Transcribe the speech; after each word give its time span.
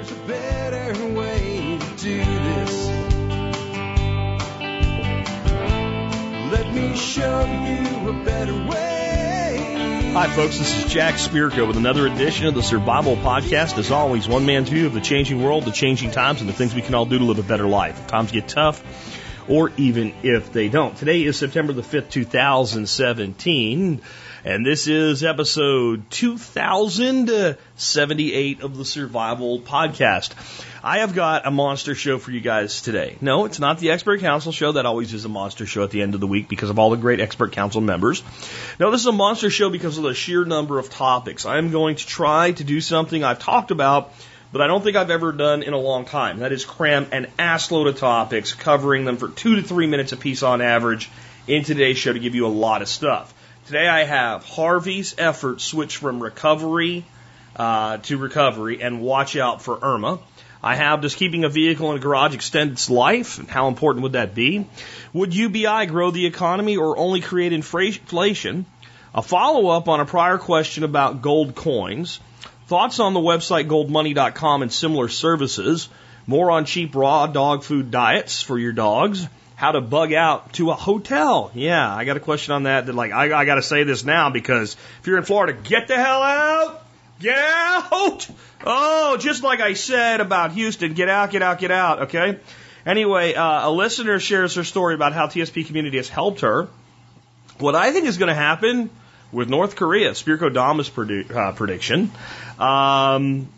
There's 0.00 0.12
a 0.12 0.26
better 0.26 1.14
way 1.14 1.78
to 1.78 1.96
do 2.02 2.16
this. 2.24 2.86
Let 6.50 6.72
me 6.72 6.96
show 6.96 7.44
you 7.44 8.08
a 8.08 8.24
better 8.24 8.54
way. 8.54 10.10
Hi, 10.14 10.26
folks. 10.28 10.56
This 10.56 10.78
is 10.78 10.90
Jack 10.90 11.16
Spirko 11.16 11.66
with 11.66 11.76
another 11.76 12.06
edition 12.06 12.46
of 12.46 12.54
the 12.54 12.62
Survival 12.62 13.16
Podcast. 13.16 13.76
As 13.76 13.90
always, 13.90 14.26
one 14.26 14.46
man's 14.46 14.70
view 14.70 14.86
of 14.86 14.94
the 14.94 15.02
changing 15.02 15.42
world, 15.42 15.66
the 15.66 15.70
changing 15.70 16.12
times, 16.12 16.40
and 16.40 16.48
the 16.48 16.54
things 16.54 16.74
we 16.74 16.80
can 16.80 16.94
all 16.94 17.04
do 17.04 17.18
to 17.18 17.24
live 17.24 17.38
a 17.38 17.42
better 17.42 17.66
life. 17.66 18.00
If 18.00 18.06
times 18.06 18.32
get 18.32 18.48
tough, 18.48 18.82
or 19.50 19.70
even 19.76 20.14
if 20.22 20.50
they 20.50 20.70
don't. 20.70 20.96
Today 20.96 21.24
is 21.24 21.38
September 21.38 21.74
the 21.74 21.82
5th, 21.82 22.08
2017. 22.08 24.00
And 24.42 24.64
this 24.64 24.86
is 24.86 25.22
episode 25.22 26.10
2078 26.10 28.62
of 28.62 28.78
the 28.78 28.86
Survival 28.86 29.60
Podcast. 29.60 30.30
I 30.82 31.00
have 31.00 31.14
got 31.14 31.46
a 31.46 31.50
monster 31.50 31.94
show 31.94 32.16
for 32.16 32.30
you 32.30 32.40
guys 32.40 32.80
today. 32.80 33.18
No, 33.20 33.44
it's 33.44 33.60
not 33.60 33.80
the 33.80 33.90
Expert 33.90 34.20
Council 34.20 34.50
show. 34.50 34.72
That 34.72 34.86
always 34.86 35.12
is 35.12 35.26
a 35.26 35.28
monster 35.28 35.66
show 35.66 35.84
at 35.84 35.90
the 35.90 36.00
end 36.00 36.14
of 36.14 36.22
the 36.22 36.26
week 36.26 36.48
because 36.48 36.70
of 36.70 36.78
all 36.78 36.88
the 36.88 36.96
great 36.96 37.20
Expert 37.20 37.52
Council 37.52 37.82
members. 37.82 38.22
No, 38.78 38.90
this 38.90 39.02
is 39.02 39.08
a 39.08 39.12
monster 39.12 39.50
show 39.50 39.68
because 39.68 39.98
of 39.98 40.04
the 40.04 40.14
sheer 40.14 40.46
number 40.46 40.78
of 40.78 40.88
topics. 40.88 41.44
I 41.44 41.58
am 41.58 41.70
going 41.70 41.96
to 41.96 42.06
try 42.06 42.52
to 42.52 42.64
do 42.64 42.80
something 42.80 43.22
I've 43.22 43.40
talked 43.40 43.70
about, 43.70 44.10
but 44.52 44.62
I 44.62 44.68
don't 44.68 44.82
think 44.82 44.96
I've 44.96 45.10
ever 45.10 45.32
done 45.32 45.62
in 45.62 45.74
a 45.74 45.78
long 45.78 46.06
time. 46.06 46.38
That 46.38 46.52
is 46.52 46.64
cram 46.64 47.08
an 47.12 47.26
assload 47.38 47.88
of 47.88 47.98
topics, 47.98 48.54
covering 48.54 49.04
them 49.04 49.18
for 49.18 49.28
two 49.28 49.56
to 49.56 49.62
three 49.62 49.86
minutes 49.86 50.12
a 50.12 50.16
piece 50.16 50.42
on 50.42 50.62
average 50.62 51.10
in 51.46 51.62
today's 51.62 51.98
show 51.98 52.14
to 52.14 52.18
give 52.18 52.34
you 52.34 52.46
a 52.46 52.48
lot 52.48 52.80
of 52.80 52.88
stuff. 52.88 53.34
Today 53.70 53.86
I 53.86 54.02
have 54.02 54.44
Harvey's 54.44 55.14
effort 55.16 55.60
switch 55.60 55.98
from 55.98 56.20
recovery 56.20 57.04
uh, 57.54 57.98
to 57.98 58.18
recovery 58.18 58.82
and 58.82 59.00
watch 59.00 59.36
out 59.36 59.62
for 59.62 59.78
Irma. 59.80 60.18
I 60.60 60.74
have 60.74 61.02
does 61.02 61.14
keeping 61.14 61.44
a 61.44 61.48
vehicle 61.48 61.92
in 61.92 61.96
a 61.96 62.00
garage 62.00 62.34
extend 62.34 62.72
its 62.72 62.90
life? 62.90 63.38
And 63.38 63.48
how 63.48 63.68
important 63.68 64.02
would 64.02 64.14
that 64.14 64.34
be? 64.34 64.66
Would 65.12 65.36
UBI 65.36 65.86
grow 65.86 66.10
the 66.10 66.26
economy 66.26 66.78
or 66.78 66.98
only 66.98 67.20
create 67.20 67.52
inflation? 67.52 68.66
A 69.14 69.22
follow 69.22 69.68
up 69.68 69.88
on 69.88 70.00
a 70.00 70.04
prior 70.04 70.38
question 70.38 70.82
about 70.82 71.22
gold 71.22 71.54
coins. 71.54 72.18
Thoughts 72.66 72.98
on 72.98 73.14
the 73.14 73.20
website 73.20 73.68
goldmoney.com 73.68 74.62
and 74.62 74.72
similar 74.72 75.06
services. 75.06 75.88
More 76.26 76.50
on 76.50 76.64
cheap 76.64 76.96
raw 76.96 77.28
dog 77.28 77.62
food 77.62 77.92
diets 77.92 78.42
for 78.42 78.58
your 78.58 78.72
dogs 78.72 79.28
how 79.60 79.72
to 79.72 79.82
bug 79.82 80.10
out 80.14 80.54
to 80.54 80.70
a 80.70 80.74
hotel. 80.74 81.50
Yeah, 81.52 81.94
I 81.94 82.06
got 82.06 82.16
a 82.16 82.20
question 82.20 82.54
on 82.54 82.62
that. 82.62 82.86
That 82.86 82.94
like 82.94 83.12
I, 83.12 83.38
I 83.38 83.44
got 83.44 83.56
to 83.56 83.62
say 83.62 83.84
this 83.84 84.06
now 84.06 84.30
because 84.30 84.74
if 85.00 85.06
you're 85.06 85.18
in 85.18 85.24
Florida, 85.24 85.52
get 85.52 85.86
the 85.86 85.96
hell 85.96 86.22
out. 86.22 86.82
Get 87.20 87.36
out! 87.36 88.26
Oh, 88.64 89.18
just 89.18 89.42
like 89.42 89.60
I 89.60 89.74
said 89.74 90.22
about 90.22 90.52
Houston, 90.52 90.94
get 90.94 91.10
out, 91.10 91.30
get 91.30 91.42
out, 91.42 91.58
get 91.58 91.70
out. 91.70 92.02
Okay. 92.04 92.38
Anyway, 92.86 93.34
uh, 93.34 93.68
a 93.68 93.70
listener 93.70 94.18
shares 94.18 94.54
her 94.54 94.64
story 94.64 94.94
about 94.94 95.12
how 95.12 95.26
TSP 95.26 95.66
community 95.66 95.98
has 95.98 96.08
helped 96.08 96.40
her. 96.40 96.68
What 97.58 97.74
I 97.74 97.92
think 97.92 98.06
is 98.06 98.16
going 98.16 98.30
to 98.30 98.34
happen 98.34 98.88
with 99.30 99.50
North 99.50 99.76
Korea, 99.76 100.12
Spirkodamus 100.12 101.36
uh, 101.36 101.52
prediction. 101.52 102.10
Um, 102.58 103.52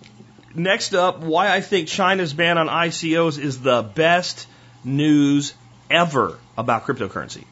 next 0.53 0.95
up, 0.95 1.21
why 1.21 1.55
I 1.55 1.61
think 1.61 1.87
China's 1.87 2.33
ban 2.33 2.59
on 2.59 2.67
ICOs 2.67 3.39
is 3.39 3.61
the 3.61 3.83
best 3.83 4.49
news 4.83 5.55
ever 5.91 6.39
about 6.57 6.85
cryptocurrency. 6.85 7.45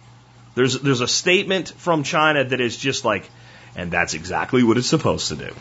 There's 0.54 0.80
there's 0.80 1.00
a 1.00 1.08
statement 1.08 1.72
from 1.76 2.02
China 2.02 2.44
that 2.44 2.60
is 2.60 2.76
just 2.76 3.04
like, 3.04 3.28
and 3.76 3.90
that's 3.90 4.14
exactly 4.14 4.62
what 4.62 4.76
it's 4.76 4.88
supposed 4.88 5.28
to 5.28 5.36
do. 5.36 5.54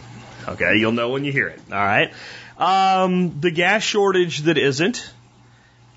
Okay, 0.47 0.77
you'll 0.77 0.91
know 0.91 1.09
when 1.09 1.25
you 1.25 1.31
hear 1.31 1.47
it. 1.47 1.59
All 1.71 1.77
right. 1.77 2.11
Um, 2.57 3.39
the 3.39 3.51
gas 3.51 3.83
shortage 3.83 4.39
that 4.39 4.57
isn't. 4.57 5.11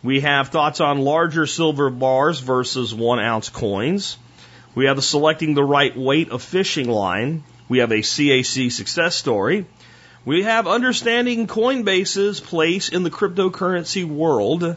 We 0.02 0.20
have 0.20 0.48
thoughts 0.48 0.80
on 0.80 1.00
larger 1.00 1.46
silver 1.46 1.88
bars 1.88 2.40
versus 2.40 2.94
one 2.94 3.20
ounce 3.20 3.48
coins. 3.48 4.18
We 4.74 4.86
have 4.86 5.02
selecting 5.02 5.54
the 5.54 5.64
right 5.64 5.96
weight 5.96 6.30
of 6.30 6.42
fishing 6.42 6.88
line. 6.88 7.44
We 7.68 7.78
have 7.78 7.92
a 7.92 7.98
CAC 7.98 8.72
success 8.72 9.16
story. 9.16 9.66
We 10.24 10.42
have 10.42 10.68
understanding 10.68 11.46
Coinbase's 11.46 12.40
place 12.40 12.88
in 12.88 13.02
the 13.02 13.10
cryptocurrency 13.10 14.04
world 14.04 14.76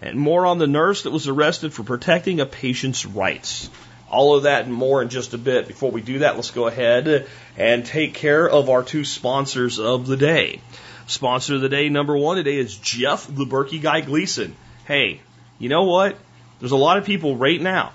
and 0.00 0.18
more 0.18 0.46
on 0.46 0.58
the 0.58 0.66
nurse 0.66 1.02
that 1.02 1.10
was 1.10 1.28
arrested 1.28 1.72
for 1.72 1.82
protecting 1.82 2.40
a 2.40 2.46
patient's 2.46 3.06
rights. 3.06 3.70
All 4.10 4.36
of 4.36 4.44
that 4.44 4.64
and 4.64 4.74
more 4.74 5.02
in 5.02 5.08
just 5.08 5.34
a 5.34 5.38
bit. 5.38 5.66
Before 5.66 5.90
we 5.90 6.00
do 6.00 6.20
that, 6.20 6.36
let's 6.36 6.50
go 6.50 6.66
ahead 6.66 7.26
and 7.56 7.84
take 7.84 8.14
care 8.14 8.48
of 8.48 8.70
our 8.70 8.82
two 8.82 9.04
sponsors 9.04 9.78
of 9.78 10.06
the 10.06 10.16
day. 10.16 10.60
Sponsor 11.06 11.56
of 11.56 11.60
the 11.60 11.68
day 11.68 11.88
number 11.88 12.16
one 12.16 12.36
today 12.36 12.56
is 12.56 12.76
Jeff 12.76 13.26
the 13.26 13.44
Berkey 13.44 13.80
Guy 13.80 14.00
Gleason. 14.02 14.54
Hey, 14.84 15.20
you 15.58 15.68
know 15.68 15.84
what? 15.84 16.16
There's 16.60 16.72
a 16.72 16.76
lot 16.76 16.98
of 16.98 17.04
people 17.04 17.36
right 17.36 17.60
now 17.60 17.92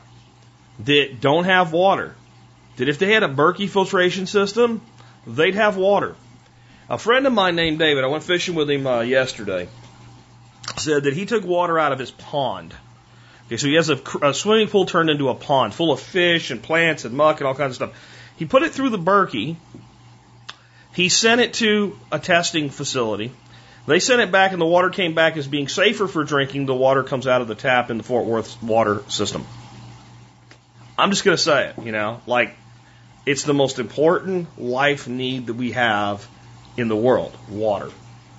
that 0.80 1.22
don't 1.22 1.46
have 1.46 1.72
water. 1.72 2.16
That 2.78 2.90
if 2.90 3.00
they 3.00 3.14
had 3.14 3.24
a 3.24 3.28
Berkey 3.28 3.70
filtration 3.70 4.26
system, 4.26 4.82
they'd 5.28 5.56
have 5.56 5.78
water. 5.78 6.16
A 6.90 6.98
friend 6.98 7.26
of 7.26 7.34
mine 7.34 7.56
named 7.56 7.80
David, 7.80 8.04
I 8.04 8.08
went 8.08 8.24
fishing 8.24 8.56
with 8.56 8.70
him 8.70 8.88
uh, 8.88 9.02
yesterday 9.02 9.70
said 10.84 11.04
that 11.04 11.14
he 11.14 11.26
took 11.26 11.44
water 11.44 11.78
out 11.80 11.92
of 11.92 12.00
his 12.00 12.12
pond. 12.12 12.74
Okay, 13.48 13.58
so 13.58 13.68
he 13.68 13.76
has 13.76 13.90
a, 13.90 14.00
a 14.22 14.34
swimming 14.34 14.68
pool 14.68 14.86
turned 14.86 15.10
into 15.10 15.30
a 15.30 15.36
pond 15.36 15.74
full 15.74 15.92
of 15.92 16.00
fish 16.00 16.52
and 16.52 16.62
plants 16.62 17.06
and 17.06 17.16
muck 17.16 17.40
and 17.40 17.48
all 17.48 17.56
kinds 17.56 17.72
of 17.72 17.76
stuff. 17.76 18.34
He 18.38 18.46
put 18.46 18.64
it 18.64 18.72
through 18.72 18.90
the 18.90 18.98
Berkey. 18.98 19.56
He 20.94 21.10
sent 21.10 21.42
it 21.42 21.54
to 21.56 21.98
a 22.12 22.20
testing 22.20 22.70
facility. 22.70 23.32
They 23.88 24.00
sent 24.00 24.22
it 24.22 24.32
back, 24.32 24.52
and 24.52 24.62
the 24.62 24.66
water 24.66 24.90
came 24.90 25.16
back 25.16 25.38
as 25.38 25.48
being 25.48 25.68
safer 25.68 26.08
for 26.08 26.24
drinking. 26.24 26.66
The 26.66 26.76
water 26.76 27.04
comes 27.04 27.28
out 27.28 27.42
of 27.42 27.48
the 27.48 27.56
tap 27.56 27.90
in 27.90 27.98
the 27.98 28.04
Fort 28.04 28.26
Worth 28.26 28.62
water 28.62 29.04
system. 29.08 29.46
I'm 30.98 31.10
just 31.10 31.24
going 31.24 31.36
to 31.36 31.42
say 31.42 31.70
it, 31.70 31.84
you 31.84 31.92
know, 31.92 32.22
like 32.28 32.56
it's 33.26 33.44
the 33.44 33.54
most 33.54 33.80
important 33.80 34.60
life 34.60 35.08
need 35.08 35.48
that 35.48 35.56
we 35.56 35.72
have 35.72 36.28
in 36.78 36.88
the 36.88 36.96
world 36.96 37.36
water. 37.50 37.90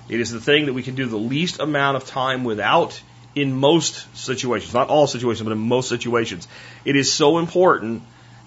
It 0.09 0.19
is 0.19 0.31
the 0.31 0.41
thing 0.41 0.65
that 0.65 0.73
we 0.73 0.83
can 0.83 0.95
do 0.95 1.05
the 1.05 1.17
least 1.17 1.59
amount 1.59 1.97
of 1.97 2.05
time 2.05 2.43
without 2.43 3.01
in 3.35 3.53
most 3.53 4.15
situations, 4.15 4.73
not 4.73 4.89
all 4.89 5.07
situations, 5.07 5.43
but 5.43 5.53
in 5.53 5.59
most 5.59 5.89
situations. 5.89 6.47
It 6.85 6.95
is 6.95 7.11
so 7.11 7.39
important 7.39 8.03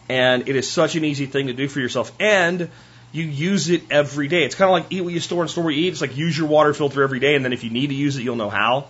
and 0.09 0.49
it 0.49 0.57
is 0.57 0.71
such 0.71 0.95
an 0.97 1.05
easy 1.05 1.27
thing 1.27 1.49
to 1.49 1.53
do 1.53 1.69
for 1.69 1.81
yourself. 1.81 2.13
And 2.21 2.71
you 3.13 3.25
use 3.25 3.71
it 3.71 3.83
every 3.91 4.29
day. 4.29 4.45
It's 4.45 4.55
kind 4.55 4.69
of 4.69 4.73
like 4.73 4.87
eat 4.91 5.01
what 5.01 5.13
you 5.13 5.21
store 5.21 5.43
and 5.43 5.51
store 5.51 5.65
what 5.65 5.75
you 5.75 5.87
eat. 5.87 5.93
It's 5.93 6.01
like 6.01 6.17
use 6.17 6.37
your 6.37 6.49
water 6.49 6.75
filter 6.75 7.03
every 7.03 7.19
day, 7.19 7.35
and 7.35 7.45
then 7.45 7.53
if 7.53 7.65
you 7.65 7.71
need 7.71 7.89
to 7.89 7.95
use 7.95 8.17
it, 8.17 8.23
you'll 8.23 8.37
know 8.37 8.51
how. 8.51 8.89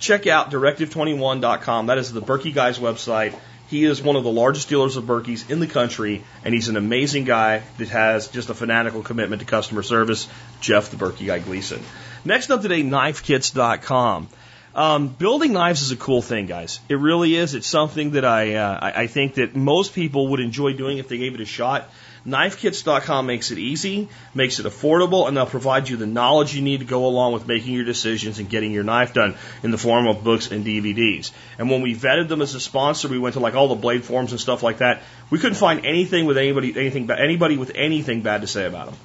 Check 0.00 0.26
out 0.26 0.50
directive21.com. 0.50 1.86
That 1.86 1.98
is 1.98 2.12
the 2.12 2.22
Berkey 2.22 2.54
Guy's 2.54 2.78
website. 2.78 3.34
He 3.68 3.84
is 3.84 4.00
one 4.00 4.16
of 4.16 4.24
the 4.24 4.30
largest 4.30 4.68
dealers 4.70 4.96
of 4.96 5.04
Berkeys 5.04 5.50
in 5.50 5.60
the 5.60 5.66
country, 5.66 6.24
and 6.42 6.54
he's 6.54 6.68
an 6.68 6.76
amazing 6.76 7.24
guy 7.24 7.62
that 7.76 7.88
has 7.88 8.28
just 8.28 8.48
a 8.48 8.54
fanatical 8.54 9.02
commitment 9.02 9.40
to 9.40 9.46
customer 9.46 9.82
service. 9.82 10.26
Jeff, 10.60 10.90
the 10.90 10.96
Berkey 10.96 11.26
guy 11.26 11.38
Gleason. 11.38 11.82
Next 12.24 12.50
up 12.50 12.62
today, 12.62 12.82
knifekits.com. 12.82 14.28
Um, 14.74 15.08
building 15.08 15.52
knives 15.52 15.82
is 15.82 15.90
a 15.90 15.96
cool 15.96 16.22
thing, 16.22 16.46
guys. 16.46 16.80
It 16.88 16.94
really 16.94 17.34
is. 17.34 17.54
It's 17.54 17.66
something 17.66 18.12
that 18.12 18.24
I, 18.24 18.54
uh, 18.54 18.78
I 18.80 19.02
I 19.02 19.06
think 19.06 19.34
that 19.34 19.56
most 19.56 19.92
people 19.92 20.28
would 20.28 20.40
enjoy 20.40 20.72
doing 20.72 20.98
if 20.98 21.08
they 21.08 21.18
gave 21.18 21.34
it 21.34 21.40
a 21.40 21.46
shot. 21.46 21.90
KnifeKits.com 22.28 23.26
makes 23.26 23.50
it 23.50 23.58
easy, 23.58 24.08
makes 24.34 24.60
it 24.60 24.66
affordable, 24.66 25.26
and 25.26 25.36
they'll 25.36 25.46
provide 25.46 25.88
you 25.88 25.96
the 25.96 26.06
knowledge 26.06 26.54
you 26.54 26.62
need 26.62 26.80
to 26.80 26.86
go 26.86 27.06
along 27.06 27.32
with 27.32 27.46
making 27.46 27.72
your 27.74 27.84
decisions 27.84 28.38
and 28.38 28.50
getting 28.50 28.72
your 28.72 28.84
knife 28.84 29.14
done 29.14 29.34
in 29.62 29.70
the 29.70 29.78
form 29.78 30.06
of 30.06 30.22
books 30.22 30.50
and 30.50 30.62
DVDs. 30.64 31.32
And 31.58 31.70
when 31.70 31.80
we 31.80 31.94
vetted 31.94 32.28
them 32.28 32.42
as 32.42 32.54
a 32.54 32.60
sponsor, 32.60 33.08
we 33.08 33.18
went 33.18 33.32
to 33.34 33.40
like 33.40 33.54
all 33.54 33.68
the 33.68 33.74
blade 33.74 34.04
forums 34.04 34.32
and 34.32 34.40
stuff 34.40 34.62
like 34.62 34.78
that. 34.78 35.02
We 35.30 35.38
couldn't 35.38 35.56
find 35.56 35.86
anything 35.86 36.26
with 36.26 36.36
anybody, 36.36 36.74
anything, 36.76 37.10
anybody 37.10 37.56
with 37.56 37.72
anything 37.74 38.20
bad 38.22 38.42
to 38.42 38.46
say 38.46 38.66
about 38.66 38.86
them. 38.86 38.96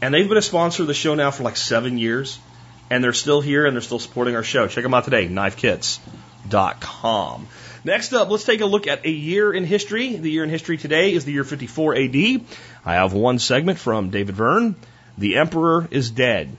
And 0.00 0.14
they've 0.14 0.28
been 0.28 0.38
a 0.38 0.42
sponsor 0.42 0.82
of 0.82 0.88
the 0.88 0.94
show 0.94 1.14
now 1.14 1.30
for 1.30 1.42
like 1.42 1.58
seven 1.58 1.98
years, 1.98 2.38
and 2.88 3.04
they're 3.04 3.12
still 3.12 3.42
here 3.42 3.66
and 3.66 3.76
they're 3.76 3.82
still 3.82 3.98
supporting 3.98 4.36
our 4.36 4.42
show. 4.42 4.66
Check 4.66 4.82
them 4.82 4.94
out 4.94 5.04
today, 5.04 5.28
knifekits.com. 5.28 7.46
Next 7.82 8.12
up, 8.12 8.28
let's 8.28 8.44
take 8.44 8.60
a 8.60 8.66
look 8.66 8.86
at 8.86 9.06
a 9.06 9.10
year 9.10 9.54
in 9.54 9.64
history. 9.64 10.14
The 10.14 10.30
year 10.30 10.44
in 10.44 10.50
history 10.50 10.76
today 10.76 11.14
is 11.14 11.24
the 11.24 11.32
year 11.32 11.44
54 11.44 11.96
AD. 11.96 12.16
I 12.84 12.94
have 12.94 13.14
one 13.14 13.38
segment 13.38 13.78
from 13.78 14.10
David 14.10 14.34
Verne. 14.34 14.76
The 15.16 15.38
Emperor 15.38 15.88
is 15.90 16.10
dead. 16.10 16.54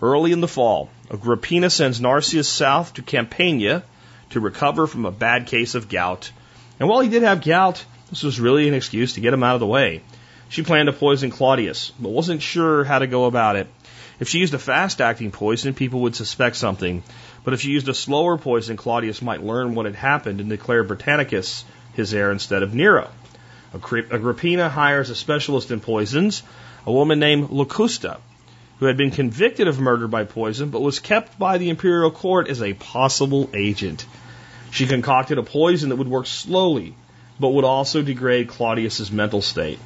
Early 0.00 0.30
in 0.30 0.40
the 0.40 0.48
fall, 0.48 0.90
Agrippina 1.10 1.70
sends 1.70 2.00
Narcissus 2.00 2.48
south 2.48 2.94
to 2.94 3.02
Campania 3.02 3.82
to 4.30 4.40
recover 4.40 4.86
from 4.86 5.06
a 5.06 5.10
bad 5.10 5.48
case 5.48 5.74
of 5.74 5.88
gout. 5.88 6.30
And 6.78 6.88
while 6.88 7.00
he 7.00 7.08
did 7.08 7.22
have 7.22 7.44
gout, 7.44 7.84
this 8.10 8.22
was 8.22 8.38
really 8.38 8.68
an 8.68 8.74
excuse 8.74 9.14
to 9.14 9.20
get 9.20 9.34
him 9.34 9.42
out 9.42 9.54
of 9.54 9.60
the 9.60 9.66
way. 9.66 10.02
She 10.50 10.62
planned 10.62 10.86
to 10.86 10.92
poison 10.92 11.32
Claudius, 11.32 11.90
but 11.98 12.10
wasn't 12.10 12.42
sure 12.42 12.84
how 12.84 13.00
to 13.00 13.08
go 13.08 13.24
about 13.24 13.56
it. 13.56 13.66
If 14.20 14.28
she 14.28 14.38
used 14.38 14.54
a 14.54 14.58
fast 14.58 15.00
acting 15.00 15.30
poison, 15.32 15.74
people 15.74 16.00
would 16.00 16.14
suspect 16.14 16.56
something. 16.56 17.02
But 17.42 17.54
if 17.54 17.60
she 17.60 17.70
used 17.70 17.88
a 17.88 17.94
slower 17.94 18.38
poison, 18.38 18.76
Claudius 18.76 19.20
might 19.20 19.42
learn 19.42 19.74
what 19.74 19.86
had 19.86 19.96
happened 19.96 20.40
and 20.40 20.48
declare 20.48 20.84
Britannicus 20.84 21.64
his 21.94 22.14
heir 22.14 22.30
instead 22.30 22.62
of 22.62 22.74
Nero. 22.74 23.10
Agrippina 23.74 24.68
hires 24.68 25.10
a 25.10 25.16
specialist 25.16 25.70
in 25.72 25.80
poisons, 25.80 26.42
a 26.86 26.92
woman 26.92 27.18
named 27.18 27.50
Locusta, 27.50 28.18
who 28.78 28.86
had 28.86 28.96
been 28.96 29.10
convicted 29.10 29.66
of 29.66 29.80
murder 29.80 30.06
by 30.06 30.24
poison 30.24 30.70
but 30.70 30.82
was 30.82 31.00
kept 31.00 31.38
by 31.38 31.58
the 31.58 31.70
imperial 31.70 32.10
court 32.10 32.48
as 32.48 32.62
a 32.62 32.74
possible 32.74 33.50
agent. 33.52 34.06
She 34.70 34.86
concocted 34.86 35.38
a 35.38 35.42
poison 35.42 35.88
that 35.88 35.96
would 35.96 36.08
work 36.08 36.26
slowly, 36.26 36.94
but 37.40 37.50
would 37.50 37.64
also 37.64 38.02
degrade 38.02 38.48
Claudius's 38.48 39.10
mental 39.10 39.42
state. 39.42 39.78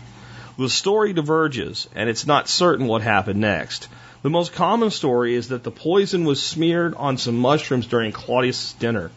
The 0.59 0.69
story 0.69 1.13
diverges, 1.13 1.89
and 1.95 2.11
it's 2.11 2.27
not 2.27 2.49
certain 2.49 2.87
what 2.87 3.03
happened 3.03 3.41
next. 3.41 3.89
The 4.29 4.33
most 4.33 4.53
common 4.53 4.91
story 4.91 5.35
is 5.35 5.49
that 5.49 5.65
the 5.65 5.71
poison 5.71 6.27
was 6.27 6.43
smeared 6.43 6.95
on 6.97 7.17
some 7.17 7.39
mushrooms 7.39 7.87
during 7.87 8.13
Claudius' 8.13 8.75
dinner. 8.75 9.11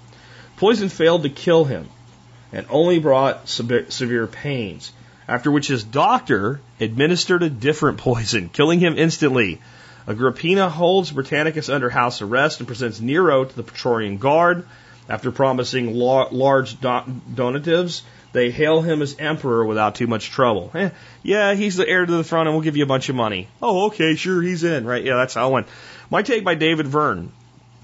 Poison 0.55 0.87
failed 0.87 1.23
to 1.23 1.29
kill 1.29 1.65
him 1.65 1.89
and 2.53 2.65
only 2.69 2.97
brought 2.97 3.49
severe 3.49 4.25
pains, 4.25 4.93
after 5.27 5.51
which 5.51 5.67
his 5.67 5.83
doctor 5.83 6.61
administered 6.79 7.43
a 7.43 7.49
different 7.49 7.97
poison, 8.07 8.47
killing 8.47 8.79
him 8.79 8.97
instantly. 8.97 9.59
Agrippina 10.07 10.69
holds 10.69 11.11
Britannicus 11.11 11.67
under 11.67 11.89
house 11.89 12.21
arrest 12.21 12.61
and 12.61 12.67
presents 12.67 13.01
Nero 13.01 13.43
to 13.43 13.53
the 13.53 13.63
Praetorian 13.63 14.17
Guard. 14.17 14.65
After 15.09 15.29
promising 15.29 15.93
large 15.93 16.79
donatives, 16.79 18.01
they 18.33 18.51
hail 18.51 18.81
him 18.81 19.01
as 19.01 19.17
emperor 19.19 19.65
without 19.65 19.95
too 19.95 20.07
much 20.07 20.29
trouble. 20.29 20.71
Eh, 20.73 20.89
yeah, 21.23 21.53
he's 21.53 21.75
the 21.75 21.87
heir 21.87 22.05
to 22.05 22.11
the 22.11 22.23
throne 22.23 22.47
and 22.47 22.55
we'll 22.55 22.63
give 22.63 22.77
you 22.77 22.83
a 22.83 22.87
bunch 22.87 23.09
of 23.09 23.15
money. 23.15 23.47
Oh, 23.61 23.87
okay, 23.87 24.15
sure, 24.15 24.41
he's 24.41 24.63
in, 24.63 24.85
right? 24.85 25.03
Yeah, 25.03 25.15
that's 25.15 25.33
how 25.33 25.49
it 25.49 25.53
went. 25.53 25.67
My 26.09 26.21
take 26.21 26.43
by 26.43 26.55
David 26.55 26.87
Verne. 26.87 27.31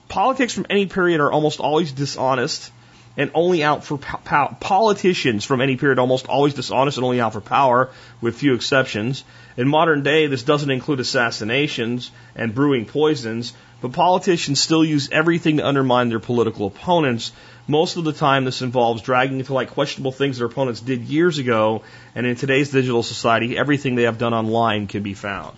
Politics 0.08 0.54
from 0.54 0.68
any 0.70 0.86
period 0.86 1.20
are 1.20 1.32
almost 1.32 1.60
always 1.60 1.92
dishonest 1.92 2.72
and 3.18 3.32
only 3.34 3.64
out 3.64 3.84
for 3.84 3.98
power. 3.98 4.56
Politicians 4.60 5.44
from 5.44 5.60
any 5.60 5.76
period 5.76 6.00
almost 6.00 6.28
always 6.28 6.54
dishonest 6.54 6.98
and 6.98 7.04
only 7.04 7.20
out 7.20 7.34
for 7.34 7.42
power, 7.42 7.90
with 8.22 8.36
few 8.36 8.54
exceptions. 8.54 9.24
In 9.58 9.68
modern 9.68 10.04
day, 10.04 10.28
this 10.28 10.44
doesn't 10.44 10.70
include 10.70 11.00
assassinations 11.00 12.12
and 12.36 12.54
brewing 12.54 12.86
poisons, 12.86 13.54
but 13.82 13.92
politicians 13.92 14.62
still 14.62 14.86
use 14.86 15.10
everything 15.12 15.58
to 15.58 15.68
undermine 15.68 16.10
their 16.10 16.20
political 16.20 16.68
opponents. 16.68 17.32
Most 17.68 17.98
of 17.98 18.06
the 18.06 18.14
time, 18.14 18.46
this 18.46 18.62
involves 18.62 19.02
dragging 19.02 19.44
to 19.44 19.54
light 19.54 19.70
questionable 19.70 20.14
things 20.14 20.38
their 20.38 20.48
opponents 20.48 20.80
did 20.80 21.02
years 21.02 21.38
ago, 21.38 21.84
and 22.16 22.26
in 22.26 22.38
today's 22.38 22.72
digital 22.72 23.04
society, 23.04 23.58
everything 23.58 23.96
they 23.96 24.04
have 24.04 24.18
done 24.18 24.34
online 24.34 24.88
can 24.88 25.04
be 25.04 25.14
found. 25.14 25.58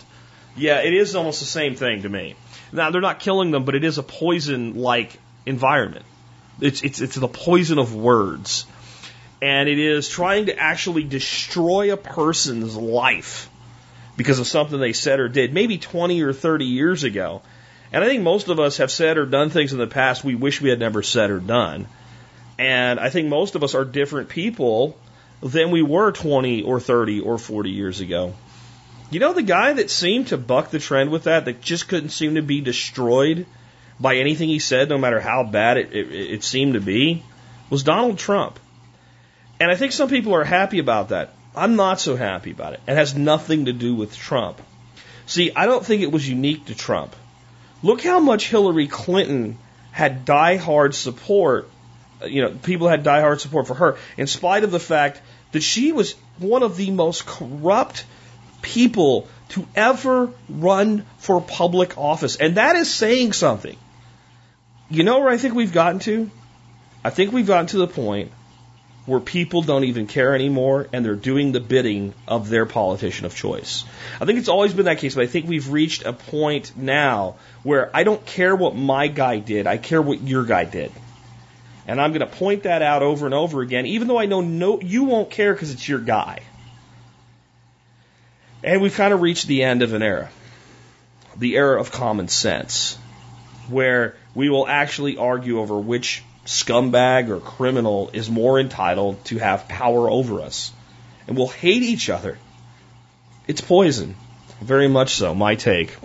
Yeah, 0.58 0.82
it 0.82 0.94
is 0.94 1.16
almost 1.16 1.40
the 1.40 1.46
same 1.46 1.76
thing 1.76 2.02
to 2.02 2.10
me. 2.10 2.36
Now, 2.72 2.90
they're 2.90 3.02
not 3.02 3.20
killing 3.20 3.52
them, 3.52 3.64
but 3.64 3.76
it 3.76 3.84
is 3.84 4.00
a 4.00 4.04
poison 4.04 4.76
like 4.76 5.20
environment. 5.46 6.06
It's, 6.60 6.82
it's, 6.82 7.00
it's 7.00 7.16
the 7.16 7.28
poison 7.28 7.78
of 7.78 7.96
words. 7.96 8.66
And 9.42 9.70
it 9.70 9.80
is 9.80 10.10
trying 10.10 10.48
to 10.48 10.58
actually 10.58 11.04
destroy 11.04 11.94
a 11.94 11.98
person's 11.98 12.76
life 12.76 13.50
because 14.18 14.40
of 14.40 14.48
something 14.48 14.80
they 14.80 14.94
said 14.94 15.20
or 15.20 15.30
did, 15.30 15.54
maybe 15.54 15.78
20 15.78 16.22
or 16.24 16.34
30 16.34 16.66
years 16.66 17.04
ago. 17.04 17.42
And 17.94 18.04
I 18.04 18.08
think 18.08 18.22
most 18.22 18.50
of 18.50 18.60
us 18.60 18.78
have 18.78 18.92
said 18.92 19.18
or 19.18 19.26
done 19.26 19.50
things 19.50 19.72
in 19.72 19.80
the 19.80 19.88
past 19.88 20.24
we 20.24 20.36
wish 20.36 20.60
we 20.60 20.70
had 20.70 20.80
never 20.80 21.02
said 21.02 21.32
or 21.32 21.40
done. 21.40 21.88
And 22.60 23.00
I 23.00 23.10
think 23.10 23.30
most 23.30 23.56
of 23.56 23.64
us 23.64 23.74
are 23.74 23.86
different 23.86 24.28
people 24.28 24.98
than 25.42 25.72
we 25.72 25.82
were 25.82 26.12
20 26.12 26.64
or 26.64 26.82
30 26.82 27.22
or 27.22 27.38
40 27.38 27.70
years 27.72 28.02
ago. 28.02 28.34
You 29.12 29.22
know, 29.22 29.34
the 29.34 29.42
guy 29.42 29.72
that 29.74 29.90
seemed 29.90 30.28
to 30.28 30.38
buck 30.38 30.70
the 30.70 30.78
trend 30.78 31.10
with 31.10 31.24
that, 31.24 31.46
that 31.46 31.62
just 31.62 31.88
couldn't 31.88 32.10
seem 32.10 32.36
to 32.36 32.42
be 32.42 32.60
destroyed 32.60 33.46
by 33.98 34.18
anything 34.18 34.50
he 34.50 34.60
said, 34.60 34.90
no 34.90 34.98
matter 34.98 35.22
how 35.22 35.44
bad 35.44 35.78
it, 35.78 35.94
it, 35.94 36.12
it 36.12 36.44
seemed 36.44 36.74
to 36.74 36.82
be, 36.82 37.24
was 37.70 37.84
Donald 37.84 38.18
Trump. 38.18 38.60
And 39.60 39.72
I 39.72 39.76
think 39.76 39.94
some 39.94 40.10
people 40.10 40.36
are 40.36 40.44
happy 40.44 40.80
about 40.80 41.10
that. 41.10 41.34
I'm 41.56 41.78
not 41.78 42.02
so 42.02 42.18
happy 42.18 42.52
about 42.52 42.74
it. 42.74 42.82
It 42.88 42.96
has 42.96 43.16
nothing 43.16 43.66
to 43.66 43.74
do 43.74 43.96
with 43.96 44.16
Trump. 44.16 44.62
See, 45.26 45.52
I 45.56 45.66
don't 45.66 45.86
think 45.86 46.02
it 46.02 46.12
was 46.12 46.28
unique 46.28 46.66
to 46.66 46.76
Trump. 46.76 47.16
Look 47.82 48.02
how 48.04 48.20
much 48.20 48.50
Hillary 48.50 48.88
Clinton 48.88 49.58
had 49.92 50.26
diehard 50.26 50.94
support. 50.94 51.70
You 52.26 52.42
know, 52.44 52.50
people 52.52 52.88
had 52.88 53.04
diehard 53.04 53.40
support 53.40 53.68
for 53.68 53.76
her, 53.76 53.98
in 54.18 54.28
spite 54.28 54.64
of 54.64 54.72
the 54.72 54.80
fact 54.80 55.22
that 55.52 55.62
she 55.62 55.92
was 55.92 56.14
one 56.38 56.64
of 56.64 56.78
the 56.78 56.92
most 56.92 57.26
corrupt 57.26 58.06
people 58.62 59.28
to 59.50 59.66
ever 59.76 60.32
run 60.48 61.06
for 61.18 61.42
public 61.42 61.98
office. 61.98 62.36
And 62.36 62.56
that 62.56 62.76
is 62.76 62.94
saying 62.94 63.34
something. 63.34 63.78
You 64.90 65.04
know 65.04 65.20
where 65.20 65.30
I 65.30 65.38
think 65.38 65.54
we've 65.54 65.74
gotten 65.74 66.00
to? 66.00 66.30
I 67.04 67.10
think 67.10 67.32
we've 67.32 67.48
gotten 67.48 67.68
to 67.68 67.78
the 67.78 67.88
point 67.88 68.32
where 69.06 69.20
people 69.20 69.62
don't 69.64 69.86
even 69.86 70.06
care 70.06 70.36
anymore 70.36 70.88
and 70.94 71.04
they're 71.04 71.16
doing 71.16 71.52
the 71.52 71.60
bidding 71.60 72.14
of 72.28 72.50
their 72.50 72.66
politician 72.66 73.26
of 73.26 73.36
choice. 73.36 73.84
I 74.22 74.26
think 74.26 74.38
it's 74.38 74.50
always 74.50 74.74
been 74.74 74.86
that 74.86 75.00
case, 75.00 75.16
but 75.16 75.24
I 75.24 75.28
think 75.28 75.48
we've 75.48 75.72
reached 75.72 76.06
a 76.06 76.14
point 76.14 76.74
now 76.78 77.36
where 77.64 77.90
I 77.94 78.04
don't 78.04 78.24
care 78.24 78.56
what 78.56 78.76
my 78.76 79.08
guy 79.08 79.40
did, 79.40 79.66
I 79.66 79.78
care 79.78 80.02
what 80.02 80.22
your 80.22 80.44
guy 80.44 80.66
did. 80.66 80.92
And 81.90 82.00
I'm 82.00 82.12
going 82.12 82.20
to 82.20 82.28
point 82.28 82.64
that 82.64 82.84
out 82.84 83.02
over 83.02 83.26
and 83.26 83.34
over 83.34 83.62
again, 83.62 83.88
even 83.88 84.08
though 84.08 84.20
I 84.20 84.28
know 84.28 84.42
no, 84.42 84.80
you 84.80 85.06
won't 85.06 85.32
care 85.32 85.54
because 85.54 85.72
it's 85.72 85.90
your 85.90 85.98
guy. 85.98 86.42
And 88.64 88.80
we've 88.80 88.94
kind 88.94 89.12
of 89.12 89.22
reached 89.22 89.48
the 89.48 89.64
end 89.64 89.82
of 89.82 89.94
an 89.94 90.04
era, 90.04 90.30
the 91.36 91.56
era 91.56 91.82
of 91.82 91.92
common 91.92 92.28
sense, 92.28 92.96
where 93.70 94.16
we 94.36 94.52
will 94.52 94.68
actually 94.68 95.18
argue 95.18 95.60
over 95.60 95.80
which 95.80 96.24
scumbag 96.46 97.30
or 97.30 97.40
criminal 97.40 98.12
is 98.14 98.30
more 98.30 98.60
entitled 98.60 99.26
to 99.26 99.40
have 99.40 99.68
power 99.68 100.12
over 100.12 100.42
us. 100.42 100.72
And 101.28 101.36
we'll 101.36 101.48
hate 101.48 101.82
each 101.82 102.08
other. 102.08 102.38
It's 103.48 103.62
poison. 103.62 104.16
Very 104.62 104.88
much 104.88 105.16
so. 105.16 105.34
My 105.34 105.56
take 105.56 105.98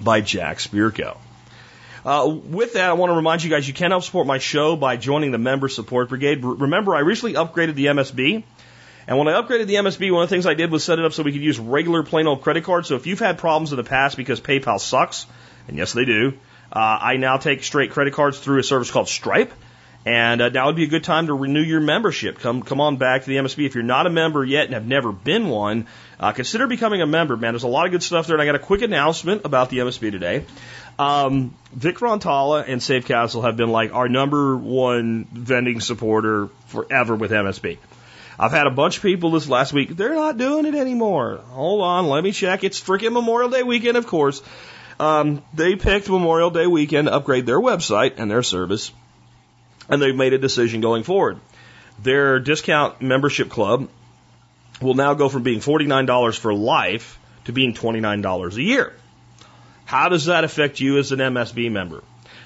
by 0.00 0.22
Jack 0.22 0.58
Spirko. 0.58 1.18
Uh, 2.04 2.28
with 2.28 2.74
that, 2.74 2.90
I 2.90 2.92
want 2.92 3.10
to 3.10 3.16
remind 3.16 3.42
you 3.42 3.50
guys 3.50 3.66
you 3.66 3.74
can 3.74 3.90
help 3.90 4.04
support 4.04 4.26
my 4.26 4.38
show 4.38 4.76
by 4.76 4.96
joining 4.96 5.30
the 5.30 5.38
Member 5.38 5.68
Support 5.68 6.08
Brigade. 6.08 6.44
Remember, 6.44 6.94
I 6.94 7.00
recently 7.00 7.34
upgraded 7.34 7.74
the 7.74 7.86
MSB. 7.86 8.42
And 9.06 9.18
when 9.18 9.26
I 9.26 9.40
upgraded 9.40 9.66
the 9.66 9.76
MSB, 9.76 10.12
one 10.12 10.22
of 10.22 10.28
the 10.28 10.34
things 10.34 10.46
I 10.46 10.54
did 10.54 10.70
was 10.70 10.84
set 10.84 10.98
it 10.98 11.04
up 11.04 11.14
so 11.14 11.22
we 11.22 11.32
could 11.32 11.40
use 11.40 11.58
regular 11.58 12.02
plain 12.02 12.26
old 12.26 12.42
credit 12.42 12.64
cards. 12.64 12.88
So 12.88 12.94
if 12.96 13.06
you've 13.06 13.18
had 13.18 13.38
problems 13.38 13.72
in 13.72 13.78
the 13.78 13.84
past 13.84 14.18
because 14.18 14.40
PayPal 14.40 14.78
sucks, 14.78 15.26
and 15.66 15.78
yes, 15.78 15.92
they 15.94 16.04
do, 16.04 16.34
uh, 16.70 16.98
I 17.00 17.16
now 17.16 17.38
take 17.38 17.64
straight 17.64 17.90
credit 17.90 18.12
cards 18.12 18.38
through 18.38 18.58
a 18.58 18.62
service 18.62 18.90
called 18.90 19.08
Stripe. 19.08 19.52
And 20.04 20.40
uh, 20.40 20.48
now 20.48 20.66
would 20.66 20.76
be 20.76 20.84
a 20.84 20.88
good 20.88 21.04
time 21.04 21.26
to 21.26 21.34
renew 21.34 21.60
your 21.60 21.80
membership. 21.80 22.38
Come, 22.38 22.62
come 22.62 22.80
on 22.80 22.96
back 22.96 23.24
to 23.24 23.28
the 23.28 23.36
MSB. 23.36 23.66
If 23.66 23.74
you're 23.74 23.84
not 23.84 24.06
a 24.06 24.10
member 24.10 24.44
yet 24.44 24.66
and 24.66 24.74
have 24.74 24.86
never 24.86 25.12
been 25.12 25.48
one, 25.48 25.86
uh, 26.20 26.32
consider 26.32 26.66
becoming 26.66 27.02
a 27.02 27.06
member, 27.06 27.36
man. 27.36 27.52
There's 27.52 27.64
a 27.64 27.68
lot 27.68 27.86
of 27.86 27.92
good 27.92 28.02
stuff 28.02 28.26
there. 28.26 28.36
And 28.36 28.42
I 28.42 28.46
got 28.46 28.54
a 28.54 28.60
quick 28.60 28.82
announcement 28.82 29.44
about 29.44 29.70
the 29.70 29.78
MSB 29.78 30.10
today. 30.10 30.44
Um, 30.98 31.54
Vic 31.72 31.98
Rantala 31.98 32.64
and 32.66 32.82
Safe 32.82 33.06
Castle 33.06 33.42
have 33.42 33.56
been 33.56 33.70
like 33.70 33.94
our 33.94 34.08
number 34.08 34.56
one 34.56 35.26
vending 35.32 35.80
supporter 35.80 36.48
forever 36.66 37.14
with 37.14 37.30
MSB. 37.30 37.78
I've 38.38 38.52
had 38.52 38.66
a 38.66 38.70
bunch 38.70 38.96
of 38.96 39.02
people 39.02 39.32
this 39.32 39.48
last 39.48 39.72
week. 39.72 39.96
They're 39.96 40.14
not 40.14 40.38
doing 40.38 40.66
it 40.66 40.74
anymore. 40.74 41.40
Hold 41.50 41.82
on, 41.82 42.06
let 42.06 42.22
me 42.22 42.32
check. 42.32 42.64
It's 42.64 42.80
freaking 42.80 43.12
Memorial 43.12 43.50
Day 43.50 43.62
weekend, 43.62 43.96
of 43.96 44.06
course. 44.06 44.42
Um, 45.00 45.42
they 45.54 45.76
picked 45.76 46.08
Memorial 46.08 46.50
Day 46.50 46.66
weekend 46.66 47.06
to 47.06 47.14
upgrade 47.14 47.46
their 47.46 47.60
website 47.60 48.14
and 48.16 48.30
their 48.30 48.42
service, 48.42 48.92
and 49.88 50.02
they've 50.02 50.14
made 50.14 50.32
a 50.32 50.38
decision 50.38 50.80
going 50.80 51.04
forward. 51.04 51.38
Their 52.00 52.38
discount 52.38 53.00
membership 53.02 53.50
club 53.50 53.88
will 54.80 54.94
now 54.94 55.14
go 55.14 55.28
from 55.28 55.42
being 55.42 55.60
$49 55.60 56.38
for 56.38 56.54
life 56.54 57.18
to 57.44 57.52
being 57.52 57.74
$29 57.74 58.56
a 58.56 58.62
year. 58.62 58.92
How 59.88 60.10
does 60.10 60.26
that 60.26 60.44
affect 60.44 60.80
you 60.80 60.98
as 60.98 61.12
an 61.12 61.18
MSB 61.18 61.72
member? 61.72 62.04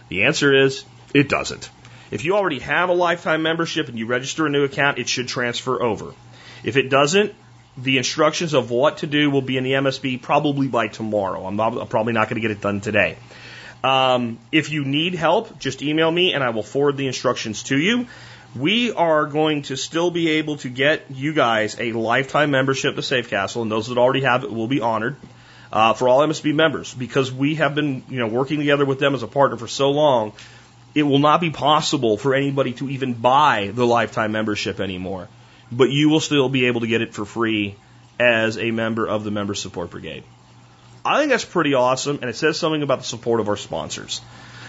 The 0.08 0.22
answer 0.22 0.54
is 0.54 0.84
it 1.12 1.28
doesn't. 1.28 1.70
If 2.12 2.24
you 2.24 2.36
already 2.36 2.60
have 2.60 2.88
a 2.88 2.92
lifetime 2.92 3.42
membership 3.42 3.88
and 3.88 3.98
you 3.98 4.06
register 4.06 4.46
a 4.46 4.48
new 4.48 4.62
account, 4.62 4.98
it 4.98 5.08
should 5.08 5.26
transfer 5.26 5.82
over. 5.82 6.14
If 6.62 6.76
it 6.76 6.88
doesn't, 6.88 7.34
the 7.76 7.98
instructions 7.98 8.54
of 8.54 8.70
what 8.70 8.98
to 8.98 9.08
do 9.08 9.28
will 9.28 9.42
be 9.42 9.56
in 9.56 9.64
the 9.64 9.72
MSB 9.72 10.22
probably 10.22 10.68
by 10.68 10.86
tomorrow. 10.86 11.44
I'm, 11.44 11.56
not, 11.56 11.76
I'm 11.76 11.88
probably 11.88 12.12
not 12.12 12.28
going 12.28 12.40
to 12.40 12.46
get 12.46 12.52
it 12.52 12.60
done 12.60 12.80
today. 12.80 13.16
Um, 13.82 14.38
if 14.52 14.70
you 14.70 14.84
need 14.84 15.16
help, 15.16 15.58
just 15.58 15.82
email 15.82 16.12
me 16.12 16.34
and 16.34 16.44
I 16.44 16.50
will 16.50 16.62
forward 16.62 16.96
the 16.96 17.08
instructions 17.08 17.64
to 17.64 17.76
you. 17.76 18.06
We 18.54 18.92
are 18.92 19.26
going 19.26 19.62
to 19.62 19.76
still 19.76 20.12
be 20.12 20.28
able 20.38 20.58
to 20.58 20.68
get 20.68 21.06
you 21.10 21.34
guys 21.34 21.76
a 21.80 21.90
lifetime 21.90 22.52
membership 22.52 22.94
to 22.94 23.02
Safe 23.02 23.28
Castle, 23.28 23.62
and 23.62 23.70
those 23.72 23.88
that 23.88 23.98
already 23.98 24.20
have 24.20 24.44
it 24.44 24.52
will 24.52 24.68
be 24.68 24.80
honored 24.80 25.16
uh, 25.72 25.94
for 25.94 26.08
all 26.08 26.20
MSB 26.20 26.54
members 26.54 26.92
because 26.94 27.32
we 27.32 27.56
have 27.56 27.74
been, 27.74 28.04
you 28.08 28.18
know, 28.18 28.28
working 28.28 28.58
together 28.58 28.84
with 28.84 28.98
them 28.98 29.14
as 29.14 29.22
a 29.22 29.28
partner 29.28 29.56
for 29.56 29.68
so 29.68 29.90
long. 29.90 30.32
It 30.94 31.04
will 31.04 31.20
not 31.20 31.40
be 31.40 31.50
possible 31.50 32.18
for 32.18 32.34
anybody 32.34 32.74
to 32.74 32.90
even 32.90 33.14
buy 33.14 33.70
the 33.74 33.86
lifetime 33.86 34.32
membership 34.32 34.78
anymore 34.78 35.28
but 35.72 35.90
you 35.90 36.10
will 36.10 36.20
still 36.20 36.48
be 36.48 36.66
able 36.66 36.82
to 36.82 36.86
get 36.86 37.00
it 37.00 37.14
for 37.14 37.24
free 37.24 37.74
as 38.20 38.58
a 38.58 38.70
member 38.70 39.06
of 39.06 39.24
the 39.24 39.30
Member 39.30 39.54
Support 39.54 39.90
Brigade. 39.90 40.22
I 41.04 41.18
think 41.18 41.30
that's 41.30 41.44
pretty 41.44 41.74
awesome, 41.74 42.18
and 42.20 42.30
it 42.30 42.36
says 42.36 42.58
something 42.58 42.82
about 42.82 42.98
the 42.98 43.04
support 43.04 43.40
of 43.40 43.48
our 43.48 43.56
sponsors. 43.56 44.20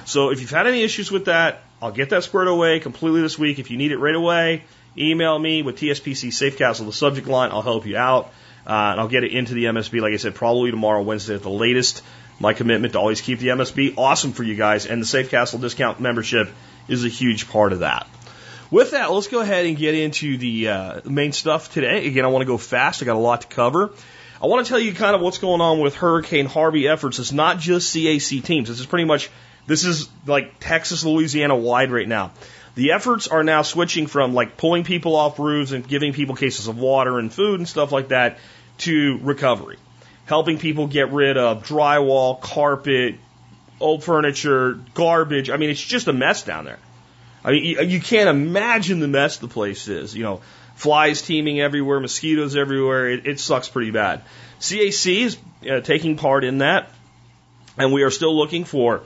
So 0.06 0.32
if 0.32 0.42
you've 0.42 0.50
had 0.50 0.66
any 0.66 0.82
issues 0.82 1.12
with 1.12 1.26
that, 1.26 1.62
I'll 1.82 1.92
get 1.92 2.10
that 2.10 2.24
squared 2.24 2.48
away 2.48 2.80
completely 2.80 3.22
this 3.22 3.38
week. 3.38 3.60
If 3.60 3.70
you 3.70 3.78
need 3.78 3.92
it 3.92 3.98
right 3.98 4.16
away, 4.16 4.64
email 4.98 5.38
me 5.38 5.62
with 5.62 5.78
TSPC 5.78 6.34
Safe 6.34 6.58
Castle, 6.58 6.86
the 6.86 6.94
subject 6.94 7.28
line. 7.28 7.52
I'll 7.52 7.62
help 7.62 7.86
you 7.86 7.98
out. 7.98 8.34
Uh, 8.66 8.92
and 8.92 9.00
I'll 9.00 9.08
get 9.08 9.24
it 9.24 9.32
into 9.32 9.54
the 9.54 9.66
MSB, 9.66 10.02
like 10.02 10.14
I 10.14 10.18
said, 10.18 10.36
probably 10.36 10.72
tomorrow, 10.72 11.02
Wednesday 11.02 11.36
at 11.36 11.42
the 11.42 11.50
latest. 11.50 12.02
my 12.40 12.54
commitment 12.54 12.94
to 12.94 13.00
always 13.00 13.22
keep 13.22 13.40
the 13.40 13.50
MSB 13.50 13.96
awesome 13.98 14.34
for 14.34 14.44
you 14.44 14.56
guys, 14.56 14.86
and 14.86 15.02
the 15.02 15.06
Safe 15.06 15.30
Castle 15.30 15.60
discount 15.60 16.00
membership 16.00 16.50
is 16.88 17.06
a 17.06 17.10
huge 17.10 17.50
part 17.50 17.74
of 17.74 17.80
that. 17.80 18.08
With 18.72 18.92
that, 18.92 19.12
let's 19.12 19.28
go 19.28 19.40
ahead 19.40 19.66
and 19.66 19.78
get 19.78 19.94
into 19.94 20.38
the 20.38 20.70
uh, 20.70 21.02
main 21.06 21.32
stuff 21.32 21.72
today. 21.72 22.08
Again, 22.08 22.26
I 22.26 22.30
want 22.30 22.42
to 22.42 22.48
go 22.48 22.58
fast. 22.58 23.04
I 23.04 23.06
got 23.06 23.16
a 23.16 23.20
lot 23.20 23.42
to 23.42 23.48
cover. 23.48 23.92
I 24.42 24.48
want 24.48 24.66
to 24.66 24.70
tell 24.70 24.80
you 24.80 24.94
kind 24.94 25.16
of 25.16 25.22
what's 25.22 25.38
going 25.38 25.62
on 25.62 25.80
with 25.80 25.96
Hurricane 25.96 26.48
Harvey 26.48 26.88
efforts. 26.88 27.20
It's 27.20 27.32
not 27.32 27.60
just 27.60 27.96
CAC 27.96 28.44
teams. 28.44 28.68
This 28.68 28.80
is 28.80 28.86
pretty 28.86 29.06
much 29.06 29.30
this 29.68 29.86
is 29.86 30.10
like 30.26 30.60
Texas, 30.60 31.06
Louisiana 31.06 31.56
wide 31.56 31.92
right 31.92 32.08
now. 32.08 32.32
The 32.76 32.94
efforts 32.94 33.28
are 33.28 33.44
now 33.44 33.62
switching 33.62 34.08
from 34.08 34.34
like 34.34 34.58
pulling 34.58 34.84
people 34.84 35.16
off 35.16 35.38
roofs 35.38 35.72
and 35.72 35.88
giving 35.88 36.14
people 36.14 36.36
cases 36.36 36.68
of 36.68 36.78
water 36.78 37.20
and 37.20 37.32
food 37.32 37.60
and 37.60 37.70
stuff 37.70 37.92
like 37.92 38.08
that 38.10 38.40
to 38.80 39.20
recovery, 39.22 39.78
helping 40.26 40.58
people 40.58 40.88
get 40.88 41.12
rid 41.12 41.38
of 41.38 41.64
drywall, 41.64 42.42
carpet, 42.42 43.16
old 43.80 44.04
furniture, 44.04 44.80
garbage. 44.96 45.50
I 45.52 45.58
mean, 45.58 45.70
it's 45.70 45.82
just 45.82 46.08
a 46.08 46.14
mess 46.14 46.44
down 46.44 46.66
there. 46.66 46.80
I 47.44 47.52
mean, 47.52 47.64
you, 47.64 47.82
you 47.82 48.00
can't 48.00 48.30
imagine 48.30 49.00
the 49.00 49.08
mess 49.08 49.38
the 49.38 49.48
place 49.48 49.88
is. 49.88 50.16
You 50.16 50.24
know, 50.24 50.42
flies 50.76 51.22
teeming 51.22 51.60
everywhere, 51.60 52.00
mosquitoes 52.00 52.56
everywhere. 52.56 53.10
It, 53.10 53.28
it 53.28 53.40
sucks 53.40 53.70
pretty 53.70 53.92
bad. 53.92 54.24
CAC 54.60 55.22
is 55.26 55.38
uh, 55.70 55.82
taking 55.82 56.16
part 56.16 56.44
in 56.44 56.60
that, 56.60 56.90
and 57.78 57.92
we 57.94 58.04
are 58.04 58.12
still 58.12 58.36
looking 58.36 58.64
for 58.64 59.04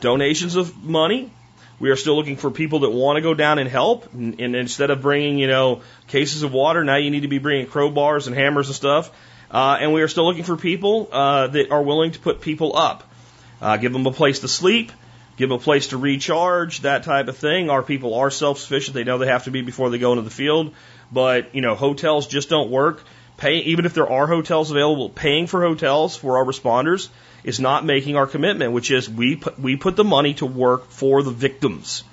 donations 0.00 0.56
of 0.56 0.84
money. 0.84 1.32
We 1.80 1.88
are 1.88 1.96
still 1.96 2.14
looking 2.14 2.36
for 2.36 2.50
people 2.50 2.80
that 2.80 2.90
want 2.90 3.16
to 3.16 3.22
go 3.22 3.32
down 3.32 3.58
and 3.58 3.68
help. 3.68 4.12
And, 4.12 4.38
and 4.38 4.54
instead 4.54 4.90
of 4.90 5.00
bringing, 5.00 5.38
you 5.38 5.48
know, 5.48 5.80
cases 6.08 6.42
of 6.42 6.52
water, 6.52 6.84
now 6.84 6.96
you 6.96 7.10
need 7.10 7.22
to 7.22 7.28
be 7.28 7.38
bringing 7.38 7.66
crowbars 7.66 8.26
and 8.26 8.36
hammers 8.36 8.68
and 8.68 8.76
stuff. 8.76 9.10
Uh, 9.50 9.78
and 9.80 9.92
we 9.92 10.02
are 10.02 10.08
still 10.08 10.26
looking 10.26 10.44
for 10.44 10.56
people 10.56 11.08
uh, 11.10 11.46
that 11.48 11.70
are 11.72 11.82
willing 11.82 12.12
to 12.12 12.20
put 12.20 12.40
people 12.40 12.76
up, 12.76 13.02
uh, 13.60 13.78
give 13.78 13.92
them 13.92 14.06
a 14.06 14.12
place 14.12 14.40
to 14.40 14.48
sleep, 14.48 14.92
give 15.36 15.48
them 15.48 15.58
a 15.58 15.62
place 15.62 15.88
to 15.88 15.96
recharge, 15.96 16.82
that 16.82 17.02
type 17.02 17.26
of 17.26 17.36
thing. 17.36 17.70
Our 17.70 17.82
people 17.82 18.14
are 18.14 18.30
self-sufficient; 18.30 18.94
they 18.94 19.02
know 19.02 19.18
they 19.18 19.26
have 19.26 19.44
to 19.44 19.50
be 19.50 19.62
before 19.62 19.90
they 19.90 19.98
go 19.98 20.12
into 20.12 20.22
the 20.22 20.30
field. 20.30 20.72
But 21.10 21.52
you 21.54 21.62
know, 21.62 21.74
hotels 21.74 22.28
just 22.28 22.48
don't 22.48 22.70
work. 22.70 23.02
Pay, 23.38 23.56
even 23.56 23.86
if 23.86 23.94
there 23.94 24.08
are 24.08 24.26
hotels 24.26 24.70
available, 24.70 25.08
paying 25.08 25.48
for 25.48 25.62
hotels 25.62 26.14
for 26.14 26.36
our 26.36 26.44
responders 26.44 27.08
is 27.44 27.60
not 27.60 27.84
making 27.84 28.16
our 28.16 28.26
commitment, 28.26 28.72
which 28.72 28.90
is 28.90 29.08
we 29.08 29.36
put, 29.36 29.58
we 29.58 29.76
put 29.76 29.96
the 29.96 30.04
money 30.04 30.34
to 30.34 30.46
work 30.46 30.90
for 30.90 31.22
the 31.22 31.30
victims. 31.30 32.04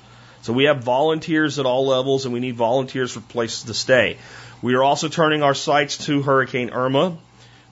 So 0.42 0.54
we 0.54 0.66
have 0.66 0.84
volunteers 0.84 1.60
at 1.60 1.66
all 1.66 1.88
levels, 1.88 2.26
and 2.26 2.34
we 2.34 2.40
need 2.40 2.56
volunteers 2.56 3.12
for 3.12 3.20
places 3.20 3.64
to 3.64 3.74
stay. 3.74 4.18
We 4.62 4.76
are 4.76 4.84
also 4.84 5.10
turning 5.10 5.44
our 5.44 5.54
sights 5.54 6.06
to 6.06 6.22
Hurricane 6.22 6.70
Irma, 6.70 7.18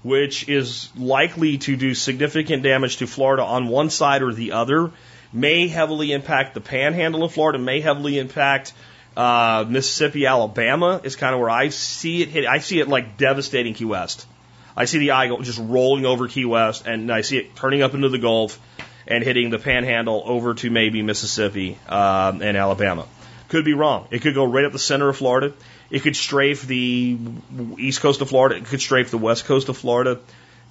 which 0.04 0.50
is 0.50 0.90
likely 0.96 1.58
to 1.60 1.76
do 1.76 1.94
significant 1.94 2.64
damage 2.64 2.98
to 2.98 3.08
Florida 3.08 3.44
on 3.44 3.70
one 3.70 3.90
side 3.90 4.22
or 4.22 4.34
the 4.34 4.52
other. 4.52 4.92
May 5.32 5.68
heavily 5.68 6.12
impact 6.12 6.54
the 6.54 6.62
panhandle 6.62 7.24
of 7.24 7.34
Florida, 7.34 7.60
may 7.60 7.80
heavily 7.82 8.20
impact 8.20 8.74
uh, 9.18 9.66
Mississippi, 9.68 10.26
Alabama 10.26 11.00
is 11.04 11.16
kind 11.16 11.34
of 11.34 11.40
where 11.40 11.50
I 11.50 11.70
see 11.70 12.22
it 12.22 12.30
hit. 12.30 12.46
I 12.46 12.60
see 12.60 12.80
it 12.80 12.88
like 12.88 13.18
devastating 13.18 13.74
Key 13.74 13.86
West. 13.86 14.28
I 14.76 14.86
see 14.86 15.00
the 15.00 15.12
eye 15.12 15.34
just 15.42 15.60
rolling 15.60 16.06
over 16.06 16.28
Key 16.28 16.46
West, 16.46 16.86
and 16.86 17.12
I 17.12 17.22
see 17.22 17.38
it 17.38 17.56
turning 17.56 17.82
up 17.82 17.94
into 17.94 18.10
the 18.10 18.18
Gulf 18.18 18.60
and 19.08 19.24
hitting 19.24 19.50
the 19.50 19.60
Panhandle 19.60 20.24
over 20.26 20.54
to 20.56 20.70
maybe 20.70 21.02
Mississippi 21.02 21.78
um, 21.88 22.42
and 22.42 22.58
Alabama. 22.58 23.06
Could 23.48 23.66
be 23.66 23.74
wrong. 23.74 24.08
It 24.12 24.22
could 24.22 24.34
go 24.34 24.44
right 24.44 24.66
up 24.66 24.72
the 24.72 24.80
center 24.80 25.08
of 25.08 25.18
Florida. 25.18 25.54
It 25.90 26.02
could 26.02 26.16
strafe 26.16 26.66
the 26.66 27.18
east 27.78 28.02
coast 28.02 28.22
of 28.22 28.30
Florida. 28.30 28.56
It 28.56 28.66
could 28.66 28.82
strafe 28.82 29.12
the 29.12 29.20
west 29.20 29.46
coast 29.46 29.70
of 29.70 29.78
Florida. 29.78 30.20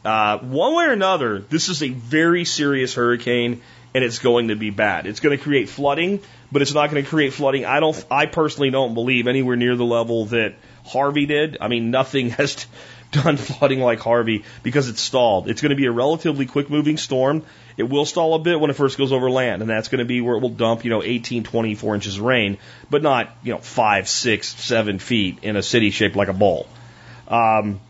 Uh, 0.04 0.38
one 0.38 0.75
way 0.75 0.84
or 0.84 0.92
another, 0.92 1.38
this 1.38 1.68
is 1.68 1.82
a 1.82 1.88
very 1.88 2.44
serious 2.44 2.94
hurricane, 2.94 3.62
and 3.94 4.04
it's 4.04 4.18
going 4.18 4.49
to 4.49 4.56
be 4.56 4.70
bad. 4.70 5.06
It's 5.06 5.20
going 5.20 5.37
to 5.37 5.42
create 5.42 5.68
flooding, 5.68 6.20
but 6.52 6.62
it's 6.62 6.75
not 6.75 6.90
going 6.90 7.02
to 7.02 7.08
create 7.08 7.32
flooding. 7.32 7.64
I 7.64 7.80
don't. 7.80 8.04
I 8.11 8.26
personally 8.26 8.70
don't 8.70 8.92
believe 8.92 9.28
anywhere 9.28 9.56
near 9.56 9.76
the 9.76 9.84
level 9.84 10.26
that 10.26 10.56
Harvey 10.84 11.26
did. 11.26 11.58
I 11.61 11.68
mean, 11.68 11.90
nothing 11.90 12.30
has 12.40 12.66
done 13.14 13.37
flooding 13.38 13.80
like 13.80 14.00
Harvey 14.00 14.44
because 14.62 14.88
it's 14.88 15.00
stalled. 15.00 15.49
It's 15.49 15.62
going 15.62 15.71
to 15.71 15.76
be 15.76 15.87
a 15.87 15.92
relatively 15.92 16.47
quick 16.47 16.68
moving 16.68 16.97
storm. 16.97 17.42
It 17.76 17.85
will 17.85 18.04
stall 18.04 18.35
a 18.35 18.38
bit 18.38 18.61
when 18.61 18.71
it 18.71 18.75
first 18.75 18.99
goes 18.99 19.12
over 19.12 19.30
land, 19.30 19.62
and 19.62 19.71
that's 19.71 19.88
going 19.88 20.00
to 20.00 20.04
be 20.04 20.21
where 20.21 20.37
it 20.37 20.40
will 20.40 20.50
dump, 20.50 20.85
you 20.85 20.90
know, 20.90 21.02
18, 21.02 21.44
24 21.44 21.94
inches 21.94 22.18
of 22.18 22.25
rain, 22.25 22.59
but 22.90 23.02
not, 23.02 23.35
you 23.42 23.52
know, 23.52 23.59
five, 23.59 24.09
six, 24.09 24.49
seven 24.49 24.99
feet 24.99 25.38
in 25.42 25.56
a 25.56 25.62
city 25.62 25.90
shaped 25.90 26.16
like 26.16 26.28
a 26.28 26.33
bowl. 26.33 26.68
Um, 27.26 27.80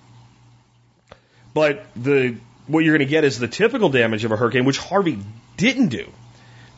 but 1.52 1.84
the 1.96 2.36
what 2.66 2.80
you're 2.80 2.96
going 2.96 3.06
to 3.06 3.10
get 3.10 3.24
is 3.24 3.38
the 3.38 3.48
typical 3.48 3.90
damage 3.90 4.24
of 4.24 4.32
a 4.32 4.36
hurricane, 4.36 4.64
which 4.64 4.78
Harvey 4.78 5.18
didn't 5.56 5.88
do. 5.88 6.10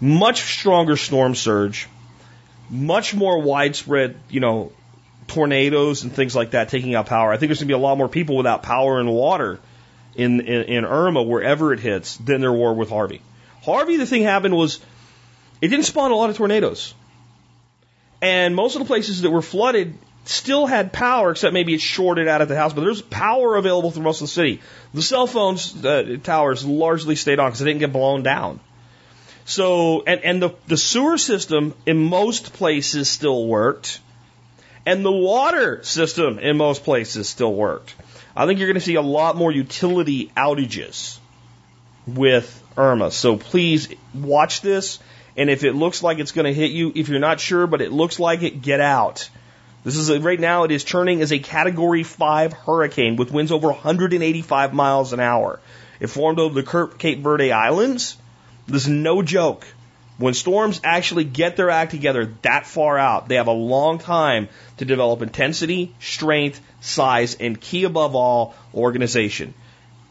Much 0.00 0.42
stronger 0.58 0.96
storm 0.96 1.34
surge, 1.34 1.88
much 2.68 3.14
more 3.14 3.40
widespread, 3.40 4.16
you 4.28 4.40
know, 4.40 4.72
tornadoes 5.26 6.02
and 6.02 6.12
things 6.12 6.34
like 6.34 6.52
that 6.52 6.68
taking 6.68 6.94
out 6.94 7.06
power. 7.06 7.32
I 7.32 7.36
think 7.36 7.50
there's 7.50 7.58
going 7.58 7.68
to 7.68 7.74
be 7.74 7.78
a 7.78 7.78
lot 7.78 7.98
more 7.98 8.08
people 8.08 8.36
without 8.36 8.62
power 8.62 8.98
and 8.98 9.12
water 9.12 9.58
in, 10.14 10.40
in, 10.40 10.62
in 10.64 10.84
Irma 10.84 11.22
wherever 11.22 11.72
it 11.72 11.80
hits 11.80 12.16
than 12.16 12.40
there 12.40 12.52
were 12.52 12.72
with 12.72 12.88
Harvey. 12.88 13.20
Harvey, 13.62 13.96
the 13.96 14.06
thing 14.06 14.22
happened 14.22 14.56
was 14.56 14.80
it 15.60 15.68
didn't 15.68 15.84
spawn 15.84 16.10
a 16.10 16.14
lot 16.14 16.30
of 16.30 16.36
tornadoes. 16.36 16.94
And 18.22 18.54
most 18.54 18.76
of 18.76 18.80
the 18.80 18.86
places 18.86 19.22
that 19.22 19.30
were 19.30 19.42
flooded 19.42 19.94
still 20.24 20.66
had 20.66 20.92
power, 20.92 21.30
except 21.30 21.52
maybe 21.52 21.74
it 21.74 21.80
shorted 21.80 22.28
out 22.28 22.42
at 22.42 22.48
the 22.48 22.56
house, 22.56 22.72
but 22.72 22.82
there's 22.82 23.02
power 23.02 23.56
available 23.56 23.90
through 23.90 24.02
most 24.02 24.20
of 24.20 24.26
the 24.26 24.32
city. 24.32 24.60
The 24.94 25.02
cell 25.02 25.26
phones 25.26 25.84
uh, 25.84 26.16
towers 26.22 26.64
largely 26.64 27.16
stayed 27.16 27.38
on 27.38 27.48
because 27.50 27.60
they 27.60 27.66
didn't 27.66 27.80
get 27.80 27.92
blown 27.92 28.22
down. 28.22 28.60
So, 29.44 30.02
and, 30.04 30.20
and 30.22 30.42
the, 30.42 30.50
the 30.66 30.76
sewer 30.76 31.18
system 31.18 31.74
in 31.86 31.98
most 31.98 32.52
places 32.52 33.08
still 33.08 33.46
worked. 33.46 34.00
And 34.86 35.04
the 35.04 35.12
water 35.12 35.82
system 35.82 36.38
in 36.38 36.56
most 36.56 36.84
places 36.84 37.28
still 37.28 37.52
worked. 37.52 37.94
I 38.36 38.46
think 38.46 38.60
you're 38.60 38.68
going 38.68 38.76
to 38.76 38.80
see 38.80 38.94
a 38.94 39.02
lot 39.02 39.36
more 39.36 39.50
utility 39.50 40.30
outages 40.36 41.18
with 42.06 42.62
Irma. 42.76 43.10
So 43.10 43.36
please 43.36 43.88
watch 44.14 44.60
this. 44.60 45.00
And 45.36 45.50
if 45.50 45.64
it 45.64 45.72
looks 45.72 46.02
like 46.02 46.20
it's 46.20 46.32
going 46.32 46.46
to 46.46 46.54
hit 46.54 46.70
you, 46.70 46.92
if 46.94 47.08
you're 47.08 47.18
not 47.18 47.40
sure, 47.40 47.66
but 47.66 47.82
it 47.82 47.92
looks 47.92 48.20
like 48.20 48.42
it, 48.42 48.62
get 48.62 48.80
out. 48.80 49.28
This 49.84 49.96
is 49.96 50.08
a, 50.08 50.20
right 50.20 50.38
now 50.38 50.64
it 50.64 50.70
is 50.70 50.84
turning 50.84 51.20
as 51.20 51.32
a 51.32 51.38
category 51.38 52.02
five 52.02 52.52
hurricane 52.52 53.16
with 53.16 53.30
winds 53.30 53.52
over 53.52 53.68
185 53.68 54.72
miles 54.72 55.12
an 55.12 55.20
hour. 55.20 55.60
It 55.98 56.08
formed 56.08 56.38
over 56.38 56.60
the 56.60 56.90
Cape 56.98 57.20
Verde 57.20 57.52
Islands. 57.52 58.16
This 58.66 58.82
is 58.82 58.88
no 58.88 59.22
joke. 59.22 59.66
When 60.18 60.32
storms 60.32 60.80
actually 60.82 61.24
get 61.24 61.56
their 61.56 61.68
act 61.68 61.90
together 61.90 62.32
that 62.42 62.66
far 62.66 62.98
out, 62.98 63.28
they 63.28 63.34
have 63.34 63.48
a 63.48 63.52
long 63.52 63.98
time 63.98 64.48
to 64.78 64.86
develop 64.86 65.20
intensity, 65.20 65.94
strength, 66.00 66.60
size, 66.80 67.36
and 67.38 67.60
key 67.60 67.84
above 67.84 68.14
all, 68.14 68.54
organization. 68.74 69.52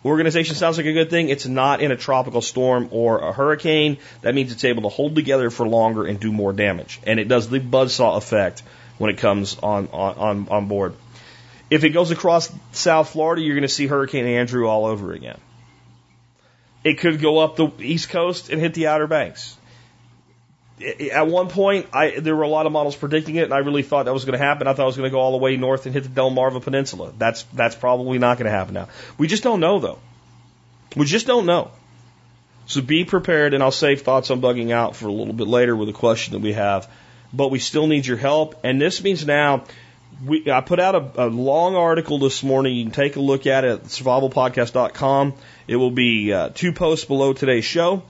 Organization 0.03 0.55
sounds 0.55 0.77
like 0.77 0.85
a 0.85 0.93
good 0.93 1.09
thing. 1.09 1.29
It's 1.29 1.47
not 1.47 1.81
in 1.81 1.91
a 1.91 1.97
tropical 1.97 2.41
storm 2.41 2.89
or 2.91 3.17
a 3.17 3.31
hurricane. 3.33 3.97
That 4.21 4.35
means 4.35 4.51
it's 4.51 4.63
able 4.63 4.83
to 4.83 4.89
hold 4.89 5.15
together 5.15 5.49
for 5.49 5.67
longer 5.67 6.05
and 6.05 6.19
do 6.19 6.31
more 6.31 6.53
damage. 6.53 6.99
And 7.07 7.19
it 7.19 7.27
does 7.27 7.49
the 7.49 7.59
buzzsaw 7.59 8.17
effect 8.17 8.61
when 8.99 9.09
it 9.09 9.17
comes 9.17 9.57
on, 9.63 9.89
on, 9.91 10.47
on 10.49 10.67
board. 10.67 10.93
If 11.71 11.83
it 11.83 11.89
goes 11.89 12.11
across 12.11 12.53
South 12.73 13.09
Florida, 13.09 13.41
you're 13.41 13.55
going 13.55 13.63
to 13.63 13.67
see 13.67 13.87
Hurricane 13.87 14.27
Andrew 14.27 14.67
all 14.67 14.85
over 14.85 15.13
again. 15.13 15.39
It 16.83 16.99
could 16.99 17.19
go 17.19 17.39
up 17.39 17.55
the 17.55 17.71
East 17.79 18.09
Coast 18.09 18.51
and 18.51 18.61
hit 18.61 18.75
the 18.75 18.85
Outer 18.85 19.07
Banks 19.07 19.57
at 20.81 21.27
one 21.27 21.47
point, 21.47 21.87
I, 21.93 22.19
there 22.19 22.35
were 22.35 22.43
a 22.43 22.49
lot 22.49 22.65
of 22.65 22.71
models 22.71 22.95
predicting 22.95 23.35
it, 23.35 23.45
and 23.45 23.53
I 23.53 23.59
really 23.59 23.83
thought 23.83 24.05
that 24.05 24.13
was 24.13 24.25
going 24.25 24.37
to 24.37 24.43
happen. 24.43 24.67
I 24.67 24.73
thought 24.73 24.83
it 24.83 24.87
was 24.87 24.97
going 24.97 25.09
to 25.09 25.13
go 25.13 25.19
all 25.19 25.31
the 25.31 25.37
way 25.37 25.55
north 25.55 25.85
and 25.85 25.93
hit 25.93 26.03
the 26.03 26.09
Delmarva 26.09 26.61
Peninsula. 26.61 27.13
That's 27.17 27.43
that's 27.53 27.75
probably 27.75 28.17
not 28.19 28.37
going 28.37 28.45
to 28.45 28.51
happen 28.51 28.73
now. 28.73 28.89
We 29.17 29.27
just 29.27 29.43
don't 29.43 29.61
know, 29.61 29.79
though. 29.79 29.99
We 30.95 31.05
just 31.05 31.27
don't 31.27 31.45
know. 31.45 31.71
So 32.67 32.81
be 32.81 33.05
prepared, 33.05 33.53
and 33.53 33.63
I'll 33.63 33.71
save 33.71 34.01
thoughts 34.01 34.31
on 34.31 34.41
bugging 34.41 34.71
out 34.71 34.95
for 34.95 35.07
a 35.07 35.11
little 35.11 35.33
bit 35.33 35.47
later 35.47 35.75
with 35.75 35.87
a 35.87 35.93
question 35.93 36.33
that 36.33 36.39
we 36.39 36.53
have. 36.53 36.91
But 37.31 37.51
we 37.51 37.59
still 37.59 37.87
need 37.87 38.05
your 38.05 38.17
help, 38.17 38.59
and 38.63 38.81
this 38.81 39.01
means 39.03 39.25
now. 39.25 39.63
We, 40.25 40.49
I 40.49 40.61
put 40.61 40.79
out 40.79 40.95
a, 40.95 41.25
a 41.25 41.27
long 41.27 41.75
article 41.75 42.19
this 42.19 42.41
morning. 42.41 42.73
You 42.75 42.85
can 42.85 42.93
take 42.93 43.17
a 43.17 43.19
look 43.19 43.47
at 43.47 43.65
it 43.65 43.71
at 43.71 43.83
survivalpodcast.com. 43.83 45.33
It 45.67 45.75
will 45.75 45.91
be 45.91 46.31
uh, 46.31 46.49
two 46.53 46.71
posts 46.71 47.05
below 47.05 47.33
today's 47.33 47.65
show 47.65 48.01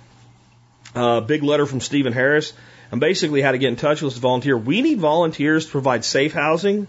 uh, 0.96 1.22
big 1.22 1.44
letter 1.44 1.66
from 1.66 1.82
Stephen 1.82 2.14
Harris, 2.14 2.54
and 2.92 3.02
basically 3.02 3.42
how 3.42 3.52
to 3.52 3.58
get 3.58 3.68
in 3.68 3.76
touch 3.76 4.02
with 4.02 4.12
us 4.12 4.16
to 4.16 4.22
volunteer. 4.22 4.58
We 4.58 4.82
need 4.82 5.00
volunteers 5.00 5.66
to 5.66 5.72
provide 5.72 6.06
safe 6.06 6.34
housing 6.34 6.88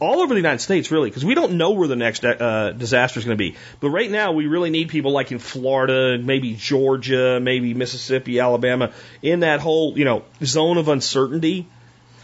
all 0.00 0.20
over 0.20 0.32
the 0.32 0.40
United 0.40 0.60
States, 0.60 0.90
really, 0.90 1.10
because 1.10 1.24
we 1.24 1.34
don't 1.34 1.52
know 1.52 1.72
where 1.72 1.86
the 1.86 1.96
next 1.96 2.24
uh, 2.24 2.72
disaster 2.72 3.18
is 3.18 3.24
going 3.26 3.36
to 3.36 3.38
be. 3.38 3.56
But 3.80 3.90
right 3.90 4.10
now, 4.10 4.32
we 4.32 4.46
really 4.46 4.70
need 4.70 4.88
people 4.88 5.12
like 5.12 5.30
in 5.30 5.38
Florida, 5.38 6.18
maybe 6.18 6.54
Georgia, 6.54 7.38
maybe 7.40 7.74
Mississippi, 7.74 8.40
Alabama, 8.40 8.92
in 9.22 9.40
that 9.40 9.60
whole 9.60 9.98
you 9.98 10.04
know 10.04 10.24
zone 10.42 10.78
of 10.78 10.88
uncertainty, 10.88 11.66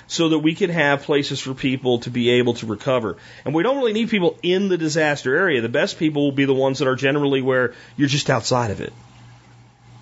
so 0.07 0.31
that 0.31 0.39
we 0.39 0.55
can 0.55 0.71
have 0.71 1.03
places 1.03 1.41
for 1.41 1.53
people 1.53 1.99
to 2.01 2.11
be 2.11 2.31
able 2.31 2.55
to 2.55 2.67
recover. 2.67 3.19
And 3.45 3.55
we 3.55 3.63
don't 3.63 3.77
really 3.77 3.93
need 3.93 4.09
people 4.09 4.39
in 4.43 4.69
the 4.69 4.79
disaster 4.79 5.37
area. 5.37 5.61
The 5.61 5.69
best 5.69 5.99
people 5.99 6.25
will 6.25 6.33
be 6.33 6.47
the 6.47 6.55
ones 6.55 6.79
that 6.79 6.89
are 6.89 6.97
generally 6.97 7.43
where 7.43 7.75
you're 7.97 8.09
just 8.09 8.31
outside 8.31 8.71
of 8.71 8.81
it. 8.81 8.93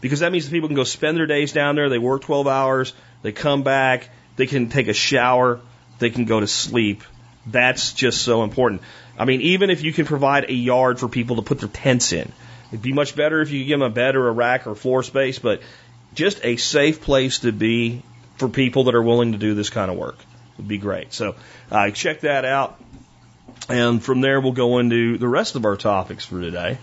Because 0.05 0.21
that 0.21 0.33
means 0.33 0.45
that 0.45 0.51
people 0.51 0.69
can 0.69 0.77
go 0.77 0.85
spend 0.85 1.17
their 1.17 1.25
days 1.25 1.53
down 1.53 1.77
there. 1.77 1.89
They 1.89 1.97
work 1.97 2.21
12 2.21 2.47
hours, 2.47 2.93
they 3.23 3.33
come 3.33 3.63
back, 3.63 4.11
they 4.37 4.47
can 4.47 4.69
take 4.69 4.89
a 4.89 4.93
shower, 4.93 5.61
they 5.99 6.11
can 6.11 6.27
go 6.27 6.41
to 6.41 6.47
sleep. 6.47 7.05
That's 7.47 7.95
just 7.95 8.21
so 8.21 8.43
important. 8.43 8.83
I 9.19 9.25
mean, 9.25 9.41
even 9.41 9.71
if 9.71 9.83
you 9.83 9.95
can 9.95 10.05
provide 10.05 10.51
a 10.51 10.53
yard 10.53 11.01
for 11.01 11.09
people 11.09 11.37
to 11.37 11.43
put 11.43 11.59
their 11.59 11.71
tents 11.71 12.13
in, 12.13 12.31
it'd 12.69 12.83
be 12.83 12.93
much 12.93 13.17
better 13.17 13.41
if 13.41 13.51
you 13.51 13.65
give 13.65 13.79
them 13.79 13.91
a 13.91 13.95
bed 13.95 14.15
or 14.15 14.29
a 14.29 14.33
rack 14.33 14.67
or 14.67 14.75
floor 14.75 15.03
space, 15.03 15.39
but 15.39 15.63
just 16.13 16.45
a 16.45 16.57
safe 16.57 17.01
place 17.01 17.39
to 17.39 17.51
be 17.51 18.03
for 18.37 18.51
people 18.51 18.85
that 18.85 18.95
are 18.95 19.03
willing 19.03 19.33
to 19.33 19.39
do 19.39 19.55
this 19.55 19.71
kind 19.71 19.91
of 19.91 19.97
work 19.97 20.19
would 20.59 20.69
be 20.69 20.77
great. 20.77 21.15
So 21.15 21.35
uh, 21.71 21.93
check 21.93 22.21
that 22.21 22.45
out. 22.45 22.79
And 23.71 24.05
from 24.05 24.21
there, 24.21 24.39
we'll 24.39 24.53
go 24.53 24.81
into 24.81 25.17
the 25.17 25.29
rest 25.29 25.57
of 25.57 25.65
our 25.65 25.79
topics 25.79 26.27
for 26.27 26.43
today. 26.43 26.77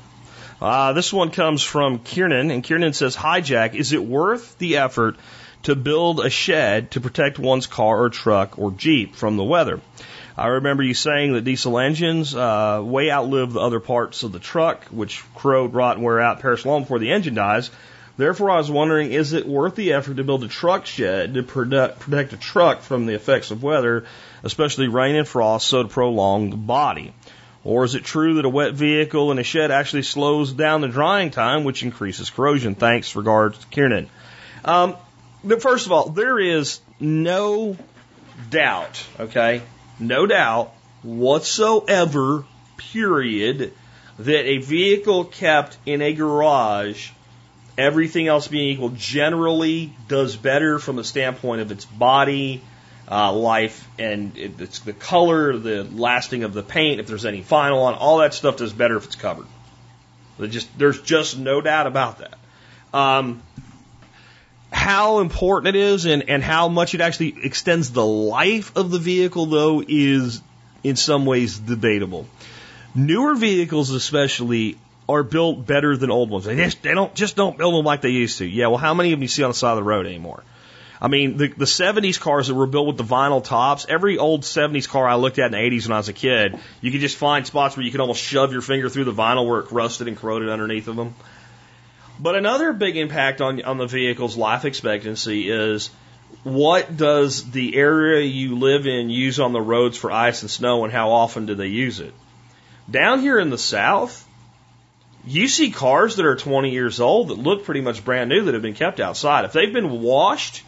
Uh, 0.62 0.94
this 0.94 1.12
one 1.12 1.32
comes 1.32 1.64
from 1.64 1.98
Kiernan, 1.98 2.52
and 2.52 2.64
Kiernan 2.64 2.94
says, 2.94 3.16
Hi, 3.16 3.42
Jack. 3.42 3.74
Is 3.74 3.94
it 3.94 4.06
worth 4.06 4.60
the 4.60 4.78
effort 4.78 5.16
to 5.64 5.76
build 5.76 6.20
a 6.20 6.30
shed 6.30 6.92
to 6.92 7.02
protect 7.02 7.40
one's 7.40 7.66
car 7.66 8.04
or 8.04 8.10
truck 8.10 8.60
or 8.60 8.70
Jeep 8.70 9.16
from 9.16 9.38
the 9.38 9.44
weather? 9.44 9.82
I 10.38 10.48
remember 10.48 10.84
you 10.84 10.94
saying 10.94 11.34
that 11.34 11.46
diesel 11.46 11.80
engines 11.80 12.36
uh, 12.36 12.80
way 12.84 13.10
outlive 13.10 13.54
the 13.54 13.60
other 13.60 13.80
parts 13.80 14.22
of 14.22 14.34
the 14.34 14.40
truck, 14.40 14.86
which 14.86 15.24
corrode, 15.36 15.74
rot, 15.74 15.98
and 15.98 16.06
wear 16.06 16.20
out, 16.20 16.42
perish 16.42 16.64
long 16.64 16.84
before 16.84 17.00
the 17.00 17.12
engine 17.12 17.34
dies. 17.34 17.72
Therefore, 18.18 18.52
I 18.52 18.58
was 18.58 18.70
wondering, 18.70 19.12
is 19.12 19.34
it 19.34 19.48
worth 19.48 19.74
the 19.74 19.94
effort 19.94 20.18
to 20.18 20.24
build 20.24 20.44
a 20.44 20.48
truck 20.48 20.86
shed 20.86 21.34
to 21.34 21.44
protect 21.44 22.34
a 22.34 22.38
truck 22.38 22.82
from 22.82 23.08
the 23.08 23.16
effects 23.16 23.50
of 23.50 23.64
weather, 23.64 24.06
especially 24.44 24.90
rain 24.90 25.16
and 25.16 25.28
frost, 25.28 25.68
so 25.68 25.82
to 25.82 25.90
prolong 25.90 26.52
the 26.52 26.58
body? 26.58 27.14
Or 27.64 27.84
is 27.84 27.94
it 27.96 28.04
true 28.04 28.36
that 28.36 28.46
a 28.46 28.50
wet 28.50 28.74
vehicle 28.74 29.32
in 29.32 29.38
a 29.38 29.44
shed 29.44 29.70
actually 29.70 30.04
slows 30.04 30.52
down 30.52 30.82
the 30.82 30.88
drying 30.88 31.30
time, 31.30 31.64
which 31.64 31.84
increases 31.84 32.30
corrosion? 32.30 32.76
Thanks, 32.76 33.16
regards, 33.16 33.64
Kiernan. 33.66 34.10
Um, 34.66 34.96
but 35.44 35.62
first 35.62 35.86
of 35.86 35.92
all, 35.92 36.10
there 36.10 36.40
is 36.40 36.80
no 37.00 37.78
doubt, 38.50 39.06
okay, 39.20 39.62
no 40.00 40.26
doubt 40.26 40.74
whatsoever, 41.04 42.46
period, 42.78 43.74
that 44.20 44.46
a 44.46 44.58
vehicle 44.58 45.26
kept 45.26 45.78
in 45.86 46.02
a 46.02 46.14
garage 46.14 47.10
everything 47.78 48.28
else 48.28 48.48
being 48.48 48.70
equal, 48.70 48.90
generally 48.90 49.94
does 50.08 50.36
better 50.36 50.80
from 50.80 50.96
the 50.96 51.04
standpoint 51.04 51.62
of 51.62 51.72
its 51.72 51.86
body, 51.86 52.62
uh, 53.12 53.34
life, 53.34 53.88
and 54.00 54.38
it, 54.38 54.62
it's 54.62 54.80
the 54.80 54.94
color, 54.94 55.58
the 55.58 55.84
lasting 55.84 56.44
of 56.44 56.54
the 56.54 56.64
paint, 56.64 57.02
if 57.02 57.08
there's 57.08 57.26
any 57.26 57.42
vinyl 57.42 57.84
on, 57.84 57.94
all 57.94 58.20
that 58.20 58.34
stuff 58.34 58.58
does 58.58 58.72
better 58.72 58.96
if 58.96 59.06
it's 59.06 59.16
covered. 59.16 59.48
Just, 60.40 60.76
there's 60.80 61.02
just 61.02 61.38
no 61.38 61.60
doubt 61.62 61.88
about 61.88 62.20
that. 62.20 62.38
Um, 62.94 63.44
how 64.72 65.20
important 65.20 65.76
it 65.76 65.80
is 65.80 66.06
and, 66.06 66.30
and 66.30 66.42
how 66.42 66.70
much 66.70 66.96
it 66.96 67.02
actually 67.02 67.36
extends 67.44 67.92
the 67.92 68.06
life 68.06 68.76
of 68.78 68.90
the 68.90 68.98
vehicle, 68.98 69.46
though, 69.46 69.84
is 69.86 70.42
in 70.84 70.96
some 70.96 71.26
ways 71.26 71.60
debatable. 71.60 72.28
Newer 72.96 73.36
vehicles, 73.36 73.92
especially, 73.92 74.78
are 75.08 75.24
built 75.24 75.66
better 75.66 75.98
than 75.98 76.10
old 76.10 76.30
ones. 76.30 76.46
They 76.46 76.56
just 76.56 76.82
they 76.82 76.94
don't 76.94 77.14
just 77.14 77.36
don't 77.36 77.58
build 77.58 77.76
them 77.76 77.86
like 77.86 78.02
they 78.02 78.10
used 78.10 78.38
to. 78.38 78.46
Yeah, 78.46 78.68
well, 78.68 78.78
how 78.78 78.94
many 78.94 79.12
of 79.12 79.18
them 79.18 79.24
you 79.24 79.28
see 79.28 79.44
on 79.44 79.50
the 79.50 79.56
side 79.56 79.72
of 79.72 79.78
the 79.78 79.84
road 79.84 80.06
anymore? 80.06 80.44
I 81.02 81.08
mean, 81.08 81.38
the 81.38 81.48
the 81.48 81.66
70s 81.66 82.20
cars 82.20 82.48
that 82.48 82.54
were 82.54 82.68
built 82.68 82.86
with 82.86 82.98
the 82.98 83.04
vinyl 83.04 83.44
tops, 83.44 83.88
every 83.90 84.20
old 84.20 84.44
70s 84.44 84.88
car 84.88 85.08
I 85.08 85.16
looked 85.16 85.40
at 85.40 85.48
in 85.48 85.52
the 85.54 85.58
80s 85.58 85.88
when 85.88 85.94
I 85.94 85.98
was 85.98 86.10
a 86.10 86.14
kid, 86.14 86.60
you 86.80 86.92
could 86.92 87.02
just 87.02 87.18
find 87.18 87.46
spots 87.48 87.76
where 87.76 87.84
you 87.84 87.92
could 87.92 88.02
almost 88.02 88.22
shove 88.22 88.52
your 88.52 88.62
finger 88.62 88.88
through 88.88 89.06
the 89.06 89.14
vinyl 89.14 89.48
where 89.48 89.62
it 89.62 89.72
rusted 89.72 90.08
and 90.08 90.16
corroded 90.16 90.50
underneath 90.50 90.88
of 90.88 90.96
them. 90.96 91.16
But 92.20 92.36
another 92.36 92.72
big 92.72 92.98
impact 92.98 93.42
on 93.42 93.64
on 93.64 93.80
the 93.80 93.88
vehicle's 93.88 94.38
life 94.38 94.64
expectancy 94.64 95.50
is 95.50 95.90
what 96.44 96.96
does 96.96 97.50
the 97.50 97.76
area 97.76 98.22
you 98.22 98.60
live 98.60 98.86
in 98.86 99.10
use 99.10 99.40
on 99.40 99.54
the 99.54 99.62
roads 99.62 99.98
for 99.98 100.12
ice 100.12 100.44
and 100.44 100.52
snow 100.52 100.84
and 100.84 100.94
how 100.94 101.12
often 101.12 101.48
do 101.48 101.56
they 101.56 101.68
use 101.68 102.00
it? 102.00 102.14
Down 102.90 103.22
here 103.22 103.40
in 103.40 103.50
the 103.50 103.58
south, 103.58 104.28
you 105.26 105.48
see 105.48 105.72
cars 105.72 106.16
that 106.18 106.26
are 106.26 106.36
20 106.36 106.72
years 106.72 107.00
old 107.00 107.30
that 107.30 107.38
look 107.38 107.66
pretty 107.66 107.82
much 107.82 108.06
brand 108.06 108.30
new 108.30 108.44
that 108.44 108.54
have 108.54 108.64
been 108.64 108.76
kept 108.76 109.00
outside. 109.00 109.46
If 109.46 109.54
they've 109.54 109.74
been 109.74 110.02
washed, 110.02 110.64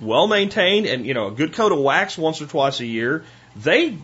well 0.00 0.26
maintained, 0.26 0.86
and 0.86 1.06
you 1.06 1.14
know 1.14 1.28
a 1.28 1.30
good 1.30 1.52
coat 1.52 1.72
of 1.72 1.78
wax 1.78 2.16
once 2.16 2.40
or 2.40 2.46
twice 2.46 2.80
a 2.80 2.86
year, 2.86 3.24
they 3.56 3.96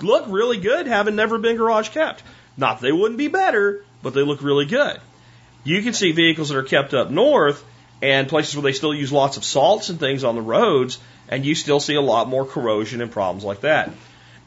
look 0.00 0.24
really 0.28 0.58
good, 0.58 0.86
having 0.86 1.16
never 1.16 1.38
been 1.38 1.56
garage 1.56 1.90
kept. 1.90 2.22
Not 2.56 2.80
that 2.80 2.82
they 2.82 2.92
wouldn't 2.92 3.18
be 3.18 3.28
better, 3.28 3.84
but 4.02 4.14
they 4.14 4.22
look 4.22 4.42
really 4.42 4.66
good. 4.66 5.00
You 5.64 5.82
can 5.82 5.92
see 5.92 6.12
vehicles 6.12 6.48
that 6.48 6.56
are 6.56 6.62
kept 6.62 6.94
up 6.94 7.10
north 7.10 7.64
and 8.00 8.28
places 8.28 8.54
where 8.54 8.62
they 8.62 8.72
still 8.72 8.94
use 8.94 9.12
lots 9.12 9.36
of 9.36 9.44
salts 9.44 9.88
and 9.88 9.98
things 9.98 10.24
on 10.24 10.34
the 10.34 10.42
roads, 10.42 10.98
and 11.28 11.44
you 11.44 11.54
still 11.54 11.80
see 11.80 11.94
a 11.94 12.00
lot 12.00 12.28
more 12.28 12.44
corrosion 12.44 13.00
and 13.00 13.10
problems 13.10 13.44
like 13.44 13.62
that. 13.62 13.90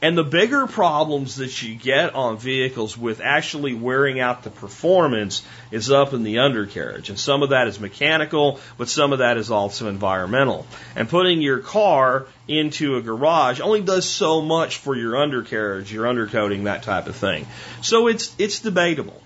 And 0.03 0.17
the 0.17 0.23
bigger 0.23 0.65
problems 0.65 1.35
that 1.35 1.61
you 1.61 1.75
get 1.75 2.15
on 2.15 2.39
vehicles 2.39 2.97
with 2.97 3.21
actually 3.21 3.75
wearing 3.75 4.19
out 4.19 4.43
the 4.43 4.49
performance 4.49 5.43
is 5.69 5.91
up 5.91 6.13
in 6.13 6.23
the 6.23 6.39
undercarriage. 6.39 7.09
And 7.09 7.19
some 7.19 7.43
of 7.43 7.49
that 7.49 7.67
is 7.67 7.79
mechanical, 7.79 8.59
but 8.79 8.89
some 8.89 9.13
of 9.13 9.19
that 9.19 9.37
is 9.37 9.51
also 9.51 9.87
environmental. 9.87 10.65
And 10.95 11.07
putting 11.07 11.41
your 11.41 11.59
car 11.59 12.25
into 12.47 12.95
a 12.95 13.01
garage 13.03 13.61
only 13.61 13.81
does 13.81 14.09
so 14.09 14.41
much 14.41 14.77
for 14.77 14.95
your 14.95 15.21
undercarriage, 15.21 15.93
your 15.93 16.05
undercoating, 16.05 16.63
that 16.63 16.81
type 16.81 17.05
of 17.05 17.15
thing. 17.15 17.45
So 17.83 18.07
it's, 18.07 18.35
it's 18.39 18.59
debatable. 18.59 19.21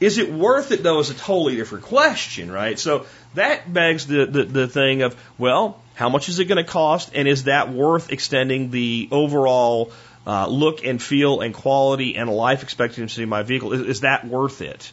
Is 0.00 0.18
it 0.18 0.32
worth 0.32 0.70
it 0.72 0.82
though 0.82 0.98
is 1.00 1.10
a 1.10 1.14
totally 1.14 1.56
different 1.56 1.84
question, 1.84 2.50
right? 2.50 2.78
So 2.78 3.06
that 3.34 3.72
begs 3.72 4.06
the, 4.06 4.26
the, 4.26 4.44
the 4.44 4.68
thing 4.68 5.02
of, 5.02 5.14
well, 5.38 5.80
how 5.94 6.08
much 6.08 6.30
is 6.30 6.38
it 6.38 6.46
going 6.46 6.64
to 6.64 6.70
cost 6.70 7.10
and 7.14 7.28
is 7.28 7.44
that 7.44 7.70
worth 7.70 8.10
extending 8.10 8.70
the 8.70 9.08
overall 9.10 9.92
uh, 10.26 10.46
look 10.46 10.84
and 10.84 11.02
feel 11.02 11.40
and 11.40 11.54
quality 11.54 12.16
and 12.16 12.28
life 12.30 12.62
expectancy 12.62 13.22
of 13.22 13.28
my 13.28 13.42
vehicle, 13.42 13.72
is, 13.72 13.80
is 13.82 14.00
that 14.00 14.26
worth 14.26 14.60
it? 14.60 14.92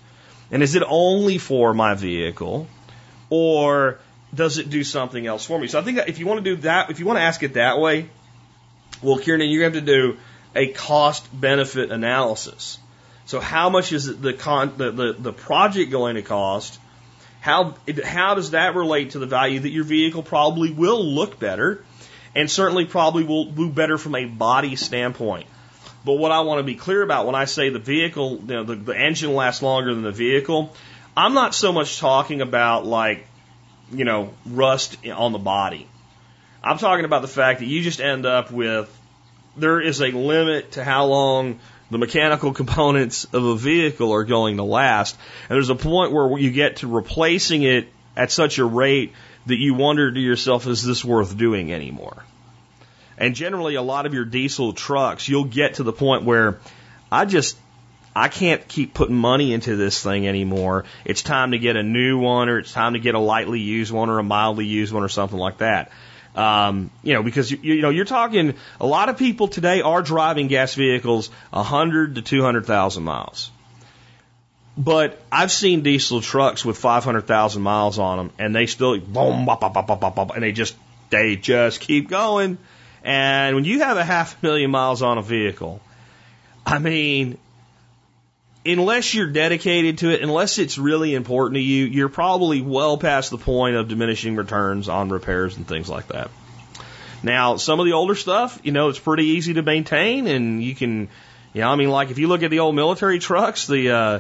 And 0.52 0.63
is 0.63 0.76
it 0.76 0.84
only 0.88 1.38
for 1.38 1.74
my 1.74 1.96
vehicle 1.96 2.68
or 3.30 4.00
does 4.34 4.58
it 4.58 4.70
do 4.70 4.84
something 4.84 5.26
else 5.26 5.46
for 5.46 5.60
me? 5.60 5.68
So 5.68 5.80
I 5.80 5.84
think 5.84 6.00
if 6.08 6.20
you 6.20 6.26
want 6.26 6.44
to 6.44 6.56
do 6.56 6.62
that, 6.62 6.90
if 6.90 7.00
you 7.00 7.06
want 7.06 7.18
to 7.18 7.24
ask 7.24 7.44
it 7.44 7.54
that 7.54 7.80
way, 7.80 8.10
well, 9.02 9.18
Kieran, 9.18 9.42
you're 9.42 9.70
going 9.70 9.74
to 9.74 9.80
have 9.80 9.86
to 9.86 10.13
do 10.13 10.18
a 10.56 10.68
cost 10.70 11.28
benefit 11.40 11.92
analysis. 11.92 12.80
So 13.26 13.40
how 13.40 13.70
much 13.70 13.92
is 13.92 14.20
the, 14.20 14.34
con, 14.34 14.74
the, 14.78 14.92
the, 14.92 15.13
the 15.13 15.34
project 15.34 15.92
going 15.92 16.16
to 16.16 16.22
cost? 16.22 16.80
How, 17.42 17.76
how 18.04 18.36
does 18.36 18.52
that 18.52 18.76
relate 18.76 19.12
to 19.12 19.20
the 19.20 19.26
value 19.26 19.60
that 19.60 19.70
your 19.70 19.84
vehicle 19.84 20.24
probably 20.24 20.72
will 20.72 21.04
look 21.04 21.38
better? 21.40 21.84
And 22.38 22.52
certainly 22.52 22.86
probably 22.86 23.23
will 23.23 23.45
do 23.45 23.67
better 23.67 23.97
from 23.97 24.13
a 24.13 24.26
body 24.26 24.76
standpoint. 24.76 25.47
But 26.06 26.13
what 26.13 26.32
I 26.32 26.41
want 26.41 26.60
to 26.60 26.63
be 26.63 26.76
clear 26.76 27.02
about 27.02 27.26
when 27.26 27.34
I 27.34 27.45
say 27.45 27.69
the 27.69 27.80
vehicle, 27.80 28.38
you 28.41 28.45
know, 28.45 28.63
the, 28.63 28.76
the 28.76 28.95
engine 28.95 29.34
lasts 29.34 29.63
longer 29.63 29.91
than 29.91 30.04
the 30.04 30.12
vehicle, 30.12 30.71
I'm 31.17 31.34
not 31.34 31.56
so 31.56 31.73
much 31.73 31.97
talking 32.00 32.41
about 32.41 32.86
like, 32.86 33.26
you 33.91 34.06
know, 34.06 34.36
rust 34.45 34.97
on 35.08 35.32
the 35.32 35.39
body. 35.39 35.88
I'm 36.63 36.78
talking 36.78 37.06
about 37.06 37.23
the 37.23 37.28
fact 37.28 37.60
that 37.60 37.65
you 37.65 37.82
just 37.82 38.00
end 38.00 38.28
up 38.28 38.52
with 38.52 38.88
there 39.56 39.82
is 39.82 40.00
a 40.00 40.12
limit 40.12 40.73
to 40.73 40.84
how 40.84 41.06
long 41.06 41.60
the 41.89 41.97
mechanical 41.97 42.54
components 42.62 43.26
of 43.34 43.43
a 43.43 43.56
vehicle 43.56 44.13
are 44.13 44.26
going 44.26 44.58
to 44.58 44.63
last. 44.63 45.17
And 45.50 45.56
there's 45.56 45.71
a 45.71 45.76
point 45.76 46.12
where 46.12 46.38
you 46.38 46.52
get 46.52 46.78
to 46.78 46.88
replacing 46.88 47.63
it 47.63 47.88
at 48.15 48.30
such 48.30 48.60
a 48.60 48.65
rate 48.65 49.13
that 49.48 49.58
you 49.58 49.74
wonder 49.74 50.12
to 50.12 50.20
yourself, 50.20 50.68
is 50.68 50.84
this 50.84 51.04
worth 51.04 51.38
doing 51.38 51.74
anymore? 51.74 52.24
And 53.18 53.36
generally, 53.36 53.76
a 53.76 53.82
lot 53.82 54.06
of 54.06 54.14
your 54.14 54.26
diesel 54.26 54.74
trucks, 54.74 55.28
you'll 55.28 55.46
get 55.46 55.76
to 55.76 55.84
the 55.84 55.94
point 55.94 56.24
where 56.24 56.60
I 57.12 57.26
just, 57.26 57.58
I 58.16 58.28
can't 58.28 58.68
keep 58.68 58.94
putting 58.94 59.16
money 59.16 59.54
into 59.54 59.76
this 59.76 60.02
thing 60.02 60.28
anymore. 60.28 60.86
It's 61.04 61.24
time 61.24 61.52
to 61.52 61.60
get 61.60 61.76
a 61.76 61.84
new 61.84 62.20
one, 62.20 62.50
or 62.50 62.60
it's 62.60 62.72
time 62.72 62.94
to 62.94 63.00
get 63.00 63.16
a 63.16 63.20
lightly 63.20 63.60
used 63.60 63.92
one, 63.92 64.10
or 64.10 64.20
a 64.20 64.24
mildly 64.24 64.66
used 64.66 64.94
one, 64.94 65.04
or 65.04 65.10
something 65.10 65.40
like 65.40 65.60
that. 65.60 65.92
Um, 66.36 66.92
you 67.02 67.16
know, 67.16 67.24
because 67.24 67.50
you, 67.50 67.58
you 67.62 67.82
know 67.82 67.90
you're 67.90 68.06
talking. 68.06 68.54
A 68.80 68.86
lot 68.86 69.10
of 69.10 69.18
people 69.18 69.48
today 69.48 69.82
are 69.82 70.04
driving 70.04 70.48
gas 70.48 70.76
vehicles 70.76 71.30
100 71.50 72.16
to 72.16 72.22
200,000 72.22 73.04
miles. 73.04 73.50
But 74.78 75.20
I've 75.32 75.52
seen 75.52 75.82
diesel 75.82 76.22
trucks 76.22 76.63
with 76.63 76.78
500,000 76.78 77.62
miles 77.62 77.98
on 77.98 78.18
them, 78.18 78.32
and 78.38 78.56
they 78.56 78.68
still 78.68 79.00
boom, 79.00 79.46
bop, 79.46 79.60
bop, 79.60 79.74
bop, 79.74 79.88
bop, 79.88 80.16
bop, 80.16 80.36
and 80.36 80.44
they 80.44 80.52
just 80.52 80.76
they 81.10 81.36
just 81.36 81.82
keep 81.82 82.10
going. 82.10 82.60
And 83.04 83.56
when 83.56 83.66
you 83.66 83.80
have 83.80 83.98
a 83.98 84.04
half 84.04 84.42
a 84.42 84.46
million 84.46 84.70
miles 84.70 85.02
on 85.02 85.18
a 85.18 85.22
vehicle, 85.24 85.82
I 86.66 86.78
mean, 86.78 87.38
unless 88.66 89.13
you're 89.13 89.32
dedicated 89.32 90.00
to 90.00 90.10
it, 90.10 90.22
unless 90.22 90.60
it's 90.60 90.78
really 90.78 91.16
important 91.16 91.56
to 91.56 91.62
you, 91.62 91.86
you're 91.86 92.10
probably 92.10 92.62
well 92.62 92.98
past 92.98 93.32
the 93.32 93.38
point 93.38 93.76
of 93.76 93.88
diminishing 93.88 94.36
returns 94.36 94.90
on 94.90 95.10
repairs 95.10 95.58
and 95.58 95.68
things 95.68 95.90
like 95.90 96.10
that. 96.10 96.30
Now, 97.24 97.58
some 97.58 97.80
of 97.80 97.86
the 97.86 97.94
older 97.94 98.16
stuff, 98.16 98.60
you 98.63 98.72
know, 98.72 98.90
it's 98.90 99.00
pretty 99.00 99.26
easy 99.26 99.56
to 99.56 99.63
maintain, 99.63 100.28
and 100.28 100.63
you 100.63 100.76
can, 100.76 101.10
you 101.54 101.62
know, 101.62 101.70
I 101.70 101.76
mean, 101.76 101.90
like 101.90 102.12
if 102.12 102.20
you 102.20 102.28
look 102.28 102.44
at 102.44 102.52
the 102.52 102.60
old 102.60 102.76
military 102.76 103.18
trucks, 103.18 103.66
the 103.66 103.92
uh, 103.92 104.20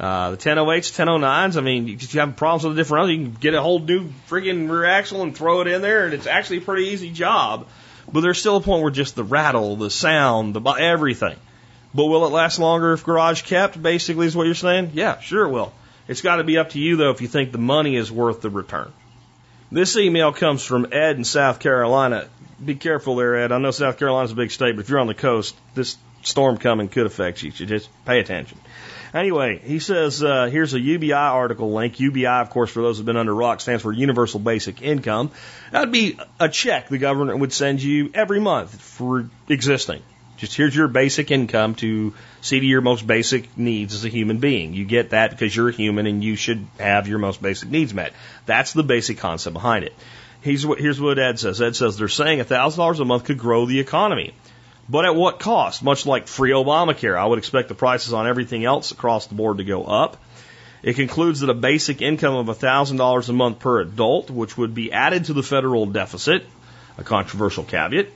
Uh, 0.00 0.30
the 0.30 0.38
1008s, 0.38 0.96
1009s, 0.96 1.58
I 1.58 1.60
mean, 1.60 1.86
if 1.86 2.14
you 2.14 2.20
have 2.20 2.34
problems 2.34 2.64
with 2.64 2.74
the 2.74 2.80
different, 2.80 3.10
you 3.10 3.16
can 3.22 3.34
get 3.34 3.52
a 3.52 3.60
whole 3.60 3.80
new 3.80 4.08
friggin' 4.30 4.70
rear 4.70 4.86
axle 4.86 5.22
and 5.22 5.36
throw 5.36 5.60
it 5.60 5.66
in 5.66 5.82
there, 5.82 6.06
and 6.06 6.14
it's 6.14 6.26
actually 6.26 6.56
a 6.56 6.62
pretty 6.62 6.86
easy 6.86 7.10
job. 7.10 7.66
But 8.10 8.22
there's 8.22 8.38
still 8.38 8.56
a 8.56 8.62
point 8.62 8.80
where 8.82 8.90
just 8.90 9.14
the 9.14 9.24
rattle, 9.24 9.76
the 9.76 9.90
sound, 9.90 10.54
the 10.54 10.70
everything. 10.70 11.36
But 11.94 12.06
will 12.06 12.24
it 12.24 12.32
last 12.32 12.58
longer 12.58 12.94
if 12.94 13.04
garage 13.04 13.42
kept? 13.42 13.80
Basically, 13.80 14.26
is 14.26 14.34
what 14.34 14.46
you're 14.46 14.54
saying? 14.54 14.92
Yeah, 14.94 15.20
sure 15.20 15.44
it 15.44 15.50
will. 15.50 15.74
It's 16.08 16.22
got 16.22 16.36
to 16.36 16.44
be 16.44 16.56
up 16.56 16.70
to 16.70 16.80
you 16.80 16.96
though 16.96 17.10
if 17.10 17.20
you 17.20 17.28
think 17.28 17.52
the 17.52 17.58
money 17.58 17.94
is 17.94 18.10
worth 18.10 18.40
the 18.40 18.48
return. 18.48 18.90
This 19.70 19.98
email 19.98 20.32
comes 20.32 20.64
from 20.64 20.88
Ed 20.92 21.16
in 21.16 21.24
South 21.24 21.60
Carolina. 21.60 22.26
Be 22.64 22.74
careful 22.74 23.16
there, 23.16 23.36
Ed. 23.36 23.52
I 23.52 23.58
know 23.58 23.70
South 23.70 23.98
Carolina's 23.98 24.32
a 24.32 24.34
big 24.34 24.50
state, 24.50 24.76
but 24.76 24.82
if 24.82 24.88
you're 24.88 24.98
on 24.98 25.08
the 25.08 25.14
coast, 25.14 25.54
this 25.74 25.96
storm 26.22 26.56
coming 26.56 26.88
could 26.88 27.06
affect 27.06 27.42
you. 27.42 27.50
So 27.50 27.66
just 27.66 27.88
pay 28.06 28.18
attention. 28.18 28.58
Anyway, 29.12 29.58
he 29.58 29.80
says 29.80 30.22
uh, 30.22 30.46
here's 30.46 30.74
a 30.74 30.80
UBI 30.80 31.12
article 31.12 31.72
link. 31.72 31.98
UBI, 31.98 32.26
of 32.26 32.50
course, 32.50 32.70
for 32.70 32.80
those 32.80 32.98
who've 32.98 33.06
been 33.06 33.16
under 33.16 33.34
rock, 33.34 33.60
stands 33.60 33.82
for 33.82 33.92
Universal 33.92 34.40
Basic 34.40 34.82
Income. 34.82 35.32
That'd 35.72 35.90
be 35.90 36.18
a 36.38 36.48
check 36.48 36.88
the 36.88 36.98
government 36.98 37.40
would 37.40 37.52
send 37.52 37.82
you 37.82 38.10
every 38.14 38.40
month 38.40 38.80
for 38.80 39.28
existing. 39.48 40.02
Just 40.36 40.56
here's 40.56 40.74
your 40.74 40.88
basic 40.88 41.30
income 41.30 41.74
to 41.76 42.14
see 42.40 42.60
to 42.60 42.64
your 42.64 42.80
most 42.80 43.06
basic 43.06 43.58
needs 43.58 43.94
as 43.94 44.04
a 44.06 44.08
human 44.08 44.38
being. 44.38 44.72
You 44.72 44.86
get 44.86 45.10
that 45.10 45.30
because 45.30 45.54
you're 45.54 45.68
a 45.68 45.72
human 45.72 46.06
and 46.06 46.24
you 46.24 46.36
should 46.36 46.66
have 46.78 47.08
your 47.08 47.18
most 47.18 47.42
basic 47.42 47.68
needs 47.68 47.92
met. 47.92 48.14
That's 48.46 48.72
the 48.72 48.82
basic 48.82 49.18
concept 49.18 49.52
behind 49.52 49.84
it. 49.84 49.92
Here's 50.40 50.64
what, 50.64 50.78
here's 50.78 50.98
what 50.98 51.18
Ed 51.18 51.38
says. 51.38 51.60
Ed 51.60 51.76
says 51.76 51.98
they're 51.98 52.08
saying 52.08 52.38
$1,000 52.38 53.00
a 53.00 53.04
month 53.04 53.24
could 53.24 53.38
grow 53.38 53.66
the 53.66 53.80
economy. 53.80 54.32
But 54.90 55.04
at 55.04 55.14
what 55.14 55.38
cost? 55.38 55.84
Much 55.84 56.04
like 56.04 56.26
free 56.26 56.50
Obamacare, 56.50 57.16
I 57.16 57.24
would 57.24 57.38
expect 57.38 57.68
the 57.68 57.76
prices 57.76 58.12
on 58.12 58.26
everything 58.26 58.64
else 58.64 58.90
across 58.90 59.28
the 59.28 59.36
board 59.36 59.58
to 59.58 59.64
go 59.64 59.84
up. 59.84 60.16
It 60.82 60.96
concludes 60.96 61.40
that 61.40 61.50
a 61.50 61.54
basic 61.54 62.02
income 62.02 62.34
of 62.34 62.46
$1,000 62.46 63.28
a 63.28 63.32
month 63.32 63.58
per 63.60 63.80
adult, 63.82 64.30
which 64.30 64.56
would 64.56 64.74
be 64.74 64.92
added 64.92 65.26
to 65.26 65.32
the 65.32 65.44
federal 65.44 65.86
deficit, 65.86 66.44
a 66.98 67.04
controversial 67.04 67.62
caveat, 67.62 68.08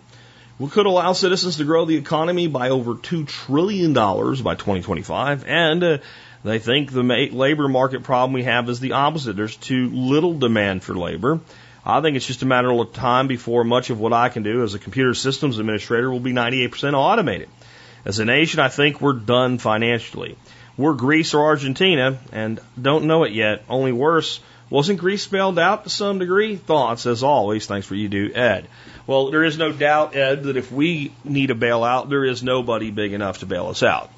we 0.59 0.69
could 0.69 0.87
allow 0.87 1.13
citizens 1.13 1.57
to 1.57 1.65
grow 1.65 1.85
the 1.85 1.97
economy 1.97 2.47
by 2.47 2.71
over 2.71 2.95
$2 2.95 3.27
trillion 3.27 3.93
by 3.93 4.55
2025. 4.55 5.45
And 5.47 5.83
uh, 5.83 5.99
they 6.45 6.59
think 6.59 6.93
the 6.93 7.03
labor 7.03 7.69
market 7.69 8.05
problem 8.05 8.33
we 8.33 8.45
have 8.45 8.69
is 8.69 8.79
the 8.79 8.93
opposite. 8.93 9.35
There's 9.35 9.57
too 9.57 9.91
little 9.91 10.39
demand 10.39 10.85
for 10.85 10.95
labor. 10.95 11.41
I 11.87 12.01
think 12.01 12.17
it's 12.17 12.27
just 12.27 12.43
a 12.43 12.47
matter 12.47 12.73
of 12.73 12.93
time 12.93 13.27
before 13.27 13.63
much 13.63 13.91
of 13.91 14.01
what 14.01 14.13
I 14.13 14.31
can 14.31 14.43
do 14.43 14.63
as 14.63 14.75
a 14.75 14.79
computer 14.79 15.13
systems 15.15 15.59
administrator 15.59 16.11
will 16.11 16.21
be 16.21 16.33
98% 16.33 16.95
automated. 16.95 17.49
As 18.05 18.19
a 18.19 18.25
nation, 18.25 18.61
I 18.61 18.69
think 18.69 19.01
we're 19.01 19.13
done 19.13 19.59
financially. 19.59 20.37
We're 20.77 20.95
Greece 20.95 21.35
or 21.35 21.45
Argentina 21.45 22.19
and 22.33 22.61
don't 22.81 23.05
know 23.05 23.25
it 23.25 23.33
yet. 23.33 23.65
Only 23.69 23.93
worse, 23.93 24.41
wasn't 24.71 24.99
Greece 24.99 25.23
spelled 25.23 25.59
out 25.59 25.85
to 25.85 25.91
some 25.91 26.19
degree? 26.19 26.57
Thoughts, 26.57 27.07
as 27.07 27.23
always. 27.23 27.67
Thanks 27.67 27.87
for 27.87 27.95
you 27.95 28.09
do, 28.09 28.33
Ed. 28.35 28.67
Well, 29.07 29.31
there 29.31 29.45
is 29.45 29.59
no 29.59 29.71
doubt, 29.71 30.17
Ed, 30.17 30.45
that 30.45 30.57
if 30.57 30.73
we 30.73 31.13
need 31.23 31.51
a 31.51 31.55
bailout, 31.55 32.09
there 32.09 32.25
is 32.25 32.43
nobody 32.43 32.91
big 32.91 33.13
enough 33.13 33.41
to 33.41 33.47
bail 33.47 33.67
us 33.67 33.83
out. 33.83 34.11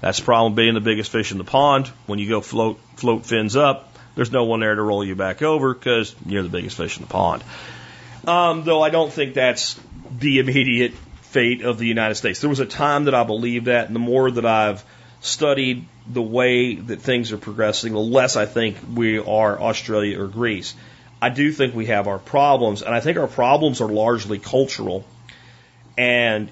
That's 0.00 0.18
the 0.18 0.24
problem 0.24 0.54
being 0.54 0.74
the 0.74 0.80
biggest 0.80 1.12
fish 1.12 1.30
in 1.30 1.38
the 1.38 1.44
pond. 1.44 1.86
When 2.06 2.18
you 2.18 2.28
go 2.28 2.40
float, 2.40 2.80
float 2.96 3.24
fins 3.24 3.54
up, 3.54 3.91
there's 4.14 4.32
no 4.32 4.44
one 4.44 4.60
there 4.60 4.74
to 4.74 4.82
roll 4.82 5.04
you 5.04 5.14
back 5.14 5.42
over 5.42 5.74
because 5.74 6.14
you're 6.26 6.42
the 6.42 6.48
biggest 6.48 6.76
fish 6.76 6.96
in 6.96 7.02
the 7.02 7.08
pond. 7.08 7.42
Um, 8.26 8.64
though 8.64 8.82
I 8.82 8.90
don't 8.90 9.12
think 9.12 9.34
that's 9.34 9.78
the 10.18 10.38
immediate 10.38 10.92
fate 11.22 11.62
of 11.62 11.78
the 11.78 11.86
United 11.86 12.14
States. 12.16 12.40
There 12.40 12.50
was 12.50 12.60
a 12.60 12.66
time 12.66 13.04
that 13.04 13.14
I 13.14 13.24
believed 13.24 13.66
that, 13.66 13.86
and 13.86 13.94
the 13.94 14.00
more 14.00 14.30
that 14.30 14.44
I've 14.44 14.84
studied 15.20 15.86
the 16.06 16.22
way 16.22 16.74
that 16.74 17.00
things 17.00 17.32
are 17.32 17.38
progressing, 17.38 17.92
the 17.92 18.00
less 18.00 18.36
I 18.36 18.46
think 18.46 18.76
we 18.94 19.18
are 19.18 19.60
Australia 19.60 20.20
or 20.20 20.26
Greece. 20.26 20.74
I 21.20 21.28
do 21.30 21.52
think 21.52 21.74
we 21.74 21.86
have 21.86 22.08
our 22.08 22.18
problems, 22.18 22.82
and 22.82 22.94
I 22.94 23.00
think 23.00 23.16
our 23.16 23.28
problems 23.28 23.80
are 23.80 23.88
largely 23.88 24.38
cultural. 24.38 25.04
And 25.96 26.48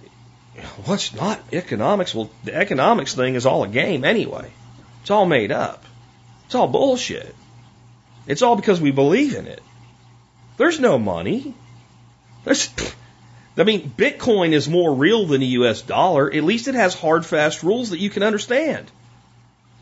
what's 0.85 1.13
not 1.15 1.41
economics? 1.53 2.15
Well, 2.15 2.31
the 2.45 2.55
economics 2.55 3.15
thing 3.15 3.35
is 3.35 3.47
all 3.47 3.65
a 3.65 3.69
game 3.69 4.05
anyway. 4.05 4.51
It's 5.03 5.11
all 5.11 5.27
made 5.27 5.51
up. 5.51 5.85
It's 6.47 6.55
all 6.55 6.69
bullshit. 6.69 7.35
It's 8.31 8.43
all 8.43 8.55
because 8.55 8.81
we 8.81 8.93
believe 8.93 9.35
in 9.35 9.49
it. 9.49 9.61
There's 10.57 10.79
no 10.79 11.01
money. 11.01 11.53
There's, 12.45 12.71
I 13.57 13.65
mean, 13.65 13.91
Bitcoin 13.91 14.53
is 14.53 14.69
more 14.69 14.95
real 14.95 15.27
than 15.27 15.41
the 15.41 15.49
US 15.59 15.83
dollar. 15.83 16.33
At 16.33 16.45
least 16.45 16.69
it 16.69 16.77
has 16.77 16.95
hard, 16.95 17.27
fast 17.27 17.65
rules 17.65 17.91
that 17.91 17.99
you 17.99 18.09
can 18.09 18.23
understand. 18.23 18.89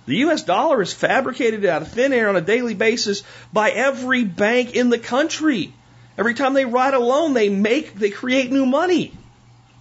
The 0.06 0.16
US 0.28 0.44
dollar 0.44 0.80
is 0.80 0.94
fabricated 0.94 1.66
out 1.66 1.82
of 1.82 1.88
thin 1.88 2.14
air 2.14 2.30
on 2.30 2.36
a 2.36 2.40
daily 2.40 2.72
basis 2.72 3.22
by 3.52 3.68
every 3.70 4.24
bank 4.24 4.74
in 4.74 4.88
the 4.88 4.98
country. 4.98 5.74
Every 6.16 6.32
time 6.32 6.54
they 6.54 6.64
write 6.64 6.94
a 6.94 6.98
loan, 6.98 7.34
they 7.34 7.50
make, 7.50 7.92
they 7.96 8.08
create 8.08 8.50
new 8.50 8.64
money. 8.64 9.12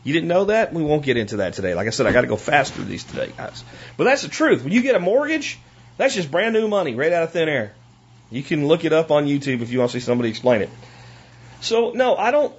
You 0.03 0.11
didn't 0.11 0.27
know 0.27 0.45
that? 0.45 0.73
We 0.73 0.83
won't 0.83 1.03
get 1.03 1.15
into 1.15 1.37
that 1.37 1.53
today. 1.53 1.73
Like 1.73 1.87
I 1.87 1.91
said, 1.91 2.05
I 2.05 2.11
got 2.11 2.21
to 2.21 2.27
go 2.27 2.35
fast 2.35 2.73
through 2.73 2.85
these 2.85 3.05
today, 3.05 3.31
guys. 3.37 3.63
But 3.95 4.03
that's 4.03 4.23
the 4.23 4.27
truth. 4.27 4.65
When 4.65 4.73
you 4.73 4.81
get 4.81 4.95
a 4.95 4.99
mortgage, 4.99 5.57
that's 5.95 6.15
just 6.15 6.29
brand 6.29 6.53
new 6.53 6.67
money 6.67 6.95
right 6.95 7.13
out 7.13 7.23
of 7.23 7.31
thin 7.31 7.47
air. 7.47 7.73
You 8.29 8.43
can 8.43 8.67
look 8.67 8.85
it 8.85 8.93
up 8.93 9.11
on 9.11 9.25
YouTube 9.25 9.61
if 9.61 9.71
you 9.71 9.79
want 9.79 9.91
to 9.91 9.99
see 9.99 10.05
somebody 10.05 10.29
explain 10.29 10.61
it. 10.61 10.69
So 11.61 11.91
no, 11.91 12.15
I 12.15 12.31
don't 12.31 12.53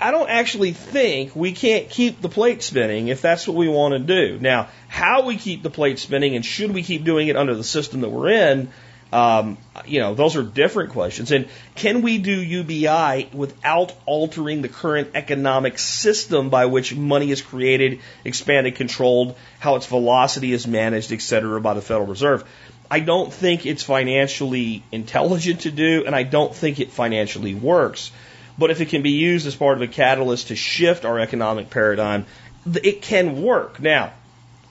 I 0.00 0.12
don't 0.12 0.30
actually 0.30 0.72
think 0.72 1.34
we 1.34 1.52
can't 1.52 1.90
keep 1.90 2.20
the 2.20 2.28
plate 2.28 2.62
spinning 2.62 3.08
if 3.08 3.20
that's 3.20 3.48
what 3.48 3.56
we 3.56 3.68
want 3.68 3.92
to 3.92 3.98
do. 3.98 4.38
Now, 4.38 4.68
how 4.86 5.26
we 5.26 5.36
keep 5.36 5.62
the 5.62 5.70
plate 5.70 5.98
spinning 5.98 6.36
and 6.36 6.44
should 6.44 6.72
we 6.72 6.82
keep 6.82 7.04
doing 7.04 7.28
it 7.28 7.36
under 7.36 7.54
the 7.54 7.64
system 7.64 8.02
that 8.02 8.08
we're 8.08 8.30
in, 8.30 8.70
um, 9.12 9.56
you 9.86 10.00
know, 10.00 10.14
those 10.14 10.36
are 10.36 10.42
different 10.42 10.90
questions. 10.90 11.32
And 11.32 11.48
can 11.74 12.02
we 12.02 12.18
do 12.18 12.32
UBI 12.32 13.30
without 13.32 13.92
altering 14.06 14.62
the 14.62 14.68
current 14.68 15.10
economic 15.14 15.78
system 15.78 16.50
by 16.50 16.66
which 16.66 16.94
money 16.94 17.30
is 17.30 17.40
created, 17.40 18.00
expanded, 18.24 18.76
controlled, 18.76 19.34
how 19.58 19.76
its 19.76 19.86
velocity 19.86 20.52
is 20.52 20.66
managed, 20.66 21.10
et 21.10 21.22
cetera, 21.22 21.60
by 21.60 21.74
the 21.74 21.82
Federal 21.82 22.06
Reserve? 22.06 22.44
I 22.90 23.00
don't 23.00 23.32
think 23.32 23.66
it's 23.66 23.82
financially 23.82 24.82
intelligent 24.90 25.60
to 25.60 25.70
do, 25.70 26.04
and 26.06 26.14
I 26.14 26.22
don't 26.22 26.54
think 26.54 26.80
it 26.80 26.90
financially 26.90 27.54
works. 27.54 28.10
But 28.56 28.70
if 28.70 28.80
it 28.80 28.88
can 28.88 29.02
be 29.02 29.10
used 29.10 29.46
as 29.46 29.54
part 29.54 29.76
of 29.76 29.82
a 29.82 29.86
catalyst 29.86 30.48
to 30.48 30.56
shift 30.56 31.04
our 31.04 31.18
economic 31.18 31.70
paradigm, 31.70 32.26
it 32.66 33.02
can 33.02 33.42
work. 33.42 33.80
Now, 33.80 34.12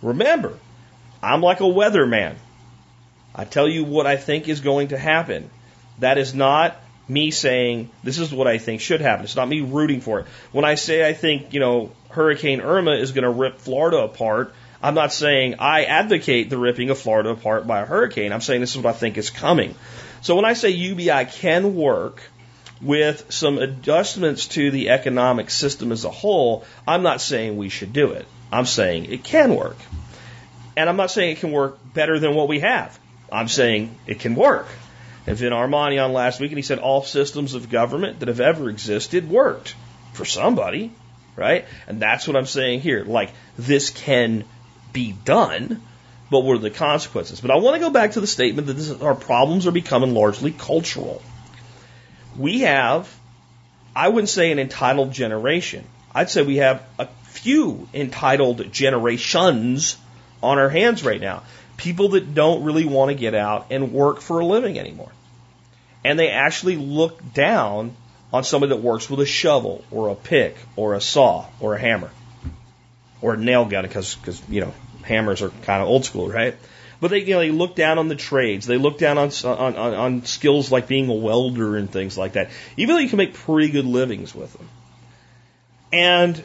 remember, 0.01 0.57
I'm 1.21 1.41
like 1.41 1.61
a 1.61 1.63
weatherman. 1.63 2.35
I 3.33 3.45
tell 3.45 3.67
you 3.67 3.83
what 3.83 4.07
I 4.07 4.17
think 4.17 4.49
is 4.49 4.61
going 4.61 4.89
to 4.89 4.97
happen. 4.97 5.49
That 5.99 6.17
is 6.17 6.33
not 6.33 6.75
me 7.07 7.31
saying 7.31 7.89
this 8.03 8.19
is 8.19 8.33
what 8.33 8.47
I 8.47 8.57
think 8.57 8.81
should 8.81 8.99
happen. 8.99 9.23
It's 9.23 9.35
not 9.35 9.47
me 9.47 9.61
rooting 9.61 10.01
for 10.01 10.21
it. 10.21 10.25
When 10.51 10.65
I 10.65 10.75
say 10.75 11.07
I 11.07 11.13
think, 11.13 11.53
you 11.53 11.59
know, 11.59 11.91
Hurricane 12.09 12.61
Irma 12.61 12.91
is 12.91 13.11
going 13.11 13.23
to 13.23 13.29
rip 13.29 13.59
Florida 13.59 13.99
apart, 13.99 14.53
I'm 14.87 14.93
not 14.93 15.11
saying 15.11 15.55
I 15.59 15.83
advocate 15.83 16.49
the 16.49 16.57
ripping 16.57 16.89
of 16.89 16.97
Florida 16.97 17.31
apart 17.31 17.67
by 17.67 17.81
a 17.81 17.85
hurricane. 17.85 18.31
I'm 18.31 18.39
saying 18.39 18.61
this 18.61 18.71
is 18.71 18.77
what 18.77 18.95
I 18.95 18.97
think 18.97 19.17
is 19.17 19.29
coming. 19.29 19.75
So 20.21 20.37
when 20.37 20.45
I 20.45 20.53
say 20.53 20.69
UBI 20.69 21.25
can 21.25 21.75
work, 21.75 22.21
with 22.81 23.31
some 23.31 23.57
adjustments 23.57 24.47
to 24.47 24.71
the 24.71 24.89
economic 24.89 25.49
system 25.49 25.91
as 25.91 26.05
a 26.05 26.11
whole, 26.11 26.63
I'm 26.87 27.03
not 27.03 27.21
saying 27.21 27.57
we 27.57 27.69
should 27.69 27.91
do 27.91 28.11
it. 28.11 28.25
I'm 28.51 28.65
saying 28.65 29.05
it 29.05 29.23
can 29.23 29.55
work. 29.55 29.77
And 30.75 30.87
I'm 30.89 30.95
not 30.95 31.11
saying 31.11 31.31
it 31.31 31.39
can 31.39 31.51
work 31.51 31.79
better 31.93 32.19
than 32.19 32.35
what 32.35 32.47
we 32.47 32.59
have. 32.59 32.97
I'm 33.31 33.47
saying 33.47 33.97
it 34.05 34.19
can 34.19 34.35
work. 34.35 34.67
And 35.25 35.35
Vin 35.35 35.51
Armani 35.51 36.01
on 36.01 36.13
last 36.13 36.39
week, 36.39 36.51
and 36.51 36.57
he 36.57 36.61
said 36.61 36.79
all 36.79 37.01
systems 37.03 37.55
of 37.55 37.69
government 37.69 38.19
that 38.19 38.29
have 38.29 38.39
ever 38.39 38.69
existed 38.69 39.29
worked 39.29 39.75
for 40.13 40.23
somebody, 40.23 40.91
right? 41.35 41.65
And 41.87 41.99
that's 41.99 42.27
what 42.27 42.37
I'm 42.37 42.45
saying 42.45 42.81
here. 42.81 43.03
Like, 43.03 43.31
this 43.57 43.89
can 43.89 44.45
be 44.97 45.15
done, 45.25 45.81
but 46.31 46.41
what 46.41 46.57
are 46.57 46.65
the 46.69 46.71
consequences? 46.71 47.41
But 47.41 47.51
I 47.51 47.57
want 47.57 47.75
to 47.75 47.79
go 47.79 47.89
back 47.89 48.11
to 48.13 48.21
the 48.21 48.27
statement 48.27 48.67
that 48.67 48.73
this, 48.73 48.91
our 48.91 49.15
problems 49.15 49.67
are 49.67 49.71
becoming 49.71 50.13
largely 50.13 50.51
cultural 50.51 51.21
we 52.37 52.61
have, 52.61 53.13
I 53.95 54.09
wouldn't 54.09 54.29
say 54.29 54.51
an 54.51 54.59
entitled 54.59 55.11
generation. 55.11 55.85
I'd 56.13 56.29
say 56.29 56.43
we 56.43 56.57
have 56.57 56.83
a 56.99 57.07
few 57.23 57.87
entitled 57.93 58.71
generations 58.71 59.97
on 60.41 60.59
our 60.59 60.69
hands 60.69 61.03
right 61.03 61.19
now. 61.19 61.43
People 61.77 62.09
that 62.09 62.33
don't 62.33 62.63
really 62.63 62.85
want 62.85 63.09
to 63.09 63.15
get 63.15 63.35
out 63.35 63.67
and 63.69 63.91
work 63.91 64.21
for 64.21 64.39
a 64.39 64.45
living 64.45 64.79
anymore. 64.79 65.11
And 66.03 66.17
they 66.17 66.29
actually 66.29 66.75
look 66.77 67.33
down 67.33 67.95
on 68.31 68.43
somebody 68.43 68.71
that 68.73 68.81
works 68.81 69.09
with 69.09 69.19
a 69.19 69.25
shovel 69.25 69.83
or 69.91 70.09
a 70.09 70.15
pick 70.15 70.55
or 70.75 70.93
a 70.93 71.01
saw 71.01 71.45
or 71.59 71.75
a 71.75 71.79
hammer 71.79 72.11
or 73.21 73.33
a 73.33 73.37
nail 73.37 73.65
gun 73.65 73.83
because, 73.83 74.15
because 74.15 74.41
you 74.49 74.61
know, 74.61 74.73
hammers 75.07 75.41
are 75.41 75.49
kind 75.49 75.81
of 75.81 75.87
old 75.87 76.05
school, 76.05 76.29
right? 76.29 76.55
But 76.99 77.11
they, 77.11 77.19
you 77.19 77.33
know, 77.33 77.39
they 77.39 77.51
look 77.51 77.75
down 77.75 77.99
on 77.99 78.07
the 78.07 78.15
trades. 78.15 78.65
They 78.65 78.77
look 78.77 78.97
down 78.97 79.17
on, 79.17 79.31
on, 79.43 79.75
on 79.75 80.25
skills 80.25 80.71
like 80.71 80.87
being 80.87 81.09
a 81.09 81.13
welder 81.13 81.77
and 81.77 81.91
things 81.91 82.17
like 82.17 82.33
that. 82.33 82.49
Even 82.75 82.95
though 82.95 83.01
you 83.01 83.09
can 83.09 83.17
make 83.17 83.33
pretty 83.33 83.69
good 83.69 83.85
livings 83.85 84.33
with 84.33 84.53
them. 84.53 84.67
And 85.93 86.43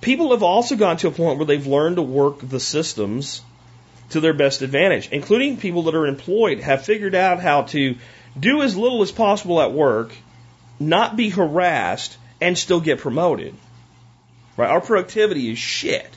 people 0.00 0.30
have 0.30 0.42
also 0.42 0.76
gotten 0.76 0.96
to 0.98 1.08
a 1.08 1.10
point 1.10 1.38
where 1.38 1.46
they've 1.46 1.66
learned 1.66 1.96
to 1.96 2.02
work 2.02 2.38
the 2.42 2.60
systems 2.60 3.42
to 4.10 4.20
their 4.20 4.32
best 4.32 4.62
advantage, 4.62 5.10
including 5.12 5.58
people 5.58 5.82
that 5.84 5.94
are 5.94 6.06
employed, 6.06 6.60
have 6.60 6.84
figured 6.84 7.14
out 7.14 7.40
how 7.40 7.62
to 7.62 7.96
do 8.38 8.62
as 8.62 8.76
little 8.76 9.02
as 9.02 9.12
possible 9.12 9.60
at 9.60 9.72
work, 9.72 10.12
not 10.80 11.16
be 11.16 11.28
harassed, 11.28 12.16
and 12.40 12.56
still 12.56 12.80
get 12.80 13.00
promoted. 13.00 13.54
Right? 14.56 14.70
Our 14.70 14.80
productivity 14.80 15.52
is 15.52 15.58
shit. 15.58 16.08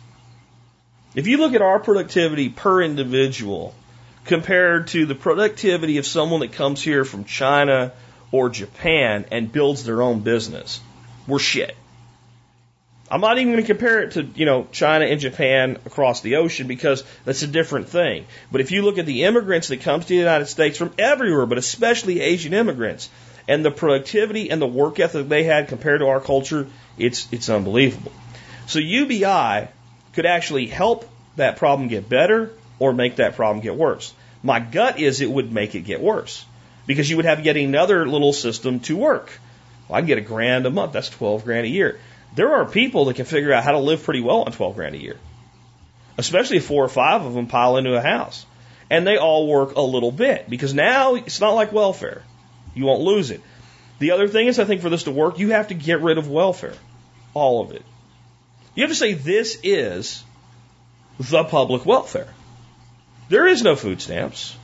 If 1.13 1.27
you 1.27 1.37
look 1.37 1.53
at 1.53 1.61
our 1.61 1.79
productivity 1.79 2.49
per 2.49 2.81
individual 2.81 3.75
compared 4.23 4.87
to 4.87 5.05
the 5.05 5.15
productivity 5.15 5.97
of 5.97 6.05
someone 6.05 6.39
that 6.39 6.53
comes 6.53 6.81
here 6.81 7.03
from 7.03 7.25
China 7.25 7.91
or 8.31 8.49
Japan 8.49 9.25
and 9.29 9.51
builds 9.51 9.83
their 9.83 10.01
own 10.01 10.21
business, 10.21 10.79
we're 11.27 11.39
shit. 11.39 11.75
I'm 13.09 13.19
not 13.19 13.37
even 13.37 13.51
going 13.51 13.63
to 13.63 13.67
compare 13.67 14.03
it 14.03 14.11
to, 14.11 14.23
you 14.23 14.45
know, 14.45 14.67
China 14.71 15.03
and 15.03 15.19
Japan 15.19 15.77
across 15.85 16.21
the 16.21 16.37
ocean 16.37 16.67
because 16.67 17.03
that's 17.25 17.41
a 17.41 17.47
different 17.47 17.89
thing. 17.89 18.25
But 18.53 18.61
if 18.61 18.71
you 18.71 18.83
look 18.83 18.97
at 18.97 19.05
the 19.05 19.23
immigrants 19.25 19.67
that 19.67 19.81
come 19.81 19.99
to 19.99 20.07
the 20.07 20.15
United 20.15 20.45
States 20.45 20.77
from 20.77 20.93
everywhere, 20.97 21.45
but 21.45 21.57
especially 21.57 22.21
Asian 22.21 22.53
immigrants, 22.53 23.09
and 23.49 23.65
the 23.65 23.71
productivity 23.71 24.49
and 24.49 24.61
the 24.61 24.67
work 24.67 24.97
ethic 25.01 25.27
they 25.27 25.43
had 25.43 25.67
compared 25.67 25.99
to 25.99 26.07
our 26.07 26.21
culture, 26.21 26.67
it's, 26.97 27.27
it's 27.33 27.49
unbelievable. 27.49 28.13
So 28.67 28.79
UBI 28.79 29.67
could 30.13 30.25
actually 30.25 30.67
help 30.67 31.09
that 31.35 31.57
problem 31.57 31.87
get 31.87 32.09
better 32.09 32.51
or 32.79 32.93
make 32.93 33.17
that 33.17 33.35
problem 33.35 33.61
get 33.61 33.75
worse. 33.75 34.13
My 34.43 34.59
gut 34.59 34.99
is 34.99 35.21
it 35.21 35.29
would 35.29 35.51
make 35.51 35.75
it 35.75 35.81
get 35.81 36.01
worse 36.01 36.45
because 36.87 37.09
you 37.09 37.15
would 37.17 37.25
have 37.25 37.45
yet 37.45 37.57
another 37.57 38.07
little 38.07 38.33
system 38.33 38.79
to 38.81 38.97
work. 38.97 39.31
Well, 39.87 39.97
I 39.97 40.01
can 40.01 40.07
get 40.07 40.17
a 40.17 40.21
grand 40.21 40.65
a 40.65 40.71
month. 40.71 40.93
That's 40.93 41.09
12 41.09 41.45
grand 41.45 41.65
a 41.65 41.69
year. 41.69 41.99
There 42.33 42.55
are 42.55 42.65
people 42.65 43.05
that 43.05 43.15
can 43.15 43.25
figure 43.25 43.53
out 43.53 43.63
how 43.63 43.71
to 43.71 43.79
live 43.79 44.03
pretty 44.03 44.21
well 44.21 44.43
on 44.43 44.51
12 44.51 44.75
grand 44.75 44.95
a 44.95 45.01
year, 45.01 45.17
especially 46.17 46.57
if 46.57 46.65
four 46.65 46.83
or 46.83 46.89
five 46.89 47.25
of 47.25 47.33
them 47.33 47.47
pile 47.47 47.77
into 47.77 47.93
a 47.93 48.01
house. 48.01 48.45
And 48.89 49.07
they 49.07 49.17
all 49.17 49.47
work 49.47 49.75
a 49.75 49.81
little 49.81 50.11
bit 50.11 50.49
because 50.49 50.73
now 50.73 51.15
it's 51.15 51.39
not 51.39 51.51
like 51.51 51.71
welfare. 51.71 52.23
You 52.73 52.85
won't 52.85 53.01
lose 53.01 53.31
it. 53.31 53.41
The 53.99 54.11
other 54.11 54.27
thing 54.27 54.47
is, 54.47 54.59
I 54.59 54.65
think 54.65 54.81
for 54.81 54.89
this 54.89 55.03
to 55.03 55.11
work, 55.11 55.39
you 55.39 55.51
have 55.51 55.67
to 55.69 55.73
get 55.73 56.01
rid 56.01 56.17
of 56.17 56.29
welfare. 56.29 56.73
All 57.33 57.61
of 57.61 57.71
it. 57.71 57.83
You 58.75 58.83
have 58.83 58.91
to 58.91 58.95
say 58.95 59.13
this 59.13 59.59
is 59.63 60.23
the 61.19 61.43
public 61.43 61.85
welfare. 61.85 62.33
There 63.29 63.47
is 63.47 63.63
no 63.63 63.75
food 63.75 64.01
stamps. 64.01 64.55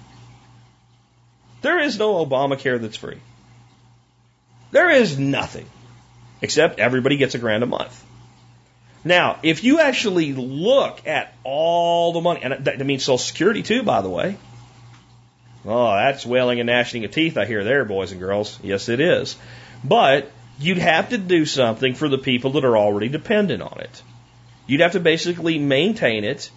There 1.62 1.80
is 1.80 1.98
no 1.98 2.26
Obamacare 2.26 2.80
that's 2.80 2.98
free. 2.98 3.20
There 4.72 4.90
is 4.90 5.18
nothing 5.18 5.66
except 6.42 6.80
everybody 6.80 7.18
gets 7.18 7.36
a 7.36 7.40
grand 7.40 7.64
a 7.64 7.66
month. 7.66 8.04
Now, 9.04 9.40
if 9.44 9.64
you 9.64 9.80
actually 9.80 10.34
look 10.34 11.08
at 11.08 11.34
all 11.44 12.14
the 12.14 12.22
money, 12.22 12.42
and 12.44 12.66
that 12.66 12.86
means 12.86 13.04
Social 13.04 13.18
Security 13.18 13.64
too, 13.64 13.84
by 13.84 14.02
the 14.02 14.10
way. 14.10 14.38
Oh, 15.66 15.92
that's 15.96 16.26
wailing 16.26 16.60
and 16.60 16.68
gnashing 16.68 17.06
of 17.06 17.12
teeth 17.12 17.38
I 17.38 17.46
hear 17.46 17.64
there, 17.64 17.86
boys 17.86 18.12
and 18.12 18.22
girls. 18.22 18.60
Yes, 18.64 18.90
it 18.90 19.00
is. 19.00 19.36
But 19.84 20.32
you'd 20.60 20.78
have 20.78 21.10
to 21.10 21.18
do 21.18 21.46
something 21.46 21.94
for 21.94 22.10
the 22.10 22.18
people 22.18 22.52
that 22.52 22.66
are 22.66 22.78
already 22.78 23.10
dependent 23.10 23.62
on 23.62 23.80
it. 23.80 24.02
You'd 24.66 24.82
have 24.82 24.94
to 24.94 25.00
basically 25.00 25.60
maintain 25.60 26.24
it 26.24 26.50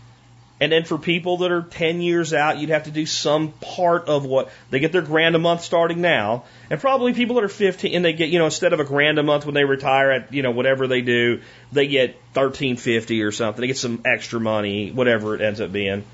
and 0.61 0.71
then 0.71 0.85
for 0.85 0.99
people 0.99 1.39
that 1.39 1.51
are 1.51 1.63
10 1.63 2.03
years 2.03 2.35
out, 2.35 2.59
you'd 2.59 2.69
have 2.69 2.85
to 2.85 2.91
do 2.91 3.07
some 3.07 3.53
part 3.53 4.09
of 4.09 4.27
what 4.27 4.51
they 4.69 4.79
get 4.79 4.93
their 4.93 5.01
grand 5.01 5.35
a 5.35 5.39
month 5.39 5.63
starting 5.63 6.03
now. 6.03 6.45
And 6.69 6.79
probably 6.79 7.15
people 7.15 7.37
that 7.37 7.45
are 7.45 7.49
15 7.49 7.95
and 7.95 8.05
they 8.05 8.13
get, 8.13 8.29
you 8.29 8.39
know, 8.39 8.45
instead 8.45 8.75
of 8.75 8.81
a 8.81 8.85
grand 8.85 9.19
a 9.19 9.23
month 9.23 9.47
when 9.47 9.55
they 9.55 9.65
retire 9.65 10.11
at, 10.11 10.35
you 10.35 10.43
know, 10.43 10.51
whatever 10.51 10.87
they 10.87 11.01
do, 11.01 11.41
they 11.73 11.87
get 11.87 12.11
1350 12.35 13.23
or 13.23 13.33
something. 13.33 13.63
They 13.63 13.69
get 13.69 13.79
some 13.79 14.03
extra 14.05 14.39
money, 14.39 14.91
whatever 14.91 15.35
it 15.35 15.41
ends 15.41 15.63
up 15.63 15.73
being. 15.73 16.05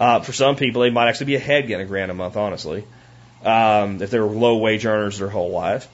Uh, 0.00 0.20
for 0.20 0.32
some 0.32 0.56
people, 0.56 0.80
they 0.80 0.90
might 0.90 1.08
actually 1.08 1.26
be 1.26 1.36
ahead 1.36 1.66
getting 1.66 1.84
a 1.84 1.88
grand 1.88 2.10
a 2.10 2.14
month, 2.14 2.38
honestly. 2.38 2.86
Um, 3.44 4.00
if 4.00 4.10
they're 4.10 4.24
low 4.24 4.56
wage 4.56 4.86
earners 4.86 5.18
their 5.18 5.28
whole 5.28 5.50
life. 5.50 5.86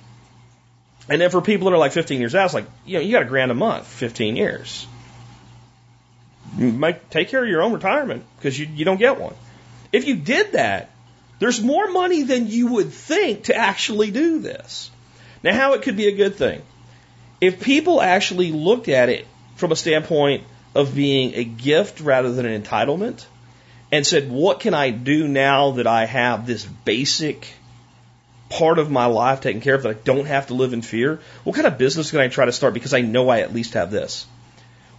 And 1.10 1.20
then 1.20 1.28
for 1.28 1.42
people 1.42 1.68
that 1.68 1.74
are 1.74 1.78
like 1.78 1.92
15 1.92 2.20
years 2.20 2.34
out, 2.34 2.46
it's 2.46 2.54
like, 2.54 2.66
you 2.86 2.94
know, 2.94 3.00
you 3.00 3.12
got 3.12 3.22
a 3.22 3.26
grand 3.26 3.50
a 3.50 3.54
month, 3.54 3.86
15 3.86 4.36
years 4.36 4.86
make, 6.56 7.10
take 7.10 7.28
care 7.28 7.42
of 7.42 7.48
your 7.48 7.62
own 7.62 7.72
retirement 7.72 8.24
because 8.36 8.58
you, 8.58 8.66
you 8.74 8.84
don't 8.84 8.98
get 8.98 9.18
one. 9.18 9.34
If 9.92 10.06
you 10.06 10.16
did 10.16 10.52
that, 10.52 10.90
there's 11.38 11.62
more 11.62 11.88
money 11.90 12.22
than 12.22 12.48
you 12.48 12.68
would 12.68 12.92
think 12.92 13.44
to 13.44 13.54
actually 13.54 14.10
do 14.10 14.40
this. 14.40 14.90
Now, 15.42 15.54
how 15.54 15.72
it 15.72 15.82
could 15.82 15.96
be 15.96 16.08
a 16.08 16.16
good 16.16 16.36
thing. 16.36 16.62
If 17.40 17.62
people 17.62 18.00
actually 18.00 18.52
looked 18.52 18.88
at 18.88 19.08
it 19.08 19.26
from 19.56 19.72
a 19.72 19.76
standpoint 19.76 20.44
of 20.74 20.94
being 20.94 21.34
a 21.34 21.44
gift 21.44 22.00
rather 22.00 22.30
than 22.32 22.44
an 22.44 22.62
entitlement 22.62 23.24
and 23.90 24.06
said, 24.06 24.30
what 24.30 24.60
can 24.60 24.74
I 24.74 24.90
do 24.90 25.26
now 25.26 25.72
that 25.72 25.86
I 25.86 26.04
have 26.04 26.46
this 26.46 26.64
basic 26.64 27.48
part 28.50 28.78
of 28.78 28.90
my 28.90 29.06
life 29.06 29.40
taken 29.40 29.62
care 29.62 29.76
of 29.76 29.84
that 29.84 29.88
I 29.88 30.00
don't 30.04 30.26
have 30.26 30.48
to 30.48 30.54
live 30.54 30.74
in 30.74 30.82
fear? 30.82 31.20
What 31.44 31.54
kind 31.54 31.66
of 31.66 31.78
business 31.78 32.10
can 32.10 32.20
I 32.20 32.28
try 32.28 32.44
to 32.44 32.52
start 32.52 32.74
because 32.74 32.92
I 32.92 33.00
know 33.00 33.30
I 33.30 33.40
at 33.40 33.54
least 33.54 33.74
have 33.74 33.90
this? 33.90 34.26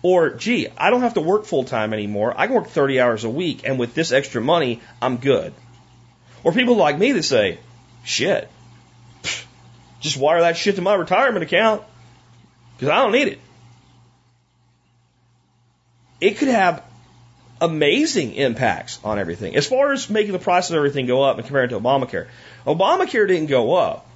Or, 0.01 0.31
gee, 0.31 0.67
I 0.75 0.89
don't 0.89 1.01
have 1.01 1.13
to 1.13 1.21
work 1.21 1.45
full 1.45 1.63
time 1.63 1.93
anymore. 1.93 2.33
I 2.35 2.47
can 2.47 2.55
work 2.55 2.69
30 2.69 2.99
hours 2.99 3.23
a 3.23 3.29
week, 3.29 3.61
and 3.65 3.77
with 3.77 3.93
this 3.93 4.11
extra 4.11 4.41
money, 4.41 4.81
I'm 4.99 5.17
good. 5.17 5.53
Or 6.43 6.51
people 6.51 6.75
like 6.75 6.97
me 6.97 7.11
that 7.11 7.23
say, 7.23 7.59
shit, 8.03 8.49
just 9.99 10.17
wire 10.17 10.41
that 10.41 10.57
shit 10.57 10.77
to 10.77 10.81
my 10.81 10.95
retirement 10.95 11.43
account 11.43 11.83
because 12.75 12.89
I 12.89 12.95
don't 12.95 13.11
need 13.11 13.27
it. 13.27 13.39
It 16.19 16.37
could 16.37 16.47
have 16.47 16.83
amazing 17.62 18.34
impacts 18.34 19.00
on 19.04 19.19
everything. 19.19 19.56
As 19.56 19.67
far 19.67 19.93
as 19.93 20.10
making 20.10 20.34
the 20.34 20.39
price 20.39 20.69
of 20.69 20.76
everything 20.76 21.06
go 21.06 21.24
up 21.24 21.38
and 21.38 21.45
comparing 21.45 21.69
to 21.69 21.80
Obamacare, 21.80 22.28
Obamacare 22.65 23.28
didn't 23.28 23.45
go 23.45 23.76
up 23.76 24.08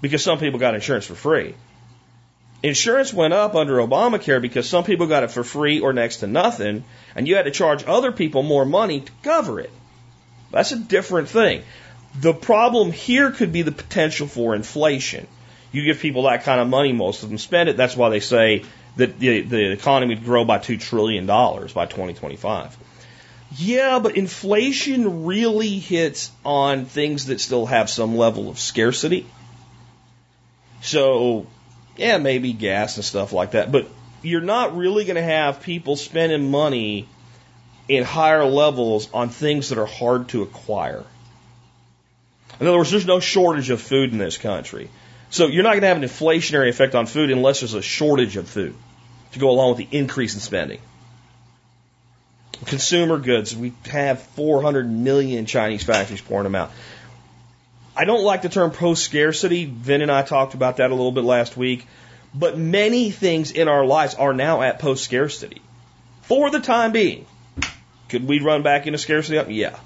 because 0.00 0.22
some 0.22 0.38
people 0.38 0.58
got 0.58 0.74
insurance 0.74 1.06
for 1.06 1.14
free. 1.14 1.54
Insurance 2.62 3.12
went 3.12 3.34
up 3.34 3.54
under 3.54 3.78
Obamacare 3.78 4.42
because 4.42 4.68
some 4.68 4.84
people 4.84 5.06
got 5.06 5.22
it 5.22 5.30
for 5.30 5.42
free 5.42 5.80
or 5.80 5.92
next 5.92 6.18
to 6.18 6.26
nothing, 6.26 6.84
and 7.16 7.26
you 7.26 7.36
had 7.36 7.44
to 7.44 7.50
charge 7.50 7.84
other 7.86 8.12
people 8.12 8.42
more 8.42 8.64
money 8.64 9.00
to 9.00 9.12
cover 9.22 9.60
it. 9.60 9.70
That's 10.50 10.72
a 10.72 10.78
different 10.78 11.28
thing. 11.28 11.62
The 12.20 12.34
problem 12.34 12.92
here 12.92 13.30
could 13.30 13.52
be 13.52 13.62
the 13.62 13.72
potential 13.72 14.26
for 14.26 14.54
inflation. 14.54 15.26
You 15.72 15.84
give 15.84 16.00
people 16.00 16.24
that 16.24 16.44
kind 16.44 16.60
of 16.60 16.68
money, 16.68 16.92
most 16.92 17.22
of 17.22 17.30
them 17.30 17.38
spend 17.38 17.68
it. 17.68 17.76
That's 17.76 17.96
why 17.96 18.10
they 18.10 18.20
say 18.20 18.64
that 18.96 19.18
the, 19.18 19.40
the 19.42 19.72
economy 19.72 20.14
would 20.14 20.24
grow 20.24 20.44
by 20.44 20.58
$2 20.58 20.80
trillion 20.80 21.26
by 21.26 21.86
2025. 21.86 22.76
Yeah, 23.56 23.98
but 23.98 24.16
inflation 24.16 25.24
really 25.24 25.78
hits 25.78 26.30
on 26.44 26.86
things 26.86 27.26
that 27.26 27.40
still 27.40 27.66
have 27.66 27.90
some 27.90 28.16
level 28.16 28.48
of 28.48 28.58
scarcity. 28.58 29.26
So 30.80 31.46
yeah, 31.96 32.18
maybe 32.18 32.52
gas 32.52 32.96
and 32.96 33.04
stuff 33.04 33.32
like 33.32 33.52
that, 33.52 33.70
but 33.70 33.86
you're 34.22 34.40
not 34.40 34.76
really 34.76 35.04
going 35.04 35.16
to 35.16 35.22
have 35.22 35.62
people 35.62 35.96
spending 35.96 36.50
money 36.50 37.08
in 37.88 38.04
higher 38.04 38.44
levels 38.44 39.08
on 39.12 39.28
things 39.28 39.68
that 39.68 39.78
are 39.78 39.86
hard 39.86 40.28
to 40.28 40.42
acquire. 40.42 41.04
In 42.60 42.66
other 42.66 42.78
words, 42.78 42.90
there's 42.90 43.06
no 43.06 43.20
shortage 43.20 43.70
of 43.70 43.80
food 43.80 44.12
in 44.12 44.18
this 44.18 44.38
country. 44.38 44.88
So 45.32 45.46
you're 45.46 45.62
not 45.62 45.70
going 45.70 45.80
to 45.80 45.88
have 45.88 45.96
an 45.96 46.02
inflationary 46.02 46.68
effect 46.68 46.94
on 46.94 47.06
food 47.06 47.30
unless 47.30 47.60
there's 47.60 47.72
a 47.72 47.80
shortage 47.80 48.36
of 48.36 48.46
food 48.46 48.74
to 49.32 49.38
go 49.38 49.48
along 49.48 49.70
with 49.70 49.78
the 49.78 49.96
increase 49.96 50.34
in 50.34 50.40
spending. 50.40 50.78
Consumer 52.66 53.16
goods, 53.16 53.56
we 53.56 53.72
have 53.86 54.20
400 54.20 54.90
million 54.90 55.46
Chinese 55.46 55.84
factories 55.84 56.20
pouring 56.20 56.44
them 56.44 56.54
out. 56.54 56.70
I 57.96 58.04
don't 58.04 58.22
like 58.22 58.42
the 58.42 58.50
term 58.50 58.72
post 58.72 59.04
scarcity. 59.04 59.64
Vin 59.64 60.02
and 60.02 60.12
I 60.12 60.20
talked 60.20 60.52
about 60.52 60.76
that 60.76 60.90
a 60.90 60.94
little 60.94 61.12
bit 61.12 61.24
last 61.24 61.56
week. 61.56 61.86
But 62.34 62.58
many 62.58 63.10
things 63.10 63.52
in 63.52 63.68
our 63.68 63.86
lives 63.86 64.14
are 64.14 64.34
now 64.34 64.60
at 64.60 64.80
post 64.80 65.02
scarcity. 65.02 65.62
For 66.22 66.50
the 66.50 66.60
time 66.60 66.92
being. 66.92 67.24
Could 68.10 68.28
we 68.28 68.40
run 68.40 68.62
back 68.62 68.86
into 68.86 68.98
scarcity? 68.98 69.54
Yeah. 69.54 69.78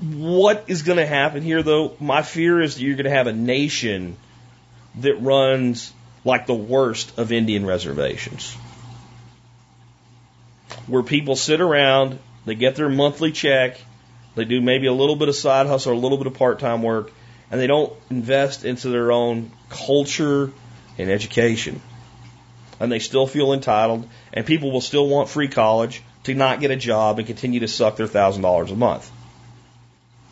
What 0.00 0.64
is 0.66 0.82
going 0.82 0.98
to 0.98 1.06
happen 1.06 1.42
here, 1.42 1.62
though? 1.62 1.96
My 2.00 2.22
fear 2.22 2.60
is 2.60 2.74
that 2.74 2.82
you're 2.82 2.96
going 2.96 3.04
to 3.04 3.10
have 3.10 3.26
a 3.26 3.32
nation 3.32 4.16
that 4.96 5.22
runs 5.22 5.92
like 6.24 6.46
the 6.46 6.54
worst 6.54 7.18
of 7.18 7.32
Indian 7.32 7.64
reservations. 7.64 8.54
Where 10.86 11.02
people 11.02 11.36
sit 11.36 11.60
around, 11.60 12.18
they 12.44 12.54
get 12.54 12.76
their 12.76 12.88
monthly 12.88 13.32
check, 13.32 13.78
they 14.34 14.44
do 14.44 14.60
maybe 14.60 14.86
a 14.86 14.92
little 14.92 15.16
bit 15.16 15.28
of 15.28 15.34
side 15.34 15.66
hustle 15.66 15.92
or 15.92 15.94
a 15.94 15.98
little 15.98 16.18
bit 16.18 16.26
of 16.26 16.34
part 16.34 16.58
time 16.58 16.82
work, 16.82 17.10
and 17.50 17.58
they 17.60 17.66
don't 17.66 17.92
invest 18.10 18.64
into 18.64 18.90
their 18.90 19.12
own 19.12 19.50
culture 19.70 20.52
and 20.98 21.10
education. 21.10 21.80
And 22.78 22.92
they 22.92 22.98
still 22.98 23.26
feel 23.26 23.54
entitled, 23.54 24.06
and 24.34 24.44
people 24.44 24.70
will 24.70 24.82
still 24.82 25.08
want 25.08 25.30
free 25.30 25.48
college 25.48 26.02
to 26.24 26.34
not 26.34 26.60
get 26.60 26.70
a 26.70 26.76
job 26.76 27.18
and 27.18 27.26
continue 27.26 27.60
to 27.60 27.68
suck 27.68 27.96
their 27.96 28.06
thousand 28.06 28.42
dollars 28.42 28.70
a 28.70 28.76
month. 28.76 29.10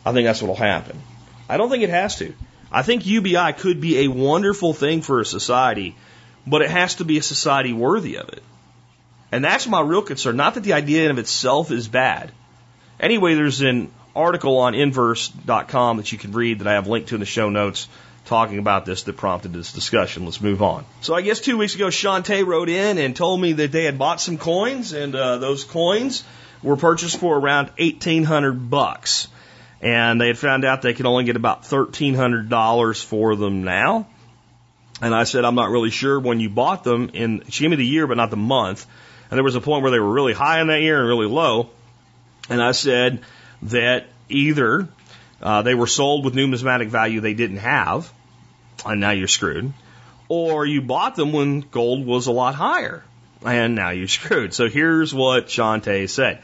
I 0.05 0.13
think 0.13 0.25
that's 0.25 0.41
what 0.41 0.49
will 0.49 0.55
happen. 0.55 1.01
I 1.49 1.57
don't 1.57 1.69
think 1.69 1.83
it 1.83 1.89
has 1.89 2.17
to. 2.17 2.33
I 2.71 2.81
think 2.81 3.05
UBI 3.05 3.53
could 3.53 3.79
be 3.81 3.99
a 3.99 4.07
wonderful 4.07 4.73
thing 4.73 5.01
for 5.01 5.19
a 5.19 5.25
society, 5.25 5.95
but 6.45 6.61
it 6.61 6.69
has 6.69 6.95
to 6.95 7.05
be 7.05 7.17
a 7.17 7.23
society 7.23 7.73
worthy 7.73 8.17
of 8.17 8.29
it. 8.29 8.43
And 9.31 9.43
that's 9.43 9.67
my 9.67 9.81
real 9.81 10.01
concern. 10.01 10.35
Not 10.35 10.55
that 10.55 10.63
the 10.63 10.73
idea 10.73 11.05
in 11.05 11.11
of 11.11 11.17
itself 11.17 11.71
is 11.71 11.87
bad. 11.87 12.31
Anyway, 12.99 13.35
there's 13.35 13.61
an 13.61 13.91
article 14.15 14.59
on 14.59 14.75
inverse.com 14.75 15.97
that 15.97 16.11
you 16.11 16.17
can 16.17 16.31
read 16.31 16.59
that 16.59 16.67
I 16.67 16.73
have 16.73 16.87
linked 16.87 17.09
to 17.09 17.15
in 17.15 17.19
the 17.19 17.25
show 17.25 17.49
notes 17.49 17.87
talking 18.25 18.57
about 18.57 18.85
this 18.85 19.03
that 19.03 19.17
prompted 19.17 19.53
this 19.53 19.71
discussion. 19.71 20.25
Let's 20.25 20.41
move 20.41 20.61
on. 20.61 20.85
So 21.01 21.13
I 21.13 21.21
guess 21.21 21.39
two 21.39 21.57
weeks 21.57 21.75
ago, 21.75 21.87
Shantae 21.87 22.45
wrote 22.45 22.69
in 22.69 22.97
and 22.97 23.15
told 23.15 23.39
me 23.39 23.53
that 23.53 23.71
they 23.71 23.83
had 23.83 23.97
bought 23.97 24.19
some 24.19 24.37
coins, 24.37 24.93
and 24.93 25.15
uh, 25.15 25.37
those 25.37 25.63
coins 25.63 26.23
were 26.63 26.77
purchased 26.77 27.19
for 27.19 27.37
around 27.37 27.69
eighteen 27.77 28.23
hundred 28.23 28.69
bucks, 28.69 29.27
and 29.85 30.19
they 30.19 30.27
had 30.27 30.37
found 30.39 30.65
out 30.65 30.81
they 30.81 30.95
could 30.95 31.05
only 31.05 31.25
get 31.25 31.35
about 31.35 31.63
thirteen 31.63 32.15
hundred 32.15 32.49
dollars 32.49 33.01
for 33.01 33.35
them 33.35 33.63
now. 33.63 34.07
And 34.99 35.13
I 35.13 35.25
said, 35.25 35.45
I'm 35.45 35.53
not 35.53 35.69
really 35.69 35.91
sure 35.91 36.19
when 36.19 36.39
you 36.39 36.49
bought 36.49 36.83
them. 36.83 37.11
And 37.13 37.43
she 37.53 37.63
gave 37.63 37.69
me 37.69 37.75
the 37.75 37.85
year, 37.85 38.07
but 38.07 38.17
not 38.17 38.31
the 38.31 38.37
month. 38.37 38.87
And 39.29 39.37
there 39.37 39.43
was 39.43 39.55
a 39.55 39.61
point 39.61 39.83
where 39.83 39.91
they 39.91 39.99
were 39.99 40.11
really 40.11 40.33
high 40.33 40.59
in 40.59 40.67
that 40.67 40.81
year 40.81 40.99
and 40.99 41.07
really 41.07 41.27
low. 41.27 41.69
And 42.49 42.63
I 42.63 42.71
said 42.71 43.21
that 43.63 44.07
either 44.27 44.87
uh, 45.41 45.61
they 45.61 45.75
were 45.75 45.87
sold 45.87 46.25
with 46.25 46.33
numismatic 46.33 46.87
value 46.87 47.21
they 47.21 47.33
didn't 47.35 47.57
have, 47.57 48.11
and 48.85 48.99
now 48.99 49.11
you're 49.11 49.27
screwed. 49.27 49.71
Or 50.29 50.65
you 50.65 50.81
bought 50.81 51.15
them 51.15 51.31
when 51.31 51.59
gold 51.59 52.05
was 52.07 52.25
a 52.25 52.31
lot 52.31 52.55
higher, 52.55 53.03
and 53.43 53.75
now 53.75 53.89
you're 53.89 54.07
screwed. 54.07 54.53
So 54.53 54.67
here's 54.67 55.13
what 55.13 55.47
Shantae 55.47 56.09
said. 56.09 56.41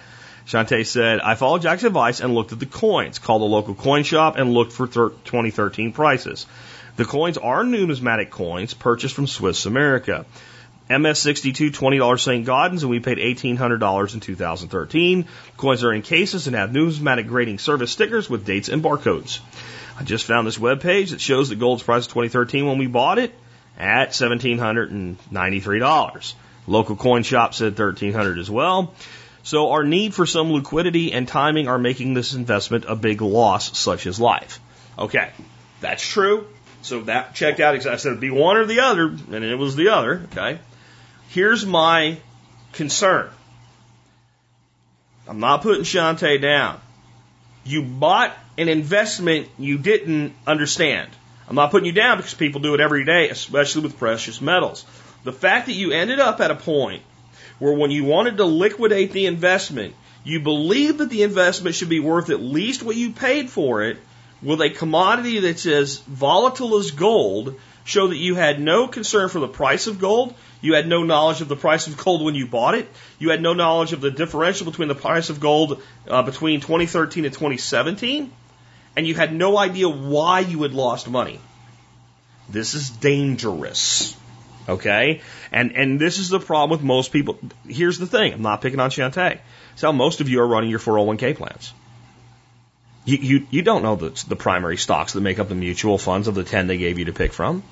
Shantae 0.52 0.86
said, 0.86 1.22
I 1.22 1.36
followed 1.36 1.62
Jack's 1.62 1.86
advice 1.86 2.20
and 2.20 2.36
looked 2.36 2.52
at 2.52 2.60
the 2.60 2.66
coins, 2.66 3.20
called 3.20 3.42
the 3.42 3.46
local 3.46 3.74
coin 3.74 4.04
shop 4.04 4.36
and 4.36 4.54
looked 4.54 4.74
for 4.74 4.86
2013 4.86 5.94
prices. 5.94 6.46
The 6.98 7.06
coins 7.06 7.38
are 7.38 7.64
numismatic 7.64 8.32
coins 8.32 8.74
purchased 8.74 9.16
from 9.16 9.28
Swiss 9.28 9.66
America. 9.66 10.26
MS62 10.90 11.72
$20 11.72 12.20
St. 12.20 12.46
Gaudens, 12.46 12.82
and 12.82 12.90
we 12.90 13.00
paid 13.00 13.18
$1,800 13.18 14.14
in 14.14 14.20
2013. 14.20 15.26
Coins 15.56 15.86
are 15.86 15.94
in 15.94 16.02
cases 16.02 16.48
and 16.48 16.56
have 16.58 16.74
numismatic 16.74 17.28
grading 17.28 17.60
service 17.60 17.92
stickers 17.92 18.30
with 18.30 18.46
dates 18.46 18.68
and 18.68 18.84
barcodes. 18.84 19.40
I 19.98 20.04
just 20.04 20.26
found 20.26 20.46
this 20.46 20.60
web 20.60 20.82
page 20.82 21.12
that 21.12 21.22
shows 21.22 21.48
the 21.48 21.56
gold's 21.56 21.84
price 21.84 22.08
of 22.08 22.12
2013 22.12 22.66
when 22.66 22.78
we 22.78 22.88
bought 22.88 23.20
it 23.20 23.34
at 23.80 24.10
$1,793. 24.10 26.34
Local 26.68 26.98
coin 26.98 27.24
shop 27.24 27.54
said 27.54 27.80
1300 27.80 28.38
as 28.38 28.52
well. 28.52 28.94
So 29.44 29.72
our 29.72 29.84
need 29.84 30.14
for 30.14 30.26
some 30.26 30.52
liquidity 30.52 31.12
and 31.14 31.28
timing 31.28 31.68
are 31.68 31.80
making 31.80 32.14
this 32.14 32.34
investment 32.34 32.86
a 32.88 32.96
big 32.96 33.22
loss, 33.22 33.78
such 33.78 34.06
as 34.06 34.20
life. 34.20 34.60
Okay, 34.98 35.32
that's 35.80 36.08
true. 36.08 36.48
So 36.84 37.02
that 37.02 37.36
checked 37.36 37.60
out. 37.60 37.76
I 37.76 37.80
said 37.80 38.10
it'd 38.10 38.20
be 38.20 38.32
one 38.32 38.58
or 38.58 38.66
the 38.66 38.82
other, 38.82 39.08
and 39.08 39.44
it 39.44 39.58
was 39.58 39.76
the 39.76 39.90
other. 39.90 40.28
Okay. 40.32 40.60
Here's 41.30 41.66
my 41.66 42.18
concern. 42.74 43.30
I'm 45.28 45.40
not 45.40 45.62
putting 45.62 45.84
Shantae 45.84 46.42
down. 46.42 46.82
You 47.64 47.84
bought 47.84 48.36
an 48.58 48.68
investment 48.68 49.48
you 49.58 49.78
didn't 49.78 50.34
understand. 50.46 51.10
I'm 51.48 51.56
not 51.56 51.72
putting 51.72 51.86
you 51.86 51.92
down 51.92 52.18
because 52.18 52.34
people 52.34 52.62
do 52.62 52.74
it 52.74 52.80
every 52.80 53.06
day, 53.06 53.30
especially 53.30 53.84
with 53.84 53.98
precious 53.98 54.42
metals. 54.42 54.86
The 55.24 55.32
fact 55.32 55.68
that 55.68 55.74
you 55.74 55.92
ended 55.92 56.20
up 56.20 56.42
at 56.42 56.50
a 56.50 56.56
point 56.56 57.04
where 57.62 57.74
when 57.74 57.92
you 57.92 58.04
wanted 58.04 58.38
to 58.38 58.46
liquidate 58.46 59.12
the 59.12 59.28
investment, 59.28 59.94
you 60.24 60.40
believe 60.40 60.98
that 60.98 61.12
the 61.12 61.22
investment 61.22 61.76
should 61.76 61.90
be 61.90 62.00
worth 62.00 62.32
at 62.32 62.42
least 62.42 62.82
what 62.82 62.96
you 62.96 63.12
paid 63.12 63.52
for 63.52 63.84
it 63.84 63.98
with 64.42 64.62
a 64.62 64.72
commodity 64.72 65.40
that's 65.42 65.68
as 65.68 66.00
volatile 66.00 66.80
as 66.80 66.90
gold 66.90 67.54
show 67.84 68.08
that 68.08 68.18
you 68.18 68.34
had 68.34 68.60
no 68.60 68.88
concern 68.88 69.30
for 69.30 69.38
the 69.38 69.48
price 69.48 69.86
of 69.86 70.00
gold. 70.00 70.34
You 70.62 70.74
had 70.74 70.88
no 70.88 71.04
knowledge 71.04 71.42
of 71.42 71.50
the 71.50 71.56
price 71.56 71.86
of 71.86 71.98
gold 72.04 72.26
when 72.26 72.34
you 72.34 72.48
bought 72.48 72.74
it. 72.74 72.90
You 73.20 73.30
had 73.30 73.44
no 73.44 73.54
knowledge 73.54 73.94
of 73.94 74.02
the 74.02 74.10
differential 74.10 74.66
between 74.66 74.88
the 74.88 74.96
price 74.96 75.30
of 75.30 75.40
gold 75.40 75.84
uh, 76.08 76.24
between 76.24 76.62
2013 76.62 77.26
and 77.26 77.34
2017. 77.34 78.32
And 78.96 79.06
you 79.06 79.14
had 79.14 79.36
no 79.36 79.56
idea 79.56 79.88
why 79.88 80.40
you 80.40 80.64
had 80.64 80.74
lost 80.74 81.08
money. 81.08 81.40
This 82.50 82.74
is 82.74 82.90
dangerous. 82.90 84.18
Okay? 84.72 85.22
And, 85.52 85.76
and 85.76 86.00
this 86.00 86.18
is 86.18 86.30
the 86.30 86.40
problem 86.40 86.70
with 86.70 86.84
most 86.84 87.12
people. 87.12 87.38
Here's 87.68 88.00
the 88.00 88.08
thing. 88.08 88.34
I'm 88.34 88.42
not 88.42 88.62
picking 88.62 88.80
on 88.80 88.90
Shantae. 88.90 89.40
It's 89.74 89.82
how 89.82 89.92
most 89.92 90.22
of 90.22 90.30
you 90.30 90.42
are 90.42 90.48
running 90.48 90.70
your 90.70 90.80
401k 90.80 91.36
plans. 91.36 91.74
You, 93.06 93.18
you, 93.18 93.48
you 93.50 93.62
don't 93.62 93.84
know 93.84 93.96
the, 93.96 94.26
the 94.28 94.36
primary 94.36 94.78
stocks 94.78 95.14
that 95.14 95.22
make 95.22 95.40
up 95.40 95.50
the 95.50 95.56
mutual 95.56 95.98
funds 95.98 96.28
of 96.28 96.36
the 96.36 96.44
10 96.44 96.68
they 96.68 96.78
gave 96.78 97.00
you 97.00 97.06
to 97.06 97.14
pick 97.14 97.34
from. 97.34 97.64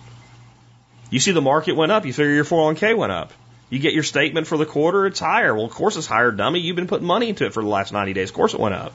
You 1.10 1.20
see 1.20 1.32
the 1.32 1.42
market 1.42 1.76
went 1.76 1.92
up, 1.92 2.06
you 2.06 2.14
figure 2.14 2.34
your 2.34 2.46
401k 2.46 2.98
went 2.98 3.12
up. 3.12 3.32
You 3.70 3.80
get 3.80 3.94
your 3.94 4.04
statement 4.04 4.48
for 4.48 4.58
the 4.58 4.66
quarter, 4.66 5.06
it's 5.06 5.20
higher. 5.20 5.54
Well, 5.54 5.66
of 5.66 5.72
course 5.72 5.96
it's 5.96 6.08
higher, 6.08 6.32
dummy. 6.32 6.60
You've 6.60 6.76
been 6.76 6.88
putting 6.88 7.06
money 7.06 7.30
into 7.30 7.46
it 7.46 7.54
for 7.54 7.62
the 7.62 7.70
last 7.70 7.94
90 7.94 8.14
days. 8.14 8.30
Of 8.30 8.36
course 8.36 8.54
it 8.54 8.60
went 8.60 8.76
up. 8.76 8.94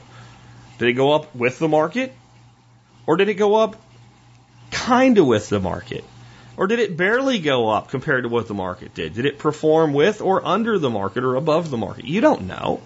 Did 0.77 0.89
it 0.89 0.93
go 0.93 1.13
up 1.13 1.33
with 1.33 1.59
the 1.59 1.69
market? 1.69 2.13
Or 3.07 3.15
did 3.15 3.29
it 3.29 3.35
go 3.35 3.55
up 3.55 3.77
kind 4.71 5.17
of 5.17 5.25
with 5.25 5.47
the 5.47 5.59
market? 5.59 6.03
Or 6.57 6.67
did 6.67 6.79
it 6.79 6.95
barely 6.95 7.39
go 7.39 7.69
up 7.69 7.89
compared 7.89 8.23
to 8.23 8.29
what 8.29 8.47
the 8.47 8.53
market 8.53 8.93
did? 8.93 9.13
Did 9.13 9.25
it 9.25 9.39
perform 9.39 9.93
with 9.93 10.21
or 10.21 10.45
under 10.45 10.79
the 10.79 10.89
market 10.89 11.23
or 11.23 11.35
above 11.35 11.69
the 11.69 11.77
market? 11.77 12.05
You 12.05 12.21
don't 12.21 12.47
know. 12.47 12.81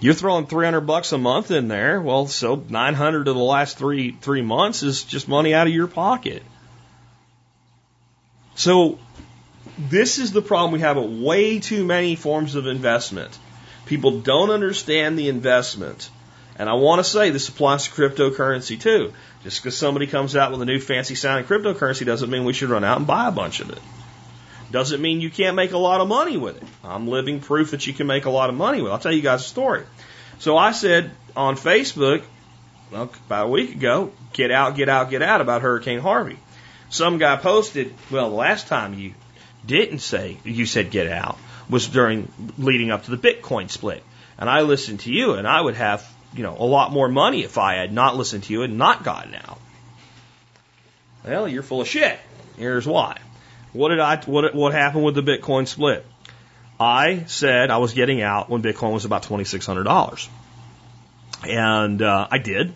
You're 0.00 0.14
throwing 0.14 0.46
300 0.46 0.82
bucks 0.82 1.12
a 1.12 1.18
month 1.18 1.50
in 1.50 1.66
there. 1.66 2.00
Well, 2.00 2.28
so 2.28 2.62
900 2.68 3.26
of 3.26 3.34
the 3.34 3.42
last 3.42 3.78
three, 3.78 4.12
three 4.12 4.42
months 4.42 4.84
is 4.84 5.02
just 5.02 5.26
money 5.26 5.54
out 5.54 5.66
of 5.66 5.72
your 5.72 5.88
pocket. 5.88 6.44
So 8.54 9.00
this 9.76 10.18
is 10.18 10.30
the 10.32 10.42
problem 10.42 10.72
we 10.72 10.80
have 10.80 10.96
with 10.96 11.20
way 11.20 11.58
too 11.58 11.84
many 11.84 12.14
forms 12.14 12.54
of 12.54 12.68
investment. 12.68 13.36
People 13.86 14.20
don't 14.20 14.50
understand 14.50 15.18
the 15.18 15.28
investment. 15.28 16.10
And 16.58 16.68
I 16.68 16.74
want 16.74 16.98
to 16.98 17.04
say 17.04 17.30
this 17.30 17.48
applies 17.48 17.84
to 17.84 17.90
cryptocurrency 17.90 18.80
too. 18.80 19.12
Just 19.44 19.62
because 19.62 19.76
somebody 19.76 20.06
comes 20.06 20.34
out 20.34 20.50
with 20.50 20.60
a 20.60 20.64
new 20.64 20.80
fancy 20.80 21.14
sounding 21.14 21.46
cryptocurrency 21.46 22.04
doesn't 22.04 22.28
mean 22.28 22.44
we 22.44 22.52
should 22.52 22.70
run 22.70 22.84
out 22.84 22.98
and 22.98 23.06
buy 23.06 23.28
a 23.28 23.32
bunch 23.32 23.60
of 23.60 23.70
it. 23.70 23.78
Doesn't 24.70 25.00
mean 25.00 25.20
you 25.20 25.30
can't 25.30 25.56
make 25.56 25.72
a 25.72 25.78
lot 25.78 26.00
of 26.00 26.08
money 26.08 26.36
with 26.36 26.56
it. 26.56 26.68
I'm 26.84 27.08
living 27.08 27.40
proof 27.40 27.70
that 27.70 27.86
you 27.86 27.94
can 27.94 28.06
make 28.06 28.26
a 28.26 28.30
lot 28.30 28.50
of 28.50 28.56
money 28.56 28.82
with 28.82 28.90
it. 28.90 28.92
I'll 28.92 28.98
tell 28.98 29.12
you 29.12 29.22
guys 29.22 29.40
a 29.40 29.48
story. 29.48 29.84
So 30.40 30.56
I 30.56 30.72
said 30.72 31.10
on 31.36 31.56
Facebook 31.56 32.22
well, 32.90 33.10
about 33.26 33.46
a 33.46 33.48
week 33.48 33.74
ago, 33.74 34.12
get 34.32 34.50
out, 34.50 34.76
get 34.76 34.88
out, 34.88 35.10
get 35.10 35.22
out 35.22 35.40
about 35.40 35.62
Hurricane 35.62 36.00
Harvey. 36.00 36.38
Some 36.90 37.18
guy 37.18 37.36
posted, 37.36 37.94
well, 38.10 38.30
the 38.30 38.36
last 38.36 38.66
time 38.66 38.94
you 38.94 39.14
didn't 39.66 39.98
say, 39.98 40.38
you 40.44 40.64
said 40.64 40.90
get 40.90 41.06
out, 41.06 41.38
was 41.68 41.86
during 41.86 42.32
leading 42.56 42.90
up 42.90 43.04
to 43.04 43.14
the 43.14 43.18
Bitcoin 43.18 43.70
split. 43.70 44.02
And 44.38 44.48
I 44.48 44.62
listened 44.62 45.00
to 45.00 45.12
you, 45.12 45.34
and 45.34 45.46
I 45.46 45.60
would 45.60 45.74
have, 45.74 46.08
you 46.34 46.42
know, 46.42 46.56
a 46.58 46.64
lot 46.64 46.92
more 46.92 47.08
money 47.08 47.44
if 47.44 47.58
I 47.58 47.74
had 47.74 47.92
not 47.92 48.16
listened 48.16 48.44
to 48.44 48.52
you 48.52 48.62
and 48.62 48.78
not 48.78 49.04
gotten 49.04 49.34
out. 49.34 49.58
Well, 51.24 51.48
you're 51.48 51.62
full 51.62 51.80
of 51.80 51.88
shit. 51.88 52.18
Here's 52.56 52.86
why. 52.86 53.18
What 53.72 53.90
did 53.90 54.00
I 54.00 54.16
what 54.24 54.54
what 54.54 54.72
happened 54.72 55.04
with 55.04 55.14
the 55.14 55.22
Bitcoin 55.22 55.66
split? 55.66 56.04
I 56.80 57.24
said 57.26 57.70
I 57.70 57.78
was 57.78 57.92
getting 57.92 58.22
out 58.22 58.48
when 58.48 58.62
Bitcoin 58.62 58.92
was 58.92 59.04
about 59.04 59.24
twenty 59.24 59.44
six 59.44 59.66
hundred 59.66 59.84
dollars, 59.84 60.28
and 61.46 62.00
uh, 62.00 62.28
I 62.30 62.38
did. 62.38 62.72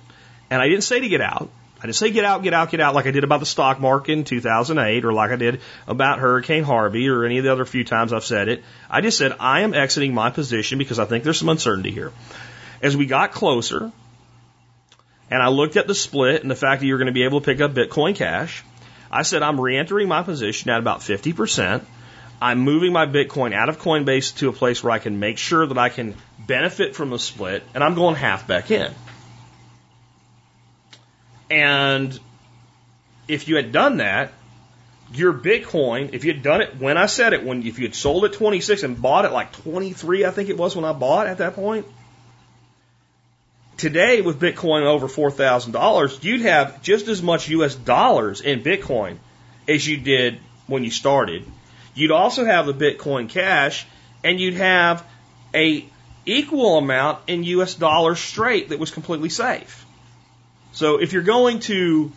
And 0.51 0.61
I 0.61 0.69
didn't 0.69 0.85
say 0.85 1.01
to 1.01 1.09
get 1.09 1.23
out. 1.23 1.49
I 1.83 1.87
didn't 1.87 1.97
say 1.97 2.11
get 2.11 2.25
out, 2.25 2.43
get 2.45 2.55
out, 2.55 2.71
get 2.71 2.81
out 2.81 2.95
like 2.95 3.07
I 3.07 3.11
did 3.11 3.25
about 3.25 3.41
the 3.41 3.47
stock 3.47 3.81
market 3.81 4.13
in 4.13 4.23
2008 4.23 5.05
or 5.05 5.13
like 5.13 5.33
I 5.33 5.37
did 5.37 5.61
about 5.89 6.21
Hurricane 6.21 6.63
Harvey 6.63 7.09
or 7.09 7.25
any 7.25 7.39
of 7.39 7.45
the 7.45 7.51
other 7.51 7.65
few 7.65 7.83
times 7.83 8.13
I've 8.13 8.25
said 8.25 8.49
it. 8.49 8.63
I 8.89 9.01
just 9.01 9.19
said 9.19 9.35
I 9.41 9.63
am 9.63 9.75
exiting 9.75 10.15
my 10.15 10.31
position 10.31 10.79
because 10.79 11.01
I 11.01 11.07
think 11.07 11.25
there's 11.25 11.41
some 11.41 11.49
uncertainty 11.49 11.91
here. 11.91 12.13
As 12.83 12.97
we 12.97 13.07
got 13.07 13.33
closer, 13.33 13.93
and 15.31 15.43
I 15.43 15.49
looked 15.49 15.77
at 15.77 15.87
the 15.87 15.95
split 15.95 16.43
and 16.43 16.51
the 16.51 16.57
fact 16.57 16.81
that 16.81 16.87
you're 16.87 16.99
going 16.99 17.07
to 17.07 17.13
be 17.13 17.23
able 17.23 17.41
to 17.41 17.45
pick 17.45 17.61
up 17.61 17.73
Bitcoin 17.73 18.15
Cash, 18.15 18.65
I 19.11 19.23
said 19.23 19.43
I'm 19.43 19.61
re-entering 19.61 20.09
my 20.09 20.23
position 20.23 20.71
at 20.71 20.79
about 20.79 21.01
50%. 21.01 21.83
I'm 22.41 22.59
moving 22.59 22.93
my 22.93 23.07
Bitcoin 23.07 23.55
out 23.55 23.69
of 23.69 23.79
Coinbase 23.79 24.37
to 24.39 24.49
a 24.49 24.53
place 24.53 24.83
where 24.83 24.91
I 24.91 24.99
can 24.99 25.21
make 25.21 25.39
sure 25.39 25.65
that 25.65 25.79
I 25.79 25.91
can 25.91 26.17
benefit 26.39 26.97
from 26.97 27.11
the 27.11 27.19
split, 27.19 27.63
and 27.73 27.85
I'm 27.85 27.95
going 27.95 28.17
half 28.17 28.49
back 28.49 28.71
in. 28.71 28.93
And 31.49 32.19
if 33.29 33.47
you 33.47 33.57
had 33.57 33.71
done 33.71 33.99
that, 33.99 34.33
your 35.13 35.33
Bitcoin, 35.33 36.15
if 36.15 36.25
you 36.25 36.33
had 36.33 36.43
done 36.43 36.63
it 36.63 36.77
when 36.79 36.97
I 36.97 37.07
said 37.07 37.33
it, 37.33 37.45
when 37.45 37.63
if 37.65 37.79
you 37.79 37.85
had 37.85 37.95
sold 37.95 38.25
at 38.25 38.33
26 38.33 38.83
and 38.83 39.01
bought 39.01 39.25
it 39.25 39.33
like 39.33 39.53
23, 39.53 40.25
I 40.25 40.31
think 40.31 40.49
it 40.49 40.57
was 40.57 40.75
when 40.75 40.85
I 40.85 40.93
bought 40.93 41.27
at 41.27 41.39
that 41.39 41.55
point, 41.55 41.87
today 43.83 44.21
with 44.21 44.39
Bitcoin 44.39 44.83
over 44.83 45.09
$4,000, 45.09 46.23
you'd 46.23 46.43
have 46.43 46.81
just 46.83 47.09
as 47.09 47.21
much 47.21 47.49
US 47.49 47.75
dollars 47.75 48.41
in 48.41 48.63
Bitcoin 48.63 49.17
as 49.67 49.85
you 49.85 49.97
did 49.97 50.39
when 50.69 50.85
you 50.85 50.91
started. 50.93 51.45
You'd 51.93 52.13
also 52.13 52.45
have 52.45 52.67
the 52.67 52.75
Bitcoin 52.75 53.29
cash 53.29 53.85
and 54.23 54.39
you'd 54.39 54.55
have 54.55 55.05
a 55.53 55.85
equal 56.25 56.79
amount 56.79 57.23
in 57.27 57.43
US 57.43 57.75
dollars 57.75 58.21
straight 58.21 58.69
that 58.69 58.79
was 58.79 58.93
completely 58.93 59.29
safe. 59.29 59.85
So 60.71 61.01
if 61.01 61.13
you're 61.13 61.23
going 61.23 61.59
to 61.61 62.13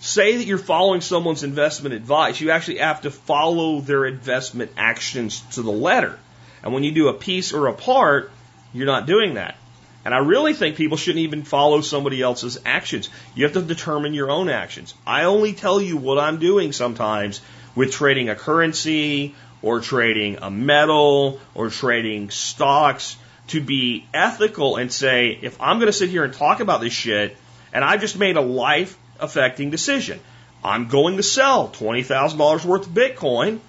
say 0.00 0.38
that 0.38 0.46
you're 0.46 0.56
following 0.56 1.02
someone's 1.02 1.42
investment 1.42 1.94
advice, 1.94 2.40
you 2.40 2.52
actually 2.52 2.78
have 2.78 3.02
to 3.02 3.10
follow 3.10 3.82
their 3.82 4.06
investment 4.06 4.70
actions 4.78 5.42
to 5.52 5.62
the 5.62 5.70
letter. 5.70 6.18
And 6.62 6.72
when 6.72 6.84
you 6.84 6.92
do 6.92 7.08
a 7.08 7.12
piece 7.12 7.52
or 7.52 7.66
a 7.66 7.74
part, 7.74 8.32
you're 8.72 8.86
not 8.86 9.06
doing 9.06 9.34
that. 9.34 9.56
And 10.04 10.14
I 10.14 10.18
really 10.18 10.54
think 10.54 10.76
people 10.76 10.96
shouldn't 10.96 11.24
even 11.24 11.42
follow 11.42 11.82
somebody 11.82 12.22
else's 12.22 12.58
actions. 12.64 13.10
You 13.34 13.44
have 13.44 13.52
to 13.52 13.62
determine 13.62 14.14
your 14.14 14.30
own 14.30 14.48
actions. 14.48 14.94
I 15.06 15.24
only 15.24 15.52
tell 15.52 15.80
you 15.80 15.96
what 15.96 16.18
I'm 16.18 16.38
doing 16.38 16.72
sometimes 16.72 17.40
with 17.74 17.92
trading 17.92 18.30
a 18.30 18.34
currency 18.34 19.34
or 19.62 19.80
trading 19.80 20.38
a 20.40 20.50
metal 20.50 21.38
or 21.54 21.68
trading 21.68 22.30
stocks 22.30 23.16
to 23.48 23.60
be 23.60 24.06
ethical 24.14 24.76
and 24.76 24.90
say, 24.90 25.38
if 25.42 25.60
I'm 25.60 25.78
going 25.78 25.88
to 25.88 25.92
sit 25.92 26.08
here 26.08 26.24
and 26.24 26.32
talk 26.32 26.60
about 26.60 26.80
this 26.80 26.92
shit 26.92 27.36
and 27.72 27.84
I've 27.84 28.00
just 28.00 28.18
made 28.18 28.36
a 28.36 28.40
life 28.40 28.96
affecting 29.18 29.70
decision, 29.70 30.20
I'm 30.64 30.88
going 30.88 31.18
to 31.18 31.22
sell 31.22 31.68
$20,000 31.68 32.64
worth 32.64 32.86
of 32.86 32.92
Bitcoin, 32.92 33.60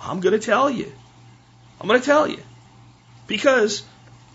I'm 0.00 0.20
going 0.20 0.38
to 0.38 0.44
tell 0.44 0.70
you. 0.70 0.90
I'm 1.80 1.88
going 1.88 2.00
to 2.00 2.06
tell 2.06 2.26
you. 2.26 2.40
Because 3.26 3.82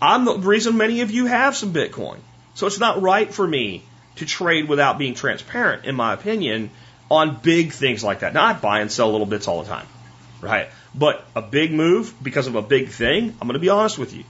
I'm 0.00 0.24
the 0.24 0.38
reason 0.38 0.76
many 0.76 1.00
of 1.00 1.10
you 1.10 1.26
have 1.26 1.56
some 1.56 1.72
Bitcoin. 1.72 2.18
So 2.54 2.66
it's 2.66 2.80
not 2.80 3.02
right 3.02 3.32
for 3.32 3.46
me 3.46 3.82
to 4.16 4.26
trade 4.26 4.68
without 4.68 4.98
being 4.98 5.14
transparent, 5.14 5.84
in 5.84 5.94
my 5.94 6.12
opinion, 6.14 6.70
on 7.10 7.36
big 7.36 7.72
things 7.72 8.02
like 8.02 8.20
that. 8.20 8.34
Now, 8.34 8.44
I 8.44 8.52
buy 8.54 8.80
and 8.80 8.90
sell 8.90 9.12
little 9.12 9.26
bits 9.26 9.46
all 9.46 9.62
the 9.62 9.68
time, 9.68 9.86
right? 10.40 10.68
But 10.94 11.24
a 11.34 11.42
big 11.42 11.72
move 11.72 12.14
because 12.22 12.46
of 12.46 12.54
a 12.54 12.62
big 12.62 12.88
thing, 12.88 13.36
I'm 13.40 13.46
going 13.46 13.54
to 13.54 13.58
be 13.58 13.68
honest 13.68 13.98
with 13.98 14.14
you. 14.14 14.24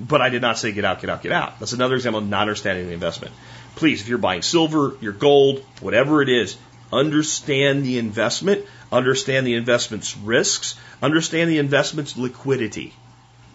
But 0.00 0.22
I 0.22 0.28
did 0.28 0.42
not 0.42 0.58
say 0.58 0.72
get 0.72 0.84
out, 0.84 1.00
get 1.00 1.10
out, 1.10 1.22
get 1.22 1.32
out. 1.32 1.58
That's 1.58 1.72
another 1.72 1.96
example 1.96 2.20
of 2.20 2.28
not 2.28 2.42
understanding 2.42 2.86
the 2.86 2.92
investment. 2.92 3.32
Please, 3.74 4.00
if 4.00 4.08
you're 4.08 4.18
buying 4.18 4.42
silver, 4.42 4.96
your 5.00 5.12
gold, 5.12 5.64
whatever 5.80 6.22
it 6.22 6.28
is, 6.28 6.56
understand 6.92 7.84
the 7.84 7.98
investment, 7.98 8.64
understand 8.90 9.46
the 9.46 9.54
investment's 9.54 10.16
risks, 10.16 10.78
understand 11.02 11.50
the 11.50 11.58
investment's 11.58 12.16
liquidity. 12.16 12.94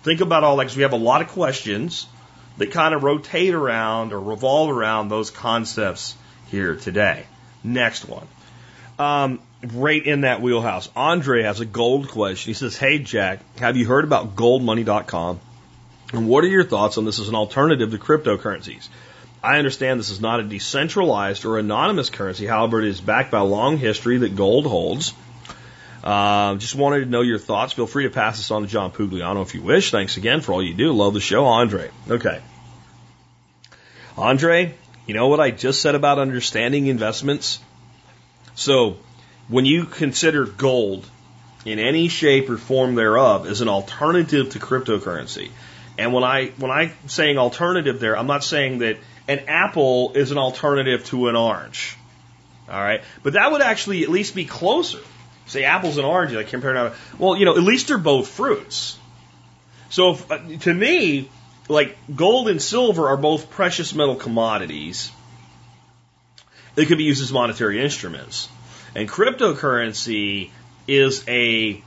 Think 0.04 0.22
about 0.22 0.44
all 0.44 0.58
that 0.58 0.64
because 0.64 0.78
we 0.78 0.84
have 0.84 0.94
a 0.94 0.98
lot 0.98 1.22
of 1.22 1.30
questions 1.30 2.08
that 2.58 2.72
kind 2.72 2.94
of 2.94 3.04
rotate 3.04 3.54
around 3.54 4.14
or 4.14 4.20
revolve 4.20 4.70
around 4.70 5.10
those 5.10 5.32
concepts 5.32 6.16
here 6.50 6.76
today. 6.76 7.26
Next 7.64 8.06
one. 8.06 8.28
Um, 9.00 9.40
right 9.72 10.06
in 10.06 10.22
that 10.22 10.42
wheelhouse. 10.42 10.90
Andre 10.96 11.44
has 11.44 11.62
a 11.62 11.66
gold 11.66 12.10
question. 12.10 12.50
He 12.50 12.54
says, 12.54 12.78
Hey, 12.78 13.00
Jack, 13.00 13.40
have 13.60 13.78
you 13.78 13.86
heard 13.86 14.04
about 14.04 14.36
goldmoney.com? 14.36 15.40
And 16.12 16.28
what 16.28 16.44
are 16.44 16.48
your 16.48 16.64
thoughts 16.64 16.98
on 16.98 17.06
this 17.06 17.20
as 17.20 17.30
an 17.30 17.36
alternative 17.36 17.92
to 17.92 17.98
cryptocurrencies? 17.98 18.88
I 19.42 19.58
understand 19.58 20.00
this 20.00 20.10
is 20.10 20.22
not 20.22 20.40
a 20.40 20.44
decentralized 20.44 21.44
or 21.44 21.58
anonymous 21.58 22.10
currency. 22.10 22.46
However, 22.46 22.80
it 22.82 22.88
is 22.88 23.02
backed 23.02 23.32
by 23.32 23.40
a 23.40 23.44
long 23.44 23.78
history 23.78 24.20
that 24.20 24.36
gold 24.36 24.66
holds. 24.66 25.14
Uh, 26.04 26.56
just 26.56 26.76
wanted 26.76 27.00
to 27.00 27.06
know 27.06 27.22
your 27.22 27.40
thoughts. 27.40 27.72
Feel 27.72 27.88
free 27.88 28.04
to 28.04 28.10
pass 28.10 28.38
this 28.38 28.52
on 28.52 28.64
to 28.64 28.68
John 28.68 28.92
Pugliano 28.92 29.42
if 29.42 29.56
you 29.56 29.62
wish. 29.62 29.92
Thanks 29.92 30.18
again 30.18 30.42
for 30.42 30.52
all 30.52 30.62
you 30.62 30.74
do. 30.74 30.92
Love 30.92 31.14
the 31.14 31.22
show, 31.22 31.46
Andre. 31.46 31.90
Okay. 32.10 32.42
Andre, 34.18 34.76
you 35.08 35.14
know 35.14 35.30
what 35.30 35.40
I 35.40 35.52
just 35.52 35.82
said 35.82 35.96
about 35.96 36.20
understanding 36.20 36.88
investments? 36.88 37.60
So, 38.56 38.98
when 39.48 39.66
you 39.66 39.86
consider 39.86 40.46
gold 40.46 41.10
in 41.66 41.80
any 41.80 42.10
shape 42.10 42.50
or 42.50 42.58
form 42.58 42.96
thereof 42.96 43.48
as 43.48 43.62
an 43.62 43.70
alternative 43.70 44.52
to 44.52 44.60
cryptocurrency, 44.60 45.52
and 45.98 46.14
when 46.14 46.26
I 46.26 46.48
when 46.58 46.70
I'm 46.70 46.92
saying 47.08 47.38
alternative 47.38 48.02
there, 48.02 48.18
I'm 48.18 48.28
not 48.28 48.44
saying 48.44 48.80
that 48.80 48.98
an 49.30 49.40
apple 49.48 50.12
is 50.16 50.32
an 50.32 50.38
alternative 50.38 51.06
to 51.06 51.30
an 51.30 51.38
orange. 51.38 51.98
All 52.70 52.80
right, 52.80 53.02
but 53.24 53.34
that 53.34 53.52
would 53.52 53.62
actually 53.62 54.04
at 54.04 54.10
least 54.10 54.36
be 54.36 54.46
closer 54.46 55.00
say 55.46 55.64
apples 55.64 55.98
and 55.98 56.06
oranges, 56.06 56.38
I 56.38 56.44
compare 56.44 56.74
now. 56.74 56.94
Well, 57.18 57.36
you 57.38 57.46
know, 57.46 57.56
at 57.56 57.64
least 57.64 57.88
they're 57.88 57.98
both 57.98 58.28
fruits. 58.28 58.98
So 59.90 60.12
if, 60.12 60.32
uh, 60.32 60.40
to 60.62 60.74
me, 60.74 61.30
like 61.70 61.98
gold 62.14 62.50
and 62.50 62.62
silver 62.62 63.10
are 63.10 63.18
both 63.18 63.50
precious 63.50 63.94
metal 63.94 64.16
commodities. 64.16 65.12
They 66.76 66.86
could 66.86 66.98
be 66.98 67.04
used 67.04 67.22
as 67.22 67.32
monetary 67.32 67.82
instruments. 67.82 68.50
And 68.96 69.08
cryptocurrency 69.08 70.50
is 70.88 71.24
a 71.28 71.82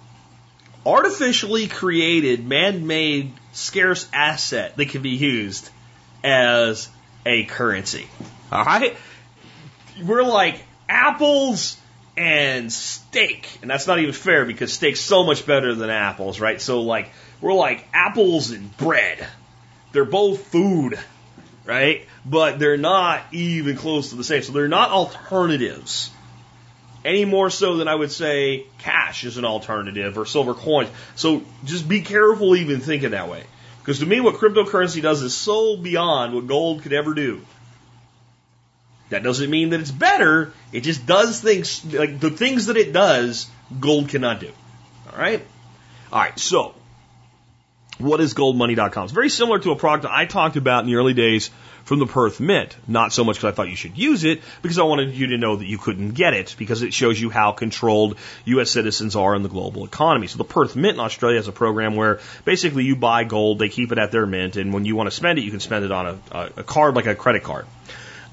artificially 0.84 1.66
created, 1.66 2.46
man-made, 2.46 3.32
scarce 3.52 4.08
asset 4.12 4.76
that 4.76 4.88
can 4.88 5.02
be 5.02 5.10
used 5.10 5.68
as 6.22 6.88
a 7.24 7.44
currency. 7.44 8.06
All 8.52 8.64
right? 8.64 8.96
We're 10.02 10.22
like 10.22 10.62
apples 10.88 11.76
and 12.16 12.72
steak. 12.72 13.58
And 13.62 13.70
that's 13.70 13.86
not 13.86 13.98
even 13.98 14.12
fair 14.12 14.44
because 14.44 14.72
steak's 14.72 15.00
so 15.00 15.24
much 15.24 15.46
better 15.46 15.74
than 15.74 15.90
apples, 15.90 16.40
right? 16.40 16.60
So 16.60 16.82
like, 16.82 17.10
we're 17.40 17.52
like 17.52 17.86
apples 17.92 18.50
and 18.50 18.74
bread. 18.76 19.26
They're 19.92 20.04
both 20.04 20.46
food, 20.46 20.98
right? 21.64 22.06
But 22.24 22.58
they're 22.58 22.76
not 22.76 23.22
even 23.32 23.76
close 23.76 24.10
to 24.10 24.16
the 24.16 24.24
same. 24.24 24.42
So 24.42 24.52
they're 24.52 24.68
not 24.68 24.90
alternatives. 24.90 26.10
Any 27.04 27.24
more 27.24 27.50
so 27.50 27.76
than 27.76 27.86
I 27.86 27.94
would 27.94 28.10
say 28.10 28.66
cash 28.78 29.24
is 29.24 29.36
an 29.36 29.44
alternative 29.44 30.18
or 30.18 30.26
silver 30.26 30.54
coins. 30.54 30.90
So 31.14 31.44
just 31.64 31.88
be 31.88 32.00
careful 32.00 32.56
even 32.56 32.80
thinking 32.80 33.10
that 33.10 33.28
way. 33.28 33.44
Because 33.78 34.00
to 34.00 34.06
me, 34.06 34.20
what 34.20 34.34
cryptocurrency 34.34 35.00
does 35.00 35.22
is 35.22 35.32
so 35.32 35.76
beyond 35.76 36.34
what 36.34 36.48
gold 36.48 36.82
could 36.82 36.92
ever 36.92 37.14
do. 37.14 37.42
That 39.10 39.22
doesn't 39.22 39.50
mean 39.50 39.70
that 39.70 39.80
it's 39.80 39.90
better. 39.90 40.52
It 40.72 40.80
just 40.80 41.06
does 41.06 41.40
things 41.40 41.84
like 41.94 42.18
the 42.18 42.30
things 42.30 42.66
that 42.66 42.76
it 42.76 42.92
does, 42.92 43.46
gold 43.78 44.08
cannot 44.08 44.40
do. 44.40 44.50
All 45.12 45.18
right? 45.18 45.46
All 46.12 46.20
right, 46.20 46.38
so 46.38 46.74
what 47.98 48.20
is 48.20 48.34
goldmoney.com? 48.34 49.04
It's 49.04 49.12
very 49.12 49.30
similar 49.30 49.58
to 49.60 49.70
a 49.70 49.76
product 49.76 50.06
I 50.12 50.26
talked 50.26 50.56
about 50.56 50.84
in 50.84 50.90
the 50.90 50.96
early 50.96 51.14
days 51.14 51.50
from 51.84 52.00
the 52.00 52.06
Perth 52.06 52.40
Mint. 52.40 52.76
Not 52.88 53.12
so 53.12 53.24
much 53.24 53.36
because 53.36 53.52
I 53.52 53.54
thought 53.54 53.68
you 53.68 53.76
should 53.76 53.96
use 53.96 54.24
it, 54.24 54.42
because 54.60 54.78
I 54.78 54.82
wanted 54.82 55.14
you 55.14 55.28
to 55.28 55.38
know 55.38 55.56
that 55.56 55.66
you 55.66 55.78
couldn't 55.78 56.10
get 56.10 56.34
it, 56.34 56.56
because 56.58 56.82
it 56.82 56.92
shows 56.92 57.18
you 57.18 57.30
how 57.30 57.52
controlled 57.52 58.18
U.S. 58.46 58.70
citizens 58.70 59.14
are 59.14 59.34
in 59.34 59.42
the 59.42 59.48
global 59.48 59.84
economy. 59.84 60.26
So 60.26 60.36
the 60.38 60.44
Perth 60.44 60.74
Mint 60.74 60.94
in 60.94 61.00
Australia 61.00 61.38
has 61.38 61.48
a 61.48 61.52
program 61.52 61.94
where 61.94 62.20
basically 62.44 62.84
you 62.84 62.96
buy 62.96 63.24
gold, 63.24 63.60
they 63.60 63.68
keep 63.68 63.92
it 63.92 63.98
at 63.98 64.10
their 64.10 64.26
mint, 64.26 64.56
and 64.56 64.74
when 64.74 64.84
you 64.84 64.96
want 64.96 65.06
to 65.06 65.14
spend 65.14 65.38
it, 65.38 65.42
you 65.42 65.50
can 65.50 65.60
spend 65.60 65.84
it 65.84 65.92
on 65.92 66.20
a, 66.32 66.50
a 66.56 66.64
card 66.64 66.96
like 66.96 67.06
a 67.06 67.14
credit 67.14 67.44
card. 67.44 67.66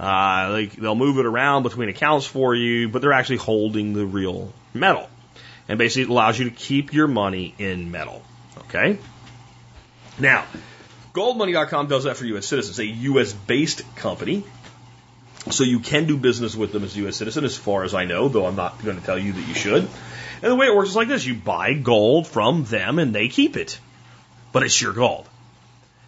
Uh, 0.04 0.50
like 0.52 0.74
they'll 0.74 0.96
move 0.96 1.18
it 1.18 1.26
around 1.26 1.64
between 1.64 1.88
accounts 1.88 2.26
for 2.26 2.54
you, 2.54 2.90
but 2.90 3.02
they're 3.02 3.14
actually 3.14 3.38
holding 3.38 3.94
the 3.94 4.06
real 4.06 4.52
metal. 4.74 5.10
And 5.70 5.80
basically 5.80 6.04
it 6.04 6.10
allows 6.10 6.38
you 6.38 6.50
to 6.50 6.54
keep 6.54 6.92
your 6.92 7.08
money 7.08 7.56
in 7.58 7.90
metal. 7.90 8.22
Okay? 8.58 9.00
Now, 10.20 10.44
goldmoney.com 11.14 11.88
does 11.88 12.04
that 12.04 12.18
for 12.18 12.26
U.S. 12.26 12.46
citizens, 12.46 12.80
a 12.80 12.86
U.S. 12.86 13.32
based 13.32 13.84
company. 13.96 14.44
So 15.52 15.64
you 15.64 15.80
can 15.80 16.06
do 16.06 16.18
business 16.18 16.54
with 16.54 16.74
them 16.74 16.84
as 16.84 16.96
a 16.98 17.00
U.S. 17.00 17.16
citizen, 17.16 17.46
as 17.46 17.56
far 17.56 17.86
as 17.86 17.94
I 17.94 18.04
know, 18.04 18.28
though 18.28 18.46
I'm 18.46 18.58
not 18.58 18.84
going 18.84 19.00
to 19.00 19.06
tell 19.06 19.18
you 19.18 19.32
that 19.32 19.48
you 19.48 19.54
should. 19.54 19.88
And 20.42 20.52
the 20.52 20.56
way 20.58 20.68
it 20.68 20.76
works 20.76 20.90
is 20.90 20.98
like 20.98 21.08
this 21.08 21.26
you 21.26 21.36
buy 21.36 21.76
gold 21.76 22.28
from 22.28 22.66
them 22.66 23.00
and 23.00 23.16
they 23.16 23.30
keep 23.30 23.56
it. 23.56 23.80
But 24.52 24.64
it's 24.64 24.82
your 24.82 24.92
gold. 24.92 25.30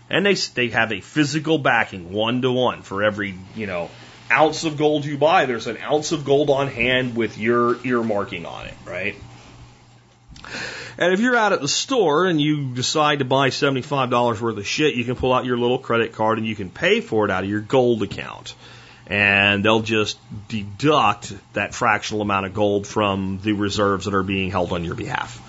And 0.09 0.25
they, 0.25 0.35
they 0.35 0.69
have 0.69 0.91
a 0.91 1.01
physical 1.01 1.57
backing, 1.57 2.11
one 2.11 2.41
to 2.43 2.51
one, 2.51 2.83
for 2.83 3.03
every, 3.03 3.35
you 3.55 3.65
know, 3.65 3.89
ounce 4.31 4.63
of 4.63 4.77
gold 4.77 5.05
you 5.05 5.17
buy, 5.17 5.45
there's 5.45 5.67
an 5.67 5.77
ounce 5.77 6.11
of 6.11 6.25
gold 6.25 6.49
on 6.49 6.67
hand 6.67 7.15
with 7.15 7.37
your 7.37 7.75
earmarking 7.75 8.45
on 8.45 8.67
it, 8.67 8.73
right? 8.85 9.15
And 10.97 11.13
if 11.13 11.19
you're 11.19 11.35
out 11.35 11.53
at 11.53 11.61
the 11.61 11.67
store 11.67 12.25
and 12.25 12.39
you 12.39 12.73
decide 12.73 13.19
to 13.19 13.25
buy 13.25 13.49
$75 13.49 14.41
worth 14.41 14.57
of 14.57 14.67
shit, 14.67 14.95
you 14.95 15.03
can 15.03 15.15
pull 15.15 15.33
out 15.33 15.45
your 15.45 15.57
little 15.57 15.79
credit 15.79 16.13
card 16.13 16.37
and 16.37 16.47
you 16.47 16.55
can 16.55 16.69
pay 16.69 17.01
for 17.01 17.25
it 17.25 17.31
out 17.31 17.43
of 17.43 17.49
your 17.49 17.59
gold 17.59 18.01
account. 18.03 18.55
And 19.07 19.63
they'll 19.63 19.81
just 19.81 20.17
deduct 20.47 21.33
that 21.53 21.75
fractional 21.75 22.21
amount 22.21 22.47
of 22.47 22.53
gold 22.53 22.87
from 22.87 23.39
the 23.43 23.53
reserves 23.53 24.05
that 24.05 24.15
are 24.15 24.23
being 24.23 24.51
held 24.51 24.71
on 24.71 24.83
your 24.83 24.95
behalf. 24.95 25.41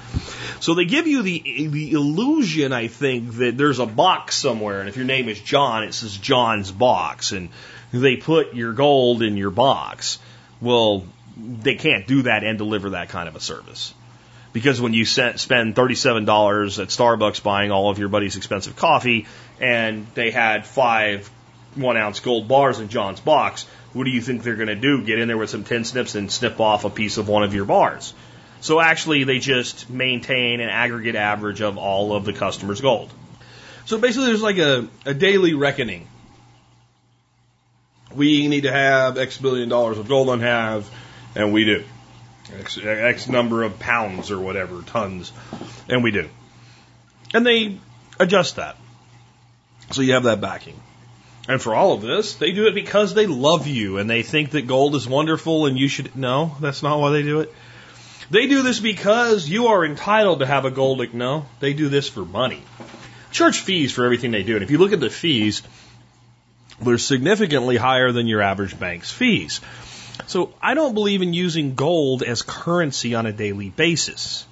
So 0.60 0.74
they 0.74 0.84
give 0.84 1.06
you 1.06 1.22
the 1.22 1.68
the 1.68 1.92
illusion, 1.92 2.72
I 2.72 2.88
think, 2.88 3.34
that 3.34 3.56
there's 3.56 3.78
a 3.78 3.86
box 3.86 4.36
somewhere, 4.36 4.80
and 4.80 4.88
if 4.88 4.96
your 4.96 5.06
name 5.06 5.28
is 5.28 5.40
John, 5.40 5.84
it 5.84 5.94
says 5.94 6.16
John's 6.16 6.72
box, 6.72 7.32
and 7.32 7.48
they 7.92 8.16
put 8.16 8.54
your 8.54 8.72
gold 8.72 9.22
in 9.22 9.36
your 9.36 9.50
box. 9.50 10.18
Well, 10.60 11.04
they 11.36 11.74
can't 11.74 12.06
do 12.06 12.22
that 12.22 12.44
and 12.44 12.58
deliver 12.58 12.90
that 12.90 13.10
kind 13.10 13.28
of 13.28 13.36
a 13.36 13.40
service. 13.40 13.92
Because 14.52 14.80
when 14.80 14.94
you 14.94 15.04
spend 15.04 15.36
$37 15.74 16.82
at 16.82 16.88
Starbucks 16.88 17.42
buying 17.42 17.70
all 17.70 17.90
of 17.90 17.98
your 17.98 18.08
buddy's 18.08 18.36
expensive 18.36 18.74
coffee, 18.74 19.26
and 19.60 20.06
they 20.14 20.30
had 20.30 20.64
five 20.64 21.30
one 21.74 21.98
ounce 21.98 22.20
gold 22.20 22.48
bars 22.48 22.80
in 22.80 22.88
John's 22.88 23.20
box, 23.20 23.66
what 23.92 24.04
do 24.04 24.10
you 24.10 24.22
think 24.22 24.42
they're 24.42 24.56
going 24.56 24.68
to 24.68 24.74
do? 24.74 25.02
Get 25.04 25.18
in 25.18 25.28
there 25.28 25.36
with 25.36 25.50
some 25.50 25.64
tin 25.64 25.84
snips 25.84 26.14
and 26.14 26.32
snip 26.32 26.58
off 26.58 26.84
a 26.84 26.90
piece 26.90 27.18
of 27.18 27.28
one 27.28 27.42
of 27.42 27.54
your 27.54 27.66
bars. 27.66 28.14
So 28.60 28.80
actually, 28.80 29.24
they 29.24 29.38
just 29.38 29.90
maintain 29.90 30.60
an 30.60 30.68
aggregate 30.68 31.14
average 31.14 31.60
of 31.60 31.78
all 31.78 32.14
of 32.14 32.24
the 32.24 32.32
customer's 32.32 32.80
gold. 32.80 33.10
So 33.84 33.98
basically, 33.98 34.26
there's 34.26 34.42
like 34.42 34.58
a, 34.58 34.88
a 35.04 35.14
daily 35.14 35.54
reckoning 35.54 36.08
we 38.16 38.48
need 38.48 38.62
to 38.62 38.72
have 38.72 39.18
X 39.18 39.38
billion 39.38 39.68
dollars 39.68 39.98
of 39.98 40.08
gold 40.08 40.28
on 40.28 40.40
have, 40.40 40.88
and 41.34 41.52
we 41.52 41.64
do. 41.64 41.84
X, 42.60 42.78
X 42.78 43.28
number 43.28 43.62
of 43.62 43.78
pounds 43.78 44.30
or 44.30 44.38
whatever, 44.38 44.82
tons, 44.82 45.32
and 45.88 46.02
we 46.02 46.10
do. 46.10 46.28
And 47.34 47.44
they 47.44 47.78
adjust 48.18 48.56
that. 48.56 48.76
So 49.90 50.02
you 50.02 50.14
have 50.14 50.24
that 50.24 50.40
backing. 50.40 50.80
And 51.48 51.62
for 51.62 51.74
all 51.74 51.92
of 51.92 52.02
this, 52.02 52.34
they 52.34 52.52
do 52.52 52.66
it 52.66 52.74
because 52.74 53.14
they 53.14 53.26
love 53.26 53.66
you 53.68 53.98
and 53.98 54.10
they 54.10 54.22
think 54.22 54.50
that 54.50 54.66
gold 54.66 54.96
is 54.96 55.06
wonderful 55.06 55.66
and 55.66 55.78
you 55.78 55.86
should. 55.86 56.16
No, 56.16 56.56
that's 56.60 56.82
not 56.82 56.98
why 56.98 57.10
they 57.10 57.22
do 57.22 57.40
it. 57.40 57.54
They 58.30 58.48
do 58.48 58.62
this 58.62 58.80
because 58.80 59.48
you 59.48 59.68
are 59.68 59.84
entitled 59.84 60.40
to 60.40 60.46
have 60.46 60.64
a 60.64 60.70
gold. 60.70 61.14
No, 61.14 61.46
they 61.60 61.74
do 61.74 61.88
this 61.88 62.08
for 62.08 62.24
money. 62.24 62.62
Charge 63.30 63.60
fees 63.60 63.92
for 63.92 64.04
everything 64.04 64.30
they 64.30 64.42
do. 64.42 64.54
And 64.54 64.62
if 64.62 64.70
you 64.70 64.78
look 64.78 64.92
at 64.92 65.00
the 65.00 65.10
fees, 65.10 65.62
they're 66.80 66.98
significantly 66.98 67.76
higher 67.76 68.12
than 68.12 68.26
your 68.26 68.42
average 68.42 68.78
bank's 68.78 69.10
fees. 69.10 69.60
So 70.26 70.54
I 70.60 70.74
don't 70.74 70.94
believe 70.94 71.22
in 71.22 71.34
using 71.34 71.74
gold 71.74 72.22
as 72.22 72.42
currency 72.42 73.14
on 73.14 73.26
a 73.26 73.32
daily 73.32 73.70
basis. 73.70 74.46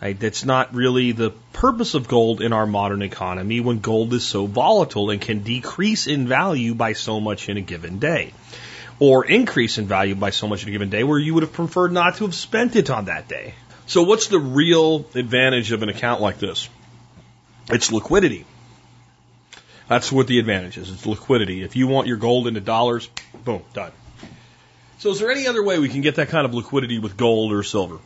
Right? 0.00 0.18
That's 0.18 0.44
not 0.44 0.74
really 0.74 1.12
the 1.12 1.30
purpose 1.52 1.94
of 1.94 2.08
gold 2.08 2.40
in 2.40 2.52
our 2.52 2.66
modern 2.66 3.02
economy 3.02 3.60
when 3.60 3.78
gold 3.78 4.12
is 4.14 4.24
so 4.24 4.46
volatile 4.46 5.10
and 5.10 5.20
can 5.20 5.42
decrease 5.42 6.06
in 6.08 6.26
value 6.26 6.74
by 6.74 6.94
so 6.94 7.20
much 7.20 7.48
in 7.48 7.56
a 7.56 7.60
given 7.60 7.98
day. 7.98 8.32
Or 9.04 9.24
increase 9.24 9.78
in 9.78 9.88
value 9.88 10.14
by 10.14 10.30
so 10.30 10.46
much 10.46 10.62
in 10.62 10.68
a 10.68 10.70
given 10.70 10.88
day 10.88 11.02
where 11.02 11.18
you 11.18 11.34
would 11.34 11.42
have 11.42 11.52
preferred 11.52 11.90
not 11.90 12.18
to 12.18 12.24
have 12.24 12.36
spent 12.36 12.76
it 12.76 12.88
on 12.88 13.06
that 13.06 13.26
day. 13.26 13.54
So 13.86 14.04
what's 14.04 14.28
the 14.28 14.38
real 14.38 15.06
advantage 15.16 15.72
of 15.72 15.82
an 15.82 15.88
account 15.88 16.20
like 16.20 16.38
this? 16.38 16.68
It's 17.68 17.90
liquidity. 17.90 18.44
That's 19.88 20.12
what 20.12 20.28
the 20.28 20.38
advantage 20.38 20.78
is. 20.78 20.88
It's 20.88 21.04
liquidity. 21.04 21.64
If 21.64 21.74
you 21.74 21.88
want 21.88 22.06
your 22.06 22.16
gold 22.16 22.46
into 22.46 22.60
dollars, 22.60 23.08
boom, 23.44 23.64
done. 23.74 23.90
So 25.00 25.10
is 25.10 25.18
there 25.18 25.32
any 25.32 25.48
other 25.48 25.64
way 25.64 25.80
we 25.80 25.88
can 25.88 26.02
get 26.02 26.14
that 26.14 26.28
kind 26.28 26.46
of 26.46 26.54
liquidity 26.54 27.00
with 27.00 27.16
gold 27.16 27.52
or 27.52 27.64
silver? 27.64 27.98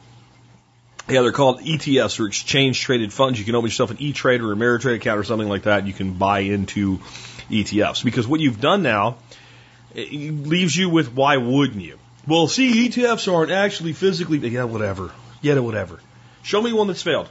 Yeah, 1.11 1.21
they're 1.21 1.31
called 1.31 1.61
ETFs 1.61 2.19
or 2.21 2.27
exchange 2.27 2.81
traded 2.81 3.13
funds. 3.13 3.39
You 3.39 3.45
can 3.45 3.55
open 3.55 3.69
yourself 3.69 3.91
an 3.91 3.99
E-Trade 4.01 4.41
or 4.41 4.47
Ameritrade 4.57 4.97
account 4.97 5.21
or 5.21 5.25
something 5.25 5.47
like 5.47 5.65
that. 5.65 5.81
And 5.81 5.89
you 5.89 5.93
can 5.93 6.15
buy 6.15 6.39
into 6.39 7.01
ETFs 7.51 8.03
because 8.03 8.27
what 8.27 8.41
you've 8.41 8.63
done 8.63 8.83
now 8.83 9.19
it 9.97 10.13
leaves 10.13 10.77
you 10.77 10.91
with 10.91 11.13
why 11.13 11.39
wouldn't 11.39 11.81
you? 11.81 11.99
Well, 12.27 12.49
see, 12.49 12.89
ETFs 12.89 13.33
aren't 13.33 13.51
actually 13.51 13.95
physically. 13.95 14.39
Yeah, 14.39 14.65
whatever. 14.65 15.11
Yeah, 15.41 15.59
whatever. 15.61 16.01
Show 16.43 16.61
me 16.61 16.73
one 16.73 16.87
that's 16.87 17.03
failed. 17.03 17.29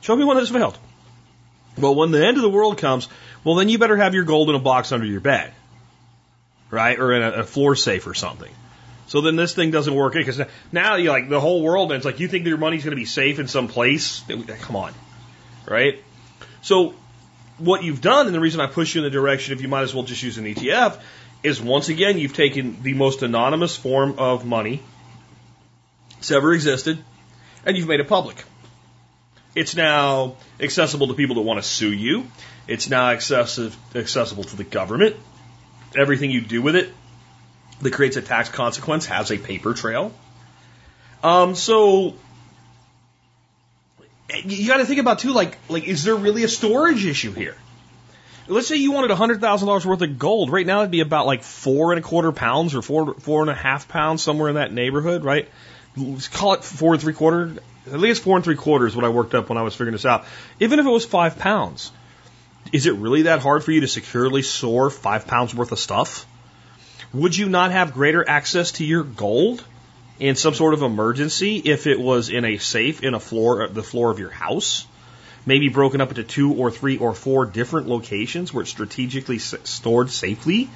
Show 0.00 0.14
me 0.14 0.24
one 0.24 0.36
that's 0.36 0.50
failed. 0.50 0.78
Well, 1.76 1.94
when 1.94 2.12
the 2.12 2.24
end 2.24 2.36
of 2.36 2.42
the 2.42 2.48
world 2.48 2.78
comes, 2.78 3.08
well, 3.42 3.56
then 3.56 3.68
you 3.68 3.78
better 3.78 3.96
have 3.96 4.14
your 4.14 4.24
gold 4.24 4.48
in 4.48 4.54
a 4.54 4.60
box 4.60 4.92
under 4.92 5.06
your 5.06 5.20
bed, 5.20 5.52
right, 6.70 6.98
or 6.98 7.12
in 7.12 7.22
a, 7.22 7.30
a 7.32 7.44
floor 7.44 7.74
safe 7.74 8.06
or 8.06 8.14
something. 8.14 8.52
So 9.08 9.20
then 9.20 9.36
this 9.36 9.54
thing 9.54 9.70
doesn't 9.70 9.94
work 9.94 10.12
because 10.12 10.40
now 10.70 10.96
you 10.96 11.10
like 11.10 11.28
the 11.28 11.40
whole 11.40 11.62
world, 11.62 11.90
and 11.90 11.96
it's 11.96 12.04
like 12.04 12.20
you 12.20 12.28
think 12.28 12.46
your 12.46 12.58
money's 12.58 12.84
going 12.84 12.92
to 12.92 13.00
be 13.00 13.06
safe 13.06 13.38
in 13.38 13.48
some 13.48 13.66
place. 13.66 14.22
Come 14.60 14.76
on, 14.76 14.92
right? 15.66 16.02
So 16.62 16.94
what 17.58 17.82
you've 17.82 18.00
done, 18.00 18.26
and 18.26 18.34
the 18.34 18.40
reason 18.40 18.60
I 18.60 18.66
push 18.66 18.94
you 18.94 19.00
in 19.00 19.04
the 19.04 19.10
direction 19.10 19.52
of 19.52 19.60
you 19.60 19.68
might 19.68 19.82
as 19.82 19.94
well 19.94 20.04
just 20.04 20.22
use 20.22 20.38
an 20.38 20.44
ETF, 20.44 21.00
is 21.42 21.60
once 21.60 21.88
again 21.88 22.18
you've 22.18 22.34
taken 22.34 22.82
the 22.82 22.94
most 22.94 23.22
anonymous 23.22 23.76
form 23.76 24.16
of 24.18 24.44
money 24.44 24.82
that's 26.14 26.30
ever 26.30 26.52
existed, 26.52 26.98
and 27.64 27.76
you've 27.76 27.88
made 27.88 28.00
it 28.00 28.08
public. 28.08 28.42
It's 29.54 29.74
now 29.74 30.36
accessible 30.60 31.08
to 31.08 31.14
people 31.14 31.36
that 31.36 31.42
want 31.42 31.62
to 31.62 31.68
sue 31.68 31.92
you. 31.92 32.26
It's 32.66 32.88
now 32.88 33.10
accessible 33.10 33.76
accessible 33.94 34.44
to 34.44 34.56
the 34.56 34.64
government. 34.64 35.16
Everything 35.96 36.30
you 36.30 36.40
do 36.40 36.60
with 36.60 36.76
it 36.76 36.92
that 37.80 37.92
creates 37.92 38.16
a 38.16 38.22
tax 38.22 38.48
consequence 38.48 39.06
has 39.06 39.30
a 39.30 39.38
paper 39.38 39.74
trail. 39.74 40.12
Um, 41.22 41.54
so 41.54 42.14
you 44.34 44.66
got 44.66 44.78
to 44.78 44.86
think 44.86 45.00
about 45.00 45.20
too, 45.20 45.32
like, 45.32 45.58
like 45.68 45.84
is 45.84 46.04
there 46.04 46.14
really 46.14 46.44
a 46.44 46.48
storage 46.48 47.04
issue 47.04 47.32
here? 47.32 47.56
Let's 48.46 48.66
say 48.66 48.76
you 48.76 48.92
wanted 48.92 49.10
hundred 49.10 49.40
thousand 49.40 49.68
dollars 49.68 49.84
worth 49.84 50.00
of 50.00 50.18
gold. 50.18 50.50
Right 50.50 50.66
now, 50.66 50.80
it'd 50.80 50.90
be 50.90 51.00
about 51.00 51.26
like 51.26 51.42
four 51.42 51.92
and 51.92 51.98
a 51.98 52.02
quarter 52.02 52.32
pounds 52.32 52.74
or 52.74 52.80
four 52.80 53.14
four 53.14 53.42
and 53.42 53.50
a 53.50 53.54
half 53.54 53.88
pounds, 53.88 54.22
somewhere 54.22 54.48
in 54.48 54.54
that 54.54 54.72
neighborhood, 54.72 55.22
right? 55.22 55.48
Let's 55.96 56.28
call 56.28 56.54
it 56.54 56.64
four 56.64 56.94
and 56.94 57.02
three 57.02 57.12
quarter. 57.12 57.56
At 57.86 58.00
least 58.00 58.22
four 58.22 58.36
and 58.36 58.44
three 58.44 58.56
quarters. 58.56 58.96
What 58.96 59.04
I 59.04 59.10
worked 59.10 59.34
up 59.34 59.48
when 59.50 59.58
I 59.58 59.62
was 59.62 59.74
figuring 59.74 59.92
this 59.92 60.06
out. 60.06 60.24
Even 60.60 60.78
if 60.78 60.86
it 60.86 60.90
was 60.90 61.04
five 61.04 61.38
pounds, 61.38 61.92
is 62.72 62.86
it 62.86 62.94
really 62.94 63.22
that 63.22 63.40
hard 63.40 63.64
for 63.64 63.72
you 63.72 63.80
to 63.82 63.88
securely 63.88 64.42
store 64.42 64.88
five 64.88 65.26
pounds 65.26 65.54
worth 65.54 65.72
of 65.72 65.78
stuff? 65.78 66.26
Would 67.12 67.36
you 67.36 67.48
not 67.48 67.70
have 67.70 67.92
greater 67.92 68.26
access 68.26 68.72
to 68.72 68.84
your 68.84 69.02
gold 69.02 69.62
in 70.20 70.36
some 70.36 70.54
sort 70.54 70.74
of 70.74 70.82
emergency 70.82 71.56
if 71.56 71.86
it 71.86 72.00
was 72.00 72.28
in 72.28 72.44
a 72.44 72.58
safe 72.58 73.02
in 73.02 73.14
a 73.14 73.20
floor, 73.20 73.68
the 73.68 73.82
floor 73.82 74.10
of 74.10 74.18
your 74.18 74.30
house? 74.30 74.86
Maybe 75.46 75.68
broken 75.68 76.00
up 76.00 76.10
into 76.10 76.24
two 76.24 76.52
or 76.54 76.70
three 76.70 76.98
or 76.98 77.14
four 77.14 77.46
different 77.46 77.88
locations 77.88 78.52
where 78.52 78.62
it's 78.62 78.70
strategically 78.70 79.38
stored 79.38 80.10
safely 80.10 80.68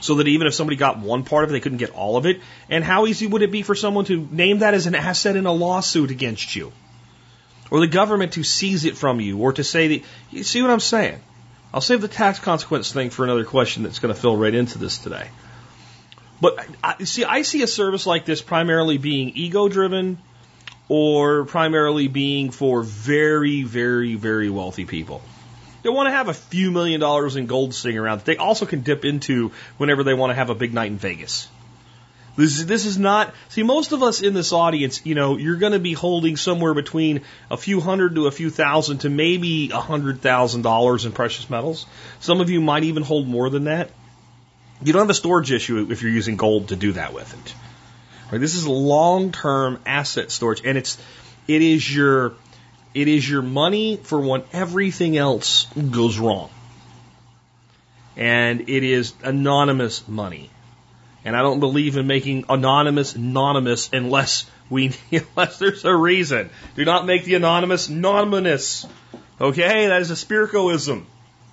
so 0.00 0.16
that 0.16 0.28
even 0.28 0.46
if 0.46 0.54
somebody 0.54 0.76
got 0.76 0.98
one 0.98 1.22
part 1.22 1.44
of 1.44 1.50
it, 1.50 1.52
they 1.52 1.60
couldn't 1.60 1.78
get 1.78 1.90
all 1.90 2.16
of 2.16 2.26
it. 2.26 2.40
And 2.68 2.84
how 2.84 3.06
easy 3.06 3.26
would 3.26 3.42
it 3.42 3.50
be 3.50 3.62
for 3.62 3.74
someone 3.74 4.04
to 4.06 4.28
name 4.30 4.58
that 4.58 4.74
as 4.74 4.86
an 4.86 4.94
asset 4.94 5.36
in 5.36 5.46
a 5.46 5.52
lawsuit 5.52 6.10
against 6.10 6.54
you? 6.54 6.72
Or 7.70 7.80
the 7.80 7.86
government 7.86 8.32
to 8.32 8.42
seize 8.42 8.84
it 8.84 8.96
from 8.96 9.20
you, 9.20 9.38
or 9.38 9.52
to 9.54 9.64
say 9.64 9.88
that, 9.88 10.06
you 10.30 10.42
see 10.42 10.60
what 10.60 10.70
I'm 10.70 10.80
saying? 10.80 11.20
I'll 11.72 11.80
save 11.80 12.02
the 12.02 12.08
tax 12.08 12.38
consequence 12.38 12.92
thing 12.92 13.10
for 13.10 13.24
another 13.24 13.44
question 13.44 13.82
that's 13.82 13.98
going 13.98 14.14
to 14.14 14.20
fill 14.20 14.36
right 14.36 14.54
into 14.54 14.78
this 14.78 14.98
today. 14.98 15.28
But 16.40 16.66
I, 16.82 17.04
see, 17.04 17.24
I 17.24 17.42
see 17.42 17.62
a 17.62 17.66
service 17.66 18.06
like 18.06 18.24
this 18.24 18.42
primarily 18.42 18.98
being 18.98 19.32
ego 19.34 19.68
driven 19.68 20.18
or 20.88 21.44
primarily 21.44 22.08
being 22.08 22.50
for 22.50 22.82
very, 22.82 23.62
very, 23.62 24.14
very 24.14 24.50
wealthy 24.50 24.84
people. 24.84 25.22
They 25.82 25.90
want 25.90 26.06
to 26.06 26.12
have 26.12 26.28
a 26.28 26.34
few 26.34 26.70
million 26.70 27.00
dollars 27.00 27.36
in 27.36 27.46
gold 27.46 27.74
sitting 27.74 27.98
around 27.98 28.18
that 28.18 28.24
they 28.24 28.36
also 28.36 28.66
can 28.66 28.80
dip 28.80 29.04
into 29.04 29.52
whenever 29.76 30.02
they 30.02 30.14
want 30.14 30.30
to 30.30 30.34
have 30.34 30.50
a 30.50 30.54
big 30.54 30.72
night 30.72 30.90
in 30.90 30.98
Vegas. 30.98 31.48
This 32.36 32.58
is, 32.58 32.66
this 32.66 32.84
is 32.84 32.98
not, 32.98 33.32
see, 33.48 33.62
most 33.62 33.92
of 33.92 34.02
us 34.02 34.20
in 34.20 34.34
this 34.34 34.52
audience, 34.52 35.06
you 35.06 35.14
know, 35.14 35.36
you're 35.36 35.56
going 35.56 35.72
to 35.72 35.78
be 35.78 35.92
holding 35.92 36.36
somewhere 36.36 36.74
between 36.74 37.20
a 37.50 37.56
few 37.56 37.80
hundred 37.80 38.16
to 38.16 38.26
a 38.26 38.32
few 38.32 38.50
thousand 38.50 38.98
to 38.98 39.10
maybe 39.10 39.70
a 39.70 39.80
hundred 39.80 40.20
thousand 40.20 40.62
dollars 40.62 41.04
in 41.04 41.12
precious 41.12 41.48
metals. 41.48 41.86
Some 42.18 42.40
of 42.40 42.50
you 42.50 42.60
might 42.60 42.82
even 42.84 43.04
hold 43.04 43.28
more 43.28 43.50
than 43.50 43.64
that. 43.64 43.90
You 44.84 44.92
don't 44.92 45.00
have 45.00 45.10
a 45.10 45.14
storage 45.14 45.50
issue 45.50 45.88
if 45.90 46.02
you're 46.02 46.12
using 46.12 46.36
gold 46.36 46.68
to 46.68 46.76
do 46.76 46.92
that 46.92 47.14
with 47.14 47.32
it. 47.32 47.54
Right? 48.30 48.40
This 48.40 48.54
is 48.54 48.66
long-term 48.66 49.80
asset 49.86 50.30
storage, 50.30 50.62
and 50.64 50.76
it's 50.76 50.98
it 51.48 51.62
is 51.62 51.94
your 51.94 52.34
it 52.92 53.08
is 53.08 53.28
your 53.28 53.42
money 53.42 53.96
for 53.96 54.20
when 54.20 54.44
everything 54.52 55.16
else 55.16 55.66
goes 55.90 56.18
wrong, 56.18 56.50
and 58.16 58.68
it 58.68 58.84
is 58.84 59.14
anonymous 59.22 60.06
money. 60.06 60.50
And 61.24 61.34
I 61.34 61.40
don't 61.40 61.60
believe 61.60 61.96
in 61.96 62.06
making 62.06 62.44
anonymous 62.50 63.14
anonymous 63.14 63.88
unless 63.90 64.50
we 64.68 64.92
unless 65.12 65.58
there's 65.58 65.84
a 65.86 65.94
reason. 65.94 66.50
Do 66.76 66.84
not 66.84 67.06
make 67.06 67.24
the 67.24 67.36
anonymous 67.36 67.88
anonymous. 67.88 68.86
Okay, 69.40 69.86
that 69.86 70.02
is 70.02 70.10
a 70.10 70.16
spiritualism. 70.16 70.98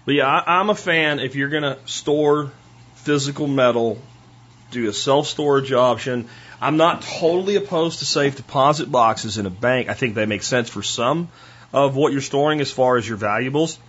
But 0.05 0.15
yeah, 0.15 0.27
I, 0.27 0.59
I'm 0.59 0.69
a 0.69 0.75
fan. 0.75 1.19
If 1.19 1.35
you're 1.35 1.49
gonna 1.49 1.77
store 1.85 2.51
physical 3.03 3.47
metal, 3.47 3.97
do 4.71 4.89
a 4.89 4.93
self 4.93 5.27
storage 5.27 5.71
option. 5.71 6.27
I'm 6.61 6.77
not 6.77 7.01
totally 7.01 7.55
opposed 7.55 7.99
to 7.99 8.05
safe 8.05 8.37
deposit 8.37 8.91
boxes 8.91 9.37
in 9.37 9.45
a 9.45 9.49
bank. 9.49 9.89
I 9.89 9.93
think 9.93 10.15
they 10.15 10.25
make 10.25 10.43
sense 10.43 10.69
for 10.69 10.83
some 10.83 11.29
of 11.73 11.95
what 11.95 12.11
you're 12.11 12.21
storing 12.21 12.61
as 12.61 12.71
far 12.71 12.97
as 12.97 13.07
your 13.07 13.17
valuables. 13.17 13.79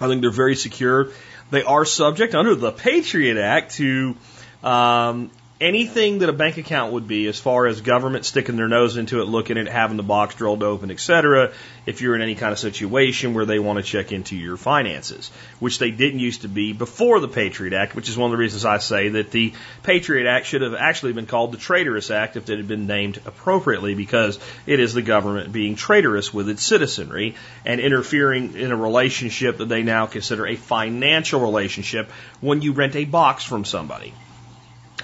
I 0.00 0.08
think 0.08 0.20
they're 0.20 0.30
very 0.30 0.56
secure. 0.56 1.08
They 1.50 1.62
are 1.62 1.84
subject 1.84 2.34
under 2.34 2.54
the 2.54 2.72
Patriot 2.72 3.38
Act 3.38 3.76
to 3.76 4.16
um, 4.62 5.30
anything 5.60 6.18
that 6.18 6.28
a 6.28 6.34
bank 6.34 6.58
account 6.58 6.92
would 6.92 7.08
be 7.08 7.26
as 7.28 7.38
far 7.38 7.66
as 7.66 7.80
government 7.80 8.26
sticking 8.26 8.56
their 8.56 8.68
nose 8.68 8.98
into 8.98 9.22
it, 9.22 9.24
looking 9.24 9.56
at 9.56 9.66
it, 9.66 9.72
having 9.72 9.96
the 9.96 10.02
box 10.02 10.34
drilled 10.34 10.62
open, 10.62 10.90
etc. 10.90 11.52
If 11.86 12.02
you're 12.02 12.14
in 12.14 12.20
any 12.20 12.34
kind 12.34 12.52
of 12.52 12.58
situation 12.58 13.32
where 13.32 13.46
they 13.46 13.58
want 13.58 13.78
to 13.78 13.82
check 13.82 14.12
into 14.12 14.36
your 14.36 14.58
finances, 14.58 15.30
which 15.58 15.78
they 15.78 15.90
didn't 15.90 16.20
used 16.20 16.42
to 16.42 16.48
be 16.48 16.74
before 16.74 17.20
the 17.20 17.28
Patriot 17.28 17.72
Act, 17.72 17.96
which 17.96 18.10
is 18.10 18.18
one 18.18 18.30
of 18.30 18.32
the 18.32 18.40
reasons 18.40 18.66
I 18.66 18.78
say 18.78 19.08
that 19.10 19.30
the 19.30 19.54
Patriot 19.82 20.28
Act 20.28 20.46
should 20.46 20.60
have 20.60 20.74
actually 20.74 21.14
been 21.14 21.26
called 21.26 21.52
the 21.52 21.58
Traitorous 21.58 22.10
Act 22.10 22.36
if 22.36 22.50
it 22.50 22.58
had 22.58 22.68
been 22.68 22.86
named 22.86 23.20
appropriately, 23.24 23.94
because 23.94 24.38
it 24.66 24.78
is 24.78 24.92
the 24.92 25.02
government 25.02 25.52
being 25.52 25.74
traitorous 25.74 26.34
with 26.34 26.50
its 26.50 26.64
citizenry 26.64 27.34
and 27.64 27.80
interfering 27.80 28.56
in 28.56 28.72
a 28.72 28.76
relationship 28.76 29.56
that 29.58 29.70
they 29.70 29.82
now 29.82 30.04
consider 30.04 30.46
a 30.46 30.56
financial 30.56 31.40
relationship 31.40 32.10
when 32.40 32.60
you 32.60 32.72
rent 32.72 32.94
a 32.94 33.06
box 33.06 33.42
from 33.42 33.64
somebody. 33.64 34.12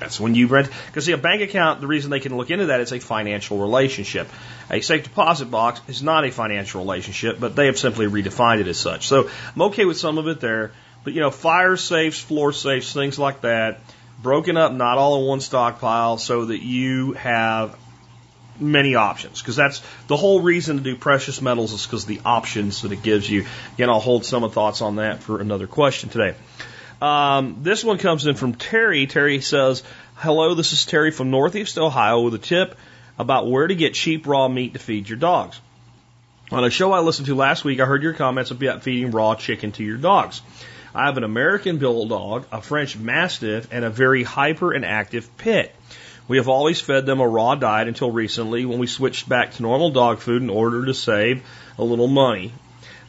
That's 0.03 0.21
when 0.21 0.35
you 0.35 0.47
rent, 0.47 0.69
because 0.87 1.07
see, 1.07 1.13
a 1.13 1.19
bank 1.19 1.43
account, 1.43 1.81
the 1.81 1.87
reason 1.87 2.11
they 2.11 2.21
can 2.21 2.37
look 2.37 2.51
into 2.51 2.67
that 2.67 2.81
is 2.81 2.93
a 2.93 3.01
financial 3.01 3.59
relationship. 3.59 4.29
A 4.71 4.81
safe 4.81 5.05
deposit 5.05 5.47
box 5.47 5.81
is 5.89 6.03
not 6.03 6.25
a 6.25 6.31
financial 6.31 6.81
relationship, 6.81 7.39
but 7.41 7.57
they 7.57 7.67
have 7.67 7.79
simply 7.79 8.07
redefined 8.07 8.61
it 8.61 8.69
as 8.69 8.79
such. 8.79 9.07
So 9.07 9.29
I'm 9.55 9.63
okay 9.63 9.85
with 9.85 9.99
some 9.99 10.19
of 10.19 10.29
it 10.29 10.41
there, 10.41 10.73
But 11.05 11.15
you 11.15 11.21
know, 11.21 11.31
fire 11.31 11.77
safes, 11.77 12.21
floor 12.21 12.53
safes, 12.53 12.93
things 12.93 13.19
like 13.19 13.41
that, 13.43 13.81
broken 14.23 14.57
up, 14.57 14.73
not 14.73 14.99
all 14.99 15.21
in 15.21 15.27
one 15.27 15.41
stockpile, 15.41 16.19
so 16.19 16.47
that 16.47 16.63
you 16.63 17.13
have 17.13 17.77
many 18.61 18.95
options. 18.95 19.41
Because 19.41 19.57
that's 19.57 19.83
the 20.07 20.17
whole 20.17 20.41
reason 20.41 20.77
to 20.77 20.83
do 20.83 20.97
precious 20.97 21.43
metals 21.43 21.73
is 21.73 21.85
because 21.85 22.07
the 22.07 22.21
options 22.25 22.83
that 22.83 22.93
it 22.93 23.03
gives 23.03 23.29
you. 23.29 23.47
Again, 23.75 23.91
I'll 23.91 24.01
hold 24.01 24.25
some 24.25 24.45
of 24.45 24.53
thoughts 24.53 24.81
on 24.81 24.97
that 24.97 25.23
for 25.23 25.41
another 25.41 25.67
question 25.67 26.09
today. 26.09 26.35
Um, 27.03 27.59
this 27.63 27.83
one 27.83 27.99
comes 27.99 28.27
in 28.27 28.37
from 28.37 28.55
Terry. 28.55 29.09
Terry 29.09 29.41
says, 29.41 29.83
"Hello, 30.15 30.55
this 30.55 30.73
is 30.73 30.87
Terry 30.87 31.11
from 31.11 31.33
Northeast 31.33 31.77
Ohio 31.77 32.21
with 32.21 32.35
a 32.35 32.39
tip 32.39 32.79
about 33.19 33.51
where 33.51 33.67
to 33.67 33.75
get 33.75 33.95
cheap 33.95 34.25
raw 34.25 34.47
meat 34.47 34.75
to 34.75 34.79
feed 34.79 35.09
your 35.09 35.19
dogs." 35.19 35.61
On 36.53 36.63
a 36.63 36.71
show 36.71 36.93
I 36.93 37.01
listened 37.01 37.27
to 37.27 37.35
last 37.35 37.65
week, 37.65 37.81
I 37.81 37.87
heard 37.87 38.05
your 38.05 38.13
comments 38.13 38.53
about 38.53 38.85
feeding 38.85 39.11
raw 39.11 39.35
chicken 39.35 39.73
to 39.73 39.83
your 39.83 39.97
dogs. 39.97 40.43
I 40.95 41.07
have 41.07 41.17
an 41.17 41.25
American 41.25 41.79
Bulldog, 41.79 42.45
a 42.53 42.63
French 42.63 42.97
Mastiff, 42.97 43.67
and 43.73 43.85
a 43.85 43.91
very 43.91 44.23
hyper 44.23 44.71
and 44.71 44.85
active 44.85 45.29
pit. 45.39 45.75
We 46.29 46.37
have 46.37 46.49
always 46.49 46.81
fed 46.81 47.05
them 47.05 47.19
a 47.19 47.27
raw 47.27 47.57
diet 47.57 47.89
until 47.89 48.13
recently 48.13 48.65
when 48.65 48.79
we 48.79 48.87
switched 48.87 49.29
back 49.29 49.55
to 49.55 49.63
normal 49.63 49.91
dog 49.91 50.21
food 50.21 50.41
in 50.41 50.51
order 50.51 50.87
to 50.87 50.95
save 50.95 51.43
a 51.79 51.83
little 51.83 52.07
money. 52.07 52.53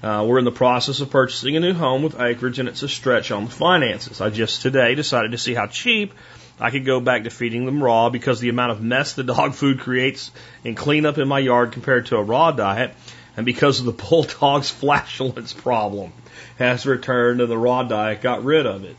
Uh, 0.03 0.25
we're 0.27 0.37
in 0.37 0.43
the 0.43 0.51
process 0.51 0.99
of 0.99 1.09
purchasing 1.09 1.55
a 1.55 1.61
new 1.61 1.73
home 1.73 2.03
with 2.03 2.19
acreage 2.19 2.59
and 2.59 2.67
it's 2.67 2.83
a 2.83 2.89
stretch 2.89 3.31
on 3.31 3.45
the 3.45 3.51
finances. 3.51 4.19
I 4.19 4.29
just 4.31 4.61
today 4.61 4.95
decided 4.95 5.31
to 5.31 5.37
see 5.37 5.53
how 5.53 5.67
cheap 5.67 6.13
I 6.59 6.71
could 6.71 6.83
go 6.83 6.99
back 6.99 7.23
to 7.23 7.29
feeding 7.29 7.65
them 7.65 7.81
raw 7.81 8.09
because 8.09 8.41
the 8.41 8.49
amount 8.49 8.73
of 8.73 8.81
mess 8.81 9.13
the 9.13 9.23
dog 9.35 9.53
food 9.53 9.79
creates 9.79 10.31
in 10.65 10.75
cleanup 10.75 11.17
in 11.19 11.29
my 11.29 11.39
yard 11.39 11.71
compared 11.71 12.07
to 12.07 12.17
a 12.17 12.21
raw 12.21 12.51
diet 12.51 12.93
and 13.37 13.45
because 13.45 13.79
of 13.79 13.85
the 13.85 13.93
bulldog's 14.09 14.69
flatulence 14.69 15.53
problem 15.53 16.11
has 16.59 16.85
returned 16.85 17.39
to 17.39 17.45
the 17.45 17.57
raw 17.57 17.83
diet, 17.83 18.21
got 18.21 18.43
rid 18.43 18.65
of 18.65 18.83
it. 18.83 18.97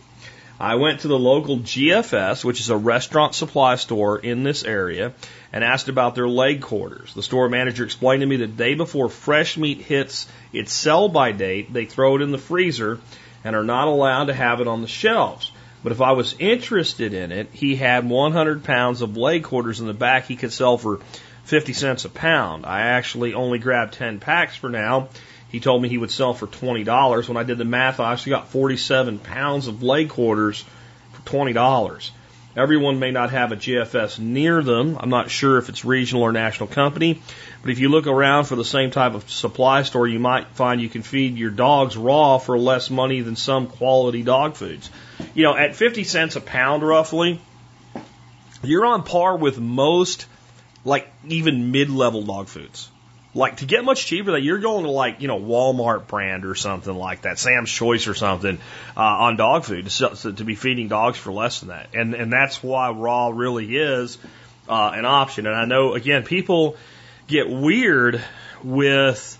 I 0.58 0.76
went 0.76 1.00
to 1.00 1.08
the 1.08 1.18
local 1.18 1.58
GFS, 1.58 2.44
which 2.44 2.60
is 2.60 2.70
a 2.70 2.76
restaurant 2.76 3.34
supply 3.34 3.74
store 3.74 4.18
in 4.18 4.42
this 4.42 4.64
area, 4.64 5.12
and 5.54 5.62
asked 5.62 5.88
about 5.88 6.16
their 6.16 6.28
leg 6.28 6.60
quarters. 6.60 7.14
The 7.14 7.22
store 7.22 7.48
manager 7.48 7.84
explained 7.84 8.22
to 8.22 8.26
me 8.26 8.38
that 8.38 8.48
the 8.48 8.52
day 8.52 8.74
before 8.74 9.08
fresh 9.08 9.56
meat 9.56 9.78
hits 9.78 10.26
its 10.52 10.72
sell 10.72 11.08
by 11.08 11.30
date, 11.30 11.72
they 11.72 11.84
throw 11.84 12.16
it 12.16 12.22
in 12.22 12.32
the 12.32 12.38
freezer 12.38 12.98
and 13.44 13.54
are 13.54 13.62
not 13.62 13.86
allowed 13.86 14.24
to 14.24 14.34
have 14.34 14.60
it 14.60 14.66
on 14.66 14.82
the 14.82 14.88
shelves. 14.88 15.52
But 15.84 15.92
if 15.92 16.00
I 16.00 16.10
was 16.10 16.34
interested 16.40 17.14
in 17.14 17.30
it, 17.30 17.50
he 17.52 17.76
had 17.76 18.08
100 18.08 18.64
pounds 18.64 19.00
of 19.00 19.16
leg 19.16 19.44
quarters 19.44 19.78
in 19.78 19.86
the 19.86 19.94
back 19.94 20.26
he 20.26 20.34
could 20.34 20.52
sell 20.52 20.76
for 20.76 20.98
50 21.44 21.72
cents 21.72 22.04
a 22.04 22.08
pound. 22.08 22.66
I 22.66 22.80
actually 22.80 23.34
only 23.34 23.60
grabbed 23.60 23.94
10 23.94 24.18
packs 24.18 24.56
for 24.56 24.68
now. 24.68 25.08
He 25.50 25.60
told 25.60 25.80
me 25.80 25.88
he 25.88 25.98
would 25.98 26.10
sell 26.10 26.34
for 26.34 26.48
$20. 26.48 27.28
When 27.28 27.36
I 27.36 27.44
did 27.44 27.58
the 27.58 27.64
math, 27.64 28.00
I 28.00 28.12
actually 28.12 28.30
got 28.30 28.48
47 28.48 29.20
pounds 29.20 29.68
of 29.68 29.84
leg 29.84 30.08
quarters 30.08 30.64
for 31.12 31.22
$20. 31.30 32.10
Everyone 32.56 33.00
may 33.00 33.10
not 33.10 33.30
have 33.30 33.50
a 33.50 33.56
GFS 33.56 34.20
near 34.20 34.62
them. 34.62 34.96
I'm 35.00 35.10
not 35.10 35.28
sure 35.28 35.58
if 35.58 35.68
it's 35.68 35.84
regional 35.84 36.22
or 36.22 36.30
national 36.30 36.68
company, 36.68 37.20
but 37.62 37.70
if 37.70 37.80
you 37.80 37.88
look 37.88 38.06
around 38.06 38.44
for 38.44 38.54
the 38.54 38.64
same 38.64 38.92
type 38.92 39.14
of 39.14 39.28
supply 39.28 39.82
store, 39.82 40.06
you 40.06 40.20
might 40.20 40.46
find 40.48 40.80
you 40.80 40.88
can 40.88 41.02
feed 41.02 41.36
your 41.36 41.50
dogs 41.50 41.96
raw 41.96 42.38
for 42.38 42.56
less 42.56 42.90
money 42.90 43.22
than 43.22 43.34
some 43.34 43.66
quality 43.66 44.22
dog 44.22 44.54
foods. 44.54 44.88
You 45.34 45.42
know, 45.42 45.56
at 45.56 45.74
50 45.74 46.04
cents 46.04 46.36
a 46.36 46.40
pound 46.40 46.84
roughly, 46.84 47.40
you're 48.62 48.86
on 48.86 49.02
par 49.02 49.36
with 49.36 49.58
most 49.58 50.26
like 50.84 51.10
even 51.26 51.72
mid-level 51.72 52.22
dog 52.22 52.46
foods. 52.46 52.88
Like 53.34 53.56
to 53.56 53.66
get 53.66 53.84
much 53.84 54.06
cheaper, 54.06 54.32
that 54.32 54.42
you're 54.42 54.60
going 54.60 54.84
to 54.84 54.90
like 54.90 55.20
you 55.20 55.28
know 55.28 55.38
Walmart 55.38 56.06
brand 56.06 56.44
or 56.44 56.54
something 56.54 56.94
like 56.94 57.22
that, 57.22 57.38
Sam's 57.38 57.70
Choice 57.70 58.06
or 58.06 58.14
something 58.14 58.58
uh, 58.96 59.00
on 59.00 59.36
dog 59.36 59.64
food 59.64 59.88
to, 59.88 60.32
to 60.32 60.44
be 60.44 60.54
feeding 60.54 60.88
dogs 60.88 61.18
for 61.18 61.32
less 61.32 61.60
than 61.60 61.70
that, 61.70 61.88
and 61.94 62.14
and 62.14 62.32
that's 62.32 62.62
why 62.62 62.90
raw 62.90 63.28
really 63.28 63.76
is 63.76 64.18
uh, 64.68 64.92
an 64.94 65.04
option. 65.04 65.46
And 65.46 65.56
I 65.56 65.64
know 65.64 65.94
again 65.94 66.22
people 66.22 66.76
get 67.26 67.50
weird 67.50 68.22
with 68.62 69.38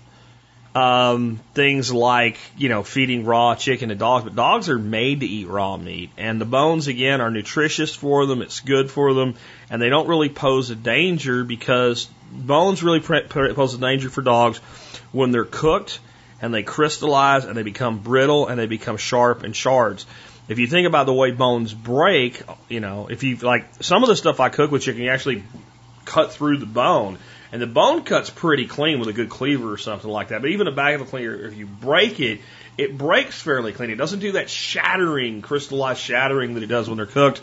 um, 0.75 1.39
things 1.53 1.91
like 1.93 2.37
you 2.57 2.67
know 2.67 2.83
feeding 2.83 3.25
raw 3.25 3.55
chicken 3.55 3.89
to 3.89 3.95
dogs, 3.95 4.25
but 4.25 4.35
dogs 4.35 4.69
are 4.69 4.77
made 4.77 5.21
to 5.21 5.25
eat 5.25 5.47
raw 5.47 5.77
meat, 5.77 6.11
and 6.17 6.39
the 6.39 6.45
bones 6.45 6.87
again 6.87 7.21
are 7.21 7.31
nutritious 7.31 7.95
for 7.95 8.25
them. 8.25 8.41
It's 8.41 8.59
good 8.59 8.91
for 8.91 9.13
them, 9.13 9.35
and 9.69 9.81
they 9.81 9.89
don't 9.89 10.07
really 10.07 10.29
pose 10.29 10.69
a 10.69 10.75
danger 10.75 11.45
because 11.45 12.09
bones 12.29 12.83
really 12.83 12.99
pose 12.99 13.73
a 13.73 13.77
danger 13.77 14.09
for 14.09 14.21
dogs 14.21 14.57
when 15.13 15.31
they're 15.31 15.45
cooked 15.45 15.99
and 16.41 16.53
they 16.53 16.63
crystallize 16.63 17.45
and 17.45 17.55
they 17.55 17.63
become 17.63 17.99
brittle 17.99 18.47
and 18.47 18.59
they 18.59 18.67
become 18.67 18.97
sharp 18.97 19.43
and 19.43 19.55
shards. 19.55 20.05
If 20.49 20.59
you 20.59 20.67
think 20.67 20.85
about 20.87 21.05
the 21.05 21.13
way 21.13 21.31
bones 21.31 21.73
break, 21.73 22.43
you 22.67 22.81
know, 22.81 23.07
if 23.09 23.23
you 23.23 23.37
like 23.37 23.65
some 23.81 24.03
of 24.03 24.09
the 24.09 24.15
stuff 24.15 24.41
I 24.41 24.49
cook 24.49 24.71
with 24.71 24.83
chicken, 24.83 25.01
you 25.01 25.09
actually 25.09 25.43
cut 26.03 26.33
through 26.33 26.57
the 26.57 26.65
bone 26.65 27.17
and 27.55 27.61
the 27.61 27.67
bone 27.67 28.03
cut's 28.03 28.29
pretty 28.29 28.67
clean 28.67 28.99
with 28.99 29.07
a 29.07 29.13
good 29.13 29.29
cleaver 29.29 29.71
or 29.71 29.77
something 29.77 30.09
like 30.09 30.27
that. 30.27 30.41
But 30.41 30.49
even 30.49 30.67
a 30.67 30.73
bag 30.73 30.95
of 30.95 31.01
a 31.01 31.05
cleaver, 31.05 31.35
if 31.35 31.55
you 31.55 31.65
break 31.65 32.19
it, 32.19 32.41
it 32.77 32.97
breaks 32.97 33.41
fairly 33.41 33.71
clean. 33.71 33.91
It 33.91 33.95
doesn't 33.95 34.19
do 34.19 34.33
that 34.33 34.49
shattering, 34.49 35.41
crystallized 35.41 36.01
shattering 36.01 36.55
that 36.55 36.63
it 36.63 36.67
does 36.67 36.89
when 36.89 36.97
they're 36.97 37.05
cooked. 37.05 37.39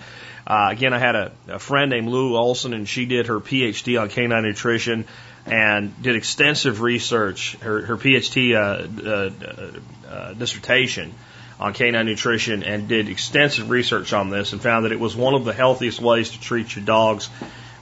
Uh, 0.47 0.69
again, 0.71 0.93
I 0.93 0.99
had 0.99 1.17
a, 1.17 1.33
a 1.49 1.59
friend 1.59 1.89
named 1.89 2.09
Lew 2.09 2.37
Olson, 2.37 2.75
and 2.75 2.87
she 2.87 3.07
did 3.07 3.29
her 3.29 3.41
PhD 3.41 3.99
on 3.99 4.11
canine 4.11 4.43
nutrition 4.43 5.07
and 5.47 6.03
did 6.03 6.15
extensive 6.15 6.83
research, 6.83 7.57
her, 7.63 7.81
her 7.81 7.97
PhD 7.97 8.55
uh, 8.55 9.09
uh, 9.09 10.11
uh, 10.15 10.35
dissertation 10.35 11.15
on 11.59 11.73
canine 11.73 12.05
nutrition, 12.05 12.65
and 12.65 12.87
did 12.87 13.09
extensive 13.09 13.71
research 13.71 14.13
on 14.13 14.29
this 14.29 14.53
and 14.53 14.61
found 14.61 14.85
that 14.85 14.93
it 14.93 15.01
was 15.01 15.17
one 15.17 15.33
of 15.33 15.47
the 15.47 15.55
healthiest 15.55 16.03
ways 16.03 16.33
to 16.33 16.39
treat 16.39 16.77
your 16.77 16.85
dogs 16.85 17.31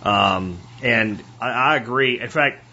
um, 0.05 0.57
and 0.83 1.22
I, 1.41 1.51
I 1.51 1.76
agree. 1.76 2.20
In 2.20 2.28
fact, 2.28 2.64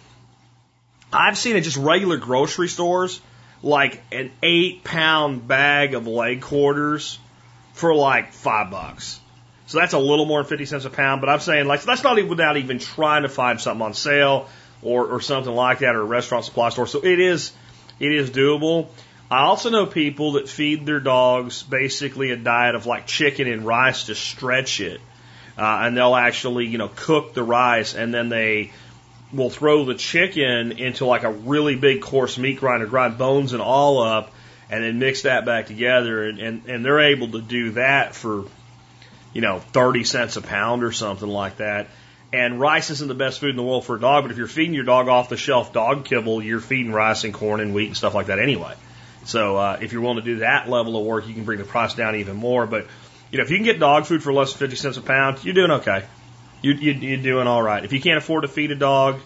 I've 1.12 1.38
seen 1.38 1.56
it 1.56 1.62
just 1.62 1.78
regular 1.78 2.18
grocery 2.18 2.68
stores, 2.68 3.22
like 3.64 4.02
an 4.12 4.32
eight 4.44 4.84
pound 4.84 5.48
bag 5.48 5.94
of 5.94 6.08
leg 6.08 6.42
quarters 6.42 7.20
for 7.74 7.94
like 7.94 8.34
five 8.34 8.72
bucks. 8.72 9.20
So 9.68 9.80
that's 9.80 9.94
a 9.94 10.00
little 10.00 10.26
more 10.26 10.42
than 10.42 10.50
50 10.50 10.66
cents 10.66 10.86
a 10.86 10.90
pound, 10.90 11.22
but 11.22 11.30
I'm 11.30 11.40
saying 11.40 11.68
like, 11.68 11.84
that's 11.84 12.04
not 12.04 12.18
even 12.18 12.30
without 12.30 12.58
even 12.58 12.80
trying 12.80 13.24
to 13.24 13.30
find 13.30 13.60
something 13.60 13.86
on 13.86 13.94
sale 13.94 14.50
or, 14.82 15.06
or 15.08 15.22
something 15.22 15.54
like 15.54 15.80
that 15.80 15.96
or 15.96 16.02
a 16.02 16.06
restaurant 16.06 16.46
supply 16.46 16.70
store. 16.70 16.88
So 16.88 17.04
it 17.04 17.20
is, 17.20 17.52
it 18.00 18.12
is 18.12 18.30
doable. 18.30 18.88
I 19.30 19.44
also 19.44 19.70
know 19.70 19.86
people 19.86 20.34
that 20.34 20.48
feed 20.48 20.86
their 20.86 21.02
dogs 21.02 21.64
basically 21.64 22.32
a 22.32 22.38
diet 22.38 22.76
of 22.76 22.86
like 22.86 23.08
chicken 23.08 23.48
and 23.48 23.66
rice 23.66 24.06
to 24.06 24.16
stretch 24.16 24.80
it 24.80 25.02
uh, 25.58 25.80
and 25.84 25.98
they'll 25.98 26.16
actually 26.16 26.68
you 26.68 26.78
know 26.78 26.90
cook 26.96 27.34
the 27.34 27.44
rice 27.44 27.96
and 27.96 28.14
then 28.14 28.30
they 28.30 28.72
will 29.32 29.50
throw 29.50 29.86
the 29.86 29.96
chicken 29.96 30.74
into 30.74 31.06
like 31.06 31.24
a 31.24 31.32
really 31.32 31.76
big 31.76 32.02
coarse 32.02 32.38
meat 32.38 32.60
grinder, 32.60 32.86
grind 32.86 33.18
bones 33.18 33.54
and 33.54 33.62
all 33.62 34.02
up, 34.02 34.32
and 34.70 34.84
then 34.84 35.00
mix 35.00 35.24
that 35.24 35.46
back 35.46 35.68
together, 35.68 36.24
and 36.24 36.40
and, 36.40 36.66
and 36.68 36.86
they're 36.86 37.12
able 37.12 37.32
to 37.32 37.42
do 37.42 37.72
that 37.72 38.16
for 38.16 38.46
you 39.34 39.42
know 39.42 39.60
thirty 39.60 40.04
cents 40.04 40.38
a 40.38 40.42
pound 40.42 40.84
or 40.84 40.92
something 40.92 41.30
like 41.30 41.58
that. 41.58 41.88
And 42.34 42.60
rice 42.60 42.90
isn't 42.90 43.08
the 43.08 43.16
best 43.16 43.40
food 43.40 43.52
in 43.52 43.56
the 43.56 43.64
world 43.64 43.86
for 43.86 43.96
a 43.96 44.00
dog, 44.00 44.26
but 44.26 44.32
if 44.32 44.38
you're 44.38 44.48
feeding 44.48 44.74
your 44.74 44.84
dog 44.84 45.08
off 45.08 45.30
the 45.30 45.38
shelf 45.38 45.72
dog 45.72 46.04
kibble, 46.04 46.44
you're 46.44 46.60
feeding 46.60 46.92
rice 46.92 47.24
and 47.24 47.34
corn 47.34 47.62
and 47.62 47.74
wheat 47.74 47.88
and 47.88 47.96
stuff 47.96 48.14
like 48.14 48.26
that 48.26 48.40
anyway. 48.40 48.74
So 49.24 49.56
uh, 49.56 49.80
if 49.82 49.94
you're 49.94 50.02
willing 50.02 50.18
to 50.18 50.24
do 50.24 50.38
that 50.40 50.70
level 50.70 50.98
of 50.98 51.06
work, 51.06 51.28
you 51.28 51.34
can 51.34 51.46
bring 51.46 51.58
the 51.58 51.66
price 51.66 51.94
down 51.94 52.18
even 52.18 52.36
more. 52.36 52.68
But 52.68 52.88
you 53.32 53.38
know, 53.38 53.44
if 53.44 53.50
you 53.50 53.58
can 53.58 53.66
get 53.66 53.80
dog 53.80 54.06
food 54.06 54.24
for 54.24 54.34
less 54.34 54.54
than 54.54 54.60
50 54.60 54.76
cents 54.76 54.98
a 54.98 55.02
pound, 55.02 55.44
you're 55.44 55.54
doing 55.54 55.72
okay. 55.72 56.06
You, 56.62 56.74
you, 56.74 56.94
you're 56.94 57.18
doing 57.18 57.48
all 57.48 57.62
right. 57.62 57.84
If 57.84 57.94
you 57.94 58.02
can't 58.02 58.18
afford 58.18 58.44
to 58.44 58.48
feed 58.48 58.72
a 58.72 58.76
dog, 58.76 59.20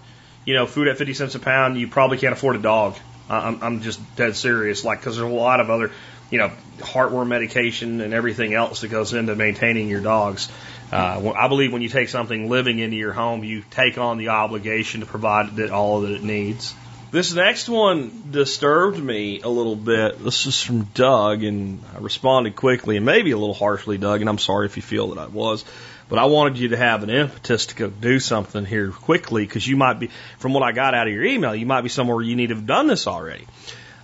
you 0.46 0.54
know, 0.54 0.66
food 0.66 0.88
at 0.88 0.98
50 0.98 1.14
cents 1.14 1.36
a 1.36 1.40
pound, 1.40 1.78
you 1.78 1.88
probably 1.88 2.18
can't 2.18 2.34
afford 2.34 2.56
a 2.56 2.62
dog. 2.62 2.96
I'm, 3.30 3.64
I'm 3.64 3.82
just 3.82 4.00
dead 4.16 4.36
serious. 4.36 4.84
Like, 4.84 5.00
because 5.00 5.18
there's 5.18 5.32
a 5.32 5.34
lot 5.34 5.60
of 5.60 5.70
other, 5.70 5.92
you 6.30 6.40
know, 6.40 6.52
heartworm 6.80 7.28
medication 7.28 8.02
and 8.02 8.14
everything 8.14 8.54
else 8.54 8.82
that 8.82 8.90
goes 8.90 9.14
into 9.14 9.36
maintaining 9.36 9.88
your 9.88 10.02
dogs. 10.02 10.50
Uh, 10.92 11.32
I 11.36 11.48
believe 11.48 11.72
when 11.72 11.82
you 11.82 11.90
take 11.90 12.10
something 12.10 12.50
living 12.50 12.80
into 12.80 12.98
your 12.98 13.14
home, 13.14 13.44
you 13.46 13.64
take 13.72 13.98
on 13.98 14.18
the 14.18 14.30
obligation 14.30 15.00
to 15.00 15.06
provide 15.06 15.58
it 15.58 15.72
all 15.72 16.02
that 16.02 16.12
it 16.12 16.24
needs. 16.24 16.74
This 17.12 17.34
next 17.34 17.68
one 17.68 18.32
disturbed 18.32 18.98
me 18.98 19.42
a 19.42 19.50
little 19.50 19.76
bit. 19.76 20.24
This 20.24 20.46
is 20.46 20.64
from 20.64 20.84
Doug, 20.94 21.44
and 21.44 21.84
I 21.94 22.00
responded 22.00 22.56
quickly 22.56 22.96
and 22.96 23.06
maybe 23.06 23.32
a 23.32 23.38
little 23.38 23.54
harshly, 23.54 23.98
Doug, 23.98 24.22
and 24.22 24.30
I'm 24.30 24.38
sorry 24.38 24.66
if 24.66 24.78
you 24.78 24.82
feel 24.82 25.10
that 25.10 25.18
I 25.18 25.28
was. 25.28 25.66
But 26.08 26.20
I 26.20 26.26
wanted 26.28 26.58
you 26.58 26.70
to 26.70 26.78
have 26.78 27.04
an 27.04 27.10
impetus 27.10 27.66
to 27.66 27.76
go 27.76 27.90
do 27.90 28.22
something 28.22 28.64
here 28.64 28.92
quickly 28.92 29.46
because 29.46 29.68
you 29.68 29.76
might 29.76 30.00
be, 30.00 30.10
from 30.40 30.54
what 30.54 30.64
I 30.64 30.72
got 30.72 30.94
out 30.94 31.08
of 31.08 31.14
your 31.14 31.26
email, 31.26 31.54
you 31.54 31.66
might 31.66 31.82
be 31.82 31.90
somewhere 31.90 32.22
you 32.22 32.38
need 32.38 32.48
to 32.48 32.56
have 32.56 32.66
done 32.66 32.88
this 32.88 33.06
already. 33.08 33.46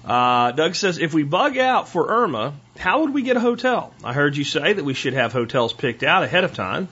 Uh, 0.04 0.52
Doug 0.52 0.76
says, 0.76 0.98
if 0.98 1.14
we 1.14 1.24
bug 1.24 1.58
out 1.58 1.88
for 1.88 2.10
Irma, 2.10 2.56
how 2.78 3.02
would 3.02 3.14
we 3.14 3.22
get 3.22 3.38
a 3.38 3.42
hotel? 3.42 3.94
I 4.04 4.12
heard 4.12 4.36
you 4.36 4.44
say 4.44 4.74
that 4.74 4.84
we 4.84 4.94
should 4.94 5.14
have 5.14 5.32
hotels 5.32 5.72
picked 5.72 6.04
out 6.04 6.24
ahead 6.24 6.44
of 6.44 6.54
time. 6.54 6.90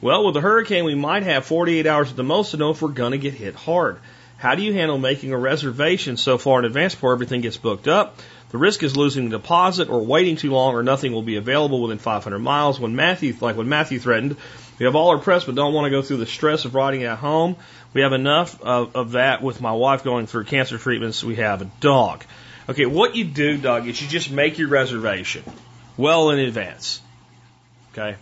Well, 0.00 0.26
with 0.26 0.36
a 0.36 0.40
hurricane, 0.40 0.84
we 0.84 0.94
might 0.94 1.24
have 1.24 1.44
48 1.44 1.88
hours 1.88 2.10
at 2.10 2.16
the 2.16 2.22
most 2.22 2.52
to 2.52 2.56
know 2.56 2.70
if 2.70 2.82
we're 2.82 2.90
going 2.90 3.12
to 3.12 3.18
get 3.18 3.34
hit 3.34 3.56
hard. 3.56 3.98
How 4.38 4.54
do 4.54 4.62
you 4.62 4.74
handle 4.74 4.98
making 4.98 5.32
a 5.32 5.38
reservation 5.38 6.16
so 6.16 6.36
far 6.36 6.58
in 6.58 6.66
advance 6.66 6.94
before 6.94 7.12
everything 7.12 7.40
gets 7.40 7.56
booked 7.56 7.88
up? 7.88 8.18
The 8.50 8.58
risk 8.58 8.82
is 8.82 8.96
losing 8.96 9.28
the 9.28 9.38
deposit 9.38 9.88
or 9.88 10.04
waiting 10.04 10.36
too 10.36 10.50
long 10.50 10.74
or 10.74 10.82
nothing 10.82 11.12
will 11.12 11.22
be 11.22 11.36
available 11.36 11.80
within 11.80 11.98
500 11.98 12.38
miles. 12.38 12.78
When 12.78 12.94
Matthew, 12.94 13.34
like 13.40 13.56
when 13.56 13.68
Matthew 13.68 13.98
threatened, 13.98 14.36
we 14.78 14.84
have 14.84 14.94
all 14.94 15.08
our 15.08 15.18
press 15.18 15.44
but 15.44 15.54
don't 15.54 15.72
want 15.72 15.86
to 15.86 15.90
go 15.90 16.02
through 16.02 16.18
the 16.18 16.26
stress 16.26 16.64
of 16.64 16.74
riding 16.74 17.02
at 17.04 17.18
home. 17.18 17.56
We 17.94 18.02
have 18.02 18.12
enough 18.12 18.60
of, 18.60 18.94
of 18.94 19.12
that 19.12 19.42
with 19.42 19.60
my 19.60 19.72
wife 19.72 20.04
going 20.04 20.26
through 20.26 20.44
cancer 20.44 20.76
treatments. 20.78 21.24
We 21.24 21.36
have 21.36 21.62
a 21.62 21.70
dog. 21.80 22.24
Okay, 22.68 22.84
what 22.84 23.16
you 23.16 23.24
do, 23.24 23.56
Doug, 23.56 23.88
is 23.88 24.00
you 24.00 24.08
just 24.08 24.30
make 24.30 24.58
your 24.58 24.68
reservation 24.68 25.44
well 25.96 26.30
in 26.30 26.40
advance. 26.40 27.00
Okay. 27.92 28.16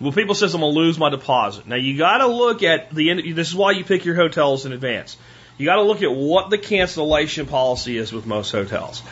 Well, 0.00 0.12
people 0.12 0.34
says 0.34 0.54
I'm 0.54 0.60
gonna 0.60 0.74
lose 0.74 0.98
my 0.98 1.08
deposit. 1.08 1.66
Now 1.66 1.76
you 1.76 1.96
got 1.96 2.18
to 2.18 2.26
look 2.26 2.62
at 2.62 2.94
the 2.94 3.10
end. 3.10 3.22
This 3.34 3.48
is 3.48 3.54
why 3.54 3.70
you 3.70 3.84
pick 3.84 4.04
your 4.04 4.14
hotels 4.14 4.66
in 4.66 4.72
advance. 4.72 5.16
You 5.58 5.64
got 5.64 5.76
to 5.76 5.82
look 5.82 6.02
at 6.02 6.12
what 6.12 6.50
the 6.50 6.58
cancellation 6.58 7.46
policy 7.46 7.96
is 7.96 8.12
with 8.12 8.26
most 8.26 8.50
hotels. 8.50 9.02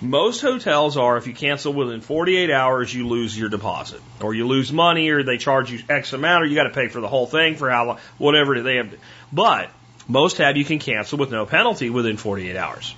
Most 0.00 0.40
hotels 0.40 0.96
are 0.96 1.16
if 1.16 1.28
you 1.28 1.32
cancel 1.32 1.72
within 1.72 2.00
48 2.00 2.50
hours, 2.50 2.92
you 2.92 3.06
lose 3.06 3.38
your 3.38 3.48
deposit, 3.48 4.00
or 4.20 4.34
you 4.34 4.48
lose 4.48 4.72
money, 4.72 5.10
or 5.10 5.22
they 5.22 5.38
charge 5.38 5.70
you 5.70 5.78
X 5.88 6.12
amount, 6.12 6.42
or 6.42 6.46
you 6.46 6.56
got 6.56 6.64
to 6.64 6.70
pay 6.70 6.88
for 6.88 7.00
the 7.00 7.06
whole 7.06 7.26
thing 7.26 7.54
for 7.54 7.70
how 7.70 7.86
long, 7.86 7.98
whatever 8.18 8.60
they 8.60 8.76
have. 8.76 8.92
But 9.32 9.70
most 10.08 10.38
have 10.38 10.56
you 10.56 10.64
can 10.64 10.80
cancel 10.80 11.18
with 11.18 11.30
no 11.30 11.46
penalty 11.46 11.88
within 11.88 12.16
48 12.16 12.56
hours. 12.56 12.94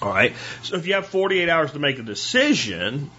All 0.00 0.08
right. 0.08 0.34
So 0.62 0.76
if 0.76 0.86
you 0.86 0.94
have 0.94 1.06
48 1.06 1.48
hours 1.48 1.72
to 1.72 1.78
make 1.78 1.98
a 1.98 2.02
decision, 2.02 3.10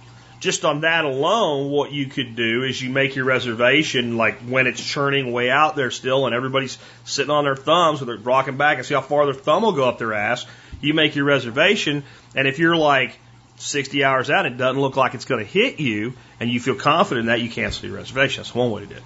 just 0.43 0.65
on 0.65 0.81
that 0.81 1.05
alone, 1.05 1.71
what 1.71 1.93
you 1.93 2.05
could 2.05 2.35
do 2.35 2.63
is 2.63 2.81
you 2.81 2.89
make 2.89 3.15
your 3.15 3.23
reservation 3.23 4.17
like 4.17 4.41
when 4.41 4.67
it's 4.67 4.83
churning 4.83 5.31
way 5.31 5.49
out 5.49 5.77
there 5.77 5.89
still 5.89 6.25
and 6.25 6.35
everybody's 6.35 6.77
sitting 7.05 7.31
on 7.31 7.45
their 7.45 7.55
thumbs 7.55 8.01
or 8.01 8.05
they're 8.05 8.17
rocking 8.17 8.57
back 8.57 8.77
and 8.77 8.85
see 8.85 8.93
how 8.93 9.01
far 9.01 9.25
their 9.25 9.33
thumb 9.33 9.63
will 9.63 9.71
go 9.71 9.87
up 9.87 9.99
their 9.99 10.13
ass. 10.13 10.45
You 10.81 10.93
make 10.93 11.15
your 11.15 11.23
reservation 11.23 12.03
and 12.35 12.45
if 12.45 12.59
you're 12.59 12.75
like 12.75 13.17
60 13.55 14.03
hours 14.03 14.29
out, 14.29 14.45
it 14.45 14.57
doesn't 14.57 14.81
look 14.81 14.97
like 14.97 15.13
it's 15.13 15.23
going 15.23 15.43
to 15.43 15.49
hit 15.49 15.79
you 15.79 16.13
and 16.41 16.49
you 16.49 16.59
feel 16.59 16.75
confident 16.75 17.21
in 17.21 17.25
that 17.27 17.39
you 17.39 17.49
cancel 17.49 17.87
your 17.87 17.95
reservation. 17.95 18.43
That's 18.43 18.53
one 18.53 18.69
way 18.69 18.81
to 18.81 18.87
do 18.87 18.95
it. 18.95 19.03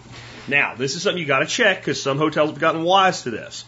Now, 0.47 0.73
this 0.73 0.95
is 0.95 1.03
something 1.03 1.21
you 1.21 1.27
got 1.27 1.39
to 1.39 1.45
check 1.45 1.77
because 1.77 2.01
some 2.01 2.17
hotels 2.17 2.49
have 2.49 2.59
gotten 2.59 2.81
wise 2.81 3.21
to 3.23 3.29
this. 3.29 3.63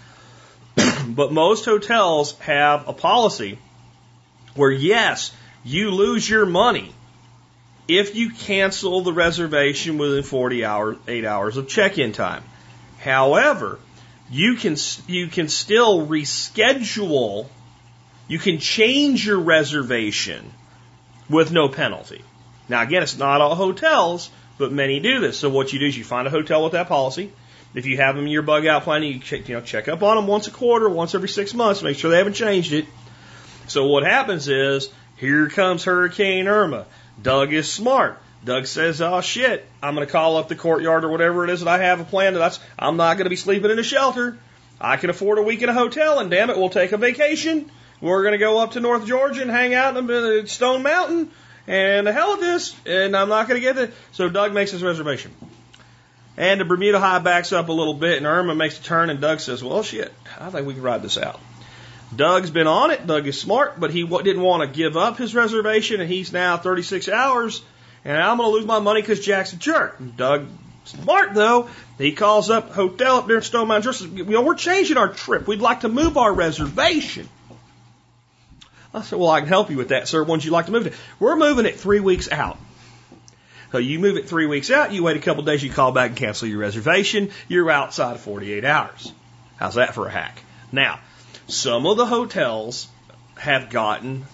but 1.07 1.31
most 1.31 1.65
hotels 1.65 2.33
have 2.39 2.87
a 2.87 2.93
policy 2.93 3.59
where 4.55 4.71
yes, 4.71 5.31
you 5.63 5.91
lose 5.91 6.27
your 6.27 6.47
money 6.47 6.95
if 7.89 8.15
you 8.15 8.29
cancel 8.29 9.01
the 9.01 9.11
reservation 9.11 9.97
within 9.97 10.23
40 10.23 10.63
hours, 10.63 10.97
8 11.07 11.25
hours 11.25 11.57
of 11.57 11.67
check-in 11.67 12.11
time. 12.11 12.43
However, 12.99 13.79
you 14.29 14.55
can 14.55 14.75
you 15.07 15.27
can 15.27 15.49
still 15.49 16.05
reschedule, 16.05 17.47
you 18.27 18.37
can 18.37 18.59
change 18.59 19.25
your 19.25 19.39
reservation 19.39 20.53
with 21.29 21.51
no 21.51 21.67
penalty. 21.67 22.21
Now 22.67 22.83
again, 22.83 23.01
it's 23.01 23.17
not 23.17 23.41
all 23.41 23.55
hotels, 23.55 24.29
but 24.59 24.71
many 24.71 24.99
do 24.99 25.19
this. 25.19 25.39
So 25.39 25.49
what 25.49 25.73
you 25.73 25.79
do 25.79 25.87
is 25.87 25.97
you 25.97 26.03
find 26.03 26.27
a 26.27 26.31
hotel 26.31 26.63
with 26.63 26.73
that 26.73 26.87
policy. 26.87 27.31
If 27.73 27.87
you 27.87 27.97
have 27.97 28.15
them 28.15 28.25
in 28.25 28.31
your 28.31 28.43
bug 28.43 28.67
out 28.67 28.83
plan, 28.83 29.03
you 29.03 29.19
check, 29.19 29.49
you 29.49 29.55
know 29.55 29.61
check 29.61 29.87
up 29.87 30.03
on 30.03 30.15
them 30.15 30.27
once 30.27 30.47
a 30.47 30.51
quarter, 30.51 30.87
once 30.89 31.15
every 31.15 31.29
six 31.29 31.55
months, 31.55 31.81
make 31.81 31.97
sure 31.97 32.11
they 32.11 32.17
haven't 32.17 32.33
changed 32.33 32.73
it. 32.73 32.85
So 33.67 33.87
what 33.87 34.03
happens 34.03 34.47
is 34.47 34.91
here 35.17 35.49
comes 35.49 35.83
Hurricane 35.83 36.47
Irma. 36.47 36.85
Doug 37.21 37.53
is 37.53 37.71
smart. 37.71 38.19
Doug 38.43 38.65
says, 38.67 39.01
"Oh 39.01 39.21
shit, 39.21 39.65
I'm 39.83 39.95
going 39.95 40.05
to 40.05 40.11
call 40.11 40.37
up 40.37 40.47
the 40.47 40.55
courtyard 40.55 41.03
or 41.03 41.09
whatever 41.09 41.43
it 41.43 41.49
is 41.49 41.61
that 41.61 41.67
I 41.67 41.83
have 41.83 41.99
a 41.99 42.05
plan 42.05 42.33
that 42.33 42.39
that's 42.39 42.59
I'm 42.77 42.97
not 42.97 43.15
going 43.15 43.25
to 43.25 43.29
be 43.29 43.35
sleeping 43.35 43.71
in 43.71 43.79
a 43.79 43.83
shelter. 43.83 44.37
I 44.79 44.95
can 44.95 45.09
afford 45.09 45.39
a 45.39 45.41
week 45.41 45.61
in 45.61 45.67
a 45.67 45.73
hotel, 45.73 46.19
and 46.19 46.31
damn 46.31 46.49
it, 46.49 46.57
we'll 46.57 46.69
take 46.69 46.93
a 46.93 46.97
vacation. 46.97 47.69
We're 47.99 48.23
going 48.23 48.31
to 48.31 48.37
go 48.37 48.59
up 48.59 48.71
to 48.71 48.79
North 48.79 49.05
Georgia 49.05 49.41
and 49.41 49.51
hang 49.51 49.73
out 49.73 49.97
in 49.97 50.07
the 50.07 50.41
uh, 50.43 50.45
Stone 50.45 50.83
Mountain, 50.83 51.31
and 51.67 52.07
the 52.07 52.13
hell 52.13 52.33
of 52.33 52.39
this, 52.39 52.73
and 52.85 53.15
I'm 53.15 53.27
not 53.27 53.49
going 53.49 53.59
to 53.59 53.65
get 53.65 53.77
it." 53.77 53.93
So 54.13 54.29
Doug 54.29 54.53
makes 54.53 54.71
his 54.71 54.81
reservation. 54.81 55.33
And 56.37 56.61
the 56.61 56.65
Bermuda 56.65 57.01
High 57.01 57.19
backs 57.19 57.51
up 57.51 57.67
a 57.67 57.73
little 57.73 57.93
bit, 57.93 58.17
and 58.17 58.25
Irma 58.25 58.55
makes 58.55 58.79
a 58.79 58.83
turn, 58.83 59.09
and 59.09 59.19
Doug 59.19 59.41
says, 59.41 59.61
"Well, 59.61 59.83
shit, 59.83 60.13
I 60.39 60.49
think 60.49 60.65
we 60.65 60.73
can 60.73 60.83
ride 60.83 61.01
this 61.01 61.17
out." 61.17 61.41
Doug's 62.15 62.49
been 62.49 62.67
on 62.67 62.91
it. 62.91 63.05
Doug 63.05 63.27
is 63.27 63.39
smart, 63.39 63.79
but 63.79 63.91
he 63.91 64.05
didn't 64.05 64.41
want 64.41 64.63
to 64.63 64.75
give 64.75 64.97
up 64.97 65.17
his 65.17 65.35
reservation, 65.35 66.01
and 66.01 66.09
he's 66.09 66.33
now 66.33 66.57
36 66.57 67.07
hours, 67.07 67.61
and 68.03 68.17
I'm 68.17 68.37
going 68.37 68.49
to 68.49 68.55
lose 68.55 68.65
my 68.65 68.79
money 68.79 69.01
because 69.01 69.19
Jack's 69.19 69.53
a 69.53 69.57
jerk. 69.57 70.01
Doug, 70.17 70.47
smart 70.85 71.33
though, 71.33 71.69
he 71.97 72.13
calls 72.13 72.49
up 72.49 72.71
hotel 72.71 73.17
up 73.17 73.27
there 73.27 73.37
in 73.37 73.41
Stone 73.43 73.67
Mountain. 73.67 73.93
Says, 73.93 74.07
you 74.07 74.25
know, 74.25 74.41
we're 74.41 74.55
changing 74.55 74.97
our 74.97 75.09
trip. 75.09 75.47
We'd 75.47 75.61
like 75.61 75.81
to 75.81 75.89
move 75.89 76.17
our 76.17 76.33
reservation. 76.33 77.29
I 78.91 79.01
said, 79.03 79.19
well, 79.19 79.29
I 79.29 79.41
can 79.41 79.49
help 79.49 79.69
you 79.69 79.77
with 79.77 79.89
that, 79.89 80.07
sir. 80.07 80.23
When'd 80.23 80.43
you 80.43 80.51
like 80.51 80.65
to 80.65 80.71
move 80.71 80.87
it? 80.87 80.93
We're 81.19 81.35
moving 81.35 81.67
it 81.67 81.79
three 81.79 81.99
weeks 81.99 82.31
out. 82.31 82.57
So 83.71 83.77
you 83.77 83.99
move 83.99 84.17
it 84.17 84.27
three 84.27 84.47
weeks 84.47 84.71
out, 84.71 84.93
you 84.93 85.03
wait 85.03 85.15
a 85.15 85.19
couple 85.19 85.43
days, 85.43 85.61
you 85.61 85.69
call 85.69 85.91
back 85.91 86.09
and 86.09 86.17
cancel 86.17 86.47
your 86.47 86.57
reservation. 86.57 87.29
You're 87.47 87.69
outside 87.69 88.15
of 88.15 88.21
48 88.21 88.65
hours. 88.65 89.13
How's 89.57 89.75
that 89.75 89.93
for 89.93 90.07
a 90.07 90.09
hack? 90.09 90.41
Now, 90.71 90.99
some 91.51 91.85
of 91.85 91.97
the 91.97 92.05
hotels 92.05 92.87
have 93.37 93.69
gotten 93.69 94.25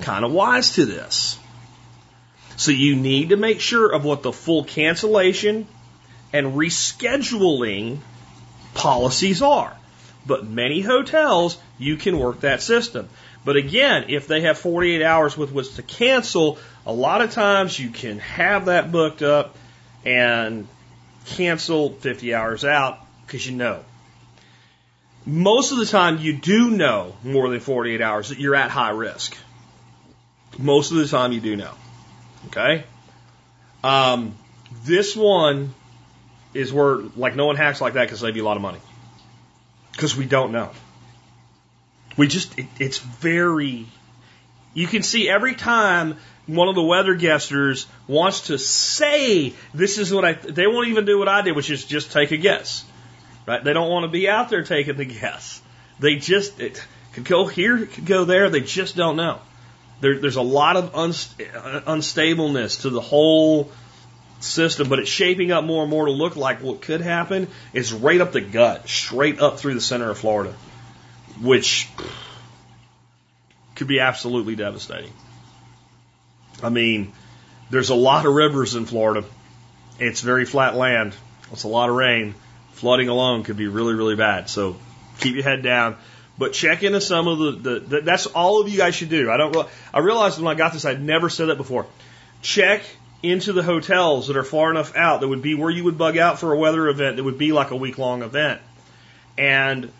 kind 0.00 0.24
of 0.24 0.32
wise 0.32 0.74
to 0.74 0.84
this. 0.84 1.38
So 2.56 2.70
you 2.70 2.96
need 2.96 3.30
to 3.30 3.36
make 3.36 3.60
sure 3.60 3.92
of 3.92 4.04
what 4.04 4.22
the 4.22 4.32
full 4.32 4.64
cancellation 4.64 5.66
and 6.32 6.54
rescheduling 6.54 7.98
policies 8.74 9.42
are. 9.42 9.76
But 10.26 10.46
many 10.46 10.80
hotels, 10.80 11.58
you 11.78 11.96
can 11.96 12.18
work 12.18 12.40
that 12.40 12.62
system. 12.62 13.08
But 13.44 13.56
again, 13.56 14.06
if 14.08 14.26
they 14.26 14.40
have 14.40 14.58
48 14.58 15.02
hours 15.02 15.36
with 15.36 15.52
which 15.52 15.74
to 15.76 15.82
cancel, 15.82 16.58
a 16.84 16.92
lot 16.92 17.20
of 17.20 17.30
times 17.30 17.78
you 17.78 17.90
can 17.90 18.18
have 18.18 18.66
that 18.66 18.90
booked 18.90 19.22
up 19.22 19.56
and 20.04 20.66
cancel 21.26 21.90
50 21.90 22.34
hours 22.34 22.64
out 22.64 22.98
because 23.24 23.46
you 23.46 23.54
know 23.56 23.84
most 25.26 25.72
of 25.72 25.78
the 25.78 25.86
time 25.86 26.18
you 26.18 26.32
do 26.32 26.70
know 26.70 27.16
more 27.24 27.50
than 27.50 27.58
48 27.58 28.00
hours 28.00 28.28
that 28.28 28.38
you're 28.38 28.54
at 28.54 28.70
high 28.70 28.90
risk. 28.90 29.36
Most 30.56 30.92
of 30.92 30.98
the 30.98 31.08
time 31.08 31.32
you 31.32 31.40
do 31.40 31.56
know. 31.56 31.72
Okay? 32.46 32.84
Um, 33.82 34.36
this 34.84 35.16
one 35.16 35.74
is 36.54 36.72
where, 36.72 36.98
like, 37.16 37.34
no 37.34 37.46
one 37.46 37.56
hacks 37.56 37.80
like 37.80 37.94
that 37.94 38.08
can 38.08 38.16
save 38.16 38.36
you 38.36 38.44
a 38.44 38.46
lot 38.46 38.56
of 38.56 38.62
money. 38.62 38.78
Because 39.92 40.16
we 40.16 40.26
don't 40.26 40.52
know. 40.52 40.70
We 42.16 42.28
just, 42.28 42.56
it, 42.58 42.66
it's 42.78 42.98
very, 42.98 43.86
you 44.74 44.86
can 44.86 45.02
see 45.02 45.28
every 45.28 45.56
time 45.56 46.16
one 46.46 46.68
of 46.68 46.76
the 46.76 46.82
weather 46.82 47.16
guessers 47.16 47.86
wants 48.06 48.42
to 48.42 48.58
say, 48.58 49.54
this 49.74 49.98
is 49.98 50.14
what 50.14 50.24
I, 50.24 50.34
they 50.34 50.68
won't 50.68 50.88
even 50.88 51.04
do 51.04 51.18
what 51.18 51.28
I 51.28 51.42
did, 51.42 51.56
which 51.56 51.70
is 51.70 51.84
just 51.84 52.12
take 52.12 52.30
a 52.30 52.36
guess. 52.36 52.84
Right? 53.46 53.62
They 53.62 53.72
don't 53.72 53.90
want 53.90 54.04
to 54.04 54.08
be 54.08 54.28
out 54.28 54.50
there 54.50 54.64
taking 54.64 54.96
the 54.96 55.04
guess. 55.04 55.62
They 56.00 56.16
just 56.16 56.60
it 56.60 56.84
could 57.12 57.24
go 57.24 57.46
here, 57.46 57.78
it 57.78 57.92
could 57.92 58.06
go 58.06 58.24
there. 58.24 58.50
They 58.50 58.60
just 58.60 58.96
don't 58.96 59.16
know. 59.16 59.40
There, 60.00 60.18
there's 60.18 60.36
a 60.36 60.42
lot 60.42 60.76
of 60.76 60.92
unst- 60.92 61.40
uh, 61.54 61.80
unstableness 61.90 62.82
to 62.82 62.90
the 62.90 63.00
whole 63.00 63.70
system, 64.40 64.88
but 64.88 64.98
it's 64.98 65.08
shaping 65.08 65.52
up 65.52 65.64
more 65.64 65.82
and 65.82 65.90
more 65.90 66.06
to 66.06 66.12
look 66.12 66.36
like 66.36 66.62
what 66.62 66.82
could 66.82 67.00
happen 67.00 67.48
is 67.72 67.92
right 67.92 68.20
up 68.20 68.32
the 68.32 68.42
gut, 68.42 68.88
straight 68.88 69.40
up 69.40 69.58
through 69.58 69.74
the 69.74 69.80
center 69.80 70.10
of 70.10 70.18
Florida, 70.18 70.54
which 71.40 71.88
could 73.74 73.86
be 73.86 74.00
absolutely 74.00 74.56
devastating. 74.56 75.12
I 76.62 76.68
mean, 76.68 77.12
there's 77.70 77.90
a 77.90 77.94
lot 77.94 78.26
of 78.26 78.34
rivers 78.34 78.74
in 78.74 78.84
Florida. 78.84 79.26
It's 79.98 80.20
very 80.20 80.44
flat 80.44 80.74
land. 80.74 81.14
It's 81.52 81.64
a 81.64 81.68
lot 81.68 81.88
of 81.88 81.94
rain 81.94 82.34
flooding 82.76 83.08
alone 83.08 83.42
could 83.42 83.56
be 83.56 83.66
really, 83.68 83.94
really 83.94 84.16
bad. 84.16 84.48
So 84.48 84.76
keep 85.18 85.34
your 85.34 85.44
head 85.44 85.62
down. 85.62 85.96
But 86.38 86.52
check 86.52 86.82
into 86.82 87.00
some 87.00 87.26
of 87.28 87.38
the, 87.38 87.50
the, 87.52 87.80
the 87.80 88.00
that's 88.02 88.26
all 88.26 88.60
of 88.60 88.68
you 88.68 88.76
guys 88.76 88.94
should 88.94 89.08
do. 89.08 89.30
I 89.30 89.38
don't, 89.38 89.56
I 89.92 90.00
realized 90.00 90.38
when 90.38 90.48
I 90.48 90.54
got 90.54 90.74
this, 90.74 90.84
I'd 90.84 91.02
never 91.02 91.30
said 91.30 91.46
that 91.46 91.56
before. 91.56 91.86
Check 92.42 92.82
into 93.22 93.54
the 93.54 93.62
hotels 93.62 94.28
that 94.28 94.36
are 94.36 94.44
far 94.44 94.70
enough 94.70 94.94
out 94.94 95.20
that 95.22 95.28
would 95.28 95.40
be 95.40 95.54
where 95.54 95.70
you 95.70 95.84
would 95.84 95.96
bug 95.96 96.18
out 96.18 96.38
for 96.38 96.52
a 96.52 96.58
weather 96.58 96.88
event 96.88 97.16
that 97.16 97.24
would 97.24 97.38
be 97.38 97.52
like 97.52 97.70
a 97.70 97.76
week 97.76 97.96
long 97.96 98.22
event. 98.22 98.60
And, 99.38 99.90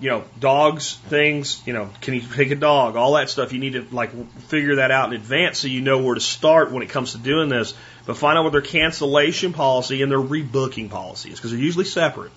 you 0.00 0.08
know, 0.08 0.24
dogs, 0.38 0.94
things, 1.08 1.62
you 1.66 1.72
know, 1.72 1.90
can 2.00 2.14
you 2.14 2.22
take 2.22 2.50
a 2.50 2.56
dog, 2.56 2.96
all 2.96 3.14
that 3.14 3.28
stuff. 3.28 3.52
You 3.52 3.58
need 3.58 3.74
to 3.74 3.86
like 3.90 4.10
figure 4.44 4.76
that 4.76 4.90
out 4.90 5.12
in 5.12 5.20
advance 5.20 5.58
so 5.58 5.68
you 5.68 5.82
know 5.82 6.02
where 6.02 6.14
to 6.14 6.20
start 6.20 6.72
when 6.72 6.82
it 6.82 6.88
comes 6.88 7.12
to 7.12 7.18
doing 7.18 7.48
this 7.48 7.74
but 8.10 8.16
find 8.16 8.36
out 8.36 8.42
what 8.42 8.52
their 8.52 8.60
cancellation 8.60 9.52
policy 9.52 10.02
and 10.02 10.10
their 10.10 10.18
rebooking 10.18 10.90
policy 10.90 11.30
is 11.30 11.36
because 11.36 11.52
they're 11.52 11.60
usually 11.60 11.84
separate. 11.84 12.32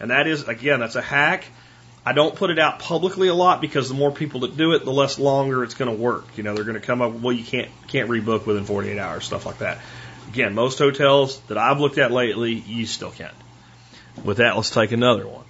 And 0.00 0.10
that 0.10 0.26
is, 0.26 0.48
again, 0.48 0.80
that's 0.80 0.96
a 0.96 1.02
hack. 1.02 1.44
I 2.06 2.14
don't 2.14 2.34
put 2.34 2.48
it 2.48 2.58
out 2.58 2.78
publicly 2.78 3.28
a 3.28 3.34
lot 3.34 3.60
because 3.60 3.88
the 3.88 3.94
more 3.94 4.10
people 4.10 4.40
that 4.40 4.56
do 4.56 4.72
it, 4.72 4.86
the 4.86 4.92
less 4.92 5.18
longer 5.18 5.62
it's 5.64 5.74
going 5.74 5.94
to 5.94 6.02
work. 6.02 6.24
You 6.36 6.44
know, 6.44 6.54
they're 6.54 6.64
going 6.64 6.80
to 6.80 6.86
come 6.86 7.02
up, 7.02 7.12
well, 7.12 7.34
you 7.34 7.44
can't, 7.44 7.68
can't 7.88 8.08
rebook 8.08 8.46
within 8.46 8.64
48 8.64 8.98
hours, 8.98 9.24
stuff 9.24 9.44
like 9.44 9.58
that. 9.58 9.78
Again, 10.28 10.54
most 10.54 10.78
hotels 10.78 11.38
that 11.48 11.58
I've 11.58 11.78
looked 11.78 11.98
at 11.98 12.10
lately, 12.10 12.54
you 12.54 12.86
still 12.86 13.10
can't. 13.10 13.34
With 14.24 14.38
that, 14.38 14.56
let's 14.56 14.70
take 14.70 14.92
another 14.92 15.26
one. 15.26 15.44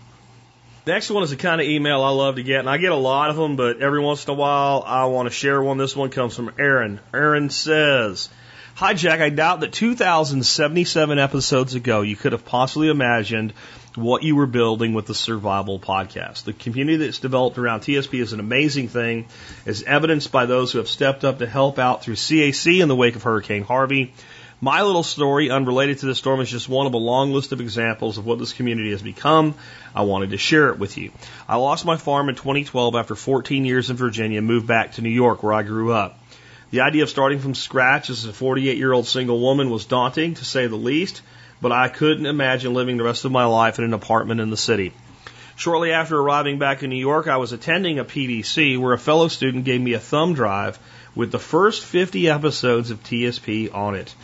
The 0.91 0.95
next 0.95 1.09
one 1.09 1.23
is 1.23 1.31
the 1.31 1.37
kind 1.37 1.61
of 1.61 1.69
email 1.69 2.03
I 2.03 2.11
love 2.11 2.35
to 2.35 2.43
get, 2.43 2.59
and 2.59 2.69
I 2.69 2.77
get 2.77 2.91
a 2.91 2.97
lot 2.97 3.31
of 3.31 3.37
them, 3.37 3.55
but 3.55 3.81
every 3.81 4.01
once 4.01 4.25
in 4.25 4.31
a 4.33 4.35
while 4.35 4.83
I 4.85 5.05
want 5.05 5.29
to 5.29 5.33
share 5.33 5.63
one. 5.63 5.79
This 5.79 5.95
one 5.95 6.11
comes 6.11 6.35
from 6.35 6.51
Aaron. 6.59 6.99
Aaron 7.15 7.49
says, 7.49 8.29
Hi, 8.75 8.93
Jack. 8.95 9.21
I 9.21 9.29
doubt 9.29 9.61
that 9.61 9.73
2,077 9.73 11.19
episodes 11.21 11.77
ago 11.77 12.01
you 12.01 12.17
could 12.17 12.33
have 12.33 12.45
possibly 12.45 12.89
imagined 12.89 13.53
what 13.95 14.25
you 14.25 14.35
were 14.35 14.49
building 14.49 14.93
with 14.93 15.07
the 15.07 15.15
Survival 15.15 15.79
Podcast. 15.79 16.43
The 16.43 16.53
community 16.53 16.97
that's 16.97 17.21
developed 17.21 17.57
around 17.57 17.83
TSP 17.83 18.21
is 18.21 18.33
an 18.33 18.41
amazing 18.41 18.89
thing, 18.89 19.29
as 19.67 19.85
evidenced 19.85 20.33
by 20.33 20.47
those 20.47 20.73
who 20.73 20.79
have 20.79 20.89
stepped 20.89 21.23
up 21.23 21.39
to 21.39 21.47
help 21.47 21.79
out 21.79 22.03
through 22.03 22.17
CAC 22.17 22.83
in 22.83 22.89
the 22.89 22.97
wake 22.97 23.15
of 23.15 23.23
Hurricane 23.23 23.63
Harvey. 23.63 24.13
My 24.63 24.83
little 24.83 25.03
story, 25.03 25.51
unrelated 25.51 26.01
to 26.01 26.07
the 26.07 26.15
storm, 26.15 26.41
is 26.41 26.51
just 26.51 26.69
one 26.69 26.87
of 26.87 26.93
a 26.93 26.99
long 26.99 27.33
list 27.33 27.53
of 27.53 27.63
examples 27.63 28.19
of 28.19 28.27
what 28.27 28.39
this 28.39 28.53
community 28.53 28.91
has 28.91 29.01
become. 29.01 29.55
I 29.95 30.03
wanted 30.03 30.31
to 30.31 30.37
share 30.37 30.69
it 30.69 30.79
with 30.79 30.99
you. 30.99 31.13
I 31.49 31.57
lost 31.57 31.87
my 31.87 31.97
farm 31.97 32.29
in 32.29 32.35
2012 32.35 32.95
after 32.95 33.15
14 33.15 33.65
years 33.65 33.89
in 33.89 33.97
Virginia 33.97 34.37
and 34.37 34.47
moved 34.47 34.67
back 34.67 34.93
to 34.93 35.01
New 35.01 35.09
York 35.09 35.43
where 35.43 35.55
I 35.55 35.63
grew 35.63 35.93
up. 35.93 36.19
The 36.73 36.83
idea 36.83 37.05
of 37.05 37.09
starting 37.09 37.39
from 37.39 37.55
scratch 37.55 38.11
as 38.11 38.27
a 38.27 38.35
48 38.35 38.77
year 38.77 38.93
old 38.93 39.07
single 39.07 39.41
woman 39.41 39.71
was 39.71 39.87
daunting, 39.87 40.35
to 40.35 40.45
say 40.45 40.67
the 40.67 40.77
least, 40.77 41.23
but 41.63 41.73
I 41.73 41.89
couldn't 41.89 42.27
imagine 42.27 42.75
living 42.75 42.99
the 42.99 43.05
rest 43.05 43.25
of 43.25 43.33
my 43.33 43.47
life 43.47 43.79
in 43.79 43.87
an 43.87 43.95
apartment 43.95 44.43
in 44.43 44.51
the 44.51 44.59
city. 44.59 44.93
Shortly 45.57 45.93
after 45.93 46.21
arriving 46.21 46.59
back 46.59 46.83
in 46.83 46.91
New 46.91 46.97
York, 46.97 47.29
I 47.29 47.39
was 47.39 47.53
attending 47.53 47.99
a 47.99 48.05
PDC 48.05 48.79
where 48.79 48.93
a 48.93 48.99
fellow 48.99 49.29
student 49.29 49.65
gave 49.65 49.81
me 49.81 49.95
a 49.95 49.99
thumb 49.99 50.35
drive 50.35 50.79
with 51.15 51.33
the 51.33 51.39
first 51.39 51.83
50 51.83 52.29
episodes 52.29 52.91
of 52.91 53.03
TSP 53.03 53.75
on 53.75 53.95
it. 53.95 54.15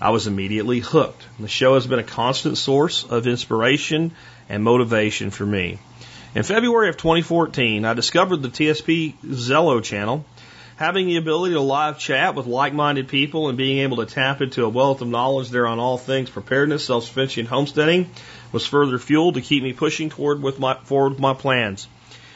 I 0.00 0.10
was 0.10 0.26
immediately 0.26 0.80
hooked. 0.80 1.24
The 1.38 1.48
show 1.48 1.74
has 1.74 1.86
been 1.86 1.98
a 1.98 2.04
constant 2.04 2.58
source 2.58 3.04
of 3.04 3.26
inspiration 3.26 4.12
and 4.48 4.62
motivation 4.62 5.30
for 5.30 5.46
me. 5.46 5.78
In 6.34 6.42
February 6.42 6.88
of 6.88 6.96
2014, 6.96 7.84
I 7.84 7.94
discovered 7.94 8.42
the 8.42 8.48
TSP 8.48 9.14
Zello 9.24 9.82
channel 9.82 10.24
Having 10.76 11.06
the 11.06 11.18
ability 11.18 11.54
to 11.54 11.60
live 11.60 12.00
chat 12.00 12.34
with 12.34 12.46
like-minded 12.46 13.06
people 13.06 13.48
and 13.48 13.56
being 13.56 13.78
able 13.78 13.98
to 13.98 14.06
tap 14.06 14.42
into 14.42 14.64
a 14.64 14.68
wealth 14.68 15.02
of 15.02 15.06
knowledge 15.06 15.50
there 15.50 15.68
on 15.68 15.78
all 15.78 15.98
things 15.98 16.28
preparedness, 16.28 16.84
self-sufficiency, 16.86 17.42
and 17.42 17.48
homesteading 17.48 18.10
was 18.50 18.66
further 18.66 18.98
fuel 18.98 19.32
to 19.34 19.40
keep 19.40 19.62
me 19.62 19.72
pushing 19.72 20.10
toward 20.10 20.42
with 20.42 20.58
my, 20.58 20.74
forward 20.82 21.10
with 21.10 21.20
my 21.20 21.32
plans. 21.32 21.86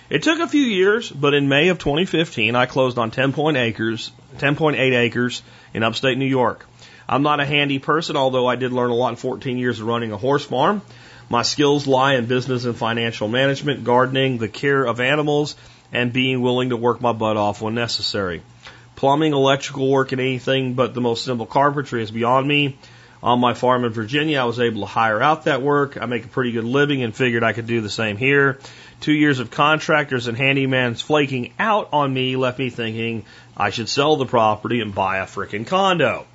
It 0.08 0.22
took 0.22 0.38
a 0.38 0.46
few 0.46 0.62
years, 0.62 1.10
but 1.10 1.34
in 1.34 1.48
May 1.48 1.68
of 1.68 1.78
2015, 1.78 2.54
I 2.54 2.66
closed 2.66 2.96
on 2.96 3.10
10.8 3.10 3.56
acres, 3.56 4.12
10.8 4.36 4.78
acres 4.78 5.42
in 5.74 5.82
upstate 5.82 6.16
New 6.16 6.24
York. 6.24 6.64
I'm 7.08 7.22
not 7.22 7.40
a 7.40 7.46
handy 7.46 7.78
person, 7.78 8.16
although 8.16 8.46
I 8.46 8.56
did 8.56 8.72
learn 8.72 8.90
a 8.90 8.94
lot 8.94 9.10
in 9.10 9.16
14 9.16 9.56
years 9.56 9.80
of 9.80 9.86
running 9.86 10.12
a 10.12 10.18
horse 10.18 10.44
farm. 10.44 10.82
My 11.30 11.42
skills 11.42 11.86
lie 11.86 12.14
in 12.14 12.26
business 12.26 12.64
and 12.64 12.76
financial 12.76 13.28
management, 13.28 13.84
gardening, 13.84 14.38
the 14.38 14.48
care 14.48 14.84
of 14.84 15.00
animals, 15.00 15.56
and 15.92 16.12
being 16.12 16.42
willing 16.42 16.70
to 16.70 16.76
work 16.76 17.00
my 17.00 17.12
butt 17.12 17.36
off 17.36 17.62
when 17.62 17.74
necessary. 17.74 18.42
Plumbing, 18.96 19.32
electrical 19.32 19.88
work, 19.88 20.12
and 20.12 20.20
anything 20.20 20.74
but 20.74 20.92
the 20.92 21.00
most 21.00 21.24
simple 21.24 21.46
carpentry 21.46 22.02
is 22.02 22.10
beyond 22.10 22.46
me. 22.46 22.76
On 23.22 23.40
my 23.40 23.54
farm 23.54 23.84
in 23.84 23.92
Virginia, 23.92 24.40
I 24.40 24.44
was 24.44 24.60
able 24.60 24.82
to 24.82 24.86
hire 24.86 25.22
out 25.22 25.44
that 25.44 25.62
work. 25.62 26.00
I 26.00 26.06
make 26.06 26.24
a 26.24 26.28
pretty 26.28 26.52
good 26.52 26.64
living 26.64 27.02
and 27.02 27.14
figured 27.14 27.42
I 27.42 27.52
could 27.52 27.66
do 27.66 27.80
the 27.80 27.90
same 27.90 28.16
here. 28.16 28.58
Two 29.00 29.12
years 29.12 29.38
of 29.38 29.50
contractors 29.50 30.28
and 30.28 30.36
handymans 30.36 31.02
flaking 31.02 31.52
out 31.58 31.88
on 31.92 32.12
me 32.12 32.36
left 32.36 32.58
me 32.58 32.70
thinking 32.70 33.24
I 33.56 33.70
should 33.70 33.88
sell 33.88 34.16
the 34.16 34.26
property 34.26 34.80
and 34.80 34.94
buy 34.94 35.18
a 35.18 35.26
frickin' 35.26 35.66
condo. 35.66 36.26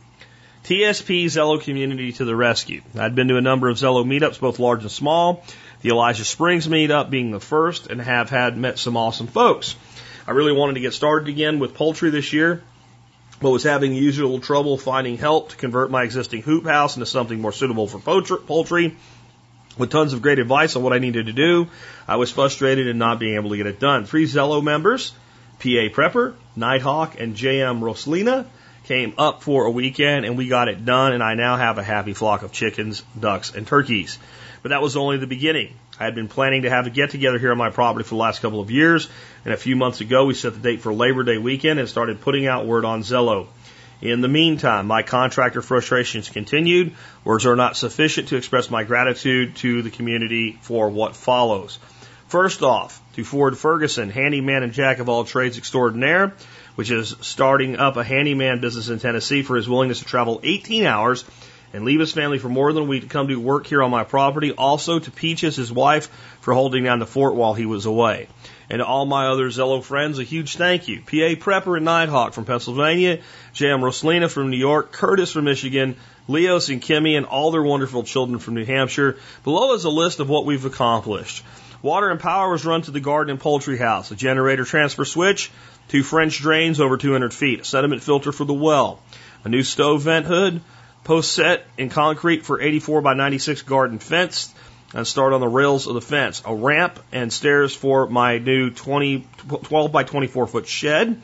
TSP 0.64 1.26
Zello 1.26 1.61
community 1.61 2.14
to 2.14 2.26
the 2.26 2.36
rescue. 2.36 2.82
I'd 2.97 3.16
been 3.16 3.28
to 3.28 3.38
a 3.38 3.41
number 3.41 3.70
of 3.70 3.78
Zello 3.78 4.05
meetups, 4.05 4.39
both 4.39 4.59
large 4.59 4.82
and 4.82 4.91
small 4.91 5.43
the 5.84 5.89
Elijah 5.89 6.24
Springs 6.24 6.68
meetup 6.68 7.09
being 7.09 7.32
the 7.32 7.39
first, 7.39 7.88
and 7.88 8.01
have 8.01 8.30
had 8.30 8.57
met 8.57 8.80
some 8.80 8.95
awesome 8.95 9.28
folks. 9.28 9.76
I 10.26 10.32
really 10.32 10.53
wanted 10.53 10.76
to 10.76 10.80
get 10.80 10.93
started 10.93 11.28
again 11.28 11.59
with 11.59 11.74
poultry 11.76 12.09
this 12.09 12.32
year, 12.32 12.64
but 13.41 13.51
was 13.51 13.64
having 13.64 13.93
usual 13.93 14.39
trouble 14.39 14.78
finding 14.78 15.18
help 15.18 15.49
to 15.49 15.57
convert 15.57 15.91
my 15.91 16.03
existing 16.03 16.41
hoop 16.41 16.66
house 16.66 16.95
into 16.95 17.05
something 17.05 17.39
more 17.39 17.51
suitable 17.51 17.88
for 17.88 17.99
poultry. 17.99 18.95
With 19.78 19.89
tons 19.89 20.14
of 20.14 20.22
great 20.22 20.39
advice 20.39 20.78
on 20.78 20.84
what 20.84 20.93
I 20.93 20.99
needed 20.99 21.26
to 21.26 21.34
do, 21.34 21.68
I 22.07 22.16
was 22.16 22.32
frustrated 22.32 22.88
in 22.88 22.97
not 22.97 23.20
being 23.20 23.36
able 23.36 23.49
to 23.49 23.57
get 23.57 23.68
it 23.68 23.80
done. 23.80 24.05
Three 24.05 24.26
Zello 24.26 24.64
members, 24.64 25.11
PA 25.59 25.89
Prepper, 25.91 26.36
Nighthawk, 26.55 27.20
and 27.20 27.36
JM 27.36 27.82
Roslina, 27.82 28.45
came 28.84 29.14
up 29.18 29.44
for 29.44 29.66
a 29.66 29.72
weekend 29.72 30.26
and 30.26 30.38
we 30.38 30.48
got 30.48 30.68
it 30.68 30.86
done 30.86 31.14
and 31.14 31.24
I 31.24 31.36
now 31.36 31.58
have 31.58 31.78
a 31.78 31.84
happy 31.84 32.14
flock 32.14 32.44
of 32.44 32.52
chickens, 32.52 33.04
ducks, 33.20 33.54
and 33.54 33.66
turkeys. 33.66 34.20
But 34.62 34.70
that 34.70 34.82
was 34.82 34.96
only 34.96 35.18
the 35.18 35.28
beginning. 35.28 35.74
I 36.00 36.06
had 36.06 36.16
been 36.16 36.28
planning 36.28 36.64
to 36.64 36.70
have 36.70 36.88
a 36.88 36.90
get 36.90 37.12
together 37.12 37.38
here 37.38 37.52
on 37.52 37.58
my 37.58 37.70
property 37.70 38.04
for 38.04 38.16
the 38.16 38.22
last 38.22 38.42
couple 38.42 38.60
of 38.60 38.72
years, 38.72 39.10
and 39.46 39.54
a 39.54 39.58
few 39.58 39.76
months 39.76 40.02
ago 40.02 40.26
we 40.26 40.34
set 40.34 40.54
the 40.54 40.60
date 40.60 40.82
for 40.82 40.94
Labor 40.94 41.24
Day 41.24 41.38
weekend 41.38 41.80
and 41.80 41.88
started 41.88 42.22
putting 42.22 42.48
out 42.48 42.66
word 42.66 42.84
on 42.86 43.04
Zello. 43.04 43.48
In 44.02 44.22
the 44.22 44.28
meantime, 44.28 44.88
my 44.88 45.04
contractor 45.04 45.62
frustrations 45.62 46.30
continued. 46.30 46.94
Words 47.24 47.46
are 47.46 47.56
not 47.56 47.78
sufficient 47.78 48.30
to 48.30 48.38
express 48.38 48.70
my 48.70 48.84
gratitude 48.84 49.56
to 49.58 49.82
the 49.82 49.92
community 49.92 50.58
for 50.62 50.90
what 50.90 51.16
follows. 51.16 51.80
First 52.28 52.64
off, 52.64 53.00
to 53.14 53.24
Ford 53.24 53.58
Ferguson, 53.58 54.10
handyman 54.10 54.64
and 54.64 54.74
jack 54.74 55.00
of 55.00 55.08
all 55.08 55.24
trades 55.24 55.58
extraordinaire, 55.58 56.34
which 56.76 56.92
is 56.92 57.16
starting 57.22 57.78
up 57.78 57.98
a 57.98 58.04
handyman 58.04 58.60
business 58.60 58.90
in 58.90 59.00
Tennessee 59.00 59.44
for 59.44 59.56
his 59.56 59.70
willingness 59.70 60.00
to 60.00 60.06
travel 60.06 60.40
18 60.44 60.86
hours 60.86 61.26
and 61.74 61.86
leave 61.86 62.00
his 62.00 62.12
family 62.14 62.38
for 62.38 62.50
more 62.50 62.72
than 62.72 62.84
a 62.84 62.86
week 62.86 63.02
to 63.02 63.10
come 63.10 63.28
do 63.28 63.40
work 63.40 63.66
here 63.66 63.82
on 63.82 63.90
my 63.90 64.04
property. 64.04 64.52
Also 64.52 65.00
to 65.00 65.12
Peaches, 65.12 65.56
his 65.56 65.72
wife, 65.72 66.08
for 66.40 66.54
holding 66.54 66.84
down 66.84 67.00
the 67.00 67.06
fort 67.08 67.34
while 67.34 67.56
he 67.56 67.66
was 67.66 67.88
away. 67.88 68.28
And 68.70 68.80
to 68.80 68.86
all 68.86 69.06
my 69.06 69.28
other 69.28 69.50
Zello 69.50 69.84
friends, 69.84 70.20
a 70.20 70.24
huge 70.24 70.56
thank 70.56 70.88
you. 70.88 71.02
PA 71.02 71.40
Prepper 71.42 71.76
and 71.76 71.86
Nighthawk 71.86 72.34
from 72.34 72.46
Pennsylvania, 72.46 73.20
J.M. 73.54 73.84
Roslina 73.84 74.30
from 74.30 74.52
New 74.52 74.58
York, 74.58 74.92
Curtis 74.92 75.32
from 75.32 75.46
Michigan, 75.46 75.96
Leos 76.28 76.70
and 76.70 76.82
Kimmy, 76.82 77.18
and 77.18 77.26
all 77.26 77.52
their 77.52 77.64
wonderful 77.64 78.04
children 78.04 78.40
from 78.40 78.54
New 78.54 78.66
Hampshire. 78.66 79.18
Below 79.44 79.74
is 79.74 79.84
a 79.84 79.90
list 79.90 80.20
of 80.20 80.30
what 80.30 80.46
we've 80.46 80.66
accomplished. 80.66 81.44
Water 81.82 82.10
and 82.10 82.20
power 82.20 82.50
was 82.50 82.66
run 82.66 82.82
to 82.84 82.92
the 82.92 83.02
garden 83.02 83.32
and 83.32 83.40
poultry 83.42 83.78
house, 83.78 84.10
a 84.12 84.16
generator 84.16 84.64
transfer 84.64 85.04
switch, 85.04 85.52
two 85.88 86.04
French 86.04 86.40
drains 86.40 86.80
over 86.80 86.98
200 86.98 87.34
feet, 87.34 87.62
a 87.62 87.64
sediment 87.64 88.04
filter 88.04 88.32
for 88.32 88.46
the 88.46 88.54
well, 88.54 89.02
a 89.44 89.50
new 89.50 89.64
stove 89.64 90.04
vent 90.04 90.26
hood, 90.26 90.62
Post 91.04 91.34
set 91.34 91.66
in 91.78 91.90
concrete 91.90 92.46
for 92.46 92.62
84 92.62 93.02
by 93.02 93.14
96 93.14 93.64
garden 93.64 94.00
fence 94.00 94.54
and 94.94 95.06
start 95.06 95.34
on 95.34 95.42
the 95.42 95.48
rails 95.48 95.86
of 95.86 95.96
the 95.96 96.02
fence. 96.02 96.42
A 96.46 96.56
ramp 96.56 96.98
and 97.12 97.34
stairs 97.34 97.76
for 97.76 98.08
my 98.08 98.38
new 98.38 98.70
20, 98.70 99.28
12 99.64 99.92
by 99.92 100.04
24 100.04 100.48
foot 100.48 100.68
shed. 100.68 101.22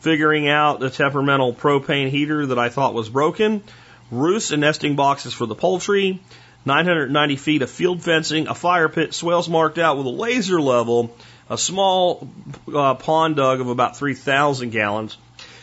Figuring 0.00 0.48
out 0.48 0.80
the 0.80 0.90
temperamental 0.90 1.54
propane 1.54 2.10
heater 2.10 2.46
that 2.46 2.58
I 2.58 2.68
thought 2.68 2.92
was 2.92 3.08
broken. 3.08 3.62
Roosts 4.10 4.50
and 4.50 4.60
nesting 4.60 4.96
boxes 4.96 5.32
for 5.32 5.46
the 5.46 5.54
poultry. 5.54 6.20
990 6.66 7.36
feet 7.36 7.62
of 7.62 7.70
field 7.70 8.02
fencing, 8.02 8.48
a 8.48 8.54
fire 8.54 8.88
pit, 8.88 9.14
swales 9.14 9.48
marked 9.48 9.78
out 9.78 9.96
with 9.96 10.06
a 10.06 10.10
laser 10.10 10.60
level, 10.60 11.16
a 11.48 11.58
small 11.58 12.28
uh, 12.72 12.94
pond 12.94 13.36
dug 13.36 13.60
of 13.60 13.68
about 13.68 13.96
3,000 13.96 14.70
gallons, 14.70 15.16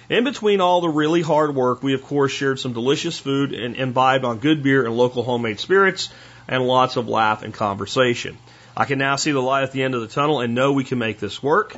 in 0.09 0.23
between 0.23 0.59
all 0.59 0.82
the 0.82 0.89
really 0.89 1.21
hard 1.21 1.53
work, 1.53 1.84
we 1.84 1.93
of 1.93 2.03
course 2.03 2.32
shared 2.32 2.59
some 2.59 2.73
delicious 2.73 3.19
food 3.19 3.53
and 3.53 3.75
imbibed 3.75 4.25
on 4.25 4.39
good 4.39 4.63
beer 4.63 4.86
and 4.86 4.97
local 4.97 5.21
homemade 5.23 5.59
spirits 5.59 6.09
and 6.47 6.65
lots 6.65 6.95
of 6.95 7.07
laugh 7.07 7.43
and 7.43 7.53
conversation. 7.53 8.38
I 8.75 8.86
can 8.86 8.97
now 8.97 9.17
see 9.17 9.32
the 9.32 9.41
light 9.41 9.63
at 9.63 9.71
the 9.71 9.84
end 9.84 9.93
of 9.93 10.01
the 10.01 10.07
tunnel 10.07 10.41
and 10.41 10.55
know 10.55 10.73
we 10.73 10.84
can 10.84 10.97
make 10.97 11.19
this 11.19 11.43
work. 11.43 11.75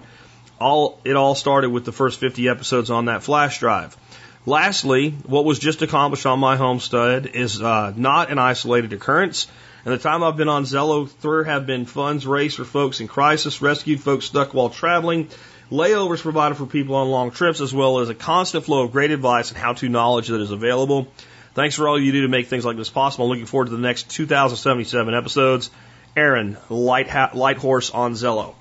All, 0.62 1.02
it 1.04 1.16
all 1.16 1.36
started 1.36 1.72
with 1.72 1.84
the 1.84 1.92
first 1.92 2.20
50 2.20 2.48
episodes 2.48 2.90
on 2.90 3.06
that 3.06 3.24
flash 3.24 3.60
drive. 3.60 3.98
Lastly, 4.46 5.12
what 5.26 5.44
was 5.44 5.60
just 5.60 5.82
accomplished 5.82 6.26
on 6.26 6.40
my 6.40 6.56
homestead 6.56 7.28
is 7.28 7.62
uh, 7.62 7.94
not 7.96 8.32
an 8.32 8.40
isolated 8.40 8.94
occurrence. 8.94 9.48
And 9.84 9.94
the 9.94 9.98
time 9.98 10.24
I've 10.24 10.38
been 10.38 10.50
on 10.50 10.64
Zello, 10.64 11.10
there 11.22 11.44
have 11.44 11.66
been 11.66 11.86
funds 11.86 12.28
raised 12.28 12.58
for 12.58 12.66
folks 12.66 13.00
in 13.00 13.08
crisis, 13.08 13.62
rescued 13.62 14.00
folks 14.00 14.26
stuck 14.26 14.54
while 14.54 14.70
traveling, 14.70 15.30
layovers 15.72 16.22
provided 16.22 16.56
for 16.56 16.66
people 16.68 16.96
on 16.96 17.10
long 17.10 17.32
trips, 17.32 17.62
as 17.62 17.74
well 17.74 18.00
as 18.00 18.10
a 18.10 18.16
constant 18.16 18.66
flow 18.66 18.84
of 18.84 18.92
great 18.92 19.12
advice 19.12 19.50
and 19.50 19.58
how 19.58 19.74
to 19.74 19.90
knowledge 19.90 20.28
that 20.28 20.40
is 20.40 20.52
available. 20.52 21.08
Thanks 21.54 21.76
for 21.76 21.88
all 21.88 22.00
you 22.00 22.12
do 22.12 22.22
to 22.22 22.28
make 22.28 22.48
things 22.48 22.64
like 22.64 22.78
this 22.78 22.90
possible. 22.90 23.26
I'm 23.26 23.30
looking 23.30 23.46
forward 23.46 23.66
to 23.66 23.72
the 23.72 23.82
next 23.82 24.10
2,077 24.12 25.14
episodes. 25.14 25.70
Aaron, 26.16 26.58
light, 26.70 27.10
ha- 27.10 27.32
light 27.34 27.58
horse 27.58 27.90
on 27.90 28.14
Zello. 28.14 28.56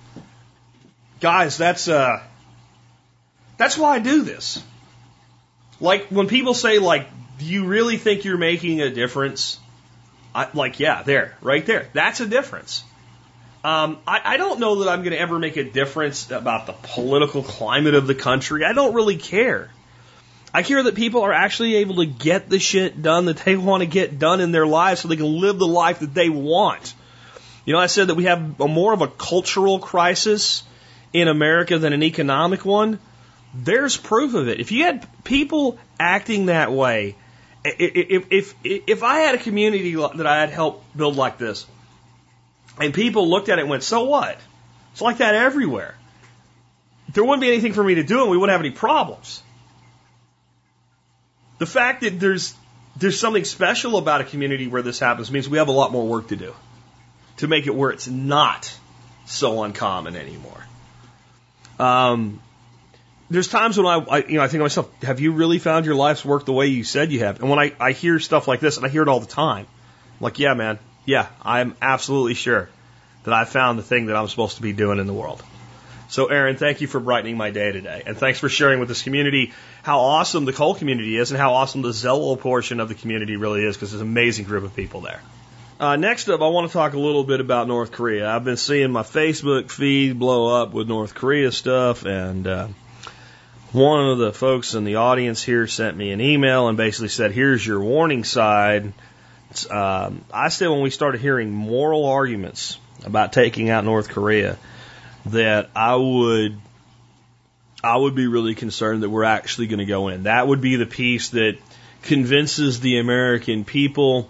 Guys, 1.20 1.58
that's 1.58 1.86
uh, 1.86 2.22
that's 3.58 3.76
why 3.76 3.96
I 3.96 3.98
do 3.98 4.22
this. 4.22 4.62
Like 5.80 6.06
when 6.08 6.28
people 6.28 6.54
say, 6.54 6.78
like, 6.78 7.08
do 7.38 7.44
you 7.44 7.66
really 7.66 7.98
think 7.98 8.24
you're 8.24 8.38
making 8.38 8.80
a 8.80 8.90
difference? 8.90 9.59
I, 10.34 10.48
like, 10.54 10.80
yeah, 10.80 11.02
there, 11.02 11.36
right 11.40 11.64
there. 11.64 11.88
That's 11.92 12.20
a 12.20 12.26
difference. 12.26 12.84
Um, 13.62 13.98
I, 14.06 14.20
I 14.24 14.36
don't 14.36 14.60
know 14.60 14.76
that 14.76 14.88
I'm 14.88 15.00
going 15.00 15.12
to 15.12 15.20
ever 15.20 15.38
make 15.38 15.56
a 15.56 15.64
difference 15.64 16.30
about 16.30 16.66
the 16.66 16.72
political 16.72 17.42
climate 17.42 17.94
of 17.94 18.06
the 18.06 18.14
country. 18.14 18.64
I 18.64 18.72
don't 18.72 18.94
really 18.94 19.16
care. 19.16 19.70
I 20.52 20.62
care 20.62 20.82
that 20.82 20.94
people 20.94 21.22
are 21.22 21.32
actually 21.32 21.76
able 21.76 21.96
to 21.96 22.06
get 22.06 22.48
the 22.48 22.58
shit 22.58 23.02
done 23.02 23.26
that 23.26 23.38
they 23.38 23.56
want 23.56 23.82
to 23.82 23.86
get 23.86 24.18
done 24.18 24.40
in 24.40 24.50
their 24.50 24.66
lives 24.66 25.00
so 25.00 25.08
they 25.08 25.16
can 25.16 25.40
live 25.40 25.58
the 25.58 25.66
life 25.66 26.00
that 26.00 26.14
they 26.14 26.28
want. 26.28 26.94
You 27.64 27.74
know, 27.74 27.78
I 27.78 27.86
said 27.86 28.08
that 28.08 28.14
we 28.14 28.24
have 28.24 28.60
a 28.60 28.66
more 28.66 28.92
of 28.92 29.02
a 29.02 29.08
cultural 29.08 29.78
crisis 29.78 30.64
in 31.12 31.28
America 31.28 31.78
than 31.78 31.92
an 31.92 32.02
economic 32.02 32.64
one. 32.64 32.98
There's 33.54 33.96
proof 33.96 34.34
of 34.34 34.48
it. 34.48 34.60
If 34.60 34.72
you 34.72 34.84
had 34.84 35.06
people 35.24 35.78
acting 35.98 36.46
that 36.46 36.72
way, 36.72 37.16
if, 37.64 38.26
if, 38.30 38.54
if 38.62 39.02
I 39.02 39.20
had 39.20 39.34
a 39.34 39.38
community 39.38 39.94
that 39.94 40.26
I 40.26 40.40
had 40.40 40.50
helped 40.50 40.96
build 40.96 41.16
like 41.16 41.38
this, 41.38 41.66
and 42.78 42.94
people 42.94 43.28
looked 43.28 43.48
at 43.48 43.58
it 43.58 43.62
and 43.62 43.70
went, 43.70 43.82
so 43.82 44.04
what? 44.04 44.38
It's 44.92 45.02
like 45.02 45.18
that 45.18 45.34
everywhere. 45.34 45.94
There 47.12 47.24
wouldn't 47.24 47.40
be 47.40 47.48
anything 47.48 47.72
for 47.72 47.82
me 47.82 47.96
to 47.96 48.02
do 48.02 48.22
and 48.22 48.30
we 48.30 48.36
wouldn't 48.36 48.52
have 48.52 48.60
any 48.64 48.70
problems. 48.70 49.42
The 51.58 51.66
fact 51.66 52.02
that 52.02 52.18
there's, 52.18 52.54
there's 52.96 53.18
something 53.18 53.44
special 53.44 53.98
about 53.98 54.20
a 54.20 54.24
community 54.24 54.66
where 54.66 54.82
this 54.82 54.98
happens 54.98 55.30
means 55.30 55.48
we 55.48 55.58
have 55.58 55.68
a 55.68 55.72
lot 55.72 55.92
more 55.92 56.06
work 56.06 56.28
to 56.28 56.36
do 56.36 56.54
to 57.38 57.48
make 57.48 57.66
it 57.66 57.74
where 57.74 57.90
it's 57.90 58.08
not 58.08 58.72
so 59.26 59.62
uncommon 59.62 60.16
anymore. 60.16 60.66
Um, 61.78 62.40
there's 63.30 63.48
times 63.48 63.78
when 63.78 63.86
I, 63.86 63.98
I, 63.98 64.18
you 64.24 64.34
know, 64.34 64.42
I 64.42 64.48
think 64.48 64.58
to 64.58 64.64
myself, 64.64 65.02
have 65.02 65.20
you 65.20 65.32
really 65.32 65.58
found 65.58 65.86
your 65.86 65.94
life's 65.94 66.24
work 66.24 66.44
the 66.44 66.52
way 66.52 66.66
you 66.66 66.82
said 66.82 67.12
you 67.12 67.20
have? 67.20 67.40
And 67.40 67.48
when 67.48 67.60
I, 67.60 67.72
I 67.78 67.92
hear 67.92 68.18
stuff 68.18 68.48
like 68.48 68.60
this, 68.60 68.76
and 68.76 68.84
I 68.84 68.88
hear 68.88 69.02
it 69.02 69.08
all 69.08 69.20
the 69.20 69.26
time, 69.26 69.66
I'm 69.66 70.24
like, 70.24 70.38
yeah, 70.38 70.54
man, 70.54 70.78
yeah, 71.06 71.28
I'm 71.40 71.76
absolutely 71.80 72.34
sure 72.34 72.68
that 73.24 73.32
I 73.32 73.44
found 73.44 73.78
the 73.78 73.82
thing 73.82 74.06
that 74.06 74.16
I'm 74.16 74.28
supposed 74.28 74.56
to 74.56 74.62
be 74.62 74.72
doing 74.72 74.98
in 74.98 75.06
the 75.06 75.12
world. 75.12 75.42
So, 76.08 76.26
Aaron, 76.26 76.56
thank 76.56 76.80
you 76.80 76.88
for 76.88 76.98
brightening 76.98 77.36
my 77.36 77.50
day 77.50 77.70
today. 77.70 78.02
And 78.04 78.16
thanks 78.16 78.40
for 78.40 78.48
sharing 78.48 78.80
with 78.80 78.88
this 78.88 79.02
community 79.02 79.52
how 79.84 80.00
awesome 80.00 80.44
the 80.44 80.52
coal 80.52 80.74
community 80.74 81.16
is 81.16 81.30
and 81.30 81.40
how 81.40 81.54
awesome 81.54 81.82
the 81.82 81.90
Zello 81.90 82.38
portion 82.38 82.80
of 82.80 82.88
the 82.88 82.96
community 82.96 83.36
really 83.36 83.64
is 83.64 83.76
because 83.76 83.92
there's 83.92 84.02
an 84.02 84.08
amazing 84.08 84.44
group 84.44 84.64
of 84.64 84.74
people 84.74 85.02
there. 85.02 85.20
Uh, 85.78 85.94
next 85.94 86.28
up, 86.28 86.42
I 86.42 86.48
want 86.48 86.66
to 86.66 86.72
talk 86.72 86.94
a 86.94 86.98
little 86.98 87.22
bit 87.22 87.40
about 87.40 87.68
North 87.68 87.92
Korea. 87.92 88.28
I've 88.28 88.44
been 88.44 88.56
seeing 88.56 88.90
my 88.90 89.02
Facebook 89.02 89.70
feed 89.70 90.18
blow 90.18 90.60
up 90.60 90.72
with 90.72 90.88
North 90.88 91.14
Korea 91.14 91.52
stuff, 91.52 92.04
and 92.04 92.46
uh, 92.46 92.68
one 93.72 94.08
of 94.08 94.18
the 94.18 94.32
folks 94.32 94.74
in 94.74 94.84
the 94.84 94.96
audience 94.96 95.42
here 95.42 95.66
sent 95.66 95.96
me 95.96 96.10
an 96.10 96.20
email 96.20 96.68
and 96.68 96.76
basically 96.76 97.08
said, 97.08 97.32
"Here's 97.32 97.64
your 97.64 97.80
warning 97.80 98.24
side." 98.24 98.92
Um, 99.70 100.24
I 100.32 100.48
said 100.48 100.68
when 100.68 100.80
we 100.80 100.90
started 100.90 101.20
hearing 101.20 101.50
moral 101.50 102.06
arguments 102.06 102.78
about 103.04 103.32
taking 103.32 103.70
out 103.70 103.84
North 103.84 104.08
Korea, 104.08 104.58
that 105.26 105.70
I 105.74 105.94
would 105.96 106.58
I 107.82 107.96
would 107.96 108.14
be 108.14 108.26
really 108.26 108.54
concerned 108.54 109.02
that 109.02 109.10
we're 109.10 109.24
actually 109.24 109.68
going 109.68 109.78
to 109.78 109.86
go 109.86 110.08
in. 110.08 110.24
That 110.24 110.46
would 110.46 110.60
be 110.60 110.76
the 110.76 110.86
piece 110.86 111.30
that 111.30 111.56
convinces 112.02 112.80
the 112.80 112.98
American 112.98 113.64
people 113.64 114.28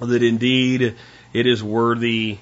that 0.00 0.22
indeed 0.22 0.94
it 1.32 1.46
is 1.46 1.62
worthy 1.62 2.38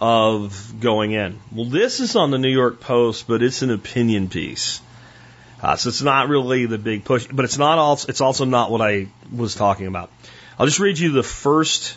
of 0.00 0.74
going 0.80 1.12
in. 1.12 1.38
Well, 1.52 1.66
this 1.66 2.00
is 2.00 2.16
on 2.16 2.30
the 2.30 2.38
New 2.38 2.50
York 2.50 2.80
Post, 2.80 3.26
but 3.28 3.42
it's 3.42 3.62
an 3.62 3.70
opinion 3.70 4.28
piece. 4.28 4.80
Uh, 5.64 5.76
so 5.76 5.88
it's 5.88 6.02
not 6.02 6.28
really 6.28 6.66
the 6.66 6.76
big 6.76 7.04
push, 7.04 7.26
but 7.26 7.46
it's 7.46 7.56
not 7.56 7.78
also, 7.78 8.06
it's 8.10 8.20
also 8.20 8.44
not 8.44 8.70
what 8.70 8.82
I 8.82 9.06
was 9.34 9.54
talking 9.54 9.86
about. 9.86 10.10
I'll 10.58 10.66
just 10.66 10.78
read 10.78 10.98
you 10.98 11.12
the 11.12 11.22
first 11.22 11.96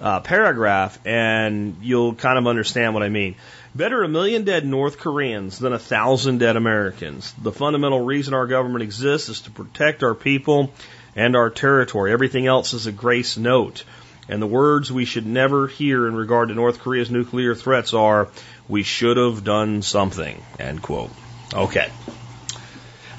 uh, 0.00 0.20
paragraph 0.20 0.96
and 1.04 1.78
you'll 1.82 2.14
kind 2.14 2.38
of 2.38 2.46
understand 2.46 2.94
what 2.94 3.02
I 3.02 3.08
mean. 3.08 3.34
Better 3.74 4.04
a 4.04 4.08
million 4.08 4.44
dead 4.44 4.64
North 4.64 4.98
Koreans 4.98 5.58
than 5.58 5.72
a 5.72 5.78
thousand 5.78 6.38
dead 6.38 6.54
Americans. 6.54 7.32
The 7.32 7.50
fundamental 7.50 8.00
reason 8.00 8.32
our 8.32 8.46
government 8.46 8.84
exists 8.84 9.28
is 9.28 9.40
to 9.40 9.50
protect 9.50 10.04
our 10.04 10.14
people 10.14 10.72
and 11.16 11.34
our 11.34 11.50
territory. 11.50 12.12
Everything 12.12 12.46
else 12.46 12.74
is 12.74 12.86
a 12.86 12.92
grace 12.92 13.36
note. 13.36 13.82
And 14.28 14.40
the 14.40 14.46
words 14.46 14.92
we 14.92 15.04
should 15.04 15.26
never 15.26 15.66
hear 15.66 16.06
in 16.06 16.14
regard 16.14 16.50
to 16.50 16.54
North 16.54 16.78
Korea's 16.78 17.10
nuclear 17.10 17.56
threats 17.56 17.92
are, 17.92 18.28
we 18.68 18.84
should 18.84 19.16
have 19.16 19.42
done 19.42 19.82
something, 19.82 20.40
end 20.60 20.80
quote. 20.80 21.10
Okay. 21.52 21.90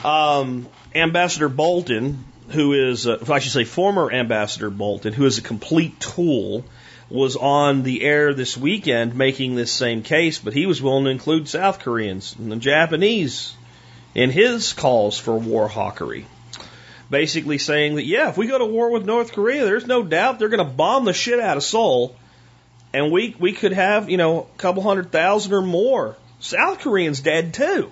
Um, 0.04 0.68
Ambassador 0.95 1.49
Bolton, 1.49 2.24
who 2.49 2.74
is, 2.74 3.08
uh, 3.08 3.24
I 3.30 3.39
should 3.39 3.52
say, 3.52 3.64
former 3.64 4.12
Ambassador 4.12 4.70
Bolton, 4.70 5.14
who 5.14 5.26
is 5.26 5.38
a 5.38 5.41
complete 5.41 5.99
tool, 5.99 6.66
was 7.10 7.36
on 7.36 7.84
the 7.84 8.04
air 8.04 8.34
this 8.34 8.58
weekend 8.58 9.16
making 9.16 9.56
this 9.56 9.72
same 9.72 10.02
case, 10.02 10.39
but 10.39 10.54
he 10.54 10.66
was 10.66 10.82
willing 10.82 11.06
to 11.06 11.12
include 11.12 11.47
South 11.47 11.80
Koreans 11.80 12.36
and 12.39 12.52
the 12.52 12.56
Japanese 12.56 13.54
in 14.16 14.30
his 14.30 14.74
calls 14.74 15.18
for 15.18 15.38
war 15.38 15.68
hawkery 15.68 16.26
basically 17.12 17.58
saying 17.60 17.95
that, 17.95 18.06
yeah, 18.06 18.30
if 18.30 18.38
we 18.38 18.47
go 18.47 18.58
to 18.58 18.66
war 18.66 18.89
with 18.89 19.06
North 19.06 19.34
Korea, 19.34 19.66
there's 19.66 19.86
no 19.86 20.02
doubt 20.02 20.39
they're 20.39 20.49
going 20.49 20.66
to 20.66 20.74
bomb 20.74 21.06
the 21.06 21.14
shit 21.14 21.39
out 21.39 21.58
of 21.58 21.64
Seoul. 21.64 22.16
And 22.93 23.12
we, 23.12 23.36
we 23.38 23.52
could 23.52 23.74
have, 23.74 24.10
you 24.10 24.18
know, 24.18 24.47
a 24.54 24.58
couple 24.58 24.82
hundred 24.82 25.12
thousand 25.12 25.54
or 25.54 25.62
more 25.62 26.16
South 26.39 26.80
Koreans 26.80 27.20
dead 27.20 27.54
too. 27.54 27.91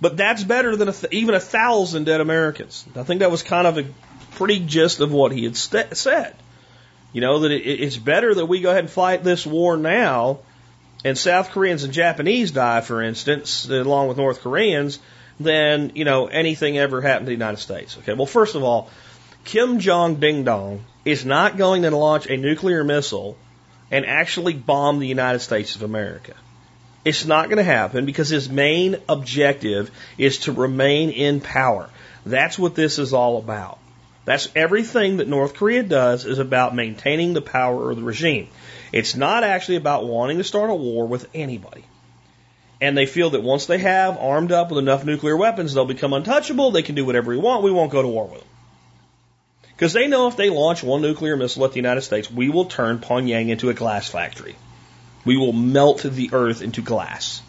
But 0.00 0.16
that's 0.16 0.42
better 0.42 0.76
than 0.76 0.88
a 0.88 0.92
th- 0.92 1.12
even 1.12 1.34
a 1.34 1.40
thousand 1.40 2.04
dead 2.04 2.20
Americans. 2.20 2.84
I 2.96 3.02
think 3.02 3.20
that 3.20 3.30
was 3.30 3.42
kind 3.42 3.66
of 3.66 3.78
a 3.78 3.84
pretty 4.32 4.60
gist 4.60 5.00
of 5.00 5.12
what 5.12 5.32
he 5.32 5.44
had 5.44 5.56
st- 5.56 5.96
said. 5.96 6.34
You 7.12 7.20
know, 7.20 7.40
that 7.40 7.50
it, 7.50 7.62
it's 7.62 7.96
better 7.96 8.34
that 8.34 8.46
we 8.46 8.60
go 8.60 8.70
ahead 8.70 8.84
and 8.84 8.90
fight 8.90 9.22
this 9.22 9.44
war 9.44 9.76
now 9.76 10.40
and 11.04 11.16
South 11.16 11.50
Koreans 11.50 11.84
and 11.84 11.92
Japanese 11.92 12.50
die, 12.50 12.80
for 12.80 13.02
instance, 13.02 13.68
along 13.68 14.08
with 14.08 14.16
North 14.16 14.40
Koreans, 14.40 14.98
than, 15.38 15.92
you 15.94 16.04
know, 16.04 16.26
anything 16.26 16.78
ever 16.78 17.00
happened 17.00 17.26
to 17.26 17.30
the 17.30 17.32
United 17.32 17.58
States. 17.58 17.96
Okay, 17.98 18.12
well, 18.12 18.26
first 18.26 18.54
of 18.54 18.62
all, 18.62 18.90
Kim 19.44 19.80
Jong 19.80 20.16
Ding 20.16 20.44
Dong 20.44 20.84
is 21.04 21.24
not 21.24 21.56
going 21.56 21.82
to 21.82 21.96
launch 21.96 22.26
a 22.26 22.36
nuclear 22.36 22.84
missile 22.84 23.38
and 23.90 24.04
actually 24.04 24.52
bomb 24.52 24.98
the 24.98 25.06
United 25.06 25.40
States 25.40 25.76
of 25.76 25.82
America. 25.82 26.34
It's 27.04 27.24
not 27.24 27.46
going 27.46 27.56
to 27.58 27.62
happen 27.62 28.04
because 28.04 28.28
his 28.28 28.48
main 28.48 28.96
objective 29.08 29.90
is 30.18 30.38
to 30.40 30.52
remain 30.52 31.10
in 31.10 31.40
power. 31.40 31.88
That's 32.26 32.58
what 32.58 32.74
this 32.74 32.98
is 32.98 33.12
all 33.12 33.38
about. 33.38 33.78
That's 34.26 34.48
everything 34.54 35.16
that 35.16 35.28
North 35.28 35.54
Korea 35.54 35.82
does 35.82 36.26
is 36.26 36.38
about 36.38 36.74
maintaining 36.74 37.32
the 37.32 37.40
power 37.40 37.90
of 37.90 37.96
the 37.96 38.02
regime. 38.02 38.48
It's 38.92 39.16
not 39.16 39.44
actually 39.44 39.76
about 39.76 40.06
wanting 40.06 40.38
to 40.38 40.44
start 40.44 40.68
a 40.68 40.74
war 40.74 41.06
with 41.06 41.26
anybody 41.34 41.84
and 42.80 42.96
they 42.96 43.06
feel 43.06 43.30
that 43.30 43.42
once 43.42 43.66
they 43.66 43.78
have 43.78 44.16
armed 44.18 44.52
up 44.52 44.70
with 44.70 44.78
enough 44.78 45.04
nuclear 45.04 45.36
weapons, 45.36 45.74
they'll 45.74 45.84
become 45.84 46.12
untouchable. 46.12 46.70
They 46.70 46.82
can 46.82 46.94
do 46.94 47.04
whatever 47.04 47.30
we 47.30 47.36
want. 47.36 47.62
We 47.62 47.70
won't 47.70 47.92
go 47.92 48.00
to 48.00 48.08
war 48.08 48.26
with 48.26 48.40
them. 48.40 48.48
Because 49.68 49.92
they 49.92 50.08
know 50.08 50.28
if 50.28 50.36
they 50.36 50.50
launch 50.50 50.82
one 50.82 51.02
nuclear 51.02 51.36
missile 51.36 51.64
at 51.64 51.72
the 51.72 51.76
United 51.76 52.02
States, 52.02 52.30
we 52.30 52.48
will 52.48 52.66
turn 52.66 52.98
Pyongyang 52.98 53.48
into 53.48 53.70
a 53.70 53.74
glass 53.74 54.08
factory. 54.08 54.56
We 55.24 55.36
will 55.36 55.52
melt 55.52 56.02
the 56.02 56.30
earth 56.32 56.62
into 56.62 56.82
glass. 56.82 57.42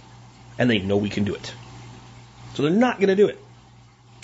And 0.57 0.69
they 0.69 0.79
know 0.79 0.97
we 0.97 1.09
can 1.09 1.23
do 1.23 1.33
it. 1.33 1.53
So 2.53 2.63
they're 2.63 2.71
not 2.71 2.97
going 2.97 3.09
to 3.09 3.15
do 3.15 3.27
it. 3.27 3.39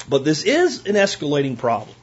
But 0.09 0.23
this 0.23 0.43
is 0.43 0.85
an 0.85 0.95
escalating 0.95 1.57
problem. 1.57 1.95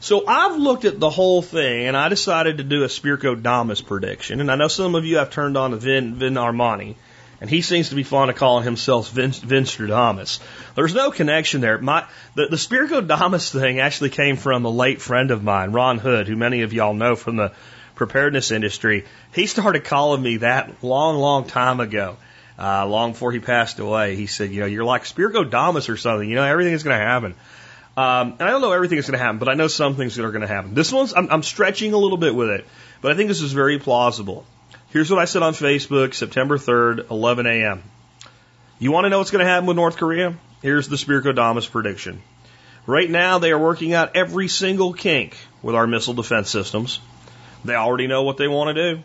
So 0.00 0.26
I've 0.26 0.56
looked 0.56 0.84
at 0.84 1.00
the 1.00 1.10
whole 1.10 1.42
thing 1.42 1.86
and 1.86 1.96
I 1.96 2.08
decided 2.08 2.58
to 2.58 2.64
do 2.64 2.84
a 2.84 2.86
Spirkodamus 2.86 3.84
prediction. 3.84 4.40
And 4.40 4.50
I 4.50 4.56
know 4.56 4.68
some 4.68 4.94
of 4.94 5.04
you 5.04 5.18
have 5.18 5.30
turned 5.30 5.56
on 5.56 5.76
Vin, 5.78 6.14
Vin 6.14 6.34
Armani. 6.34 6.94
And 7.40 7.48
he 7.48 7.62
seems 7.62 7.90
to 7.90 7.94
be 7.94 8.02
fond 8.02 8.30
of 8.30 8.36
calling 8.36 8.64
himself 8.64 9.10
Vince, 9.10 9.38
Vince 9.38 9.76
Stradamus. 9.76 10.40
There's 10.74 10.94
no 10.94 11.12
connection 11.12 11.60
there. 11.60 11.78
My, 11.78 12.06
the, 12.34 12.46
the 12.46 12.56
Spirkodamus 12.56 13.52
thing 13.52 13.78
actually 13.78 14.10
came 14.10 14.36
from 14.36 14.64
a 14.64 14.70
late 14.70 15.00
friend 15.00 15.30
of 15.30 15.42
mine, 15.42 15.70
Ron 15.70 15.98
Hood, 15.98 16.26
who 16.26 16.34
many 16.34 16.62
of 16.62 16.72
y'all 16.72 16.94
know 16.94 17.14
from 17.14 17.36
the 17.36 17.52
preparedness 17.98 18.50
industry. 18.50 19.04
He 19.34 19.46
started 19.46 19.84
calling 19.84 20.22
me 20.22 20.38
that 20.38 20.82
long, 20.82 21.18
long 21.18 21.46
time 21.46 21.80
ago. 21.80 22.16
Uh, 22.58 22.86
long 22.86 23.12
before 23.12 23.30
he 23.30 23.38
passed 23.38 23.78
away, 23.78 24.16
he 24.16 24.26
said, 24.26 24.50
you 24.50 24.60
know, 24.60 24.66
you're 24.66 24.84
like 24.84 25.04
Damas 25.14 25.88
or 25.88 25.96
something. 25.96 26.28
You 26.28 26.34
know, 26.34 26.44
everything 26.44 26.72
is 26.72 26.82
going 26.82 26.98
to 26.98 27.04
happen. 27.04 27.34
Um, 27.96 28.36
and 28.38 28.42
I 28.42 28.50
don't 28.50 28.60
know 28.60 28.72
everything 28.72 28.98
is 28.98 29.06
going 29.06 29.18
to 29.18 29.24
happen, 29.24 29.38
but 29.38 29.48
I 29.48 29.54
know 29.54 29.68
some 29.68 29.96
things 29.96 30.16
that 30.16 30.24
are 30.24 30.30
going 30.30 30.42
to 30.42 30.48
happen. 30.48 30.74
This 30.74 30.92
one's, 30.92 31.12
I'm, 31.14 31.28
I'm 31.30 31.42
stretching 31.42 31.92
a 31.92 31.98
little 31.98 32.16
bit 32.16 32.34
with 32.34 32.48
it, 32.50 32.66
but 33.00 33.12
I 33.12 33.16
think 33.16 33.28
this 33.28 33.42
is 33.42 33.52
very 33.52 33.78
plausible. 33.78 34.46
Here's 34.90 35.10
what 35.10 35.18
I 35.18 35.24
said 35.24 35.42
on 35.42 35.52
Facebook, 35.52 36.14
September 36.14 36.58
3rd, 36.58 37.10
11 37.10 37.46
a.m. 37.46 37.82
You 38.78 38.92
want 38.92 39.04
to 39.04 39.10
know 39.10 39.18
what's 39.18 39.32
going 39.32 39.44
to 39.44 39.50
happen 39.50 39.66
with 39.66 39.76
North 39.76 39.96
Korea? 39.96 40.36
Here's 40.62 40.88
the 40.88 40.96
Spirkodamus 40.96 41.70
prediction. 41.70 42.22
Right 42.86 43.10
now, 43.10 43.38
they 43.38 43.52
are 43.52 43.58
working 43.58 43.92
out 43.92 44.16
every 44.16 44.48
single 44.48 44.92
kink 44.94 45.36
with 45.62 45.74
our 45.74 45.86
missile 45.86 46.14
defense 46.14 46.50
systems. 46.50 47.00
They 47.64 47.74
already 47.74 48.06
know 48.06 48.22
what 48.22 48.36
they 48.36 48.48
want 48.48 48.74
to 48.74 48.94
do, 48.94 49.02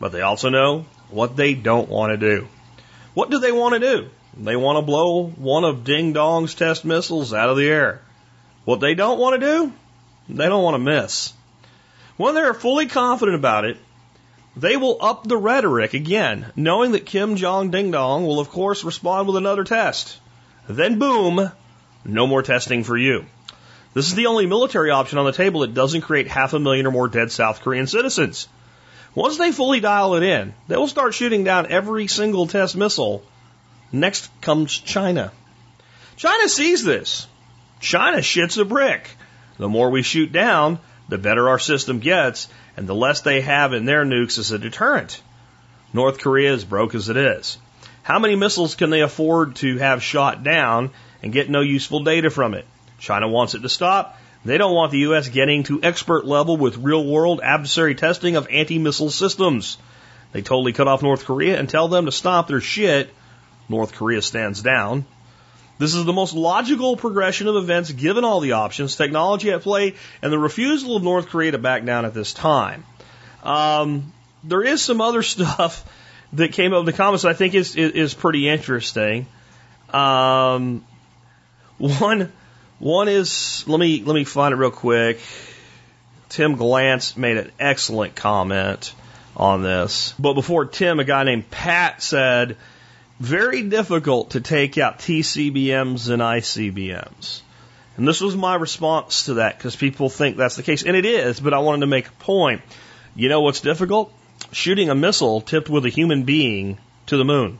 but 0.00 0.12
they 0.12 0.20
also 0.20 0.48
know 0.48 0.86
what 1.10 1.36
they 1.36 1.54
don't 1.54 1.88
want 1.88 2.12
to 2.12 2.16
do. 2.16 2.48
What 3.14 3.30
do 3.30 3.38
they 3.38 3.52
want 3.52 3.74
to 3.74 3.80
do? 3.80 4.10
They 4.36 4.56
want 4.56 4.78
to 4.78 4.82
blow 4.82 5.26
one 5.26 5.64
of 5.64 5.84
Ding 5.84 6.12
Dong's 6.12 6.54
test 6.54 6.84
missiles 6.84 7.34
out 7.34 7.50
of 7.50 7.56
the 7.56 7.68
air. 7.68 8.00
What 8.64 8.80
they 8.80 8.94
don't 8.94 9.18
want 9.18 9.40
to 9.40 9.46
do? 9.46 9.72
They 10.28 10.46
don't 10.46 10.62
want 10.62 10.74
to 10.74 10.78
miss. 10.78 11.32
When 12.16 12.34
they're 12.34 12.54
fully 12.54 12.86
confident 12.86 13.36
about 13.36 13.64
it, 13.64 13.76
they 14.56 14.76
will 14.76 14.98
up 15.00 15.24
the 15.24 15.36
rhetoric 15.36 15.94
again, 15.94 16.52
knowing 16.56 16.92
that 16.92 17.06
Kim 17.06 17.36
Jong 17.36 17.70
Ding 17.70 17.90
Dong 17.90 18.26
will, 18.26 18.38
of 18.38 18.50
course, 18.50 18.84
respond 18.84 19.26
with 19.26 19.36
another 19.36 19.64
test. 19.64 20.18
Then, 20.68 20.98
boom, 20.98 21.50
no 22.04 22.26
more 22.26 22.42
testing 22.42 22.84
for 22.84 22.96
you. 22.96 23.26
This 23.94 24.08
is 24.08 24.14
the 24.14 24.26
only 24.26 24.46
military 24.46 24.90
option 24.90 25.18
on 25.18 25.26
the 25.26 25.32
table 25.32 25.60
that 25.60 25.74
doesn't 25.74 26.02
create 26.02 26.26
half 26.26 26.54
a 26.54 26.58
million 26.58 26.86
or 26.86 26.90
more 26.90 27.08
dead 27.08 27.30
South 27.30 27.60
Korean 27.60 27.86
citizens. 27.86 28.48
Once 29.14 29.36
they 29.36 29.52
fully 29.52 29.80
dial 29.80 30.14
it 30.14 30.22
in, 30.22 30.54
they 30.68 30.76
will 30.76 30.86
start 30.88 31.12
shooting 31.12 31.44
down 31.44 31.66
every 31.66 32.06
single 32.06 32.46
test 32.46 32.74
missile. 32.74 33.22
Next 33.92 34.30
comes 34.40 34.72
China. 34.72 35.30
China 36.16 36.48
sees 36.48 36.82
this. 36.82 37.26
China 37.80 38.18
shits 38.18 38.58
a 38.58 38.64
brick. 38.64 39.10
The 39.58 39.68
more 39.68 39.90
we 39.90 40.02
shoot 40.02 40.32
down, 40.32 40.78
the 41.10 41.18
better 41.18 41.50
our 41.50 41.58
system 41.58 41.98
gets, 41.98 42.48
and 42.76 42.86
the 42.86 42.94
less 42.94 43.20
they 43.20 43.42
have 43.42 43.74
in 43.74 43.84
their 43.84 44.06
nukes 44.06 44.38
as 44.38 44.52
a 44.52 44.58
deterrent. 44.58 45.20
North 45.92 46.20
Korea 46.20 46.54
is 46.54 46.64
broke 46.64 46.94
as 46.94 47.10
it 47.10 47.18
is. 47.18 47.58
How 48.02 48.18
many 48.18 48.36
missiles 48.36 48.74
can 48.74 48.88
they 48.88 49.02
afford 49.02 49.56
to 49.56 49.76
have 49.76 50.02
shot 50.02 50.42
down 50.42 50.90
and 51.22 51.32
get 51.32 51.50
no 51.50 51.60
useful 51.60 52.00
data 52.00 52.30
from 52.30 52.54
it? 52.54 52.64
China 53.02 53.26
wants 53.26 53.54
it 53.54 53.62
to 53.62 53.68
stop. 53.68 54.16
They 54.44 54.58
don't 54.58 54.74
want 54.74 54.92
the 54.92 54.98
U.S. 54.98 55.28
getting 55.28 55.64
to 55.64 55.82
expert 55.82 56.24
level 56.24 56.56
with 56.56 56.76
real 56.78 57.04
world 57.04 57.40
adversary 57.42 57.96
testing 57.96 58.36
of 58.36 58.46
anti 58.48 58.78
missile 58.78 59.10
systems. 59.10 59.76
They 60.30 60.40
totally 60.40 60.72
cut 60.72 60.86
off 60.86 61.02
North 61.02 61.24
Korea 61.24 61.58
and 61.58 61.68
tell 61.68 61.88
them 61.88 62.06
to 62.06 62.12
stop 62.12 62.46
their 62.46 62.60
shit. 62.60 63.12
North 63.68 63.92
Korea 63.94 64.22
stands 64.22 64.62
down. 64.62 65.04
This 65.78 65.94
is 65.94 66.04
the 66.04 66.12
most 66.12 66.32
logical 66.32 66.96
progression 66.96 67.48
of 67.48 67.56
events 67.56 67.90
given 67.90 68.22
all 68.22 68.38
the 68.38 68.52
options, 68.52 68.94
technology 68.94 69.50
at 69.50 69.62
play, 69.62 69.94
and 70.22 70.32
the 70.32 70.38
refusal 70.38 70.94
of 70.94 71.02
North 71.02 71.28
Korea 71.28 71.50
to 71.50 71.58
back 71.58 71.84
down 71.84 72.04
at 72.04 72.14
this 72.14 72.32
time. 72.32 72.84
Um, 73.42 74.12
there 74.44 74.62
is 74.62 74.80
some 74.80 75.00
other 75.00 75.22
stuff 75.34 75.84
that 76.34 76.52
came 76.52 76.72
up 76.72 76.80
in 76.80 76.86
the 76.86 76.92
comments 76.92 77.24
that 77.24 77.30
I 77.30 77.34
think 77.34 77.54
is, 77.54 77.74
is, 77.74 77.92
is 77.92 78.14
pretty 78.14 78.48
interesting. 78.48 79.26
Um, 79.92 80.84
one, 81.78 82.32
one 82.82 83.06
is 83.08 83.64
let 83.68 83.78
me 83.78 84.02
let 84.02 84.14
me 84.14 84.24
find 84.24 84.52
it 84.52 84.56
real 84.56 84.72
quick. 84.72 85.20
Tim 86.28 86.56
Glantz 86.56 87.16
made 87.16 87.36
an 87.36 87.52
excellent 87.60 88.16
comment 88.16 88.92
on 89.36 89.62
this. 89.62 90.14
But 90.18 90.34
before 90.34 90.64
Tim, 90.64 90.98
a 90.98 91.04
guy 91.04 91.22
named 91.22 91.48
Pat 91.50 92.02
said, 92.02 92.56
very 93.20 93.62
difficult 93.62 94.30
to 94.30 94.40
take 94.40 94.78
out 94.78 94.98
TCBMs 94.98 96.10
and 96.10 96.20
ICBMs. 96.20 97.42
And 97.96 98.08
this 98.08 98.20
was 98.20 98.34
my 98.34 98.56
response 98.56 99.26
to 99.26 99.34
that 99.34 99.58
because 99.58 99.76
people 99.76 100.08
think 100.08 100.36
that's 100.36 100.56
the 100.56 100.64
case. 100.64 100.82
And 100.82 100.96
it 100.96 101.04
is, 101.04 101.38
but 101.38 101.54
I 101.54 101.58
wanted 101.58 101.82
to 101.82 101.86
make 101.86 102.08
a 102.08 102.12
point. 102.12 102.62
You 103.14 103.28
know 103.28 103.42
what's 103.42 103.60
difficult? 103.60 104.12
Shooting 104.50 104.90
a 104.90 104.94
missile 104.96 105.40
tipped 105.40 105.68
with 105.68 105.84
a 105.84 105.90
human 105.90 106.24
being 106.24 106.78
to 107.06 107.16
the 107.16 107.24
moon. 107.24 107.58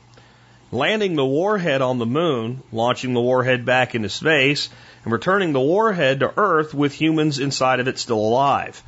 Landing 0.72 1.14
the 1.14 1.24
warhead 1.24 1.82
on 1.82 1.98
the 1.98 2.06
moon, 2.06 2.62
launching 2.72 3.12
the 3.12 3.20
warhead 3.20 3.64
back 3.64 3.94
into 3.94 4.08
space, 4.08 4.70
and 5.04 5.12
returning 5.12 5.52
the 5.52 5.60
warhead 5.60 6.20
to 6.20 6.32
Earth 6.36 6.74
with 6.74 6.92
humans 6.92 7.38
inside 7.38 7.80
of 7.80 7.88
it 7.88 7.98
still 7.98 8.18
alive. 8.18 8.82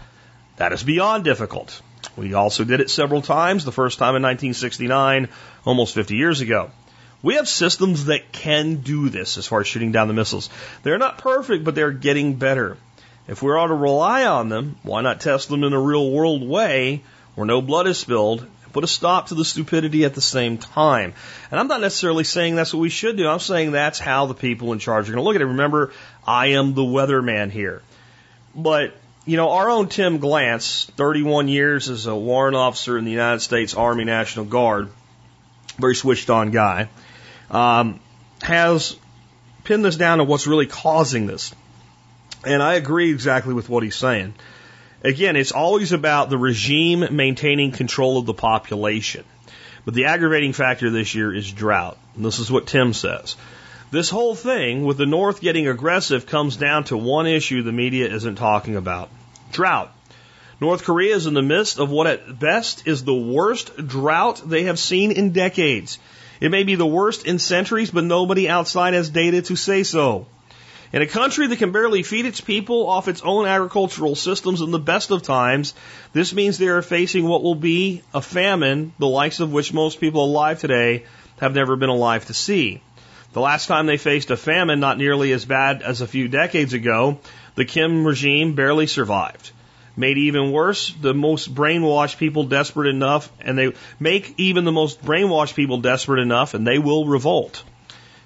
That 0.57 0.73
is 0.73 0.83
beyond 0.83 1.25
difficult. 1.25 1.81
We 2.17 2.35
also 2.35 2.65
did 2.65 2.81
it 2.81 2.91
several 2.91 3.23
times, 3.23 3.65
the 3.65 3.73
first 3.73 3.99
time 3.99 4.17
in 4.17 4.23
1969, 4.23 5.29
almost 5.65 5.95
50 5.95 6.17
years 6.17 6.41
ago. 6.41 6.71
We 7.23 7.35
have 7.35 7.49
systems 7.49 8.05
that 8.07 8.33
can 8.33 8.77
do 8.77 9.09
this 9.09 9.39
as 9.39 9.47
far 9.47 9.61
as 9.61 9.67
shooting 9.67 9.93
down 9.93 10.09
the 10.09 10.15
missiles. 10.15 10.51
They're 10.83 10.99
not 10.99 11.19
perfect, 11.19 11.65
but 11.65 11.75
they're 11.75 11.91
getting 11.91 12.35
better. 12.35 12.77
If 13.27 13.43
we 13.43 13.51
are 13.51 13.57
all 13.57 13.69
to 13.69 13.75
rely 13.75 14.27
on 14.27 14.51
them, 14.51 14.77
why 14.83 15.01
not 15.01 15.21
test 15.21 15.49
them 15.49 15.65
in 15.65 15.73
a 15.73 15.81
real 15.81 16.11
world 16.11 16.47
way 16.47 17.03
where 17.35 17.47
no 17.47 17.63
blood 17.63 17.87
is 17.87 17.99
spilled 17.99 18.47
put 18.75 18.85
a 18.85 18.89
stop 18.89 19.29
to 19.29 19.35
the 19.35 19.45
stupidity 19.45 20.05
at 20.05 20.15
the 20.15 20.21
same 20.21 20.59
time? 20.59 21.15
And 21.51 21.59
I'm 21.59 21.69
not 21.69 21.81
necessarily 21.81 22.25
saying 22.25 22.57
that's 22.57 22.75
what 22.75 22.81
we 22.81 22.91
should 22.91 23.17
do. 23.17 23.27
I'm 23.27 23.39
saying 23.39 23.73
that's 23.73 23.99
how 23.99 24.27
the 24.27 24.35
people 24.35 24.75
in 24.75 24.79
charge 24.79 25.09
are 25.09 25.13
going 25.13 25.23
to 25.23 25.25
look 25.25 25.37
at 25.37 25.41
it. 25.41 25.47
Remember, 25.47 25.93
I 26.27 26.49
am 26.49 26.75
the 26.75 26.83
weatherman 26.83 27.51
here. 27.51 27.81
But 28.55 28.95
you 29.27 29.39
know, 29.39 29.51
our 29.51 29.71
own 29.71 29.89
Tim 29.89 30.19
Glantz, 30.19 30.85
31 30.93 31.49
years 31.49 31.89
as 31.89 32.07
a 32.07 32.15
warrant 32.15 32.57
officer 32.57 32.99
in 32.99 33.05
the 33.05 33.11
United 33.11 33.41
States 33.41 33.75
Army 33.75 34.05
National 34.05 34.45
Guard, 34.45 34.91
very 35.79 35.95
switched 35.95 36.29
on 36.29 36.51
guy, 36.51 36.89
um, 37.51 38.01
has 38.43 38.97
pinned 39.65 39.85
this 39.85 39.97
down 39.97 40.19
to 40.19 40.25
what's 40.25 40.47
really 40.47 40.67
causing 40.67 41.27
this. 41.27 41.55
And 42.45 42.63
I 42.63 42.75
agree 42.75 43.11
exactly 43.11 43.55
with 43.55 43.71
what 43.71 43.83
he's 43.83 43.97
saying. 43.97 44.35
Again, 45.05 45.37
it's 45.37 45.53
always 45.53 45.93
about 45.93 46.31
the 46.31 46.39
regime 46.39 47.07
maintaining 47.11 47.73
control 47.73 48.17
of 48.17 48.25
the 48.25 48.33
population. 48.33 49.25
But 49.85 49.93
the 49.93 50.07
aggravating 50.07 50.55
factor 50.55 50.89
this 50.89 51.15
year 51.15 51.33
is 51.35 51.53
drought. 51.53 51.99
And 52.17 52.25
this 52.25 52.39
is 52.39 52.51
what 52.51 52.67
Tim 52.67 52.95
says. 52.95 53.37
This 53.91 54.09
whole 54.09 54.35
thing 54.35 54.85
with 54.85 54.97
the 54.97 55.05
North 55.05 55.43
getting 55.43 55.69
aggressive 55.69 56.25
comes 56.25 56.57
down 56.57 56.85
to 56.85 56.97
one 56.97 57.27
issue 57.27 57.63
the 57.63 57.71
media 57.71 58.09
isn't 58.13 58.37
talking 58.37 58.77
about 58.77 59.11
drought. 59.53 59.95
North 60.59 60.85
Korea 60.85 61.15
is 61.15 61.27
in 61.27 61.35
the 61.35 61.43
midst 61.43 61.79
of 61.79 61.91
what 61.91 62.07
at 62.07 62.39
best 62.39 62.89
is 62.89 63.05
the 63.05 63.15
worst 63.15 63.77
drought 63.87 64.41
they 64.45 64.65
have 64.65 64.79
seen 64.79 65.13
in 65.13 65.33
decades. 65.33 65.99
It 66.41 66.51
may 66.51 66.63
be 66.63 66.77
the 66.77 66.87
worst 66.87 67.27
in 67.27 67.39
centuries, 67.39 67.91
but 67.91 68.05
nobody 68.05 68.49
outside 68.49 68.95
has 68.95 69.11
data 69.11 69.43
to 69.43 69.57
say 69.57 69.83
so. 69.83 70.27
In 70.95 71.03
a 71.03 71.09
country 71.09 71.49
that 71.49 71.59
can 71.59 71.73
barely 71.73 72.05
feed 72.05 72.25
its 72.25 72.41
people 72.41 72.89
off 72.89 73.09
its 73.09 73.21
own 73.23 73.49
agricultural 73.49 74.15
systems 74.15 74.61
in 74.61 74.71
the 74.71 74.79
best 74.79 75.11
of 75.11 75.23
times, 75.23 75.75
this 76.13 76.33
means 76.33 76.57
they 76.57 76.69
are 76.69 76.83
facing 76.83 77.27
what 77.27 77.43
will 77.43 77.57
be 77.57 78.03
a 78.15 78.23
famine, 78.23 78.93
the 79.01 79.09
likes 79.09 79.41
of 79.41 79.53
which 79.53 79.73
most 79.73 79.99
people 79.99 80.25
alive 80.25 80.61
today 80.61 81.03
have 81.41 81.53
never 81.53 81.75
been 81.75 81.89
alive 81.89 82.27
to 82.27 82.33
see. 82.33 82.81
The 83.33 83.41
last 83.41 83.67
time 83.67 83.87
they 83.87 83.97
faced 83.97 84.31
a 84.31 84.37
famine, 84.37 84.79
not 84.79 84.97
nearly 84.97 85.33
as 85.33 85.45
bad 85.45 85.83
as 85.83 86.01
a 86.01 86.07
few 86.07 86.29
decades 86.29 86.75
ago, 86.75 87.19
the 87.57 87.65
Kim 87.65 88.07
regime 88.07 88.55
barely 88.55 88.87
survived. 88.87 89.51
Made 89.97 90.19
even 90.19 90.53
worse, 90.53 90.95
the 91.01 91.13
most 91.13 91.53
brainwashed 91.53 92.19
people 92.19 92.45
desperate 92.45 92.89
enough, 92.89 93.33
and 93.41 93.59
they 93.59 93.73
make 93.99 94.35
even 94.37 94.65
the 94.65 94.71
most 94.71 95.05
brainwashed 95.05 95.57
people 95.57 95.79
desperate 95.79 96.23
enough, 96.23 96.55
and 96.55 96.65
they 96.65 96.79
will 96.79 97.09
revolt. 97.09 97.65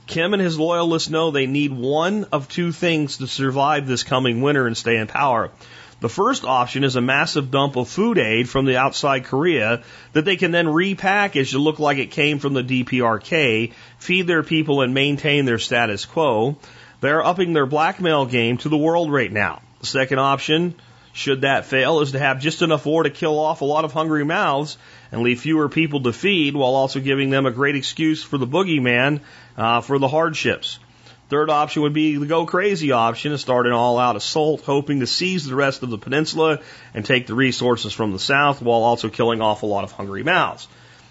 Kim 0.08 0.32
and 0.32 0.42
his 0.42 0.58
loyalists 0.58 1.10
know 1.10 1.30
they 1.30 1.46
need 1.46 1.70
one 1.70 2.24
of 2.32 2.48
two 2.48 2.72
things 2.72 3.18
to 3.18 3.26
survive 3.26 3.86
this 3.86 4.02
coming 4.02 4.40
winter 4.40 4.66
and 4.66 4.76
stay 4.76 4.96
in 4.96 5.06
power. 5.06 5.50
The 6.00 6.08
first 6.08 6.44
option 6.44 6.82
is 6.82 6.96
a 6.96 7.02
massive 7.02 7.50
dump 7.50 7.76
of 7.76 7.88
food 7.88 8.16
aid 8.18 8.48
from 8.48 8.64
the 8.64 8.78
outside 8.78 9.24
Korea 9.24 9.82
that 10.14 10.24
they 10.24 10.36
can 10.36 10.50
then 10.50 10.66
repackage 10.66 11.50
to 11.50 11.58
look 11.58 11.78
like 11.78 11.98
it 11.98 12.10
came 12.10 12.38
from 12.38 12.54
the 12.54 12.62
DPRK, 12.62 13.72
feed 13.98 14.26
their 14.26 14.42
people 14.42 14.80
and 14.80 14.94
maintain 14.94 15.44
their 15.44 15.58
status 15.58 16.06
quo. 16.06 16.56
They're 17.00 17.24
upping 17.24 17.52
their 17.52 17.66
blackmail 17.66 18.26
game 18.26 18.56
to 18.58 18.70
the 18.70 18.78
world 18.78 19.12
right 19.12 19.30
now. 19.30 19.60
The 19.80 19.86
second 19.86 20.20
option, 20.20 20.74
should 21.18 21.40
that 21.40 21.66
fail, 21.66 22.00
is 22.00 22.12
to 22.12 22.18
have 22.18 22.40
just 22.40 22.62
enough 22.62 22.86
war 22.86 23.02
to 23.02 23.10
kill 23.10 23.38
off 23.38 23.60
a 23.60 23.64
lot 23.64 23.84
of 23.84 23.92
hungry 23.92 24.24
mouths 24.24 24.78
and 25.10 25.22
leave 25.22 25.40
fewer 25.40 25.68
people 25.68 26.00
to 26.02 26.12
feed 26.12 26.54
while 26.54 26.74
also 26.74 27.00
giving 27.00 27.30
them 27.30 27.44
a 27.44 27.50
great 27.50 27.76
excuse 27.76 28.22
for 28.22 28.38
the 28.38 28.46
boogeyman 28.46 29.20
uh, 29.56 29.80
for 29.80 29.98
the 29.98 30.08
hardships. 30.08 30.78
Third 31.28 31.50
option 31.50 31.82
would 31.82 31.92
be 31.92 32.16
the 32.16 32.26
go 32.26 32.46
crazy 32.46 32.92
option 32.92 33.32
and 33.32 33.40
start 33.40 33.66
an 33.66 33.72
all 33.72 33.98
out 33.98 34.16
assault, 34.16 34.62
hoping 34.62 35.00
to 35.00 35.06
seize 35.06 35.44
the 35.44 35.56
rest 35.56 35.82
of 35.82 35.90
the 35.90 35.98
peninsula 35.98 36.60
and 36.94 37.04
take 37.04 37.26
the 37.26 37.34
resources 37.34 37.92
from 37.92 38.12
the 38.12 38.18
south 38.18 38.62
while 38.62 38.82
also 38.82 39.10
killing 39.10 39.42
off 39.42 39.62
a 39.62 39.66
lot 39.66 39.84
of 39.84 39.92
hungry 39.92 40.22
mouths. 40.22 40.68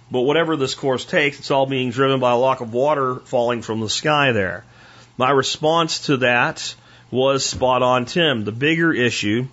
But 0.10 0.22
whatever 0.22 0.56
this 0.56 0.73
course 0.73 1.06
takes, 1.06 1.38
it's 1.38 1.52
all 1.52 1.65
being 1.65 1.91
driven 1.91 2.19
by 2.19 2.31
a 2.31 2.38
lock 2.38 2.61
of 2.61 2.73
water 2.73 3.18
falling 3.26 3.61
from 3.61 3.81
the 3.81 3.90
sky 3.90 4.31
there. 4.31 4.64
My 5.18 5.30
response 5.30 6.06
to 6.07 6.18
that 6.18 6.76
was 7.11 7.45
spot 7.45 7.84
on, 7.84 8.06
Tim. 8.06 8.44
The 8.44 8.52
bigger 8.52 8.94
issue 8.94 9.48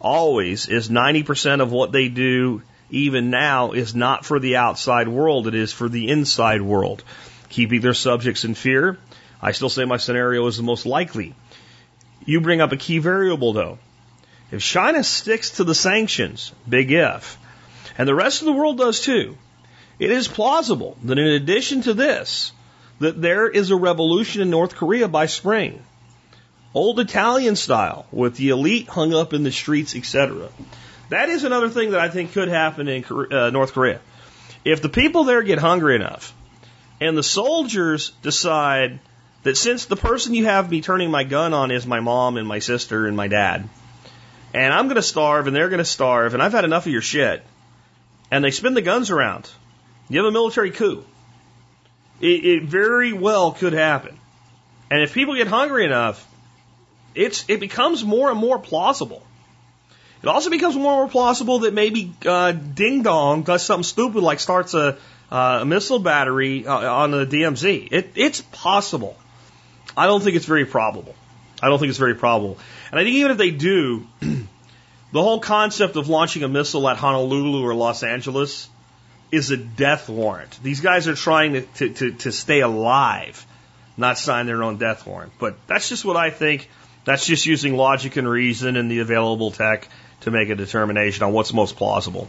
always 0.00 0.68
is 0.68 0.88
90% 0.88 1.60
of 1.60 1.72
what 1.72 1.92
they 1.92 2.08
do 2.08 2.62
even 2.90 3.30
now 3.30 3.72
is 3.72 3.94
not 3.94 4.24
for 4.24 4.40
the 4.40 4.56
outside 4.56 5.08
world, 5.08 5.46
it 5.46 5.54
is 5.54 5.72
for 5.72 5.88
the 5.88 6.08
inside 6.08 6.62
world. 6.62 7.04
Keeping 7.48 7.80
their 7.80 7.94
subjects 7.94 8.44
in 8.44 8.54
fear, 8.54 8.98
I 9.40 9.52
still 9.52 9.68
say 9.68 9.84
my 9.84 9.96
scenario 9.96 10.46
is 10.46 10.56
the 10.56 10.62
most 10.62 10.86
likely. 10.86 11.34
You 12.24 12.40
bring 12.40 12.60
up 12.60 12.72
a 12.72 12.76
key 12.76 12.98
variable 12.98 13.52
though. 13.52 13.78
If 14.50 14.62
China 14.62 15.04
sticks 15.04 15.50
to 15.52 15.64
the 15.64 15.74
sanctions, 15.74 16.52
big 16.68 16.90
if, 16.90 17.38
and 17.98 18.08
the 18.08 18.14
rest 18.14 18.40
of 18.40 18.46
the 18.46 18.52
world 18.52 18.78
does 18.78 19.00
too, 19.00 19.36
it 19.98 20.10
is 20.10 20.28
plausible 20.28 20.96
that 21.04 21.18
in 21.18 21.26
addition 21.26 21.82
to 21.82 21.94
this, 21.94 22.52
that 23.00 23.20
there 23.20 23.48
is 23.48 23.70
a 23.70 23.76
revolution 23.76 24.42
in 24.42 24.50
North 24.50 24.74
Korea 24.74 25.08
by 25.08 25.26
spring. 25.26 25.82
Old 26.74 27.00
Italian 27.00 27.56
style, 27.56 28.06
with 28.12 28.36
the 28.36 28.50
elite 28.50 28.88
hung 28.88 29.14
up 29.14 29.32
in 29.32 29.42
the 29.42 29.52
streets, 29.52 29.96
etc. 29.96 30.48
That 31.08 31.30
is 31.30 31.44
another 31.44 31.70
thing 31.70 31.92
that 31.92 32.00
I 32.00 32.08
think 32.10 32.32
could 32.32 32.48
happen 32.48 32.88
in 32.88 33.04
uh, 33.04 33.50
North 33.50 33.72
Korea. 33.72 34.00
If 34.64 34.82
the 34.82 34.88
people 34.88 35.24
there 35.24 35.42
get 35.42 35.58
hungry 35.58 35.96
enough, 35.96 36.34
and 37.00 37.16
the 37.16 37.22
soldiers 37.22 38.10
decide 38.22 39.00
that 39.44 39.56
since 39.56 39.86
the 39.86 39.96
person 39.96 40.34
you 40.34 40.44
have 40.44 40.70
me 40.70 40.82
turning 40.82 41.10
my 41.10 41.24
gun 41.24 41.54
on 41.54 41.70
is 41.70 41.86
my 41.86 42.00
mom 42.00 42.36
and 42.36 42.46
my 42.46 42.58
sister 42.58 43.06
and 43.06 43.16
my 43.16 43.28
dad, 43.28 43.68
and 44.52 44.74
I'm 44.74 44.86
going 44.86 44.96
to 44.96 45.02
starve 45.02 45.46
and 45.46 45.56
they're 45.56 45.68
going 45.70 45.78
to 45.78 45.84
starve, 45.84 46.34
and 46.34 46.42
I've 46.42 46.52
had 46.52 46.64
enough 46.64 46.86
of 46.86 46.92
your 46.92 47.02
shit, 47.02 47.44
and 48.30 48.44
they 48.44 48.50
spin 48.50 48.74
the 48.74 48.82
guns 48.82 49.10
around, 49.10 49.50
you 50.10 50.18
have 50.18 50.28
a 50.28 50.32
military 50.32 50.70
coup. 50.70 51.04
It, 52.20 52.44
it 52.44 52.62
very 52.64 53.12
well 53.12 53.52
could 53.52 53.72
happen. 53.72 54.18
And 54.90 55.02
if 55.02 55.14
people 55.14 55.34
get 55.34 55.46
hungry 55.46 55.84
enough, 55.84 56.27
it's, 57.18 57.44
it 57.48 57.58
becomes 57.58 58.04
more 58.04 58.30
and 58.30 58.38
more 58.38 58.58
plausible. 58.58 59.22
It 60.22 60.28
also 60.28 60.50
becomes 60.50 60.76
more 60.76 60.92
and 60.92 61.00
more 61.00 61.08
plausible 61.08 61.60
that 61.60 61.74
maybe 61.74 62.12
uh, 62.24 62.52
Ding 62.52 63.02
Dong 63.02 63.42
does 63.42 63.62
something 63.62 63.84
stupid 63.84 64.22
like 64.22 64.40
starts 64.40 64.74
a, 64.74 64.98
uh, 65.30 65.58
a 65.62 65.64
missile 65.64 65.98
battery 65.98 66.66
uh, 66.66 66.92
on 66.92 67.10
the 67.10 67.26
DMZ. 67.26 67.88
It, 67.90 68.12
it's 68.14 68.40
possible. 68.40 69.16
I 69.96 70.06
don't 70.06 70.22
think 70.22 70.36
it's 70.36 70.46
very 70.46 70.64
probable. 70.64 71.14
I 71.60 71.68
don't 71.68 71.78
think 71.78 71.90
it's 71.90 71.98
very 71.98 72.14
probable. 72.14 72.58
And 72.90 73.00
I 73.00 73.04
think 73.04 73.16
even 73.16 73.32
if 73.32 73.38
they 73.38 73.50
do, 73.50 74.06
the 74.20 75.22
whole 75.22 75.40
concept 75.40 75.96
of 75.96 76.08
launching 76.08 76.44
a 76.44 76.48
missile 76.48 76.88
at 76.88 76.96
Honolulu 76.96 77.64
or 77.64 77.74
Los 77.74 78.02
Angeles 78.02 78.68
is 79.32 79.50
a 79.50 79.56
death 79.56 80.08
warrant. 80.08 80.58
These 80.62 80.80
guys 80.80 81.08
are 81.08 81.14
trying 81.14 81.52
to, 81.54 81.62
to, 81.62 81.88
to, 81.90 82.12
to 82.12 82.32
stay 82.32 82.60
alive, 82.60 83.44
not 83.96 84.18
sign 84.18 84.46
their 84.46 84.62
own 84.62 84.78
death 84.78 85.06
warrant. 85.06 85.32
But 85.38 85.56
that's 85.66 85.88
just 85.88 86.04
what 86.04 86.16
I 86.16 86.30
think. 86.30 86.68
That's 87.08 87.24
just 87.24 87.46
using 87.46 87.74
logic 87.74 88.16
and 88.16 88.28
reason 88.28 88.76
and 88.76 88.90
the 88.90 88.98
available 88.98 89.50
tech 89.50 89.88
to 90.20 90.30
make 90.30 90.50
a 90.50 90.54
determination 90.54 91.24
on 91.24 91.32
what's 91.32 91.54
most 91.54 91.76
plausible. 91.76 92.28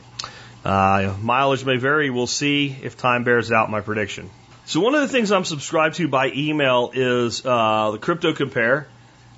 Uh, 0.64 1.14
mileage 1.22 1.65
may 1.65 1.76
vary. 1.76 2.10
We'll 2.10 2.27
see 2.27 2.73
if 2.81 2.95
time 2.95 3.26
bears 3.26 3.51
out 3.51 3.69
my 3.69 3.81
prediction. 3.81 4.30
So 4.68 4.80
one 4.80 4.95
of 4.95 5.01
the 5.01 5.10
things 5.10 5.34
I'm 5.34 5.43
subscribed 5.43 5.95
to 5.95 6.07
by 6.07 6.31
email 6.34 6.91
is 6.93 7.45
uh, 7.45 7.91
the 7.91 7.97
Crypto 7.97 8.34
Compare 8.34 8.88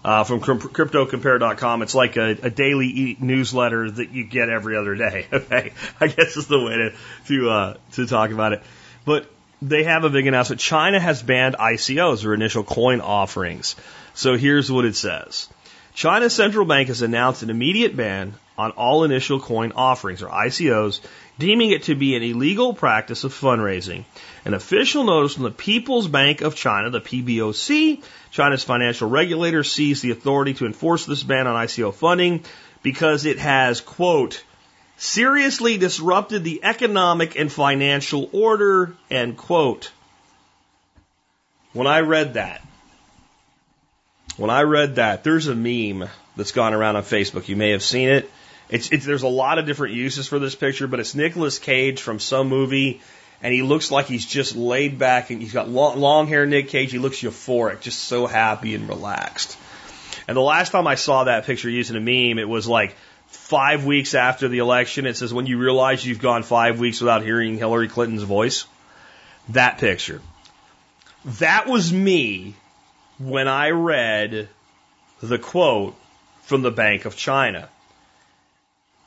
uh, 0.05 0.25
from 0.25 0.41
CryptoCompare.com. 0.41 1.81
It's 1.81 1.95
like 1.95 2.17
a, 2.17 2.37
a 2.43 2.49
daily 2.51 2.87
e- 2.87 3.17
newsletter 3.19 3.89
that 3.89 4.11
you 4.11 4.25
get 4.25 4.47
every 4.47 4.77
other 4.77 4.93
day. 4.93 5.25
Okay, 5.33 5.73
I 5.99 6.05
guess 6.05 6.37
is 6.37 6.45
the 6.45 6.59
way 6.59 6.75
to 6.75 6.93
to 7.29 7.49
uh, 7.49 7.77
to 7.93 8.05
talk 8.05 8.29
about 8.29 8.53
it. 8.53 8.61
But 9.05 9.27
they 9.59 9.85
have 9.85 10.03
a 10.03 10.11
big 10.11 10.27
announcement. 10.27 10.61
China 10.61 10.99
has 10.99 11.23
banned 11.23 11.55
ICOs 11.55 12.25
or 12.25 12.35
initial 12.35 12.63
coin 12.63 13.01
offerings. 13.01 13.75
So 14.21 14.37
here's 14.37 14.71
what 14.71 14.85
it 14.85 14.95
says. 14.95 15.49
China's 15.95 16.35
central 16.35 16.63
bank 16.63 16.89
has 16.89 17.01
announced 17.01 17.41
an 17.41 17.49
immediate 17.49 17.97
ban 17.97 18.35
on 18.55 18.69
all 18.69 19.03
initial 19.03 19.39
coin 19.39 19.71
offerings, 19.71 20.21
or 20.21 20.27
ICOs, 20.27 20.99
deeming 21.39 21.71
it 21.71 21.85
to 21.85 21.95
be 21.95 22.15
an 22.15 22.21
illegal 22.21 22.75
practice 22.75 23.23
of 23.23 23.33
fundraising. 23.33 24.03
An 24.45 24.53
official 24.53 25.05
notice 25.05 25.33
from 25.33 25.45
the 25.45 25.49
People's 25.49 26.07
Bank 26.07 26.41
of 26.41 26.55
China, 26.55 26.91
the 26.91 27.01
PBOC, 27.01 28.03
China's 28.29 28.63
financial 28.63 29.09
regulator, 29.09 29.63
seized 29.63 30.03
the 30.03 30.11
authority 30.11 30.53
to 30.53 30.67
enforce 30.67 31.07
this 31.07 31.23
ban 31.23 31.47
on 31.47 31.55
ICO 31.55 31.91
funding 31.91 32.43
because 32.83 33.25
it 33.25 33.39
has, 33.39 33.81
quote, 33.81 34.43
seriously 34.97 35.79
disrupted 35.79 36.43
the 36.43 36.63
economic 36.63 37.39
and 37.39 37.51
financial 37.51 38.29
order, 38.33 38.95
end 39.09 39.35
quote. 39.35 39.91
When 41.73 41.87
I 41.87 42.01
read 42.01 42.35
that, 42.35 42.61
when 44.41 44.49
I 44.49 44.63
read 44.63 44.95
that, 44.95 45.23
there's 45.23 45.45
a 45.45 45.53
meme 45.53 46.09
that's 46.35 46.51
gone 46.51 46.73
around 46.73 46.95
on 46.95 47.03
Facebook. 47.03 47.47
You 47.47 47.55
may 47.55 47.73
have 47.73 47.83
seen 47.83 48.09
it. 48.09 48.27
It's, 48.69 48.91
it's, 48.91 49.05
there's 49.05 49.21
a 49.21 49.27
lot 49.27 49.59
of 49.59 49.67
different 49.67 49.93
uses 49.93 50.27
for 50.27 50.39
this 50.39 50.55
picture, 50.55 50.87
but 50.87 50.99
it's 50.99 51.13
Nicolas 51.13 51.59
Cage 51.59 52.01
from 52.01 52.17
some 52.19 52.47
movie, 52.47 53.01
and 53.43 53.53
he 53.53 53.61
looks 53.61 53.91
like 53.91 54.07
he's 54.07 54.25
just 54.25 54.55
laid 54.55 54.97
back, 54.97 55.29
and 55.29 55.39
he's 55.39 55.53
got 55.53 55.69
long, 55.69 55.99
long 55.99 56.25
hair. 56.25 56.47
Nick 56.47 56.69
Cage, 56.69 56.91
he 56.91 56.97
looks 56.97 57.17
euphoric, 57.17 57.81
just 57.81 57.99
so 57.99 58.25
happy 58.25 58.73
and 58.73 58.89
relaxed. 58.89 59.59
And 60.27 60.35
the 60.35 60.41
last 60.41 60.71
time 60.71 60.87
I 60.87 60.95
saw 60.95 61.25
that 61.25 61.45
picture 61.45 61.69
using 61.69 61.95
a 61.95 61.99
meme, 61.99 62.39
it 62.39 62.49
was 62.49 62.67
like 62.67 62.95
five 63.27 63.85
weeks 63.85 64.15
after 64.15 64.47
the 64.47 64.57
election. 64.57 65.05
It 65.05 65.17
says 65.17 65.31
when 65.31 65.45
you 65.45 65.59
realize 65.59 66.03
you've 66.03 66.17
gone 66.17 66.41
five 66.41 66.79
weeks 66.79 66.99
without 66.99 67.21
hearing 67.21 67.59
Hillary 67.59 67.89
Clinton's 67.89 68.23
voice. 68.23 68.65
That 69.49 69.77
picture. 69.77 70.19
That 71.25 71.67
was 71.67 71.93
me 71.93 72.55
when 73.25 73.47
I 73.47 73.69
read 73.69 74.49
the 75.21 75.37
quote 75.37 75.95
from 76.43 76.63
the 76.63 76.71
Bank 76.71 77.05
of 77.05 77.15
China. 77.15 77.69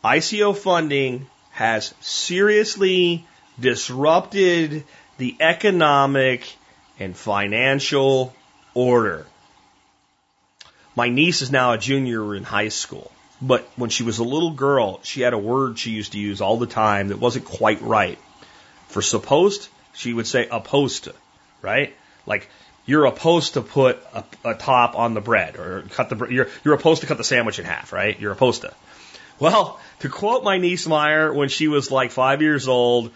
ICO 0.04 0.56
funding 0.56 1.26
has 1.50 1.94
seriously 2.00 3.26
disrupted 3.58 4.84
the 5.18 5.36
economic 5.40 6.54
and 6.98 7.16
financial 7.16 8.34
order. 8.72 9.26
My 10.94 11.08
niece 11.08 11.42
is 11.42 11.50
now 11.50 11.72
a 11.72 11.78
junior 11.78 12.36
in 12.36 12.44
high 12.44 12.68
school, 12.68 13.10
but 13.42 13.68
when 13.74 13.90
she 13.90 14.04
was 14.04 14.18
a 14.18 14.24
little 14.24 14.52
girl, 14.52 15.00
she 15.02 15.22
had 15.22 15.32
a 15.32 15.38
word 15.38 15.78
she 15.78 15.90
used 15.90 16.12
to 16.12 16.18
use 16.18 16.40
all 16.40 16.56
the 16.56 16.66
time 16.66 17.08
that 17.08 17.18
wasn't 17.18 17.46
quite 17.46 17.82
right. 17.82 18.18
For 18.88 19.02
supposed, 19.02 19.68
she 19.92 20.12
would 20.12 20.28
say 20.28 20.46
opposed 20.48 21.04
to, 21.04 21.14
right? 21.62 21.96
Like 22.26 22.48
you're 22.86 23.06
opposed 23.06 23.54
to 23.54 23.62
put 23.62 24.02
a, 24.12 24.24
a, 24.44 24.54
top 24.54 24.96
on 24.96 25.14
the 25.14 25.20
bread 25.20 25.56
or 25.56 25.82
cut 25.90 26.10
the 26.10 26.26
you're 26.28 26.48
you're 26.64 26.74
opposed 26.74 27.00
to 27.00 27.06
cut 27.06 27.16
the 27.16 27.24
sandwich 27.24 27.58
in 27.58 27.64
half, 27.64 27.92
right? 27.92 28.18
You're 28.18 28.32
opposed 28.32 28.62
to. 28.62 28.72
Well, 29.38 29.80
to 30.00 30.08
quote 30.08 30.44
my 30.44 30.58
niece 30.58 30.86
Meyer 30.86 31.32
when 31.32 31.48
she 31.48 31.68
was 31.68 31.90
like 31.90 32.10
five 32.10 32.40
years 32.42 32.68
old, 32.68 33.10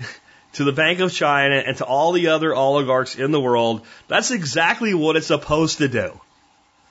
to 0.54 0.64
the 0.64 0.72
Bank 0.72 1.00
of 1.00 1.12
China 1.12 1.56
and 1.56 1.76
to 1.78 1.84
all 1.84 2.12
the 2.12 2.28
other 2.28 2.54
oligarchs 2.54 3.16
in 3.16 3.30
the 3.30 3.40
world, 3.40 3.86
that's 4.08 4.30
exactly 4.30 4.92
what 4.92 5.16
it's 5.16 5.28
supposed 5.28 5.78
to 5.78 5.88
do. 5.88 6.20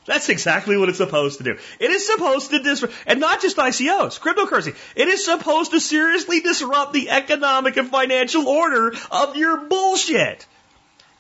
That's 0.06 0.30
exactly 0.30 0.78
what 0.78 0.90
it's 0.90 0.98
supposed 0.98 1.38
to 1.38 1.44
do. 1.44 1.60
It 1.80 1.91
is 1.91 2.08
supposed 2.08 2.49
to 2.52 2.60
disrupt, 2.60 2.95
and 3.06 3.20
not 3.20 3.40
just 3.40 3.58
ICOs, 3.58 4.20
cryptocurrency. 4.20 4.76
It 4.95 5.08
is 5.08 5.24
supposed 5.24 5.72
to 5.72 5.80
seriously 5.80 6.40
disrupt 6.40 6.94
the 6.94 7.12
economic 7.12 7.78
and 7.78 7.88
financial 7.88 8.48
order 8.48 8.95
of 9.12 9.36
your 9.36 9.58
bullshit. 9.58 10.48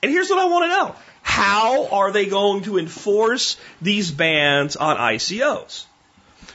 And 0.03 0.11
here's 0.11 0.29
what 0.29 0.39
I 0.39 0.45
want 0.45 0.65
to 0.65 0.69
know. 0.69 0.95
How 1.21 1.87
are 1.87 2.11
they 2.11 2.25
going 2.25 2.63
to 2.63 2.79
enforce 2.79 3.57
these 3.81 4.11
bans 4.11 4.75
on 4.75 4.97
ICOs? 4.97 5.85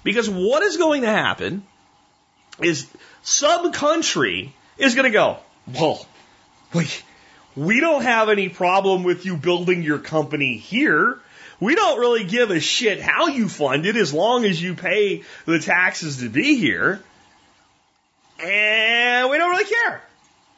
Because 0.02 0.28
what 0.28 0.62
is 0.62 0.76
going 0.76 1.02
to 1.02 1.08
happen 1.08 1.64
is 2.60 2.86
some 3.22 3.72
country 3.72 4.52
is 4.78 4.94
going 4.94 5.04
to 5.04 5.12
go, 5.12 5.38
well, 5.72 6.06
wait, 6.74 7.02
we 7.54 7.80
don't 7.80 8.02
have 8.02 8.28
any 8.28 8.48
problem 8.48 9.02
with 9.02 9.24
you 9.24 9.36
building 9.36 9.82
your 9.82 9.98
company 9.98 10.56
here. 10.56 11.18
We 11.58 11.74
don't 11.74 11.98
really 11.98 12.24
give 12.24 12.50
a 12.50 12.60
shit 12.60 13.00
how 13.00 13.28
you 13.28 13.48
fund 13.48 13.86
it 13.86 13.96
as 13.96 14.12
long 14.12 14.44
as 14.44 14.60
you 14.60 14.74
pay 14.74 15.22
the 15.46 15.58
taxes 15.58 16.18
to 16.18 16.28
be 16.28 16.56
here. 16.56 17.02
And 18.38 19.30
we 19.30 19.38
don't 19.38 19.50
really 19.50 19.64
care. 19.64 20.02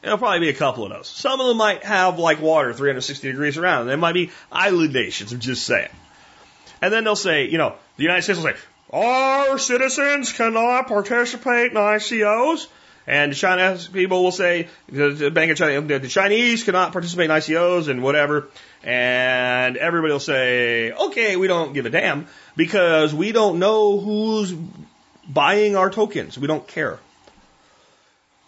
There'll 0.01 0.17
probably 0.17 0.39
be 0.39 0.49
a 0.49 0.53
couple 0.53 0.85
of 0.85 0.91
those. 0.91 1.07
Some 1.07 1.41
of 1.41 1.47
them 1.47 1.57
might 1.57 1.83
have 1.83 2.19
like 2.19 2.41
water 2.41 2.73
360 2.73 3.27
degrees 3.27 3.57
around. 3.57 3.87
They 3.87 3.95
might 3.95 4.13
be 4.13 4.31
island 4.51 4.93
nations, 4.93 5.33
I'm 5.33 5.39
just 5.39 5.65
saying. 5.65 5.89
And 6.81 6.93
then 6.93 7.03
they'll 7.03 7.17
say, 7.17 7.49
you 7.49 7.57
know, 7.57 7.75
the 7.97 8.03
United 8.03 8.21
States 8.21 8.39
will 8.39 8.51
say, 8.51 8.57
our 8.91 9.57
citizens 9.57 10.31
cannot 10.31 10.87
participate 10.87 11.71
in 11.71 11.77
ICOs. 11.77 12.67
And 13.05 13.35
China's 13.35 13.87
people 13.87 14.23
will 14.23 14.31
say, 14.31 14.67
the 14.87 15.31
Bank 15.31 15.51
of 15.51 15.57
China, 15.57 15.81
the 15.81 16.07
Chinese 16.07 16.63
cannot 16.63 16.91
participate 16.91 17.25
in 17.25 17.31
ICOs 17.31 17.89
and 17.89 18.03
whatever. 18.03 18.47
And 18.83 19.75
everybody 19.77 20.13
will 20.13 20.19
say, 20.19 20.91
okay, 20.91 21.35
we 21.35 21.47
don't 21.47 21.73
give 21.73 21.85
a 21.85 21.89
damn 21.89 22.27
because 22.55 23.13
we 23.13 23.31
don't 23.31 23.59
know 23.59 23.99
who's 23.99 24.53
buying 25.27 25.75
our 25.75 25.89
tokens. 25.89 26.37
We 26.37 26.47
don't 26.47 26.67
care. 26.67 26.99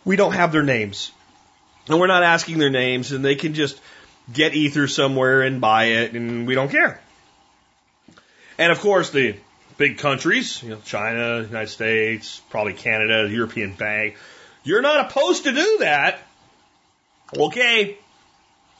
We 0.05 0.15
don't 0.15 0.33
have 0.33 0.51
their 0.51 0.63
names. 0.63 1.11
And 1.87 1.99
we're 1.99 2.07
not 2.07 2.23
asking 2.23 2.59
their 2.59 2.69
names 2.69 3.11
and 3.11 3.23
they 3.23 3.35
can 3.35 3.53
just 3.53 3.79
get 4.31 4.53
ether 4.53 4.87
somewhere 4.87 5.41
and 5.41 5.59
buy 5.59 5.85
it 5.85 6.13
and 6.13 6.47
we 6.47 6.55
don't 6.55 6.69
care. 6.69 7.01
And 8.57 8.71
of 8.71 8.79
course 8.79 9.09
the 9.09 9.35
big 9.77 9.97
countries, 9.97 10.61
you 10.61 10.69
know, 10.69 10.79
China, 10.85 11.41
United 11.41 11.69
States, 11.69 12.41
probably 12.49 12.73
Canada, 12.73 13.27
the 13.27 13.33
European 13.33 13.73
Bank, 13.73 14.15
you're 14.63 14.81
not 14.81 15.09
opposed 15.09 15.45
to 15.45 15.51
do 15.51 15.77
that. 15.79 16.19
Okay. 17.35 17.97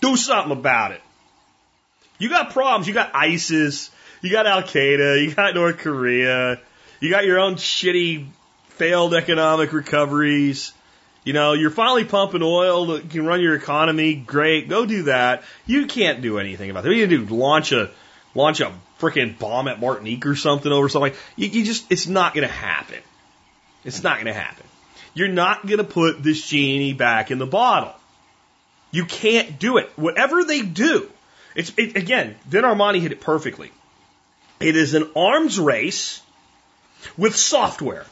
Do 0.02 0.15
something 0.15 0.52
about 0.52 0.91
it. 0.91 1.02
You 2.19 2.30
got 2.30 2.52
problems. 2.52 2.88
You 2.88 2.94
got 2.94 3.15
ISIS. 3.15 3.90
You 4.22 4.32
got 4.32 4.45
Al 4.45 4.61
Qaeda. 4.61 5.23
You 5.23 5.34
got 5.34 5.56
North 5.56 5.80
Korea. 5.80 6.60
You 6.99 7.10
got 7.10 7.26
your 7.26 7.40
own 7.40 7.56
shitty 7.56 8.28
failed 8.69 9.15
economic 9.15 9.73
recoveries. 9.73 10.73
You 11.23 11.34
know, 11.34 11.53
you're 11.53 11.69
finally 11.69 12.06
pumping 12.06 12.41
oil 12.41 12.88
that 12.88 13.10
can 13.10 13.26
run 13.26 13.41
your 13.41 13.56
economy. 13.56 14.15
Great. 14.15 14.68
Go 14.68 14.85
do 14.85 15.03
that. 15.03 15.43
You 15.68 15.85
can't 15.85 16.22
do 16.22 16.39
anything 16.39 16.69
about 16.69 16.84
that. 16.84 16.93
You 16.93 17.06
do? 17.06 17.26
Launch 17.26 17.72
a, 17.72 17.91
launch 18.34 18.60
a 18.60 18.73
freaking 18.99 19.38
bomb 19.38 19.68
at 19.68 19.80
Martinique 19.80 20.26
or 20.26 20.35
something 20.35 20.72
over 20.72 20.89
something. 20.89 21.14
You, 21.35 21.48
you 21.49 21.64
just, 21.64 21.91
it's 21.91 22.07
not 22.07 22.34
going 22.34 22.48
to 22.48 22.53
happen. 22.53 22.99
It's 23.84 24.02
not 24.02 24.15
going 24.15 24.27
to 24.27 24.34
happen. 24.34 24.65
You're 25.14 25.27
not 25.27 25.65
going 25.65 25.77
to 25.77 25.84
put 25.84 26.23
this 26.23 26.48
genie 26.48 26.93
back 26.93 27.31
in 27.31 27.38
the 27.38 27.45
bottle. 27.45 27.93
You 28.91 29.06
can't 29.06 29.60
do 29.60 29.77
it. 29.77 29.89
Whatever 29.95 30.43
they 30.43 30.61
do, 30.61 31.10
it's 31.56 31.72
it, 31.77 31.95
again. 31.95 32.35
Vin 32.45 32.64
Armani 32.64 32.99
hit 32.99 33.11
it 33.11 33.22
perfectly. 33.22 33.72
It 34.60 34.76
is 34.76 34.93
an 34.93 35.10
arms 35.15 35.60
race 35.60 36.22
with 37.18 37.35
software. 37.35 38.06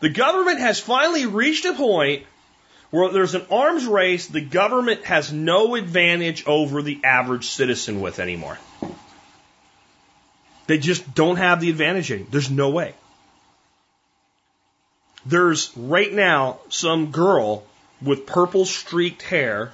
The 0.00 0.08
government 0.08 0.60
has 0.60 0.78
finally 0.78 1.26
reached 1.26 1.64
a 1.64 1.72
point 1.72 2.24
where 2.90 3.10
there's 3.10 3.34
an 3.34 3.46
arms 3.50 3.86
race 3.86 4.26
the 4.26 4.40
government 4.40 5.04
has 5.04 5.32
no 5.32 5.74
advantage 5.74 6.46
over 6.46 6.82
the 6.82 7.00
average 7.04 7.46
citizen 7.46 8.00
with 8.00 8.18
anymore. 8.18 8.58
They 10.66 10.78
just 10.78 11.14
don't 11.14 11.36
have 11.36 11.60
the 11.60 11.70
advantage 11.70 12.10
anymore. 12.10 12.28
There's 12.30 12.50
no 12.50 12.70
way. 12.70 12.94
There's 15.24 15.76
right 15.76 16.12
now 16.12 16.58
some 16.68 17.10
girl 17.10 17.64
with 18.02 18.26
purple 18.26 18.64
streaked 18.64 19.22
hair 19.22 19.72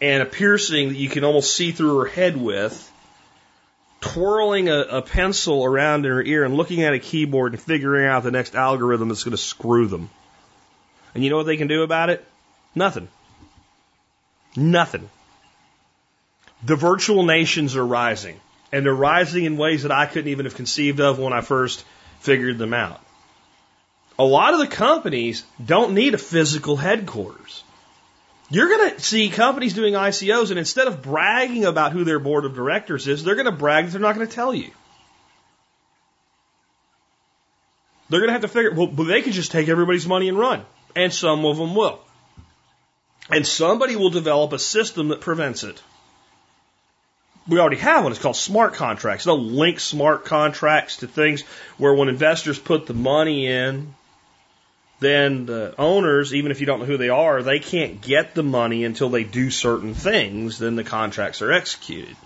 and 0.00 0.22
a 0.22 0.26
piercing 0.26 0.88
that 0.88 0.96
you 0.96 1.08
can 1.08 1.24
almost 1.24 1.54
see 1.54 1.72
through 1.72 1.98
her 2.00 2.06
head 2.06 2.36
with, 2.36 2.89
twirling 4.00 4.68
a, 4.68 4.80
a 4.80 5.02
pencil 5.02 5.64
around 5.64 6.06
in 6.06 6.12
her 6.12 6.22
ear 6.22 6.44
and 6.44 6.54
looking 6.54 6.82
at 6.82 6.94
a 6.94 6.98
keyboard 6.98 7.52
and 7.52 7.62
figuring 7.62 8.06
out 8.06 8.22
the 8.22 8.30
next 8.30 8.54
algorithm 8.54 9.08
that's 9.08 9.24
going 9.24 9.32
to 9.32 9.36
screw 9.36 9.86
them. 9.86 10.10
And 11.14 11.22
you 11.22 11.30
know 11.30 11.36
what 11.36 11.46
they 11.46 11.56
can 11.56 11.68
do 11.68 11.82
about 11.82 12.10
it? 12.10 12.24
Nothing. 12.74 13.08
Nothing. 14.56 15.08
The 16.64 16.76
virtual 16.76 17.24
nations 17.24 17.76
are 17.76 17.86
rising, 17.86 18.40
and 18.72 18.84
they're 18.84 18.94
rising 18.94 19.44
in 19.44 19.56
ways 19.56 19.82
that 19.82 19.92
I 19.92 20.06
couldn't 20.06 20.30
even 20.30 20.46
have 20.46 20.54
conceived 20.54 21.00
of 21.00 21.18
when 21.18 21.32
I 21.32 21.40
first 21.40 21.84
figured 22.20 22.58
them 22.58 22.74
out. 22.74 23.00
A 24.18 24.24
lot 24.24 24.52
of 24.52 24.60
the 24.60 24.66
companies 24.66 25.44
don't 25.64 25.94
need 25.94 26.14
a 26.14 26.18
physical 26.18 26.76
headquarters. 26.76 27.64
You're 28.50 28.68
going 28.68 28.94
to 28.94 29.00
see 29.00 29.30
companies 29.30 29.74
doing 29.74 29.94
ICOs, 29.94 30.50
and 30.50 30.58
instead 30.58 30.88
of 30.88 31.02
bragging 31.02 31.64
about 31.64 31.92
who 31.92 32.02
their 32.02 32.18
board 32.18 32.44
of 32.44 32.54
directors 32.54 33.06
is, 33.06 33.22
they're 33.22 33.36
going 33.36 33.46
to 33.46 33.52
brag 33.52 33.86
that 33.86 33.92
they're 33.92 34.00
not 34.00 34.16
going 34.16 34.26
to 34.26 34.34
tell 34.34 34.52
you. 34.52 34.70
They're 38.08 38.18
going 38.18 38.28
to 38.28 38.32
have 38.32 38.42
to 38.42 38.48
figure, 38.48 38.74
well, 38.74 38.88
they 38.88 39.22
could 39.22 39.34
just 39.34 39.52
take 39.52 39.68
everybody's 39.68 40.06
money 40.06 40.28
and 40.28 40.36
run. 40.36 40.64
And 40.96 41.14
some 41.14 41.44
of 41.44 41.56
them 41.58 41.76
will. 41.76 42.00
And 43.30 43.46
somebody 43.46 43.94
will 43.94 44.10
develop 44.10 44.52
a 44.52 44.58
system 44.58 45.08
that 45.08 45.20
prevents 45.20 45.62
it. 45.62 45.80
We 47.46 47.60
already 47.60 47.76
have 47.76 48.02
one. 48.02 48.12
It's 48.12 48.20
called 48.20 48.34
smart 48.34 48.74
contracts. 48.74 49.24
They'll 49.24 49.40
link 49.40 49.78
smart 49.78 50.24
contracts 50.24 50.98
to 50.98 51.06
things 51.06 51.42
where 51.78 51.94
when 51.94 52.08
investors 52.08 52.58
put 52.58 52.86
the 52.86 52.94
money 52.94 53.46
in, 53.46 53.94
then 55.00 55.46
the 55.46 55.74
owners, 55.78 56.34
even 56.34 56.50
if 56.50 56.60
you 56.60 56.66
don't 56.66 56.80
know 56.80 56.86
who 56.86 56.98
they 56.98 57.08
are, 57.08 57.42
they 57.42 57.58
can't 57.58 58.00
get 58.00 58.34
the 58.34 58.42
money 58.42 58.84
until 58.84 59.08
they 59.08 59.24
do 59.24 59.50
certain 59.50 59.94
things. 59.94 60.58
Then 60.58 60.76
the 60.76 60.84
contracts 60.84 61.42
are 61.42 61.50
executed. 61.50 62.16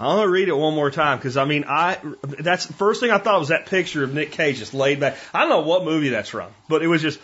I'm 0.00 0.16
gonna 0.16 0.28
read 0.28 0.48
it 0.48 0.56
one 0.56 0.74
more 0.74 0.90
time 0.90 1.18
because 1.18 1.36
I 1.36 1.44
mean, 1.44 1.64
I 1.66 1.98
that's 2.22 2.66
the 2.66 2.72
first 2.72 3.00
thing 3.00 3.10
I 3.10 3.18
thought 3.18 3.40
was 3.40 3.48
that 3.48 3.66
picture 3.66 4.04
of 4.04 4.14
Nick 4.14 4.30
Cage 4.30 4.58
just 4.58 4.72
laid 4.72 5.00
back. 5.00 5.16
I 5.34 5.40
don't 5.40 5.48
know 5.48 5.60
what 5.60 5.84
movie 5.84 6.10
that's 6.10 6.28
from, 6.28 6.50
but 6.68 6.82
it 6.82 6.86
was 6.86 7.02
just 7.02 7.20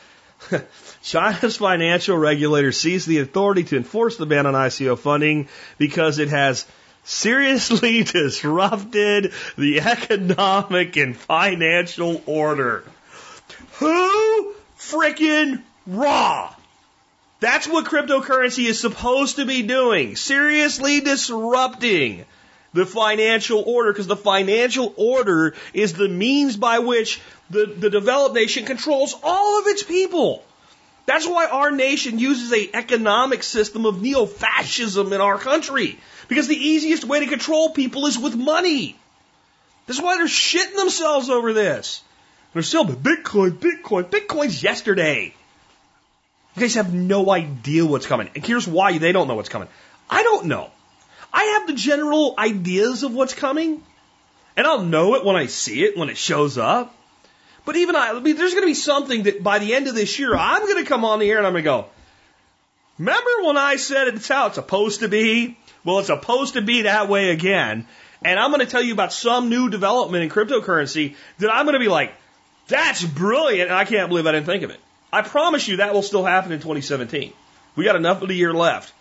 China's 1.02 1.56
financial 1.56 2.18
regulator 2.18 2.72
seized 2.72 3.06
the 3.06 3.20
authority 3.20 3.64
to 3.64 3.76
enforce 3.76 4.16
the 4.16 4.26
ban 4.26 4.46
on 4.46 4.54
ICO 4.54 4.98
funding 4.98 5.48
because 5.78 6.18
it 6.18 6.28
has 6.28 6.66
seriously 7.04 8.02
disrupted 8.04 9.32
the 9.56 9.80
economic 9.80 10.96
and 10.96 11.16
financial 11.16 12.22
order. 12.26 12.84
Who 13.84 14.54
freaking 14.78 15.62
raw? 15.86 16.54
That's 17.40 17.68
what 17.68 17.84
cryptocurrency 17.84 18.66
is 18.66 18.80
supposed 18.80 19.36
to 19.36 19.44
be 19.44 19.62
doing. 19.62 20.16
Seriously 20.16 21.00
disrupting 21.00 22.24
the 22.72 22.86
financial 22.86 23.62
order 23.66 23.92
because 23.92 24.06
the 24.06 24.16
financial 24.16 24.94
order 24.96 25.54
is 25.72 25.92
the 25.92 26.08
means 26.08 26.56
by 26.56 26.78
which 26.78 27.20
the, 27.50 27.66
the 27.66 27.90
developed 27.90 28.34
nation 28.34 28.64
controls 28.64 29.14
all 29.22 29.60
of 29.60 29.66
its 29.66 29.82
people. 29.82 30.42
That's 31.06 31.26
why 31.26 31.46
our 31.46 31.70
nation 31.70 32.18
uses 32.18 32.52
a 32.52 32.74
economic 32.74 33.42
system 33.42 33.84
of 33.84 34.00
neo-fascism 34.00 35.12
in 35.12 35.20
our 35.20 35.38
country. 35.38 35.98
Because 36.28 36.48
the 36.48 36.56
easiest 36.56 37.04
way 37.04 37.20
to 37.20 37.26
control 37.26 37.70
people 37.70 38.06
is 38.06 38.18
with 38.18 38.34
money. 38.34 38.96
That's 39.86 40.00
why 40.00 40.16
they're 40.16 40.26
shitting 40.26 40.76
themselves 40.76 41.28
over 41.28 41.52
this. 41.52 42.02
They're 42.54 42.62
still 42.62 42.86
Bitcoin, 42.86 43.50
Bitcoin, 43.50 44.04
Bitcoin's 44.04 44.62
yesterday. 44.62 45.34
You 46.54 46.60
guys 46.60 46.76
have 46.76 46.94
no 46.94 47.30
idea 47.30 47.84
what's 47.84 48.06
coming. 48.06 48.30
And 48.34 48.46
here's 48.46 48.66
why 48.66 48.96
they 48.98 49.10
don't 49.10 49.26
know 49.26 49.34
what's 49.34 49.48
coming. 49.48 49.68
I 50.08 50.22
don't 50.22 50.46
know. 50.46 50.70
I 51.32 51.44
have 51.58 51.66
the 51.66 51.72
general 51.72 52.36
ideas 52.38 53.02
of 53.02 53.12
what's 53.12 53.34
coming, 53.34 53.82
and 54.56 54.66
I'll 54.68 54.84
know 54.84 55.16
it 55.16 55.24
when 55.24 55.34
I 55.34 55.46
see 55.46 55.82
it, 55.82 55.96
when 55.96 56.08
it 56.08 56.16
shows 56.16 56.56
up. 56.56 56.94
But 57.64 57.74
even 57.76 57.96
I, 57.96 58.10
I 58.10 58.20
mean, 58.20 58.36
there's 58.36 58.52
going 58.52 58.62
to 58.62 58.68
be 58.68 58.74
something 58.74 59.24
that 59.24 59.42
by 59.42 59.58
the 59.58 59.74
end 59.74 59.88
of 59.88 59.96
this 59.96 60.16
year, 60.20 60.36
I'm 60.36 60.62
going 60.62 60.82
to 60.82 60.88
come 60.88 61.04
on 61.04 61.18
the 61.18 61.28
air 61.28 61.38
and 61.38 61.46
I'm 61.46 61.54
going 61.54 61.64
to 61.64 61.68
go, 61.68 61.86
remember 62.98 63.30
when 63.42 63.56
I 63.56 63.76
said 63.76 64.06
it's 64.08 64.28
how 64.28 64.46
it's 64.46 64.54
supposed 64.54 65.00
to 65.00 65.08
be? 65.08 65.58
Well, 65.82 65.98
it's 65.98 66.06
supposed 66.06 66.54
to 66.54 66.62
be 66.62 66.82
that 66.82 67.08
way 67.08 67.30
again. 67.30 67.88
And 68.22 68.38
I'm 68.38 68.50
going 68.50 68.60
to 68.60 68.70
tell 68.70 68.82
you 68.82 68.92
about 68.92 69.12
some 69.12 69.48
new 69.48 69.70
development 69.70 70.22
in 70.22 70.30
cryptocurrency 70.30 71.16
that 71.38 71.52
I'm 71.52 71.64
going 71.64 71.74
to 71.74 71.80
be 71.80 71.88
like, 71.88 72.14
that's 72.68 73.04
brilliant. 73.04 73.70
And 73.70 73.78
I 73.78 73.84
can't 73.84 74.08
believe 74.08 74.26
I 74.26 74.32
didn't 74.32 74.46
think 74.46 74.62
of 74.62 74.70
it. 74.70 74.80
I 75.12 75.22
promise 75.22 75.68
you 75.68 75.76
that 75.76 75.94
will 75.94 76.02
still 76.02 76.24
happen 76.24 76.52
in 76.52 76.58
2017. 76.58 77.32
We 77.76 77.84
got 77.84 77.96
enough 77.96 78.22
of 78.22 78.28
the 78.28 78.34
year 78.34 78.52
left. 78.52 78.92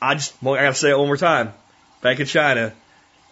I 0.00 0.14
just, 0.14 0.34
I 0.42 0.46
got 0.46 0.68
to 0.68 0.74
say 0.74 0.90
it 0.90 0.98
one 0.98 1.06
more 1.06 1.16
time. 1.16 1.52
Bank 2.00 2.20
of 2.20 2.28
China, 2.28 2.72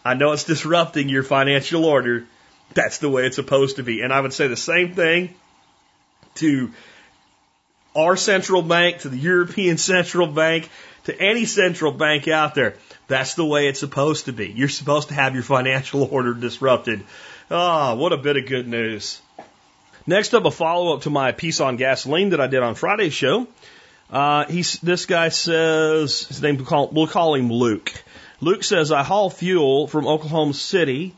I 0.05 0.15
know 0.15 0.33
it's 0.33 0.45
disrupting 0.45 1.09
your 1.09 1.23
financial 1.23 1.85
order. 1.85 2.27
That's 2.75 2.99
the 2.99 3.11
way 3.11 3.27
it's 3.27 3.37
supposed 3.37 3.77
to 3.77 3.83
be. 3.83 4.03
And 4.03 4.13
I 4.13 4.21
would 4.21 4.33
say 4.33 4.47
the 4.47 4.57
same 4.57 4.95
thing 4.95 5.35
to 6.37 6.73
our 7.97 8.17
central 8.17 8.63
bank, 8.63 8.99
to 9.01 9.09
the 9.09 9.19
European 9.19 9.79
Central 9.79 10.29
Bank, 10.29 10.71
to 11.05 11.21
any 11.21 11.45
central 11.45 11.93
bank 11.93 12.29
out 12.29 12.55
there. 12.55 12.75
That's 13.09 13.35
the 13.35 13.45
way 13.45 13.67
it's 13.67 13.81
supposed 13.81 14.27
to 14.27 14.33
be. 14.33 14.49
You're 14.49 14.69
supposed 14.69 15.09
to 15.09 15.15
have 15.15 15.35
your 15.35 15.43
financial 15.43 16.05
order 16.11 16.35
disrupted. 16.35 17.05
Ah, 17.53 17.97
what 17.97 18.13
a 18.13 18.17
bit 18.17 18.37
of 18.37 18.47
good 18.47 18.69
news. 18.69 19.21
Next 20.07 20.35
up, 20.35 20.45
a 20.45 20.53
follow 20.53 20.95
up 20.95 21.03
to 21.03 21.11
my 21.11 21.33
piece 21.33 21.61
on 21.61 21.77
gasoline 21.77 22.31
that 22.31 22.41
I 22.41 22.47
did 22.47 22.63
on 22.63 22.77
Friday's 22.77 23.13
show. 23.13 23.49
Uh, 24.09 24.45
he's, 24.45 24.79
this 24.79 25.05
guy 25.05 25.31
says, 25.31 26.29
his 26.29 26.41
name, 26.41 26.59
we'll 26.59 26.67
call, 26.67 26.89
we'll 26.89 27.09
call 27.09 27.35
him 27.35 27.51
Luke. 27.51 27.93
Luke 28.41 28.63
says, 28.63 28.93
I 28.93 29.03
haul 29.03 29.31
fuel 29.31 29.89
from 29.89 30.07
Oklahoma 30.07 30.55
City 30.55 31.13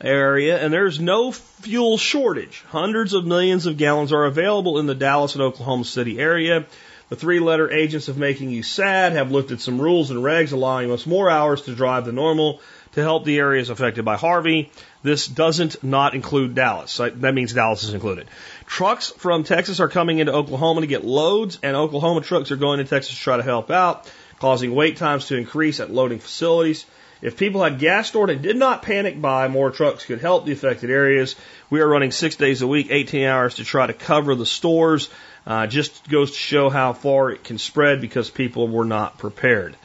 area 0.00 0.62
and 0.62 0.72
there's 0.72 1.00
no 1.00 1.32
fuel 1.32 1.96
shortage. 1.96 2.62
Hundreds 2.68 3.14
of 3.14 3.24
millions 3.26 3.64
of 3.64 3.78
gallons 3.78 4.12
are 4.12 4.26
available 4.26 4.78
in 4.78 4.86
the 4.86 4.94
Dallas 4.94 5.34
and 5.34 5.42
Oklahoma 5.42 5.86
City 5.86 6.18
area. 6.18 6.66
The 7.08 7.16
three 7.16 7.40
letter 7.40 7.72
agents 7.72 8.08
of 8.08 8.18
making 8.18 8.50
you 8.50 8.62
sad 8.62 9.12
have 9.12 9.32
looked 9.32 9.52
at 9.52 9.62
some 9.62 9.80
rules 9.80 10.10
and 10.10 10.20
regs 10.20 10.52
allowing 10.52 10.92
us 10.92 11.06
more 11.06 11.30
hours 11.30 11.62
to 11.62 11.74
drive 11.74 12.04
than 12.04 12.16
normal 12.16 12.60
to 12.98 13.04
help 13.04 13.24
the 13.24 13.38
areas 13.38 13.70
affected 13.70 14.04
by 14.04 14.16
Harvey. 14.16 14.70
This 15.02 15.26
doesn't 15.28 15.82
not 15.84 16.14
include 16.14 16.56
Dallas. 16.56 16.96
That 16.96 17.34
means 17.34 17.52
Dallas 17.52 17.84
is 17.84 17.94
included. 17.94 18.26
Trucks 18.66 19.10
from 19.10 19.44
Texas 19.44 19.78
are 19.78 19.88
coming 19.88 20.18
into 20.18 20.32
Oklahoma 20.32 20.80
to 20.80 20.86
get 20.88 21.04
loads, 21.04 21.60
and 21.62 21.76
Oklahoma 21.76 22.22
trucks 22.22 22.50
are 22.50 22.56
going 22.56 22.78
to 22.78 22.84
Texas 22.84 23.14
to 23.14 23.20
try 23.20 23.36
to 23.36 23.42
help 23.44 23.70
out, 23.70 24.10
causing 24.40 24.74
wait 24.74 24.96
times 24.96 25.26
to 25.26 25.36
increase 25.36 25.78
at 25.78 25.92
loading 25.92 26.18
facilities. 26.18 26.86
If 27.22 27.36
people 27.36 27.62
had 27.62 27.78
gas 27.78 28.08
stored 28.08 28.30
and 28.30 28.42
did 28.42 28.56
not 28.56 28.82
panic 28.82 29.20
buy, 29.20 29.46
more 29.46 29.70
trucks 29.70 30.04
could 30.04 30.20
help 30.20 30.44
the 30.44 30.52
affected 30.52 30.90
areas. 30.90 31.36
We 31.70 31.80
are 31.80 31.88
running 31.88 32.10
six 32.10 32.34
days 32.34 32.62
a 32.62 32.66
week, 32.66 32.88
18 32.90 33.24
hours 33.24 33.56
to 33.56 33.64
try 33.64 33.86
to 33.86 33.92
cover 33.92 34.34
the 34.34 34.46
stores. 34.46 35.08
Uh, 35.46 35.66
just 35.66 36.08
goes 36.08 36.32
to 36.32 36.36
show 36.36 36.68
how 36.68 36.92
far 36.92 37.30
it 37.30 37.44
can 37.44 37.58
spread 37.58 38.00
because 38.00 38.28
people 38.28 38.68
were 38.68 38.84
not 38.84 39.18
prepared. 39.18 39.76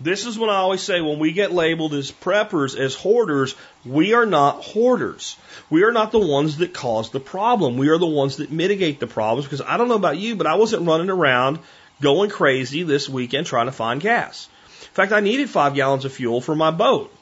This 0.00 0.26
is 0.26 0.38
what 0.38 0.50
I 0.50 0.56
always 0.56 0.82
say 0.82 1.00
when 1.00 1.18
we 1.18 1.32
get 1.32 1.52
labeled 1.52 1.94
as 1.94 2.12
preppers, 2.12 2.78
as 2.78 2.94
hoarders, 2.94 3.54
we 3.84 4.12
are 4.12 4.26
not 4.26 4.62
hoarders. 4.62 5.36
We 5.70 5.84
are 5.84 5.92
not 5.92 6.12
the 6.12 6.18
ones 6.18 6.58
that 6.58 6.74
cause 6.74 7.10
the 7.10 7.20
problem. 7.20 7.78
We 7.78 7.88
are 7.88 7.98
the 7.98 8.06
ones 8.06 8.36
that 8.36 8.52
mitigate 8.52 9.00
the 9.00 9.06
problems 9.06 9.46
because 9.46 9.62
I 9.62 9.78
don't 9.78 9.88
know 9.88 9.94
about 9.94 10.18
you, 10.18 10.36
but 10.36 10.46
I 10.46 10.56
wasn't 10.56 10.86
running 10.86 11.08
around 11.08 11.60
going 12.02 12.28
crazy 12.28 12.82
this 12.82 13.08
weekend 13.08 13.46
trying 13.46 13.66
to 13.66 13.72
find 13.72 14.00
gas. 14.00 14.48
In 14.82 14.94
fact, 14.94 15.12
I 15.12 15.20
needed 15.20 15.48
five 15.48 15.74
gallons 15.74 16.04
of 16.04 16.12
fuel 16.12 16.42
for 16.42 16.54
my 16.54 16.70
boat. 16.70 17.12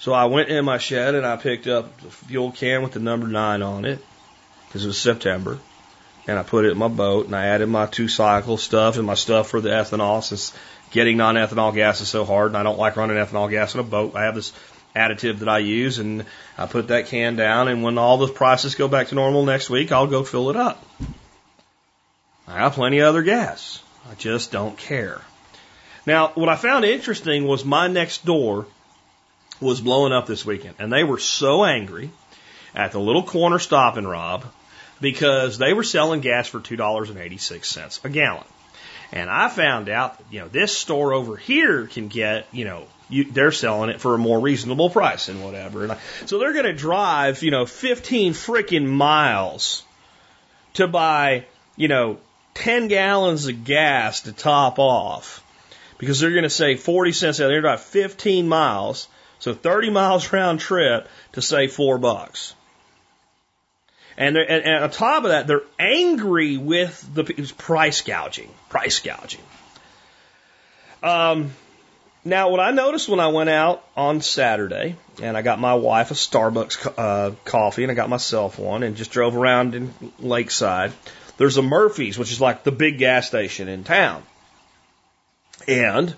So 0.00 0.12
I 0.12 0.26
went 0.26 0.48
in 0.48 0.64
my 0.64 0.78
shed 0.78 1.14
and 1.14 1.26
I 1.26 1.36
picked 1.36 1.66
up 1.66 2.00
the 2.00 2.10
fuel 2.10 2.52
can 2.52 2.82
with 2.82 2.92
the 2.92 3.00
number 3.00 3.26
nine 3.26 3.62
on 3.62 3.84
it 3.84 4.04
because 4.66 4.84
it 4.84 4.88
was 4.88 5.00
September. 5.00 5.58
And 6.26 6.38
I 6.38 6.42
put 6.42 6.64
it 6.64 6.72
in 6.72 6.78
my 6.78 6.88
boat 6.88 7.26
and 7.26 7.34
I 7.34 7.46
added 7.46 7.68
my 7.68 7.86
two 7.86 8.06
cycle 8.06 8.56
stuff 8.58 8.96
and 8.96 9.06
my 9.06 9.14
stuff 9.14 9.48
for 9.48 9.60
the 9.60 9.70
ethanol 9.70 10.22
since 10.22 10.52
getting 10.90 11.16
non-ethanol 11.16 11.74
gas 11.74 12.00
is 12.00 12.08
so 12.08 12.24
hard, 12.24 12.48
and 12.48 12.56
I 12.56 12.62
don't 12.62 12.78
like 12.78 12.96
running 12.96 13.16
ethanol 13.16 13.50
gas 13.50 13.74
in 13.74 13.80
a 13.80 13.84
boat. 13.84 14.14
I 14.14 14.24
have 14.24 14.34
this 14.34 14.52
additive 14.94 15.40
that 15.40 15.48
I 15.48 15.58
use, 15.58 15.98
and 15.98 16.24
I 16.56 16.66
put 16.66 16.88
that 16.88 17.06
can 17.06 17.36
down, 17.36 17.68
and 17.68 17.82
when 17.82 17.98
all 17.98 18.18
the 18.18 18.28
prices 18.28 18.74
go 18.74 18.88
back 18.88 19.08
to 19.08 19.14
normal 19.14 19.44
next 19.44 19.70
week, 19.70 19.92
I'll 19.92 20.06
go 20.06 20.24
fill 20.24 20.50
it 20.50 20.56
up. 20.56 20.84
I 22.46 22.58
have 22.58 22.72
plenty 22.72 22.98
of 22.98 23.08
other 23.08 23.22
gas. 23.22 23.82
I 24.10 24.14
just 24.14 24.50
don't 24.50 24.76
care. 24.76 25.20
Now, 26.06 26.28
what 26.28 26.48
I 26.48 26.56
found 26.56 26.84
interesting 26.84 27.46
was 27.46 27.64
my 27.64 27.88
next 27.88 28.24
door 28.24 28.66
was 29.60 29.80
blowing 29.80 30.12
up 30.12 30.26
this 30.26 30.46
weekend, 30.46 30.76
and 30.78 30.92
they 30.92 31.04
were 31.04 31.18
so 31.18 31.64
angry 31.64 32.10
at 32.74 32.92
the 32.92 33.00
little 33.00 33.22
corner 33.22 33.58
stop 33.58 33.96
and 33.96 34.08
rob 34.08 34.44
because 35.00 35.58
they 35.58 35.72
were 35.72 35.84
selling 35.84 36.20
gas 36.20 36.48
for 36.48 36.60
$2.86 36.60 38.04
a 38.04 38.08
gallon. 38.08 38.44
And 39.12 39.30
I 39.30 39.48
found 39.48 39.88
out, 39.88 40.20
you 40.30 40.40
know, 40.40 40.48
this 40.48 40.76
store 40.76 41.12
over 41.12 41.36
here 41.36 41.86
can 41.86 42.08
get, 42.08 42.46
you 42.52 42.64
know, 42.64 42.84
you, 43.08 43.24
they're 43.24 43.52
selling 43.52 43.90
it 43.90 44.00
for 44.00 44.14
a 44.14 44.18
more 44.18 44.38
reasonable 44.38 44.90
price 44.90 45.28
and 45.28 45.42
whatever. 45.42 45.82
And 45.82 45.92
I, 45.92 45.98
so 46.26 46.38
they're 46.38 46.52
going 46.52 46.66
to 46.66 46.74
drive, 46.74 47.42
you 47.42 47.50
know, 47.50 47.64
15 47.64 48.34
freaking 48.34 48.86
miles 48.86 49.82
to 50.74 50.86
buy, 50.86 51.46
you 51.76 51.88
know, 51.88 52.18
10 52.54 52.88
gallons 52.88 53.46
of 53.46 53.64
gas 53.64 54.22
to 54.22 54.32
top 54.32 54.78
off 54.78 55.42
because 55.96 56.20
they're 56.20 56.30
going 56.30 56.42
to 56.42 56.50
save 56.50 56.80
40 56.80 57.12
cents. 57.12 57.38
They're 57.38 57.58
about 57.58 57.80
15 57.80 58.48
miles, 58.48 59.08
so 59.38 59.54
30 59.54 59.90
miles 59.90 60.32
round 60.32 60.60
trip 60.60 61.08
to 61.32 61.42
save 61.42 61.72
four 61.72 61.98
bucks. 61.98 62.54
And, 64.18 64.36
and, 64.36 64.64
and 64.64 64.84
on 64.84 64.90
top 64.90 65.22
of 65.22 65.30
that, 65.30 65.46
they're 65.46 65.62
angry 65.78 66.56
with 66.56 67.08
the 67.14 67.22
price 67.56 68.02
gouging. 68.02 68.50
Price 68.68 68.98
gouging. 68.98 69.40
Um, 71.04 71.52
now, 72.24 72.50
what 72.50 72.58
I 72.58 72.72
noticed 72.72 73.08
when 73.08 73.20
I 73.20 73.28
went 73.28 73.48
out 73.48 73.84
on 73.96 74.20
Saturday, 74.20 74.96
and 75.22 75.36
I 75.36 75.42
got 75.42 75.60
my 75.60 75.74
wife 75.74 76.10
a 76.10 76.14
Starbucks 76.14 76.94
uh, 76.98 77.36
coffee, 77.44 77.84
and 77.84 77.92
I 77.92 77.94
got 77.94 78.08
myself 78.08 78.58
one, 78.58 78.82
and 78.82 78.96
just 78.96 79.12
drove 79.12 79.36
around 79.36 79.76
in 79.76 79.94
Lakeside. 80.18 80.92
There's 81.36 81.56
a 81.56 81.62
Murphy's, 81.62 82.18
which 82.18 82.32
is 82.32 82.40
like 82.40 82.64
the 82.64 82.72
big 82.72 82.98
gas 82.98 83.28
station 83.28 83.68
in 83.68 83.84
town, 83.84 84.24
and 85.68 86.12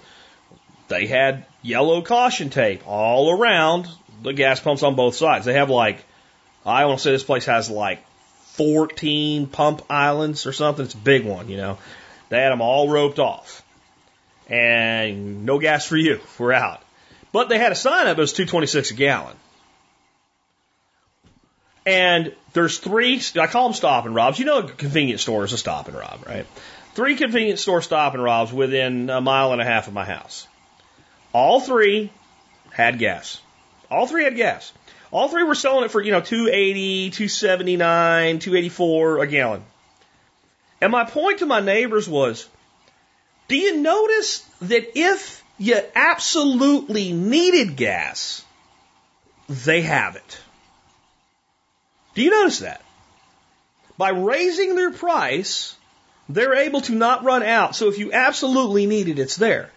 they 0.88 1.06
had 1.06 1.44
yellow 1.60 2.00
caution 2.00 2.48
tape 2.48 2.80
all 2.86 3.30
around 3.30 3.88
the 4.22 4.32
gas 4.32 4.58
pumps 4.58 4.82
on 4.82 4.94
both 4.94 5.16
sides. 5.16 5.44
They 5.44 5.52
have 5.52 5.68
like 5.68 6.02
I 6.64 6.84
want 6.84 6.98
to 6.98 7.04
say 7.04 7.10
this 7.12 7.24
place 7.24 7.46
has 7.46 7.70
like 7.70 8.04
14 8.54 9.46
pump 9.46 9.82
islands 9.88 10.46
or 10.46 10.52
something. 10.52 10.84
It's 10.84 10.94
a 10.94 10.98
big 10.98 11.24
one, 11.24 11.48
you 11.48 11.56
know. 11.56 11.78
They 12.28 12.40
had 12.40 12.50
them 12.50 12.60
all 12.60 12.88
roped 12.88 13.18
off. 13.18 13.62
And 14.48 15.46
no 15.46 15.58
gas 15.58 15.86
for 15.86 15.96
you. 15.96 16.20
We're 16.38 16.52
out. 16.52 16.82
But 17.32 17.48
they 17.48 17.58
had 17.58 17.72
a 17.72 17.76
sign 17.76 18.06
up, 18.06 18.18
it 18.18 18.20
was 18.20 18.32
226 18.32 18.90
a 18.90 18.94
gallon. 18.94 19.36
And 21.86 22.34
there's 22.52 22.78
three, 22.78 23.22
I 23.38 23.46
call 23.46 23.68
them 23.68 23.74
stop 23.74 24.04
and 24.04 24.14
robs. 24.14 24.38
You 24.38 24.44
know, 24.44 24.58
a 24.58 24.68
convenience 24.68 25.22
store 25.22 25.44
is 25.44 25.52
a 25.52 25.58
stop 25.58 25.88
and 25.88 25.96
rob, 25.96 26.24
right? 26.26 26.46
Three 26.94 27.16
convenience 27.16 27.62
store 27.62 27.82
stop 27.82 28.14
and 28.14 28.22
robs 28.22 28.52
within 28.52 29.08
a 29.10 29.20
mile 29.20 29.52
and 29.52 29.62
a 29.62 29.64
half 29.64 29.86
of 29.86 29.94
my 29.94 30.04
house. 30.04 30.46
All 31.32 31.60
three 31.60 32.10
had 32.72 32.98
gas. 32.98 33.40
All 33.90 34.06
three 34.06 34.24
had 34.24 34.36
gas. 34.36 34.72
All 35.12 35.28
three 35.28 35.42
were 35.42 35.54
selling 35.54 35.84
it 35.84 35.90
for, 35.90 36.00
you 36.00 36.12
know, 36.12 36.20
280, 36.20 37.10
279, 37.10 38.38
284 38.38 39.22
a 39.22 39.26
gallon. 39.26 39.62
And 40.80 40.92
my 40.92 41.04
point 41.04 41.40
to 41.40 41.46
my 41.46 41.60
neighbors 41.60 42.08
was, 42.08 42.48
do 43.48 43.56
you 43.56 43.78
notice 43.78 44.38
that 44.62 44.96
if 44.96 45.42
you 45.58 45.80
absolutely 45.94 47.12
needed 47.12 47.76
gas, 47.76 48.44
they 49.48 49.82
have 49.82 50.14
it? 50.14 50.40
Do 52.14 52.22
you 52.22 52.30
notice 52.30 52.60
that? 52.60 52.82
By 53.98 54.10
raising 54.10 54.76
their 54.76 54.92
price, 54.92 55.76
they're 56.28 56.54
able 56.54 56.80
to 56.82 56.94
not 56.94 57.24
run 57.24 57.42
out. 57.42 57.74
So 57.74 57.88
if 57.88 57.98
you 57.98 58.12
absolutely 58.12 58.86
need 58.86 59.08
it, 59.08 59.18
it's 59.18 59.36
there. 59.36 59.70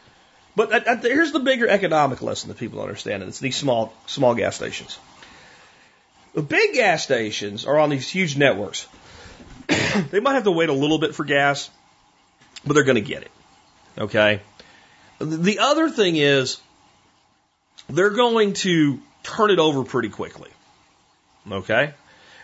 But 0.55 1.01
here's 1.01 1.31
the 1.31 1.39
bigger 1.39 1.68
economic 1.68 2.22
lesson 2.22 2.49
that 2.49 2.60
people 2.60 2.77
don't 2.77 2.88
understand. 2.88 3.23
and 3.23 3.30
It's 3.30 3.39
these 3.39 3.57
small 3.57 3.91
small 4.05 4.35
gas 4.35 4.55
stations. 4.55 4.99
The 6.34 6.41
big 6.41 6.73
gas 6.73 7.03
stations 7.03 7.65
are 7.65 7.77
on 7.77 7.89
these 7.89 8.10
huge 8.10 8.38
networks. 8.38 8.88
they 9.68 10.19
might 10.19 10.34
have 10.34 10.45
to 10.45 10.51
wait 10.51 10.69
a 10.69 10.73
little 10.73 10.97
bit 10.97 11.14
for 11.14 11.23
gas, 11.23 11.69
but 12.65 12.73
they're 12.73 12.84
going 12.84 12.95
to 12.95 13.01
get 13.01 13.23
it. 13.23 13.31
Okay? 13.97 14.41
The 15.19 15.60
other 15.60 15.89
thing 15.89 16.15
is, 16.15 16.60
they're 17.88 18.10
going 18.10 18.53
to 18.53 18.99
turn 19.22 19.51
it 19.51 19.60
over 19.60 19.84
pretty 19.84 20.10
quickly. 20.10 20.49
Okay? 21.49 21.93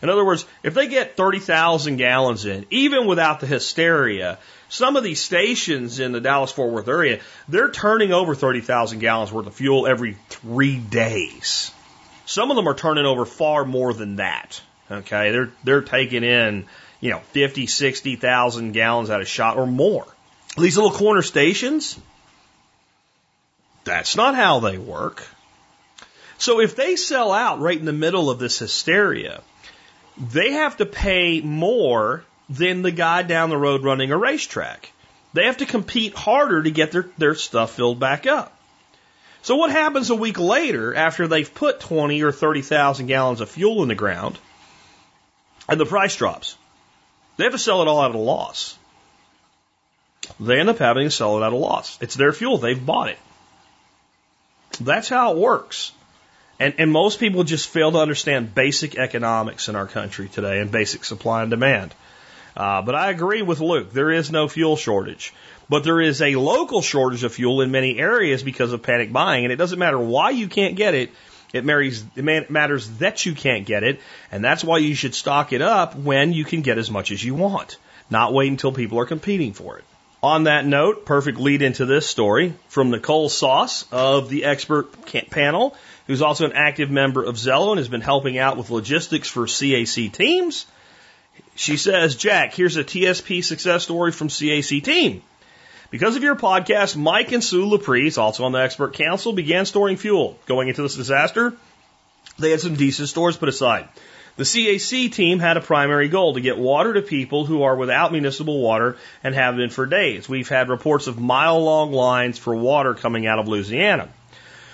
In 0.01 0.09
other 0.09 0.23
words, 0.23 0.45
if 0.63 0.73
they 0.73 0.87
get 0.87 1.17
30,000 1.17 1.97
gallons 1.97 2.45
in, 2.45 2.65
even 2.69 3.05
without 3.07 3.39
the 3.39 3.47
hysteria, 3.47 4.37
some 4.69 4.95
of 4.95 5.03
these 5.03 5.19
stations 5.19 5.99
in 5.99 6.11
the 6.11 6.21
Dallas 6.21 6.51
Fort 6.51 6.71
Worth 6.71 6.87
area, 6.87 7.19
they're 7.49 7.71
turning 7.71 8.13
over 8.13 8.35
30,000 8.35 8.99
gallons 8.99 9.31
worth 9.31 9.47
of 9.47 9.55
fuel 9.55 9.87
every 9.87 10.15
three 10.29 10.77
days. 10.77 11.71
Some 12.29 12.51
of 12.51 12.57
them 12.57 12.67
are 12.67 12.75
turning 12.75 13.07
over 13.07 13.25
far 13.25 13.65
more 13.65 13.91
than 13.91 14.17
that. 14.17 14.61
Okay, 14.91 15.31
they're 15.31 15.49
they're 15.63 15.81
taking 15.81 16.23
in 16.23 16.67
you 16.99 17.09
know 17.09 17.21
50, 17.31 17.65
60,000 17.65 18.71
gallons 18.71 19.09
at 19.09 19.19
a 19.19 19.25
shot 19.25 19.57
or 19.57 19.65
more. 19.65 20.05
These 20.55 20.77
little 20.77 20.91
corner 20.91 21.23
stations, 21.23 21.97
that's 23.83 24.15
not 24.15 24.35
how 24.35 24.59
they 24.59 24.77
work. 24.77 25.27
So 26.37 26.59
if 26.59 26.75
they 26.75 26.97
sell 26.97 27.31
out 27.31 27.61
right 27.61 27.79
in 27.79 27.85
the 27.85 27.93
middle 27.93 28.29
of 28.29 28.37
this 28.37 28.59
hysteria, 28.59 29.41
they 30.15 30.51
have 30.51 30.77
to 30.77 30.85
pay 30.85 31.41
more 31.41 32.23
than 32.47 32.83
the 32.83 32.91
guy 32.91 33.23
down 33.23 33.49
the 33.49 33.57
road 33.57 33.83
running 33.83 34.11
a 34.11 34.15
RaceTrac. 34.15 34.91
They 35.33 35.45
have 35.45 35.57
to 35.57 35.65
compete 35.65 36.13
harder 36.13 36.61
to 36.61 36.69
get 36.69 36.91
their, 36.91 37.07
their 37.17 37.33
stuff 37.33 37.73
filled 37.73 37.99
back 37.99 38.27
up. 38.27 38.55
So 39.49 39.55
what 39.55 39.71
happens 39.71 40.11
a 40.11 40.15
week 40.15 40.37
later 40.37 40.93
after 40.93 41.27
they've 41.27 41.51
put 41.51 41.79
20 41.79 42.21
or 42.21 42.31
30,000 42.31 43.07
gallons 43.07 43.41
of 43.41 43.49
fuel 43.49 43.81
in 43.81 43.87
the 43.87 43.95
ground 43.95 44.37
and 45.67 45.79
the 45.79 45.87
price 45.87 46.15
drops? 46.15 46.55
They 47.35 47.45
have 47.45 47.53
to 47.53 47.57
sell 47.57 47.81
it 47.81 47.87
all 47.87 48.03
at 48.03 48.13
a 48.13 48.17
loss. 48.19 48.77
They 50.39 50.59
end 50.59 50.69
up 50.69 50.77
having 50.77 51.05
to 51.05 51.09
sell 51.09 51.41
it 51.41 51.47
at 51.47 51.51
a 51.51 51.55
loss. 51.55 51.97
It's 51.99 52.13
their 52.13 52.31
fuel. 52.31 52.59
They've 52.59 52.85
bought 52.85 53.09
it. 53.09 53.17
That's 54.79 55.09
how 55.09 55.31
it 55.31 55.39
works. 55.39 55.93
And, 56.59 56.75
and 56.77 56.91
most 56.91 57.19
people 57.19 57.43
just 57.43 57.69
fail 57.69 57.91
to 57.93 57.97
understand 57.97 58.53
basic 58.53 58.99
economics 58.99 59.67
in 59.67 59.75
our 59.75 59.87
country 59.87 60.29
today 60.29 60.59
and 60.59 60.69
basic 60.69 61.03
supply 61.03 61.41
and 61.41 61.49
demand. 61.49 61.95
Uh, 62.55 62.83
but 62.83 62.93
I 62.93 63.09
agree 63.09 63.41
with 63.41 63.61
Luke. 63.61 63.93
There 63.93 64.11
is 64.11 64.31
no 64.31 64.47
fuel 64.47 64.75
shortage. 64.75 65.33
But 65.69 65.83
there 65.83 66.01
is 66.01 66.21
a 66.21 66.35
local 66.35 66.81
shortage 66.81 67.23
of 67.23 67.33
fuel 67.33 67.61
in 67.61 67.69
many 67.69 67.99
areas 67.99 68.41
because 68.41 68.73
of 68.73 68.81
panic 68.81 69.13
buying. 69.13 69.45
And 69.45 69.53
it 69.53 69.57
doesn't 69.57 69.77
matter 69.77 69.99
why 69.99 70.31
you 70.31 70.47
can't 70.47 70.75
get 70.75 70.95
it. 70.95 71.11
It, 71.53 71.65
marries, 71.65 72.03
it 72.15 72.49
matters 72.49 72.89
that 72.97 73.25
you 73.25 73.33
can't 73.33 73.65
get 73.65 73.83
it. 73.83 74.01
And 74.31 74.43
that's 74.43 74.63
why 74.63 74.79
you 74.79 74.95
should 74.95 75.15
stock 75.15 75.53
it 75.53 75.61
up 75.61 75.95
when 75.95 76.33
you 76.33 76.43
can 76.43 76.61
get 76.61 76.77
as 76.77 76.91
much 76.91 77.11
as 77.11 77.23
you 77.23 77.35
want. 77.35 77.77
Not 78.09 78.33
wait 78.33 78.49
until 78.49 78.71
people 78.71 78.99
are 78.99 79.05
competing 79.05 79.53
for 79.53 79.77
it. 79.77 79.83
On 80.21 80.43
that 80.45 80.65
note, 80.65 81.05
perfect 81.05 81.39
lead 81.39 81.61
into 81.61 81.85
this 81.85 82.05
story 82.05 82.53
from 82.67 82.89
Nicole 82.89 83.29
Sauce 83.29 83.85
of 83.91 84.27
the 84.29 84.45
expert 84.45 84.89
panel, 85.29 85.75
who's 86.07 86.21
also 86.21 86.45
an 86.45 86.53
active 86.53 86.91
member 86.91 87.23
of 87.23 87.35
Zello 87.35 87.69
and 87.69 87.77
has 87.77 87.87
been 87.87 88.01
helping 88.01 88.37
out 88.37 88.57
with 88.57 88.69
logistics 88.69 89.29
for 89.29 89.45
CAC 89.45 90.11
teams. 90.11 90.65
She 91.55 91.77
says, 91.77 92.15
Jack, 92.15 92.53
here's 92.53 92.75
a 92.75 92.83
TSP 92.83 93.43
success 93.43 93.83
story 93.83 94.11
from 94.11 94.27
CAC 94.27 94.83
team. 94.83 95.21
Because 95.91 96.15
of 96.15 96.21
your 96.21 96.35
podcast, 96.35 96.95
Mike 96.95 97.31
and 97.31 97.43
Sue 97.43 97.65
Laprise, 97.65 98.19
also 98.19 98.43
on 98.43 98.51
the 98.51 98.59
expert 98.59 98.93
council, 98.93 99.33
began 99.33 99.65
storing 99.65 99.97
fuel. 99.97 100.37
Going 100.45 100.67
into 100.67 100.83
this 100.83 100.95
disaster, 100.95 101.53
they 102.37 102.51
had 102.51 102.61
some 102.61 102.75
decent 102.75 103.09
stores 103.09 103.37
put 103.37 103.49
aside. 103.49 103.87
The 104.37 104.43
CAC 104.43 105.11
team 105.11 105.39
had 105.39 105.57
a 105.57 105.61
primary 105.61 106.07
goal 106.07 106.35
to 106.35 106.41
get 106.41 106.59
water 106.59 106.93
to 106.93 107.01
people 107.01 107.45
who 107.45 107.63
are 107.63 107.75
without 107.75 108.11
municipal 108.11 108.61
water 108.61 108.97
and 109.23 109.33
have 109.33 109.57
been 109.57 109.71
for 109.71 109.87
days. 109.87 110.29
We've 110.29 110.47
had 110.47 110.69
reports 110.69 111.07
of 111.07 111.19
mile 111.19 111.61
long 111.61 111.91
lines 111.91 112.37
for 112.37 112.55
water 112.55 112.93
coming 112.93 113.25
out 113.25 113.39
of 113.39 113.47
Louisiana. 113.47 114.09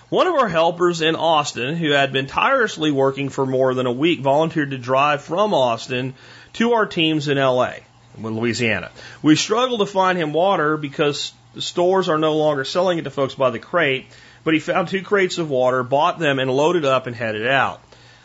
One 0.09 0.27
of 0.27 0.35
our 0.35 0.49
helpers 0.49 1.01
in 1.01 1.15
Austin, 1.15 1.77
who 1.77 1.91
had 1.91 2.11
been 2.11 2.27
tirelessly 2.27 2.91
working 2.91 3.29
for 3.29 3.45
more 3.45 3.73
than 3.73 3.87
a 3.87 3.91
week, 3.91 4.19
volunteered 4.19 4.71
to 4.71 4.77
drive 4.77 5.23
from 5.23 5.53
Austin 5.53 6.13
to 6.53 6.73
our 6.73 6.85
teams 6.85 7.27
in 7.27 7.37
LA, 7.37 7.75
in 8.17 8.23
Louisiana. 8.23 8.91
We 9.21 9.35
struggled 9.35 9.79
to 9.79 9.85
find 9.85 10.17
him 10.17 10.33
water 10.33 10.77
because 10.77 11.33
the 11.53 11.61
stores 11.61 12.09
are 12.09 12.17
no 12.17 12.35
longer 12.35 12.63
selling 12.63 12.97
it 12.97 13.03
to 13.03 13.09
folks 13.09 13.35
by 13.35 13.49
the 13.49 13.59
crate, 13.59 14.07
but 14.43 14.53
he 14.53 14.59
found 14.59 14.87
two 14.87 15.01
crates 15.01 15.37
of 15.37 15.49
water, 15.49 15.83
bought 15.83 16.19
them, 16.19 16.39
and 16.39 16.51
loaded 16.51 16.85
up 16.85 17.07
and 17.07 17.15
headed 17.15 17.47
out. 17.47 17.81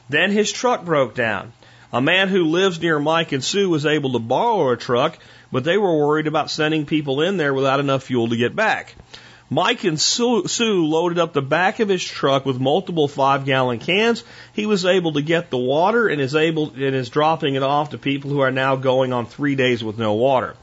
Then 0.08 0.30
his 0.30 0.50
truck 0.50 0.84
broke 0.84 1.14
down. 1.14 1.52
A 1.92 2.00
man 2.00 2.28
who 2.28 2.44
lives 2.44 2.80
near 2.80 2.98
Mike 2.98 3.32
and 3.32 3.42
Sue 3.42 3.68
was 3.68 3.86
able 3.86 4.12
to 4.12 4.18
borrow 4.18 4.70
a 4.70 4.76
truck, 4.76 5.18
but 5.50 5.64
they 5.64 5.76
were 5.76 5.96
worried 5.96 6.26
about 6.26 6.50
sending 6.50 6.86
people 6.86 7.20
in 7.20 7.36
there 7.36 7.54
without 7.54 7.80
enough 7.80 8.04
fuel 8.04 8.28
to 8.28 8.36
get 8.36 8.54
back. 8.54 8.94
Mike 9.50 9.82
and 9.82 10.00
Sue, 10.00 10.86
loaded 10.86 11.18
up 11.18 11.32
the 11.32 11.42
back 11.42 11.80
of 11.80 11.88
his 11.88 12.04
truck 12.04 12.46
with 12.46 12.60
multiple 12.60 13.08
five 13.08 13.44
gallon 13.44 13.80
cans. 13.80 14.22
He 14.52 14.64
was 14.64 14.84
able 14.84 15.14
to 15.14 15.22
get 15.22 15.50
the 15.50 15.58
water 15.58 16.06
and 16.06 16.20
is 16.20 16.36
able 16.36 16.70
and 16.70 16.94
is 16.94 17.10
dropping 17.10 17.56
it 17.56 17.62
off 17.62 17.90
to 17.90 17.98
people 17.98 18.30
who 18.30 18.40
are 18.40 18.52
now 18.52 18.76
going 18.76 19.12
on 19.12 19.26
three 19.26 19.56
days 19.56 19.82
with 19.82 19.98
no 19.98 20.14
water. 20.14 20.54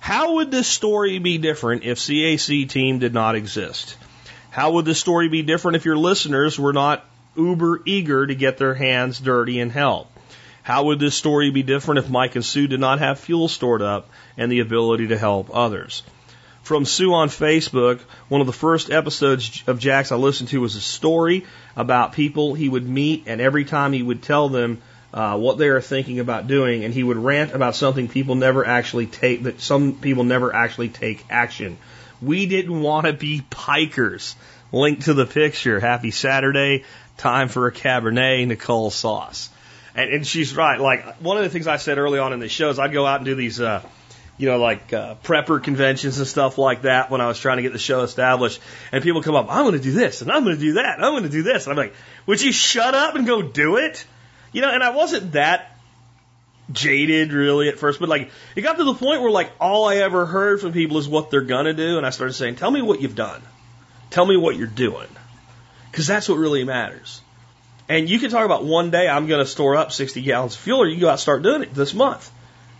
How 0.00 0.36
would 0.36 0.50
this 0.50 0.66
story 0.66 1.18
be 1.18 1.36
different 1.36 1.84
if 1.84 1.98
CAC 1.98 2.68
team 2.68 2.98
did 2.98 3.12
not 3.12 3.34
exist? 3.34 3.96
How 4.50 4.72
would 4.72 4.86
this 4.86 4.98
story 4.98 5.28
be 5.28 5.42
different 5.42 5.76
if 5.76 5.84
your 5.84 5.98
listeners 5.98 6.58
were 6.58 6.72
not 6.72 7.04
uber 7.36 7.82
eager 7.84 8.26
to 8.26 8.34
get 8.34 8.58
their 8.58 8.74
hands 8.74 9.20
dirty 9.20 9.60
and 9.60 9.70
help. 9.70 10.10
How 10.62 10.84
would 10.84 10.98
this 10.98 11.14
story 11.14 11.50
be 11.50 11.62
different 11.62 11.98
if 11.98 12.10
Mike 12.10 12.34
and 12.34 12.44
Sue 12.44 12.66
did 12.66 12.80
not 12.80 12.98
have 12.98 13.20
fuel 13.20 13.48
stored 13.48 13.82
up 13.82 14.08
and 14.36 14.50
the 14.50 14.60
ability 14.60 15.08
to 15.08 15.18
help 15.18 15.50
others? 15.52 16.02
From 16.66 16.84
Sue 16.84 17.14
on 17.14 17.28
Facebook, 17.28 18.00
one 18.28 18.40
of 18.40 18.48
the 18.48 18.52
first 18.52 18.90
episodes 18.90 19.62
of 19.68 19.78
Jack's 19.78 20.10
I 20.10 20.16
listened 20.16 20.48
to 20.48 20.60
was 20.60 20.74
a 20.74 20.80
story 20.80 21.46
about 21.76 22.12
people 22.12 22.54
he 22.54 22.68
would 22.68 22.84
meet, 22.84 23.22
and 23.28 23.40
every 23.40 23.64
time 23.64 23.92
he 23.92 24.02
would 24.02 24.20
tell 24.20 24.48
them 24.48 24.82
uh, 25.14 25.38
what 25.38 25.58
they 25.58 25.68
are 25.68 25.80
thinking 25.80 26.18
about 26.18 26.48
doing, 26.48 26.84
and 26.84 26.92
he 26.92 27.04
would 27.04 27.18
rant 27.18 27.52
about 27.52 27.76
something 27.76 28.08
people 28.08 28.34
never 28.34 28.66
actually 28.66 29.06
take, 29.06 29.44
that 29.44 29.60
some 29.60 29.94
people 29.94 30.24
never 30.24 30.52
actually 30.52 30.88
take 30.88 31.24
action. 31.30 31.78
We 32.20 32.46
didn't 32.46 32.82
want 32.82 33.06
to 33.06 33.12
be 33.12 33.42
pikers. 33.48 34.34
Link 34.72 35.04
to 35.04 35.14
the 35.14 35.24
picture. 35.24 35.78
Happy 35.78 36.10
Saturday. 36.10 36.82
Time 37.16 37.46
for 37.46 37.68
a 37.68 37.72
Cabernet 37.72 38.44
Nicole 38.44 38.90
sauce. 38.90 39.50
And, 39.94 40.10
and 40.10 40.26
she's 40.26 40.56
right. 40.56 40.80
Like 40.80 41.18
one 41.18 41.36
of 41.36 41.44
the 41.44 41.50
things 41.50 41.68
I 41.68 41.76
said 41.76 41.98
early 41.98 42.18
on 42.18 42.32
in 42.32 42.40
the 42.40 42.48
show 42.48 42.70
is 42.70 42.80
I'd 42.80 42.92
go 42.92 43.06
out 43.06 43.20
and 43.20 43.24
do 43.24 43.36
these, 43.36 43.60
uh, 43.60 43.82
you 44.38 44.48
know, 44.48 44.58
like 44.58 44.92
uh, 44.92 45.14
prepper 45.22 45.62
conventions 45.62 46.18
and 46.18 46.26
stuff 46.26 46.58
like 46.58 46.82
that 46.82 47.10
when 47.10 47.20
I 47.20 47.26
was 47.26 47.38
trying 47.38 47.56
to 47.56 47.62
get 47.62 47.72
the 47.72 47.78
show 47.78 48.02
established. 48.02 48.60
And 48.92 49.02
people 49.02 49.22
come 49.22 49.34
up, 49.34 49.46
I'm 49.48 49.64
going 49.64 49.78
to 49.78 49.82
do 49.82 49.92
this 49.92 50.22
and 50.22 50.30
I'm 50.30 50.44
going 50.44 50.56
to 50.56 50.60
do 50.60 50.74
that. 50.74 51.02
I'm 51.02 51.12
going 51.12 51.22
to 51.22 51.28
do 51.28 51.42
this. 51.42 51.66
And 51.66 51.72
I'm 51.72 51.76
like, 51.76 51.94
would 52.26 52.40
you 52.40 52.52
shut 52.52 52.94
up 52.94 53.14
and 53.14 53.26
go 53.26 53.42
do 53.42 53.76
it? 53.76 54.04
You 54.52 54.60
know, 54.60 54.70
and 54.70 54.82
I 54.82 54.90
wasn't 54.90 55.32
that 55.32 55.76
jaded 56.72 57.32
really 57.32 57.68
at 57.68 57.78
first, 57.78 58.00
but 58.00 58.08
like 58.08 58.30
it 58.54 58.62
got 58.62 58.76
to 58.76 58.84
the 58.84 58.94
point 58.94 59.22
where 59.22 59.30
like 59.30 59.52
all 59.60 59.88
I 59.88 59.96
ever 59.96 60.26
heard 60.26 60.60
from 60.60 60.72
people 60.72 60.98
is 60.98 61.08
what 61.08 61.30
they're 61.30 61.42
gonna 61.42 61.74
do, 61.74 61.96
and 61.96 62.06
I 62.06 62.10
started 62.10 62.32
saying, 62.32 62.56
"Tell 62.56 62.70
me 62.70 62.82
what 62.82 63.00
you've 63.00 63.14
done. 63.14 63.42
Tell 64.10 64.26
me 64.26 64.36
what 64.36 64.56
you're 64.56 64.66
doing," 64.66 65.08
because 65.90 66.06
that's 66.06 66.28
what 66.28 66.38
really 66.38 66.64
matters. 66.64 67.20
And 67.88 68.08
you 68.08 68.18
can 68.18 68.30
talk 68.30 68.44
about 68.44 68.64
one 68.64 68.90
day 68.90 69.08
I'm 69.08 69.26
going 69.26 69.44
to 69.44 69.46
store 69.46 69.76
up 69.76 69.92
60 69.92 70.20
gallons 70.22 70.54
of 70.54 70.60
fuel, 70.60 70.82
or 70.82 70.86
you 70.86 70.94
can 70.94 71.02
go 71.02 71.08
out 71.08 71.12
and 71.12 71.20
start 71.20 71.42
doing 71.42 71.62
it 71.62 71.72
this 71.72 71.94
month. 71.94 72.30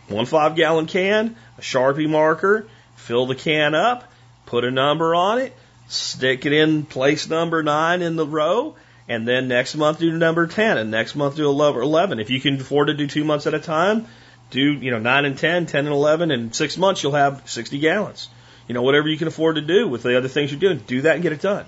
One 0.09 0.27
five 0.27 0.55
gallon 0.55 0.87
can, 0.87 1.37
a 1.59 1.61
Sharpie 1.61 2.09
marker, 2.09 2.69
fill 2.95 3.27
the 3.27 3.35
can 3.35 3.75
up, 3.75 4.11
put 4.47 4.65
a 4.65 4.71
number 4.71 5.15
on 5.15 5.39
it, 5.39 5.57
stick 5.89 6.47
it 6.47 6.53
in 6.53 6.85
place 6.85 7.29
number 7.29 7.63
nine 7.63 8.03
in 8.03 8.17
the 8.17 8.27
row, 8.27 8.77
and 9.09 9.27
then 9.27 9.49
next 9.49 9.75
month 9.77 9.99
do 9.99 10.13
number 10.13 10.47
10, 10.47 10.79
and 10.79 10.91
next 10.91 11.15
month 11.15 11.37
do 11.37 11.49
11. 11.49 12.21
If 12.21 12.31
you 12.31 12.41
can 12.41 12.61
afford 12.61 12.89
to 12.89 12.95
do 12.95 13.07
two 13.07 13.25
months 13.25 13.47
at 13.47 13.55
a 13.55 13.61
time, 13.61 14.07
do, 14.51 14.61
you 14.61 14.91
know, 14.91 14.99
9 14.99 15.25
and 15.25 15.39
10, 15.39 15.67
10 15.67 15.87
and 15.87 15.95
11, 15.95 16.31
and 16.31 16.55
six 16.55 16.77
months 16.77 17.03
you'll 17.03 17.13
have 17.13 17.43
60 17.47 17.79
gallons. 17.79 18.29
You 18.69 18.75
know, 18.75 18.83
whatever 18.83 19.09
you 19.09 19.17
can 19.17 19.29
afford 19.29 19.57
to 19.57 19.63
do 19.63 19.89
with 19.89 20.03
the 20.03 20.17
other 20.17 20.29
things 20.29 20.51
you're 20.51 20.61
doing, 20.61 20.79
do 20.79 21.03
that 21.03 21.15
and 21.15 21.23
get 21.23 21.33
it 21.33 21.41
done. 21.41 21.67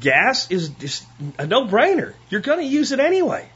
Gas 0.00 0.50
is 0.50 0.68
just 0.68 1.04
a 1.38 1.46
no 1.46 1.66
brainer. 1.66 2.14
You're 2.30 2.40
going 2.40 2.60
to 2.60 2.64
use 2.64 2.92
it 2.92 3.00
anyway. 3.00 3.48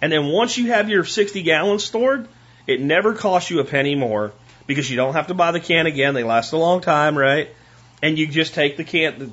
And 0.00 0.12
then 0.12 0.26
once 0.26 0.58
you 0.58 0.68
have 0.68 0.88
your 0.88 1.04
60 1.04 1.42
gallons 1.42 1.84
stored, 1.84 2.28
it 2.66 2.80
never 2.80 3.14
costs 3.14 3.50
you 3.50 3.60
a 3.60 3.64
penny 3.64 3.94
more 3.94 4.32
because 4.66 4.90
you 4.90 4.96
don't 4.96 5.14
have 5.14 5.28
to 5.28 5.34
buy 5.34 5.52
the 5.52 5.60
can 5.60 5.86
again. 5.86 6.14
They 6.14 6.24
last 6.24 6.52
a 6.52 6.56
long 6.56 6.80
time, 6.80 7.16
right? 7.16 7.48
And 8.02 8.18
you 8.18 8.26
just 8.26 8.54
take 8.54 8.76
the 8.76 8.84
can, 8.84 9.32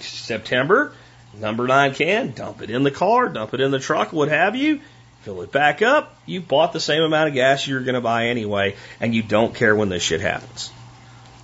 September, 0.00 0.92
number 1.38 1.66
nine 1.66 1.94
can, 1.94 2.32
dump 2.32 2.62
it 2.62 2.70
in 2.70 2.82
the 2.82 2.90
car, 2.90 3.28
dump 3.28 3.54
it 3.54 3.60
in 3.60 3.70
the 3.70 3.78
truck, 3.78 4.12
what 4.12 4.28
have 4.28 4.56
you, 4.56 4.80
fill 5.22 5.42
it 5.42 5.52
back 5.52 5.82
up. 5.82 6.16
You 6.26 6.40
bought 6.40 6.72
the 6.72 6.80
same 6.80 7.02
amount 7.02 7.28
of 7.28 7.34
gas 7.34 7.66
you're 7.66 7.82
going 7.82 7.94
to 7.94 8.00
buy 8.00 8.26
anyway, 8.26 8.74
and 9.00 9.14
you 9.14 9.22
don't 9.22 9.54
care 9.54 9.76
when 9.76 9.88
this 9.88 10.02
shit 10.02 10.20
happens. 10.20 10.72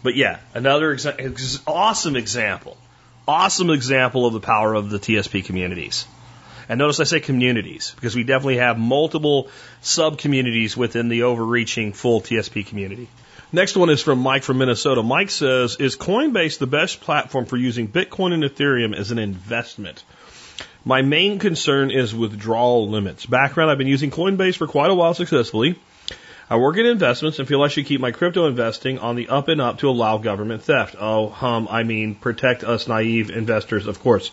But 0.02 0.16
yeah, 0.16 0.38
another 0.54 0.96
exa- 0.96 1.62
awesome 1.66 2.16
example 2.16 2.76
awesome 3.28 3.68
example 3.68 4.24
of 4.24 4.32
the 4.32 4.40
power 4.40 4.72
of 4.74 4.88
the 4.88 4.98
TSP 4.98 5.44
communities. 5.44 6.06
And 6.68 6.78
notice 6.78 7.00
I 7.00 7.04
say 7.04 7.20
communities 7.20 7.92
because 7.94 8.14
we 8.14 8.24
definitely 8.24 8.58
have 8.58 8.78
multiple 8.78 9.48
sub 9.80 10.18
communities 10.18 10.76
within 10.76 11.08
the 11.08 11.22
overreaching 11.22 11.92
full 11.92 12.20
TSP 12.20 12.66
community. 12.66 13.08
Next 13.50 13.76
one 13.76 13.88
is 13.88 14.02
from 14.02 14.18
Mike 14.18 14.42
from 14.42 14.58
Minnesota. 14.58 15.02
Mike 15.02 15.30
says, 15.30 15.76
Is 15.76 15.96
Coinbase 15.96 16.58
the 16.58 16.66
best 16.66 17.00
platform 17.00 17.46
for 17.46 17.56
using 17.56 17.88
Bitcoin 17.88 18.34
and 18.34 18.42
Ethereum 18.42 18.94
as 18.94 19.10
an 19.10 19.18
investment? 19.18 20.04
My 20.84 21.00
main 21.00 21.38
concern 21.38 21.90
is 21.90 22.14
withdrawal 22.14 22.90
limits. 22.90 23.24
Background 23.24 23.70
I've 23.70 23.78
been 23.78 23.86
using 23.86 24.10
Coinbase 24.10 24.56
for 24.56 24.66
quite 24.66 24.90
a 24.90 24.94
while 24.94 25.14
successfully. 25.14 25.78
I 26.50 26.56
work 26.56 26.76
in 26.76 26.86
investments 26.86 27.38
and 27.38 27.48
feel 27.48 27.62
I 27.62 27.68
should 27.68 27.86
keep 27.86 28.00
my 28.00 28.10
crypto 28.10 28.46
investing 28.46 28.98
on 28.98 29.16
the 29.16 29.28
up 29.28 29.48
and 29.48 29.60
up 29.60 29.78
to 29.78 29.88
allow 29.90 30.16
government 30.18 30.62
theft. 30.62 30.96
Oh, 30.98 31.28
hum, 31.28 31.68
I 31.70 31.82
mean, 31.82 32.14
protect 32.14 32.64
us 32.64 32.88
naive 32.88 33.30
investors, 33.30 33.86
of 33.86 34.00
course. 34.00 34.30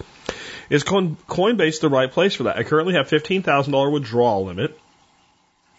Is 0.70 0.84
Coinbase 0.84 1.80
the 1.80 1.90
right 1.90 2.12
place 2.12 2.36
for 2.36 2.44
that? 2.44 2.58
I 2.58 2.64
currently 2.64 2.96
have 2.96 3.08
$15,000 3.08 3.92
withdrawal 3.92 4.46
limit. 4.46 4.80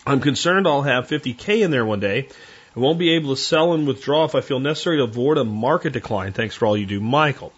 I'm 0.07 0.21
concerned 0.21 0.67
I'll 0.69 0.83
have 0.83 1.09
50K 1.09 1.65
in 1.65 1.71
there 1.71 1.85
one 1.85 2.01
day. 2.01 2.29
I 2.77 2.81
won't 2.81 2.99
be 2.99 3.15
able 3.15 3.35
to 3.35 3.41
sell 3.41 3.73
and 3.73 3.87
withdraw 3.87 4.25
if 4.25 4.35
I 4.35 4.43
feel 4.43 4.61
necessary 4.61 4.99
to 4.99 5.05
avoid 5.05 5.39
a 5.39 5.45
market 5.45 5.93
decline. 5.93 6.33
Thanks 6.33 6.55
for 6.55 6.67
all 6.67 6.77
you 6.77 6.87
do, 6.87 7.01
Michael. 7.01 7.53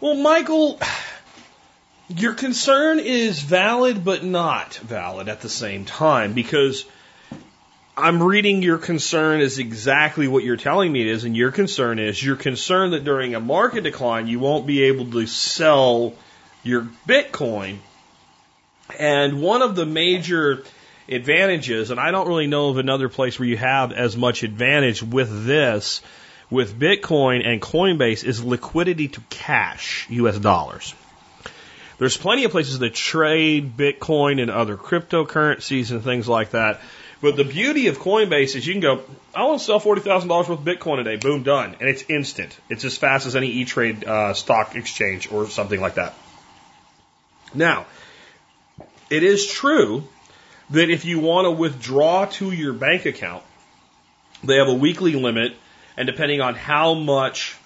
Well, 0.00 0.14
Michael, 0.14 0.80
your 2.08 2.34
concern 2.34 2.98
is 2.98 3.40
valid, 3.40 4.04
but 4.04 4.24
not 4.24 4.74
valid 4.76 5.28
at 5.28 5.42
the 5.42 5.48
same 5.48 5.84
time 5.84 6.32
because 6.32 6.84
I'm 7.96 8.22
reading 8.22 8.62
your 8.62 8.78
concern 8.78 9.40
is 9.40 9.58
exactly 9.58 10.26
what 10.26 10.42
you're 10.42 10.56
telling 10.56 10.90
me 10.90 11.02
it 11.02 11.06
is, 11.06 11.24
and 11.24 11.36
your 11.36 11.52
concern 11.52 11.98
is 11.98 12.22
you're 12.22 12.36
concerned 12.36 12.92
that 12.94 13.04
during 13.04 13.34
a 13.34 13.40
market 13.40 13.84
decline 13.84 14.26
you 14.26 14.38
won't 14.38 14.66
be 14.66 14.84
able 14.84 15.10
to 15.12 15.26
sell 15.26 16.14
your 16.66 16.88
Bitcoin. 17.08 17.78
And 18.98 19.40
one 19.40 19.62
of 19.62 19.76
the 19.76 19.86
major 19.86 20.62
advantages, 21.08 21.90
and 21.90 22.00
I 22.00 22.10
don't 22.10 22.28
really 22.28 22.46
know 22.46 22.68
of 22.68 22.78
another 22.78 23.08
place 23.08 23.38
where 23.38 23.48
you 23.48 23.56
have 23.56 23.92
as 23.92 24.16
much 24.16 24.42
advantage 24.42 25.02
with 25.02 25.46
this, 25.46 26.02
with 26.50 26.78
Bitcoin 26.78 27.46
and 27.46 27.60
Coinbase, 27.60 28.24
is 28.24 28.44
liquidity 28.44 29.08
to 29.08 29.20
cash 29.30 30.06
US 30.10 30.38
dollars. 30.38 30.94
There's 31.98 32.16
plenty 32.16 32.44
of 32.44 32.50
places 32.50 32.78
that 32.80 32.94
trade 32.94 33.76
Bitcoin 33.76 34.40
and 34.40 34.50
other 34.50 34.76
cryptocurrencies 34.76 35.90
and 35.90 36.04
things 36.04 36.28
like 36.28 36.50
that 36.50 36.80
but 37.20 37.36
the 37.36 37.44
beauty 37.44 37.86
of 37.86 37.98
Coinbase 37.98 38.56
is 38.56 38.66
you 38.66 38.74
can 38.74 38.82
go, 38.82 39.02
I 39.34 39.44
want 39.44 39.60
to 39.60 39.64
sell 39.64 39.80
$40,000 39.80 40.28
worth 40.28 40.48
of 40.50 40.60
Bitcoin 40.60 40.96
today. 41.02 41.16
Boom, 41.16 41.42
done. 41.42 41.76
And 41.80 41.88
it's 41.88 42.04
instant. 42.08 42.56
It's 42.68 42.84
as 42.84 42.96
fast 42.96 43.26
as 43.26 43.34
any 43.34 43.48
E-Trade 43.48 44.04
uh, 44.04 44.34
stock 44.34 44.76
exchange 44.76 45.32
or 45.32 45.48
something 45.48 45.80
like 45.80 45.94
that. 45.94 46.14
Now, 47.56 47.86
it 49.10 49.22
is 49.22 49.46
true 49.46 50.04
that 50.70 50.90
if 50.90 51.04
you 51.04 51.20
want 51.20 51.46
to 51.46 51.50
withdraw 51.50 52.26
to 52.26 52.50
your 52.50 52.72
bank 52.72 53.06
account, 53.06 53.42
they 54.42 54.56
have 54.56 54.68
a 54.68 54.74
weekly 54.74 55.14
limit, 55.14 55.54
and 55.96 56.06
depending 56.06 56.40
on 56.40 56.54
how 56.54 56.94
much 56.94 57.56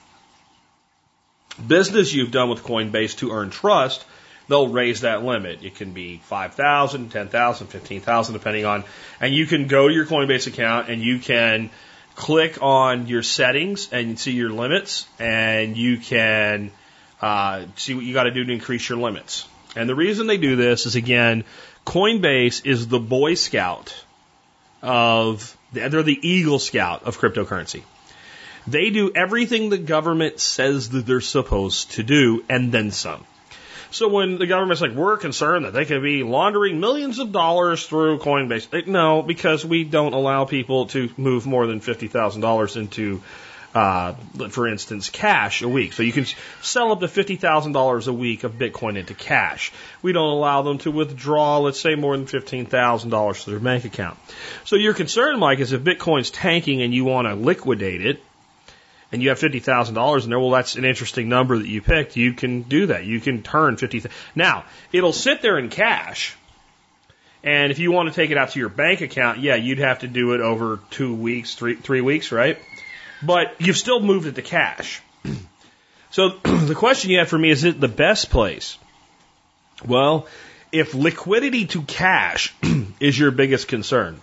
business 1.66 2.12
you've 2.12 2.30
done 2.30 2.48
with 2.48 2.62
Coinbase 2.62 3.18
to 3.18 3.32
earn 3.32 3.50
trust, 3.50 4.04
they'll 4.48 4.68
raise 4.68 5.00
that 5.00 5.24
limit. 5.24 5.62
It 5.62 5.74
can 5.76 5.92
be 5.92 6.18
5,000, 6.18 7.10
10,000, 7.10 7.66
15,000, 7.66 8.32
depending 8.32 8.66
on, 8.66 8.84
and 9.20 9.34
you 9.34 9.46
can 9.46 9.66
go 9.66 9.88
to 9.88 9.94
your 9.94 10.06
Coinbase 10.06 10.46
account 10.46 10.88
and 10.88 11.02
you 11.02 11.18
can 11.18 11.70
click 12.14 12.58
on 12.60 13.06
your 13.06 13.22
settings 13.22 13.92
and 13.92 14.18
see 14.18 14.32
your 14.32 14.50
limits 14.50 15.06
and 15.18 15.76
you 15.76 15.98
can 15.98 16.70
uh, 17.20 17.64
see 17.76 17.94
what 17.94 18.04
you 18.04 18.12
got 18.12 18.24
to 18.24 18.30
do 18.30 18.44
to 18.44 18.52
increase 18.52 18.88
your 18.88 18.98
limits. 18.98 19.46
And 19.76 19.88
the 19.88 19.94
reason 19.94 20.26
they 20.26 20.36
do 20.36 20.56
this 20.56 20.86
is 20.86 20.96
again, 20.96 21.44
Coinbase 21.86 22.66
is 22.66 22.88
the 22.88 22.98
Boy 23.00 23.34
Scout 23.34 23.94
of, 24.82 25.56
they're 25.72 26.02
the 26.02 26.28
Eagle 26.28 26.58
Scout 26.58 27.04
of 27.04 27.18
cryptocurrency. 27.18 27.82
They 28.66 28.90
do 28.90 29.10
everything 29.14 29.70
the 29.70 29.78
government 29.78 30.40
says 30.40 30.90
that 30.90 31.06
they're 31.06 31.20
supposed 31.20 31.92
to 31.92 32.02
do 32.02 32.44
and 32.48 32.70
then 32.70 32.90
some. 32.90 33.24
So 33.92 34.08
when 34.08 34.38
the 34.38 34.46
government's 34.46 34.80
like, 34.80 34.92
we're 34.92 35.16
concerned 35.16 35.64
that 35.64 35.72
they 35.72 35.84
could 35.84 36.02
be 36.02 36.22
laundering 36.22 36.78
millions 36.78 37.18
of 37.18 37.32
dollars 37.32 37.84
through 37.84 38.18
Coinbase, 38.18 38.86
no, 38.86 39.22
because 39.22 39.64
we 39.64 39.82
don't 39.82 40.12
allow 40.12 40.44
people 40.44 40.86
to 40.86 41.10
move 41.16 41.44
more 41.44 41.66
than 41.66 41.80
$50,000 41.80 42.76
into, 42.76 43.20
uh, 43.74 44.14
for 44.48 44.66
instance, 44.66 45.10
cash 45.10 45.62
a 45.62 45.68
week. 45.68 45.92
So 45.92 46.02
you 46.02 46.12
can 46.12 46.26
sell 46.60 46.92
up 46.92 47.00
to 47.00 47.06
$50,000 47.06 48.08
a 48.08 48.12
week 48.12 48.44
of 48.44 48.52
Bitcoin 48.54 48.96
into 48.96 49.14
cash. 49.14 49.72
We 50.02 50.12
don't 50.12 50.30
allow 50.30 50.62
them 50.62 50.78
to 50.78 50.90
withdraw, 50.90 51.58
let's 51.58 51.80
say, 51.80 51.94
more 51.94 52.16
than 52.16 52.26
$15,000 52.26 53.44
to 53.44 53.50
their 53.50 53.60
bank 53.60 53.84
account. 53.84 54.18
So 54.64 54.76
your 54.76 54.94
concern, 54.94 55.38
Mike, 55.38 55.60
is 55.60 55.72
if 55.72 55.82
Bitcoin's 55.82 56.30
tanking 56.30 56.82
and 56.82 56.92
you 56.92 57.04
want 57.04 57.28
to 57.28 57.34
liquidate 57.34 58.04
it, 58.04 58.22
and 59.12 59.22
you 59.22 59.30
have 59.30 59.38
fifty 59.38 59.58
thousand 59.58 59.96
dollars 59.96 60.24
in 60.24 60.30
there, 60.30 60.38
well, 60.38 60.50
that's 60.50 60.76
an 60.76 60.84
interesting 60.84 61.28
number 61.28 61.58
that 61.58 61.66
you 61.66 61.82
picked. 61.82 62.16
You 62.16 62.32
can 62.32 62.62
do 62.62 62.86
that. 62.86 63.04
You 63.04 63.20
can 63.20 63.42
turn 63.42 63.76
fifty. 63.76 64.02
Now 64.34 64.64
it'll 64.92 65.12
sit 65.12 65.42
there 65.42 65.58
in 65.58 65.68
cash, 65.68 66.36
and 67.42 67.72
if 67.72 67.78
you 67.78 67.90
want 67.90 68.08
to 68.08 68.14
take 68.14 68.30
it 68.30 68.38
out 68.38 68.50
to 68.50 68.58
your 68.58 68.68
bank 68.68 69.00
account, 69.00 69.40
yeah, 69.40 69.56
you'd 69.56 69.78
have 69.78 70.00
to 70.00 70.08
do 70.08 70.34
it 70.34 70.40
over 70.40 70.78
two 70.90 71.14
weeks, 71.14 71.54
three 71.54 71.74
three 71.74 72.00
weeks, 72.00 72.30
right? 72.30 72.58
But 73.22 73.54
you've 73.58 73.76
still 73.76 74.00
moved 74.00 74.26
it 74.26 74.34
to 74.36 74.42
cash. 74.42 75.02
So 76.10 76.28
the 76.42 76.74
question 76.74 77.10
you 77.10 77.18
have 77.18 77.28
for 77.28 77.38
me 77.38 77.50
is: 77.50 77.64
Is 77.64 77.76
it 77.76 77.80
the 77.80 77.88
best 77.88 78.30
place? 78.30 78.78
Well, 79.86 80.26
if 80.72 80.94
liquidity 80.94 81.66
to 81.66 81.82
cash 81.82 82.54
is 83.00 83.18
your 83.18 83.30
biggest 83.30 83.68
concern, 83.68 84.20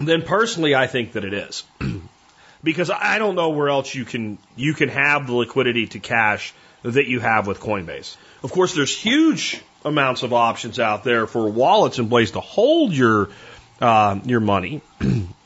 then 0.00 0.22
personally, 0.22 0.74
I 0.74 0.86
think 0.86 1.12
that 1.12 1.24
it 1.24 1.34
is. 1.34 1.64
because 2.62 2.90
I 2.90 3.18
don't 3.18 3.34
know 3.34 3.50
where 3.50 3.68
else 3.68 3.94
you 3.94 4.04
can 4.04 4.38
you 4.56 4.74
can 4.74 4.88
have 4.88 5.26
the 5.26 5.34
liquidity 5.34 5.86
to 5.88 5.98
cash 5.98 6.52
that 6.82 7.06
you 7.06 7.20
have 7.20 7.46
with 7.46 7.60
Coinbase. 7.60 8.16
Of 8.42 8.52
course, 8.52 8.74
there's 8.74 8.96
huge 8.96 9.60
amounts 9.84 10.22
of 10.22 10.32
options 10.32 10.78
out 10.78 11.04
there 11.04 11.26
for 11.26 11.48
wallets 11.48 11.98
and 11.98 12.10
ways 12.10 12.32
to 12.32 12.40
hold 12.40 12.92
your 12.92 13.30
uh, 13.80 14.18
your 14.24 14.40
money, 14.40 14.82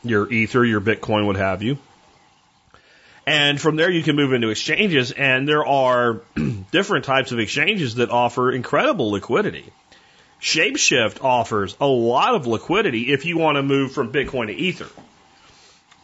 your 0.02 0.30
Ether, 0.30 0.64
your 0.64 0.80
Bitcoin, 0.80 1.26
what 1.26 1.36
have 1.36 1.62
you. 1.62 1.78
And 3.26 3.60
from 3.60 3.76
there, 3.76 3.90
you 3.90 4.02
can 4.02 4.16
move 4.16 4.32
into 4.32 4.48
exchanges, 4.48 5.12
and 5.12 5.48
there 5.48 5.64
are 5.64 6.22
different 6.72 7.04
types 7.04 7.30
of 7.30 7.38
exchanges 7.38 7.96
that 7.96 8.10
offer 8.10 8.50
incredible 8.50 9.12
liquidity. 9.12 9.72
Shapeshift 10.40 11.22
offers 11.22 11.76
a 11.80 11.86
lot 11.86 12.34
of 12.34 12.48
liquidity 12.48 13.12
if 13.12 13.24
you 13.24 13.38
want 13.38 13.56
to 13.56 13.62
move 13.62 13.92
from 13.92 14.12
Bitcoin 14.12 14.46
to 14.48 14.54
Ether, 14.54 14.88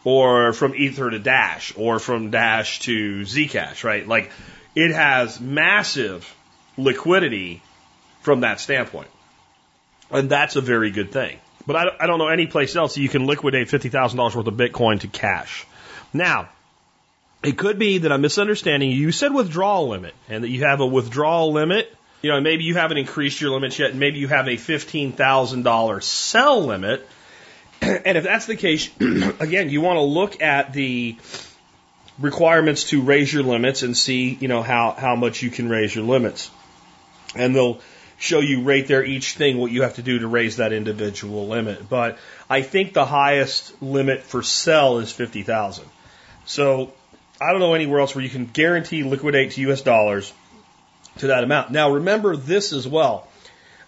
or 0.05 0.53
from 0.53 0.75
Ether 0.75 1.09
to 1.09 1.19
Dash, 1.19 1.73
or 1.75 1.99
from 1.99 2.31
Dash 2.31 2.79
to 2.81 3.21
Zcash, 3.21 3.83
right? 3.83 4.07
Like, 4.07 4.31
it 4.75 4.93
has 4.93 5.41
massive 5.41 6.33
liquidity 6.77 7.61
from 8.21 8.41
that 8.41 8.61
standpoint. 8.61 9.09
And 10.09 10.29
that's 10.29 10.55
a 10.55 10.61
very 10.61 10.91
good 10.91 11.11
thing. 11.11 11.37
But 11.69 11.75
I, 11.75 12.05
I 12.05 12.07
don't 12.07 12.17
know 12.17 12.29
any 12.29 12.47
place 12.47 12.75
else 12.75 12.95
that 12.95 13.01
you 13.01 13.09
can 13.09 13.27
liquidate 13.27 13.67
$50,000 13.67 14.35
worth 14.35 14.47
of 14.47 14.53
Bitcoin 14.55 15.01
to 15.01 15.07
cash. 15.07 15.67
Now, 16.11 16.49
it 17.43 17.59
could 17.59 17.77
be 17.77 17.99
that 17.99 18.11
I'm 18.11 18.21
misunderstanding 18.21 18.89
you. 18.89 18.97
You 18.97 19.11
said 19.11 19.31
withdrawal 19.31 19.87
limit 19.87 20.15
and 20.29 20.43
that 20.43 20.49
you 20.49 20.63
have 20.63 20.79
a 20.79 20.87
withdrawal 20.87 21.53
limit. 21.53 21.95
You 22.23 22.31
know, 22.31 22.41
maybe 22.41 22.63
you 22.63 22.73
haven't 22.73 22.97
increased 22.97 23.39
your 23.39 23.51
limits 23.51 23.77
yet, 23.77 23.91
and 23.91 23.99
maybe 23.99 24.17
you 24.17 24.27
have 24.27 24.47
a 24.47 24.53
$15,000 24.53 26.03
sell 26.03 26.65
limit. 26.65 27.07
And 27.83 28.17
if 28.17 28.23
that's 28.23 28.47
the 28.47 28.55
case, 28.55 28.89
again, 28.99 29.69
you 29.69 29.81
want 29.81 29.97
to 29.97 30.01
look 30.01 30.41
at 30.41 30.73
the 30.73 31.17
requirements 32.17 32.85
to 32.85 33.03
raise 33.03 33.31
your 33.31 33.43
limits 33.43 33.83
and 33.83 33.95
see, 33.95 34.35
you 34.41 34.47
know, 34.47 34.63
how, 34.63 34.95
how 34.97 35.15
much 35.15 35.43
you 35.43 35.51
can 35.51 35.69
raise 35.69 35.93
your 35.93 36.03
limits. 36.03 36.49
And 37.35 37.55
they'll 37.55 37.79
show 38.19 38.41
you 38.41 38.61
right 38.61 38.85
there 38.85 39.03
each 39.03 39.33
thing 39.33 39.57
what 39.57 39.71
you 39.71 39.83
have 39.83 39.95
to 39.95 40.01
do 40.01 40.19
to 40.19 40.27
raise 40.27 40.57
that 40.57 40.73
individual 40.73 41.47
limit. 41.47 41.89
But 41.89 42.17
I 42.49 42.61
think 42.61 42.93
the 42.93 43.05
highest 43.05 43.81
limit 43.81 44.23
for 44.23 44.43
sell 44.43 44.99
is 44.99 45.11
50,000. 45.11 45.85
So 46.45 46.93
I 47.41 47.51
don't 47.51 47.61
know 47.61 47.73
anywhere 47.73 48.01
else 48.01 48.13
where 48.13 48.23
you 48.23 48.29
can 48.29 48.45
guarantee 48.45 49.03
liquidate 49.03 49.51
to 49.51 49.71
US 49.71 49.81
dollars 49.81 50.33
to 51.19 51.27
that 51.27 51.45
amount. 51.45 51.71
Now 51.71 51.91
remember 51.91 52.35
this 52.35 52.73
as 52.73 52.85
well, 52.85 53.27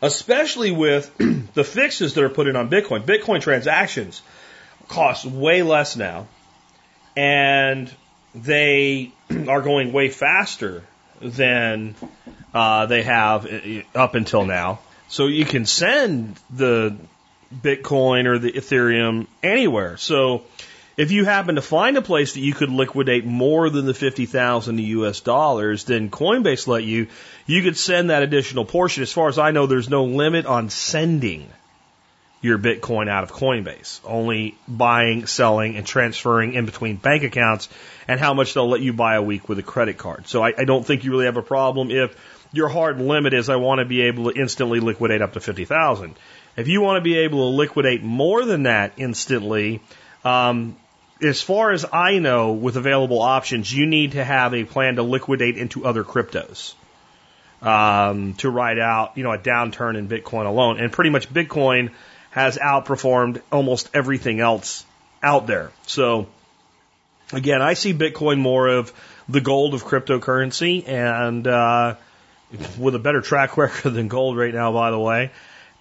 especially 0.01 0.71
with 0.71 1.13
the 1.53 1.65
fixes 1.65 2.13
that 2.13 2.23
are 2.23 2.29
put 2.29 2.47
in 2.47 2.55
on 2.55 2.69
Bitcoin. 2.69 3.03
Bitcoin 3.03 3.41
transactions 3.41 4.21
cost 4.87 5.25
way 5.25 5.61
less 5.61 5.97
now 5.97 6.27
and 7.17 7.91
they 8.33 9.11
are 9.49 9.61
going 9.61 9.91
way 9.91 10.09
faster 10.09 10.83
than 11.21 11.95
uh, 12.53 12.85
they 12.85 13.03
have 13.03 13.45
uh, 13.45 13.81
up 13.95 14.15
until 14.15 14.45
now. 14.45 14.79
So 15.07 15.27
you 15.27 15.45
can 15.45 15.65
send 15.65 16.39
the 16.49 16.95
Bitcoin 17.53 18.25
or 18.25 18.39
the 18.39 18.51
Ethereum 18.53 19.27
anywhere. 19.43 19.97
So 19.97 20.43
if 20.97 21.11
you 21.11 21.25
happen 21.25 21.55
to 21.55 21.61
find 21.61 21.97
a 21.97 22.01
place 22.01 22.33
that 22.33 22.39
you 22.41 22.53
could 22.53 22.69
liquidate 22.69 23.25
more 23.25 23.69
than 23.69 23.85
the 23.85 23.93
50,000 23.93 24.79
US 24.79 25.19
dollars, 25.21 25.85
then 25.85 26.09
Coinbase 26.09 26.67
let 26.67 26.83
you, 26.83 27.07
you 27.45 27.61
could 27.61 27.77
send 27.77 28.09
that 28.09 28.23
additional 28.23 28.65
portion. 28.65 29.03
As 29.03 29.11
far 29.11 29.27
as 29.27 29.37
I 29.37 29.51
know, 29.51 29.65
there's 29.65 29.89
no 29.89 30.05
limit 30.05 30.45
on 30.45 30.69
sending 30.69 31.49
your 32.41 32.57
Bitcoin 32.57 33.07
out 33.07 33.23
of 33.23 33.31
Coinbase, 33.31 33.99
only 34.03 34.55
buying, 34.67 35.27
selling, 35.27 35.75
and 35.75 35.85
transferring 35.85 36.53
in 36.53 36.65
between 36.65 36.95
bank 36.95 37.23
accounts 37.23 37.69
and 38.11 38.19
how 38.19 38.33
much 38.33 38.53
they'll 38.53 38.67
let 38.67 38.81
you 38.81 38.91
buy 38.91 39.15
a 39.15 39.21
week 39.21 39.47
with 39.47 39.57
a 39.57 39.63
credit 39.63 39.97
card. 39.97 40.27
So 40.27 40.43
I, 40.43 40.53
I 40.57 40.65
don't 40.65 40.85
think 40.85 41.05
you 41.05 41.11
really 41.11 41.27
have 41.27 41.37
a 41.37 41.41
problem 41.41 41.91
if 41.91 42.13
your 42.51 42.67
hard 42.67 42.99
limit 42.99 43.33
is 43.33 43.47
I 43.47 43.55
want 43.55 43.79
to 43.79 43.85
be 43.85 44.01
able 44.01 44.29
to 44.29 44.37
instantly 44.37 44.81
liquidate 44.81 45.21
up 45.21 45.31
to 45.33 45.39
50,000. 45.39 46.15
If 46.57 46.67
you 46.67 46.81
want 46.81 46.97
to 46.97 47.01
be 47.01 47.19
able 47.19 47.49
to 47.49 47.55
liquidate 47.55 48.03
more 48.03 48.43
than 48.43 48.63
that 48.63 48.91
instantly, 48.97 49.79
um, 50.25 50.75
as 51.21 51.41
far 51.41 51.71
as 51.71 51.85
I 51.93 52.19
know, 52.19 52.51
with 52.51 52.75
available 52.75 53.21
options, 53.21 53.73
you 53.73 53.85
need 53.85 54.11
to 54.11 54.25
have 54.25 54.53
a 54.53 54.65
plan 54.65 54.97
to 54.97 55.03
liquidate 55.03 55.55
into 55.55 55.85
other 55.85 56.03
cryptos 56.03 56.73
um, 57.61 58.33
to 58.39 58.49
ride 58.49 58.77
out, 58.77 59.17
you 59.17 59.23
know, 59.23 59.31
a 59.31 59.37
downturn 59.37 59.97
in 59.97 60.09
Bitcoin 60.09 60.47
alone. 60.47 60.81
And 60.81 60.91
pretty 60.91 61.11
much 61.11 61.33
Bitcoin 61.33 61.91
has 62.31 62.57
outperformed 62.57 63.41
almost 63.53 63.89
everything 63.93 64.41
else 64.41 64.83
out 65.23 65.47
there. 65.47 65.71
So 65.83 66.27
again, 67.31 67.61
I 67.61 67.73
see 67.73 67.93
Bitcoin 67.93 68.39
more 68.39 68.67
of 68.67 68.93
the 69.29 69.41
gold 69.41 69.73
of 69.73 69.83
cryptocurrency 69.83 70.87
and 70.87 71.47
uh, 71.47 71.95
with 72.77 72.95
a 72.95 72.99
better 72.99 73.21
track 73.21 73.57
record 73.57 73.91
than 73.91 74.07
gold 74.07 74.37
right 74.37 74.53
now, 74.53 74.71
by 74.71 74.91
the 74.91 74.99
way. 74.99 75.31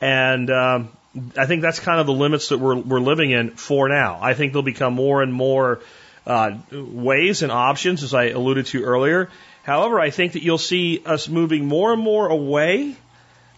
And 0.01 0.51
um, 0.51 0.91
I 1.37 1.47
think 1.47 1.63
that's 1.63 1.81
kind 1.81 2.01
of 2.01 2.07
the 2.07 2.13
limits 2.13 2.49
that 2.51 2.59
we're, 2.59 2.77
we're 2.77 3.01
living 3.01 3.31
in 3.31 3.51
for 3.51 3.89
now. 3.89 4.19
I 4.21 4.35
think 4.35 4.53
there'll 4.53 4.63
become 4.63 4.95
more 4.95 5.23
and 5.23 5.33
more 5.33 5.81
uh, 6.27 6.53
ways 6.71 7.43
and 7.43 7.51
options, 7.51 8.03
as 8.03 8.15
I 8.15 8.27
alluded 8.27 8.67
to 8.67 8.85
earlier. 8.85 9.31
However, 9.63 10.01
I 10.01 10.11
think 10.11 10.33
that 10.33 10.43
you'll 10.43 10.59
see 10.59 11.03
us 11.05 11.29
moving 11.29 11.67
more 11.67 11.93
and 11.93 12.01
more 12.01 12.29
away 12.29 12.97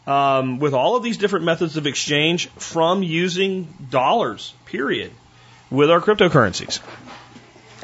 um, 0.06 0.58
with 0.58 0.74
all 0.74 0.96
of 0.96 1.02
these 1.02 1.16
different 1.16 1.44
methods 1.44 1.76
of 1.76 1.86
exchange 1.86 2.48
from 2.50 3.02
using 3.02 3.68
dollars, 3.90 4.52
period, 4.66 5.12
with 5.70 5.90
our 5.90 6.00
cryptocurrencies. 6.00 6.80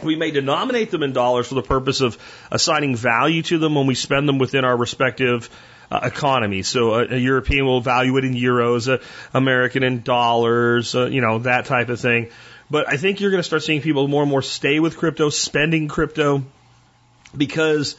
We 0.02 0.16
may 0.16 0.30
denominate 0.30 0.90
them 0.90 1.02
in 1.02 1.12
dollars 1.12 1.48
for 1.48 1.54
the 1.54 1.62
purpose 1.62 2.00
of 2.00 2.18
assigning 2.50 2.96
value 2.96 3.42
to 3.42 3.58
them 3.58 3.74
when 3.74 3.86
we 3.86 3.94
spend 3.94 4.28
them 4.28 4.38
within 4.38 4.64
our 4.64 4.76
respective 4.76 5.50
uh, 5.90 6.00
economy. 6.02 6.62
So 6.62 6.94
a, 6.94 7.14
a, 7.14 7.16
European 7.16 7.64
will 7.64 7.80
value 7.80 8.16
it 8.16 8.24
in 8.24 8.34
euros, 8.34 8.88
a 8.88 9.00
American 9.36 9.82
in 9.82 10.02
dollars, 10.02 10.94
uh, 10.94 11.06
you 11.06 11.20
know, 11.20 11.38
that 11.40 11.64
type 11.66 11.88
of 11.88 12.00
thing. 12.00 12.28
But 12.70 12.88
I 12.88 12.96
think 12.96 13.20
you're 13.20 13.30
going 13.30 13.40
to 13.40 13.46
start 13.46 13.62
seeing 13.62 13.80
people 13.80 14.06
more 14.08 14.22
and 14.22 14.30
more 14.30 14.42
stay 14.42 14.80
with 14.80 14.98
crypto, 14.98 15.30
spending 15.30 15.88
crypto, 15.88 16.44
because 17.36 17.96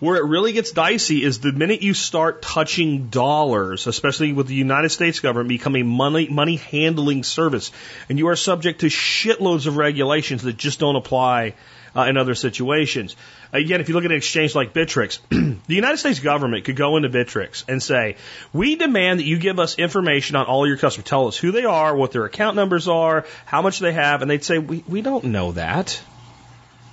where 0.00 0.16
it 0.16 0.24
really 0.24 0.52
gets 0.52 0.72
dicey 0.72 1.22
is 1.22 1.40
the 1.40 1.52
minute 1.52 1.82
you 1.82 1.94
start 1.94 2.42
touching 2.42 3.08
dollars, 3.08 3.86
especially 3.86 4.32
with 4.32 4.48
the 4.48 4.54
United 4.54 4.88
States 4.88 5.20
government 5.20 5.48
becoming 5.48 5.86
money 5.86 6.28
money 6.28 6.56
handling 6.56 7.22
service, 7.22 7.70
and 8.08 8.18
you 8.18 8.28
are 8.28 8.36
subject 8.36 8.80
to 8.80 8.86
shitloads 8.86 9.66
of 9.66 9.76
regulations 9.76 10.42
that 10.42 10.56
just 10.56 10.80
don't 10.80 10.96
apply 10.96 11.54
uh, 11.94 12.02
in 12.02 12.16
other 12.16 12.34
situations. 12.34 13.16
Again, 13.52 13.80
if 13.80 13.88
you 13.88 13.94
look 13.94 14.04
at 14.04 14.10
an 14.10 14.16
exchange 14.16 14.54
like 14.54 14.72
Bittrex, 14.72 15.18
the 15.66 15.74
United 15.74 15.98
States 15.98 16.20
government 16.20 16.64
could 16.64 16.76
go 16.76 16.96
into 16.96 17.08
Bittrex 17.08 17.64
and 17.68 17.82
say, 17.82 18.16
we 18.52 18.76
demand 18.76 19.18
that 19.18 19.24
you 19.24 19.38
give 19.38 19.58
us 19.58 19.78
information 19.78 20.36
on 20.36 20.46
all 20.46 20.66
your 20.66 20.76
customers. 20.76 21.08
Tell 21.08 21.26
us 21.26 21.36
who 21.36 21.50
they 21.50 21.64
are, 21.64 21.94
what 21.94 22.12
their 22.12 22.24
account 22.24 22.56
numbers 22.56 22.86
are, 22.86 23.26
how 23.44 23.62
much 23.62 23.80
they 23.80 23.92
have. 23.92 24.22
And 24.22 24.30
they'd 24.30 24.44
say, 24.44 24.58
we, 24.58 24.84
we 24.86 25.02
don't 25.02 25.24
know 25.24 25.52
that. 25.52 26.00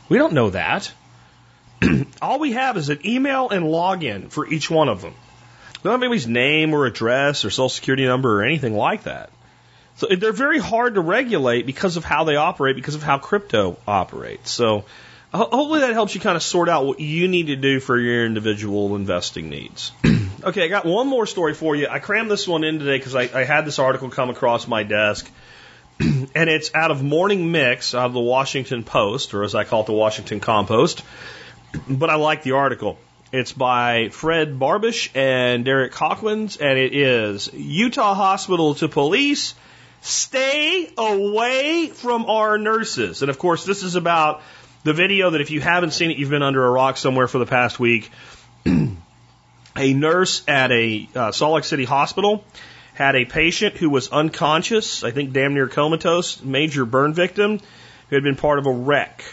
We 0.10 0.18
don't 0.18 0.34
know 0.34 0.50
that. 0.50 0.92
all 2.22 2.40
we 2.40 2.54
have 2.54 2.78
is 2.78 2.90
an 2.90 3.06
email 3.06 3.50
and 3.50 3.66
login 3.66 4.30
for 4.30 4.48
each 4.48 4.70
one 4.70 4.90
of 4.90 5.02
them. 5.02 5.14
We 5.14 5.84
don't 5.84 5.94
have 5.94 6.02
anybody's 6.02 6.28
name 6.28 6.74
or 6.74 6.86
address 6.86 7.46
or 7.46 7.50
social 7.50 7.70
security 7.70 8.06
number 8.06 8.40
or 8.40 8.44
anything 8.44 8.76
like 8.76 9.04
that. 9.04 9.30
So 9.98 10.08
they're 10.08 10.32
very 10.32 10.60
hard 10.60 10.96
to 10.96 11.02
regulate 11.02 11.66
because 11.66 11.98
of 11.98 12.04
how 12.04 12.24
they 12.24 12.36
operate, 12.36 12.76
because 12.76 12.96
of 12.96 13.04
how 13.04 13.18
crypto 13.18 13.78
operates. 13.88 14.52
So 14.52 14.86
hopefully 15.34 15.82
that 15.82 15.94
helps 15.94 16.14
you 16.16 16.22
kind 16.22 16.36
of 16.36 16.44
sort 16.44 16.70
out 16.70 16.86
what 16.86 17.00
you 17.00 17.28
need 17.28 17.48
to 17.48 17.56
do 17.56 17.80
for 17.80 18.00
your 18.00 18.26
individual 18.26 18.96
investing 18.96 19.50
needs. 19.50 19.92
okay, 20.44 20.66
I 20.66 20.68
got 20.68 20.86
one 20.86 21.08
more 21.08 21.26
story 21.26 21.54
for 21.54 21.76
you. 21.76 21.88
I 21.88 22.00
crammed 22.00 22.30
this 22.30 22.48
one 22.48 22.64
in 22.64 22.80
today 22.80 22.98
because 22.98 23.16
I, 23.16 23.30
I 23.34 23.44
had 23.44 23.66
this 23.66 23.80
article 23.80 24.10
come 24.10 24.30
across 24.30 24.68
my 24.68 24.84
desk. 24.84 25.30
and 26.00 26.50
it's 26.50 26.74
out 26.76 26.92
of 26.92 27.04
Morning 27.04 27.52
Mix 27.52 27.96
out 27.96 28.06
of 28.06 28.14
the 28.14 28.20
Washington 28.20 28.84
Post, 28.84 29.34
or 29.34 29.44
as 29.44 29.56
I 29.56 29.64
call 29.64 29.82
it, 29.82 29.88
the 29.88 29.94
Washington 29.94 30.40
Compost. 30.40 31.02
But 31.90 32.10
I 32.10 32.16
like 32.16 32.44
the 32.44 32.54
article. 32.54 32.98
It's 33.32 33.52
by 33.52 34.10
Fred 34.10 34.58
Barbash 34.58 35.10
and 35.16 35.66
Derek 35.66 35.94
Hawkins, 35.94 36.58
and 36.58 36.80
it 36.80 36.96
is 36.96 37.52
Utah 37.54 38.14
Hospital 38.14 38.76
to 38.76 38.88
Police 38.88 39.54
Stay 40.02 40.90
away 40.98 41.88
from 41.88 42.26
our 42.26 42.58
nurses. 42.58 43.22
And 43.22 43.30
of 43.30 43.38
course, 43.38 43.66
this 43.66 43.84
is 43.84 43.96
about 43.96 44.42
the 44.84 44.94
video 44.94 45.32
that 45.32 45.42
if 45.42 45.52
you 45.52 45.60
haven't 45.60 45.92
seen 45.92 46.12
it, 46.12 46.18
you've 46.18 46.30
been 46.30 46.44
under 46.44 46.66
a 46.66 46.70
rock 46.70 46.98
somewhere 46.98 47.28
for 47.28 47.40
the 47.40 47.46
past 47.46 47.80
week. 47.80 48.10
a 48.66 49.94
nurse 49.94 50.44
at 50.48 50.72
a 50.72 51.10
uh, 51.16 51.32
Salt 51.32 51.56
Lake 51.56 51.64
City 51.64 51.84
hospital 51.84 52.46
had 52.94 53.16
a 53.16 53.26
patient 53.26 53.76
who 53.76 53.90
was 53.90 54.10
unconscious, 54.10 55.04
I 55.04 55.12
think 55.12 55.34
damn 55.34 55.54
near 55.54 55.68
comatose, 55.68 56.42
major 56.42 56.86
burn 56.86 57.14
victim, 57.14 57.60
who 58.10 58.16
had 58.16 58.24
been 58.24 58.36
part 58.38 58.60
of 58.60 58.66
a 58.66 58.72
wreck. 58.72 59.24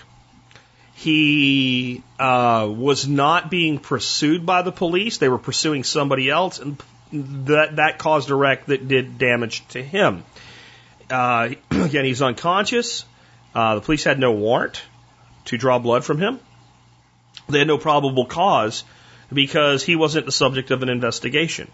He 0.95 2.03
uh, 2.19 2.69
was 2.71 3.07
not 3.07 3.51
being 3.51 3.79
pursued 3.79 4.47
by 4.47 4.63
the 4.63 4.73
police; 4.73 5.19
they 5.19 5.29
were 5.29 5.39
pursuing 5.39 5.85
somebody 5.85 6.31
else, 6.31 6.61
and 6.61 6.81
that 7.13 7.77
that 7.77 7.99
caused 7.99 8.31
a 8.31 8.35
wreck 8.35 8.67
that 8.67 8.87
did 8.89 9.19
damage 9.19 9.67
to 9.69 9.83
him. 9.83 10.25
Uh, 11.11 11.51
again, 11.71 12.05
he's 12.05 12.23
unconscious. 12.23 13.05
Uh, 13.55 13.77
the 13.77 13.81
police 13.81 14.05
had 14.05 14.19
no 14.19 14.33
warrant 14.33 14.83
to 15.47 15.59
draw 15.59 15.79
blood 15.79 16.05
from 16.05 16.19
him. 16.19 16.41
They 17.49 17.59
had 17.59 17.69
no 17.69 17.79
probable 17.79 18.25
cause 18.25 18.85
because 19.33 19.83
he 19.83 19.97
wasn't 19.97 20.27
the 20.27 20.33
subject 20.33 20.71
of 20.71 20.83
an 20.83 20.89
investigation. 20.89 21.71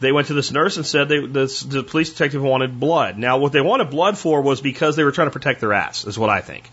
They 0.00 0.10
went 0.10 0.28
to 0.28 0.34
this 0.34 0.50
nurse 0.50 0.76
and 0.76 0.84
said 0.84 1.08
they, 1.08 1.24
this, 1.24 1.60
the 1.60 1.84
police 1.84 2.10
detective 2.10 2.42
wanted 2.42 2.80
blood. 2.80 3.18
Now, 3.18 3.38
what 3.38 3.52
they 3.52 3.60
wanted 3.60 3.90
blood 3.90 4.18
for 4.18 4.40
was 4.42 4.60
because 4.60 4.96
they 4.96 5.04
were 5.04 5.12
trying 5.12 5.28
to 5.28 5.32
protect 5.32 5.60
their 5.60 5.72
ass, 5.72 6.04
is 6.04 6.18
what 6.18 6.28
I 6.28 6.40
think. 6.40 6.68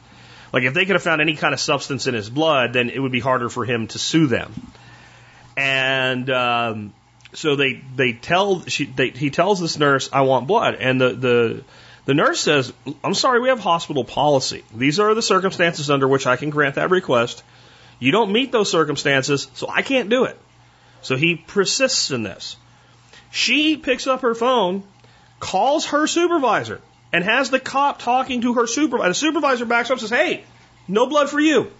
Like, 0.51 0.63
if 0.63 0.73
they 0.73 0.85
could 0.85 0.95
have 0.95 1.03
found 1.03 1.21
any 1.21 1.35
kind 1.35 1.53
of 1.53 1.59
substance 1.59 2.07
in 2.07 2.13
his 2.13 2.29
blood, 2.29 2.73
then 2.73 2.89
it 2.89 2.99
would 2.99 3.11
be 3.11 3.19
harder 3.19 3.49
for 3.49 3.65
him 3.65 3.87
to 3.87 3.99
sue 3.99 4.27
them. 4.27 4.53
And 5.55 6.29
um, 6.29 6.93
so 7.33 7.55
they 7.55 7.81
they 7.95 8.13
tell 8.13 8.65
she 8.65 8.85
they, 8.85 9.09
he 9.09 9.29
tells 9.29 9.59
this 9.59 9.77
nurse, 9.77 10.09
"I 10.11 10.21
want 10.21 10.47
blood," 10.47 10.75
and 10.75 10.99
the 10.99 11.09
the 11.09 11.63
the 12.05 12.13
nurse 12.13 12.39
says, 12.39 12.73
"I'm 13.03 13.13
sorry, 13.13 13.39
we 13.39 13.49
have 13.49 13.59
hospital 13.59 14.03
policy. 14.03 14.63
These 14.73 14.99
are 14.99 15.13
the 15.13 15.21
circumstances 15.21 15.89
under 15.89 16.07
which 16.07 16.25
I 16.25 16.37
can 16.37 16.49
grant 16.49 16.75
that 16.75 16.89
request. 16.89 17.43
You 17.99 18.11
don't 18.11 18.31
meet 18.31 18.51
those 18.51 18.71
circumstances, 18.71 19.49
so 19.53 19.67
I 19.69 19.81
can't 19.81 20.09
do 20.09 20.23
it." 20.23 20.39
So 21.01 21.15
he 21.15 21.35
persists 21.35 22.11
in 22.11 22.23
this. 22.23 22.55
She 23.31 23.77
picks 23.77 24.07
up 24.07 24.21
her 24.21 24.33
phone, 24.33 24.83
calls 25.39 25.87
her 25.87 26.07
supervisor, 26.07 26.81
and 27.11 27.23
has 27.23 27.49
the 27.49 27.59
cop 27.59 27.99
talking 27.99 28.41
to 28.41 28.55
her 28.55 28.67
supervisor. 28.67 29.09
The 29.09 29.13
supervisor 29.13 29.65
backs 29.65 29.89
up 29.89 29.99
and 29.99 30.01
says, 30.01 30.09
Hey, 30.09 30.43
no 30.87 31.07
blood 31.07 31.29
for 31.29 31.39
you. 31.39 31.71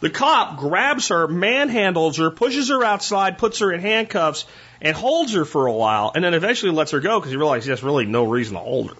The 0.00 0.10
cop 0.10 0.58
grabs 0.58 1.08
her, 1.08 1.26
manhandles 1.28 2.18
her, 2.18 2.30
pushes 2.30 2.68
her 2.68 2.84
outside, 2.84 3.38
puts 3.38 3.60
her 3.60 3.72
in 3.72 3.80
handcuffs, 3.80 4.44
and 4.80 4.94
holds 4.94 5.32
her 5.32 5.44
for 5.44 5.66
a 5.66 5.72
while, 5.72 6.12
and 6.14 6.22
then 6.22 6.34
eventually 6.34 6.72
lets 6.72 6.90
her 6.90 7.00
go 7.00 7.18
because 7.18 7.30
he 7.30 7.36
realizes 7.36 7.64
he 7.64 7.70
has 7.70 7.82
really 7.82 8.04
no 8.04 8.24
reason 8.24 8.54
to 8.54 8.60
hold 8.60 8.90
her. 8.90 8.96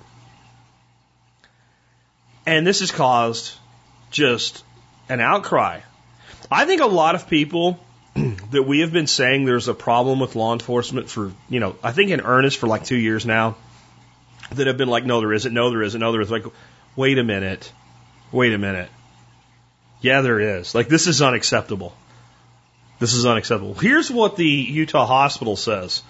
And 2.47 2.67
this 2.67 2.81
has 2.81 2.91
caused 2.91 3.53
just 4.11 4.65
an 5.09 5.21
outcry. 5.21 5.81
I 6.51 6.65
think 6.65 6.81
a 6.81 6.87
lot 6.87 7.15
of 7.15 7.29
people 7.29 7.79
that 8.51 8.63
we 8.63 8.81
have 8.81 8.93
been 8.93 9.07
saying 9.07 9.45
there's 9.45 9.69
a 9.69 9.75
problem 9.75 10.21
with 10.21 10.37
law 10.37 10.53
enforcement 10.53 11.11
for, 11.11 11.33
you 11.49 11.61
know, 11.61 11.77
I 11.83 11.93
think 11.93 12.11
in 12.11 12.21
earnest 12.21 12.59
for 12.59 12.67
like 12.67 12.85
two 12.85 12.97
years 12.97 13.27
now, 13.27 13.57
that 14.53 14.67
have 14.67 14.77
been 14.77 14.89
like, 14.89 15.05
no, 15.05 15.21
there 15.21 15.33
isn't, 15.33 15.53
no, 15.53 15.71
there 15.71 15.83
isn't, 15.83 16.01
no, 16.01 16.13
there 16.13 16.21
is. 16.21 16.31
Like, 16.31 16.45
wait 16.97 17.19
a 17.19 17.25
minute, 17.25 17.73
wait 18.33 18.53
a 18.53 18.59
minute. 18.59 18.91
Yeah, 20.01 20.21
there 20.21 20.59
is. 20.59 20.75
Like, 20.75 20.89
this 20.89 21.07
is 21.07 21.23
unacceptable. 21.23 21.95
This 22.99 23.15
is 23.15 23.27
unacceptable. 23.27 23.75
Here's 23.75 24.11
what 24.11 24.37
the 24.37 24.47
Utah 24.47 25.07
hospital 25.07 25.57
says. 25.57 26.03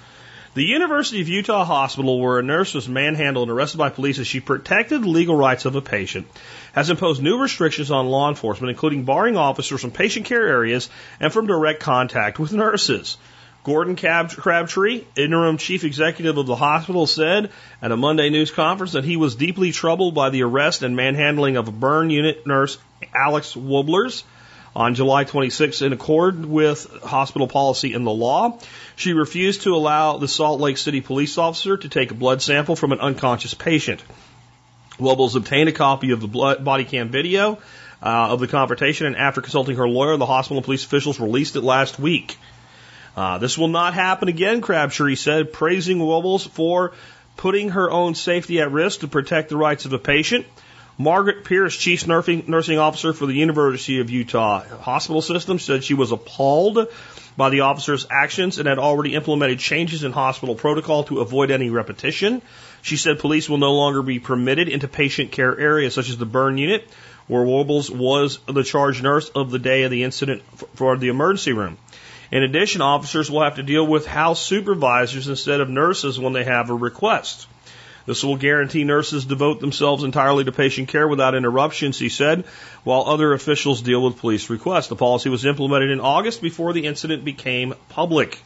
The 0.54 0.64
University 0.64 1.20
of 1.20 1.28
Utah 1.28 1.64
Hospital, 1.64 2.20
where 2.20 2.38
a 2.38 2.42
nurse 2.42 2.74
was 2.74 2.88
manhandled 2.88 3.48
and 3.48 3.56
arrested 3.56 3.78
by 3.78 3.88
police 3.88 4.20
as 4.20 4.28
she 4.28 4.38
protected 4.38 5.02
the 5.02 5.08
legal 5.08 5.34
rights 5.34 5.64
of 5.64 5.74
a 5.74 5.80
patient, 5.80 6.28
has 6.72 6.90
imposed 6.90 7.20
new 7.20 7.38
restrictions 7.38 7.90
on 7.90 8.06
law 8.06 8.28
enforcement, 8.28 8.70
including 8.70 9.02
barring 9.02 9.36
officers 9.36 9.80
from 9.80 9.90
patient 9.90 10.26
care 10.26 10.46
areas 10.46 10.88
and 11.18 11.32
from 11.32 11.48
direct 11.48 11.80
contact 11.80 12.38
with 12.38 12.52
nurses. 12.52 13.16
Gordon 13.64 13.96
Crabtree, 13.96 15.04
interim 15.16 15.56
chief 15.56 15.84
executive 15.84 16.36
of 16.36 16.46
the 16.46 16.54
hospital, 16.54 17.06
said 17.06 17.50
at 17.80 17.92
a 17.92 17.96
Monday 17.96 18.28
news 18.28 18.50
conference 18.50 18.92
that 18.92 19.04
he 19.04 19.16
was 19.16 19.36
deeply 19.36 19.72
troubled 19.72 20.14
by 20.14 20.28
the 20.28 20.42
arrest 20.42 20.82
and 20.82 20.94
manhandling 20.94 21.56
of 21.56 21.80
burn 21.80 22.10
unit 22.10 22.46
nurse 22.46 22.76
Alex 23.14 23.54
Wubbels 23.54 24.22
on 24.76 24.94
July 24.94 25.24
26 25.24 25.80
in 25.80 25.94
accord 25.94 26.44
with 26.44 26.90
hospital 27.04 27.48
policy 27.48 27.94
and 27.94 28.06
the 28.06 28.10
law. 28.10 28.58
She 28.96 29.14
refused 29.14 29.62
to 29.62 29.74
allow 29.74 30.18
the 30.18 30.28
Salt 30.28 30.60
Lake 30.60 30.76
City 30.76 31.00
police 31.00 31.38
officer 31.38 31.78
to 31.78 31.88
take 31.88 32.10
a 32.10 32.14
blood 32.14 32.42
sample 32.42 32.76
from 32.76 32.92
an 32.92 33.00
unconscious 33.00 33.54
patient. 33.54 34.02
Wubbels 34.98 35.36
obtained 35.36 35.70
a 35.70 35.72
copy 35.72 36.10
of 36.10 36.20
the 36.20 36.28
blood, 36.28 36.62
body 36.64 36.84
cam 36.84 37.08
video 37.08 37.54
uh, 38.02 38.28
of 38.28 38.40
the 38.40 38.46
confrontation, 38.46 39.06
and 39.06 39.16
after 39.16 39.40
consulting 39.40 39.76
her 39.76 39.88
lawyer, 39.88 40.18
the 40.18 40.26
hospital 40.26 40.58
and 40.58 40.64
police 40.64 40.84
officials 40.84 41.18
released 41.18 41.56
it 41.56 41.62
last 41.62 41.98
week. 41.98 42.36
Uh, 43.16 43.38
this 43.38 43.56
will 43.56 43.68
not 43.68 43.94
happen 43.94 44.28
again, 44.28 44.60
Crabtree 44.60 45.14
said, 45.14 45.52
praising 45.52 45.98
Wubbels 45.98 46.48
for 46.48 46.92
putting 47.36 47.70
her 47.70 47.90
own 47.90 48.14
safety 48.14 48.60
at 48.60 48.72
risk 48.72 49.00
to 49.00 49.08
protect 49.08 49.48
the 49.48 49.56
rights 49.56 49.84
of 49.84 49.92
a 49.92 49.98
patient. 49.98 50.46
Margaret 50.96 51.44
Pierce, 51.44 51.76
Chief 51.76 52.06
Nursing, 52.06 52.44
Nursing 52.46 52.78
Officer 52.78 53.12
for 53.12 53.26
the 53.26 53.34
University 53.34 53.98
of 54.00 54.10
Utah 54.10 54.64
Hospital 54.78 55.22
System, 55.22 55.58
said 55.58 55.82
she 55.82 55.94
was 55.94 56.12
appalled 56.12 56.88
by 57.36 57.50
the 57.50 57.60
officer's 57.60 58.06
actions 58.10 58.58
and 58.58 58.68
had 58.68 58.78
already 58.78 59.14
implemented 59.14 59.58
changes 59.58 60.04
in 60.04 60.12
hospital 60.12 60.54
protocol 60.54 61.02
to 61.04 61.20
avoid 61.20 61.50
any 61.50 61.70
repetition. 61.70 62.42
She 62.82 62.96
said 62.96 63.18
police 63.18 63.48
will 63.48 63.58
no 63.58 63.74
longer 63.74 64.02
be 64.02 64.20
permitted 64.20 64.68
into 64.68 64.86
patient 64.86 65.32
care 65.32 65.58
areas 65.58 65.94
such 65.94 66.10
as 66.10 66.16
the 66.16 66.26
burn 66.26 66.58
unit, 66.58 66.88
where 67.26 67.42
Wubbels 67.42 67.90
was 67.90 68.38
the 68.46 68.62
charge 68.62 69.02
nurse 69.02 69.30
of 69.30 69.50
the 69.50 69.58
day 69.58 69.82
of 69.82 69.90
the 69.90 70.04
incident 70.04 70.42
for 70.74 70.96
the 70.96 71.08
emergency 71.08 71.52
room. 71.52 71.76
In 72.30 72.42
addition, 72.42 72.80
officers 72.80 73.30
will 73.30 73.42
have 73.42 73.56
to 73.56 73.62
deal 73.62 73.86
with 73.86 74.06
house 74.06 74.40
supervisors 74.42 75.28
instead 75.28 75.60
of 75.60 75.68
nurses 75.68 76.18
when 76.18 76.32
they 76.32 76.44
have 76.44 76.70
a 76.70 76.74
request. 76.74 77.46
This 78.06 78.22
will 78.22 78.36
guarantee 78.36 78.84
nurses 78.84 79.24
devote 79.24 79.60
themselves 79.60 80.04
entirely 80.04 80.44
to 80.44 80.52
patient 80.52 80.88
care 80.88 81.08
without 81.08 81.34
interruptions, 81.34 81.98
he 81.98 82.10
said, 82.10 82.44
while 82.82 83.04
other 83.06 83.32
officials 83.32 83.80
deal 83.80 84.02
with 84.02 84.18
police 84.18 84.50
requests. 84.50 84.88
The 84.88 84.96
policy 84.96 85.30
was 85.30 85.46
implemented 85.46 85.90
in 85.90 86.00
August 86.00 86.42
before 86.42 86.74
the 86.74 86.86
incident 86.86 87.24
became 87.24 87.74
public. 87.88 88.38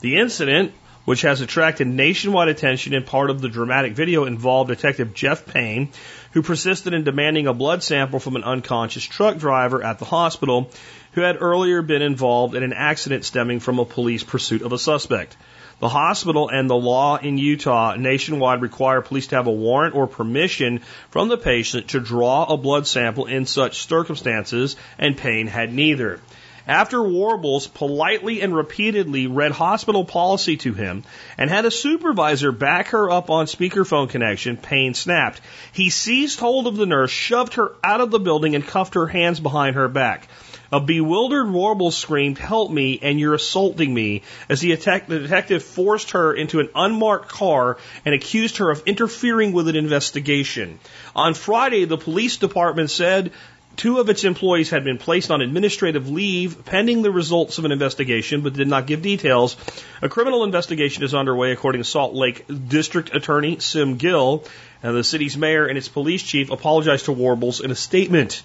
The 0.00 0.16
incident, 0.16 0.72
which 1.06 1.22
has 1.22 1.40
attracted 1.40 1.86
nationwide 1.86 2.48
attention 2.48 2.92
in 2.92 3.04
part 3.04 3.30
of 3.30 3.40
the 3.40 3.48
dramatic 3.48 3.94
video, 3.94 4.26
involved 4.26 4.68
Detective 4.68 5.14
Jeff 5.14 5.46
Payne, 5.46 5.88
who 6.32 6.42
persisted 6.42 6.92
in 6.92 7.04
demanding 7.04 7.46
a 7.46 7.54
blood 7.54 7.82
sample 7.82 8.20
from 8.20 8.36
an 8.36 8.44
unconscious 8.44 9.04
truck 9.04 9.38
driver 9.38 9.82
at 9.82 9.98
the 9.98 10.04
hospital 10.04 10.70
who 11.12 11.20
had 11.20 11.38
earlier 11.40 11.82
been 11.82 12.02
involved 12.02 12.54
in 12.54 12.62
an 12.62 12.72
accident 12.72 13.24
stemming 13.24 13.60
from 13.60 13.78
a 13.78 13.84
police 13.84 14.22
pursuit 14.22 14.62
of 14.62 14.72
a 14.72 14.78
suspect. 14.78 15.36
The 15.80 15.88
hospital 15.88 16.50
and 16.50 16.68
the 16.68 16.76
law 16.76 17.16
in 17.16 17.38
Utah 17.38 17.96
nationwide 17.96 18.60
require 18.60 19.00
police 19.00 19.28
to 19.28 19.36
have 19.36 19.46
a 19.46 19.52
warrant 19.52 19.94
or 19.94 20.06
permission 20.06 20.82
from 21.10 21.28
the 21.28 21.38
patient 21.38 21.88
to 21.88 22.00
draw 22.00 22.44
a 22.44 22.58
blood 22.58 22.86
sample 22.86 23.24
in 23.24 23.46
such 23.46 23.86
circumstances, 23.86 24.76
and 24.98 25.16
Payne 25.16 25.46
had 25.46 25.72
neither. 25.72 26.20
After 26.66 26.98
Wubbels 26.98 27.72
politely 27.72 28.42
and 28.42 28.54
repeatedly 28.54 29.26
read 29.26 29.52
hospital 29.52 30.04
policy 30.04 30.58
to 30.58 30.74
him 30.74 31.04
and 31.38 31.48
had 31.48 31.64
a 31.64 31.70
supervisor 31.70 32.52
back 32.52 32.88
her 32.88 33.10
up 33.10 33.30
on 33.30 33.46
speakerphone 33.46 34.10
connection, 34.10 34.58
Payne 34.58 34.92
snapped. 34.92 35.40
He 35.72 35.88
seized 35.88 36.38
hold 36.38 36.66
of 36.66 36.76
the 36.76 36.86
nurse, 36.86 37.10
shoved 37.10 37.54
her 37.54 37.72
out 37.82 38.02
of 38.02 38.10
the 38.10 38.20
building, 38.20 38.54
and 38.54 38.66
cuffed 38.66 38.94
her 38.94 39.06
hands 39.06 39.40
behind 39.40 39.76
her 39.76 39.88
back. 39.88 40.28
A 40.72 40.78
bewildered 40.78 41.50
Warble 41.50 41.90
screamed, 41.90 42.38
Help 42.38 42.70
me, 42.70 43.00
and 43.02 43.18
you're 43.18 43.34
assaulting 43.34 43.92
me, 43.92 44.22
as 44.48 44.60
the, 44.60 44.70
attack, 44.70 45.08
the 45.08 45.18
detective 45.18 45.64
forced 45.64 46.12
her 46.12 46.32
into 46.32 46.60
an 46.60 46.68
unmarked 46.76 47.28
car 47.28 47.78
and 48.04 48.14
accused 48.14 48.58
her 48.58 48.70
of 48.70 48.84
interfering 48.86 49.52
with 49.52 49.66
an 49.66 49.74
investigation. 49.74 50.78
On 51.16 51.34
Friday, 51.34 51.86
the 51.86 51.98
police 51.98 52.36
department 52.36 52.90
said 52.90 53.32
two 53.76 53.98
of 53.98 54.08
its 54.10 54.22
employees 54.22 54.70
had 54.70 54.84
been 54.84 54.98
placed 54.98 55.32
on 55.32 55.40
administrative 55.40 56.08
leave 56.08 56.64
pending 56.64 57.02
the 57.02 57.10
results 57.10 57.58
of 57.58 57.64
an 57.64 57.72
investigation, 57.72 58.42
but 58.42 58.52
did 58.52 58.68
not 58.68 58.86
give 58.86 59.02
details. 59.02 59.56
A 60.02 60.08
criminal 60.08 60.44
investigation 60.44 61.02
is 61.02 61.14
underway, 61.14 61.50
according 61.50 61.82
to 61.82 61.88
Salt 61.88 62.14
Lake 62.14 62.44
District 62.68 63.12
Attorney 63.14 63.58
Sim 63.58 63.96
Gill, 63.96 64.44
and 64.84 64.96
the 64.96 65.02
city's 65.02 65.36
mayor 65.36 65.66
and 65.66 65.76
its 65.76 65.88
police 65.88 66.22
chief 66.22 66.50
apologized 66.50 67.06
to 67.06 67.12
Wubbels 67.12 67.60
in 67.60 67.72
a 67.72 67.74
statement. 67.76 68.42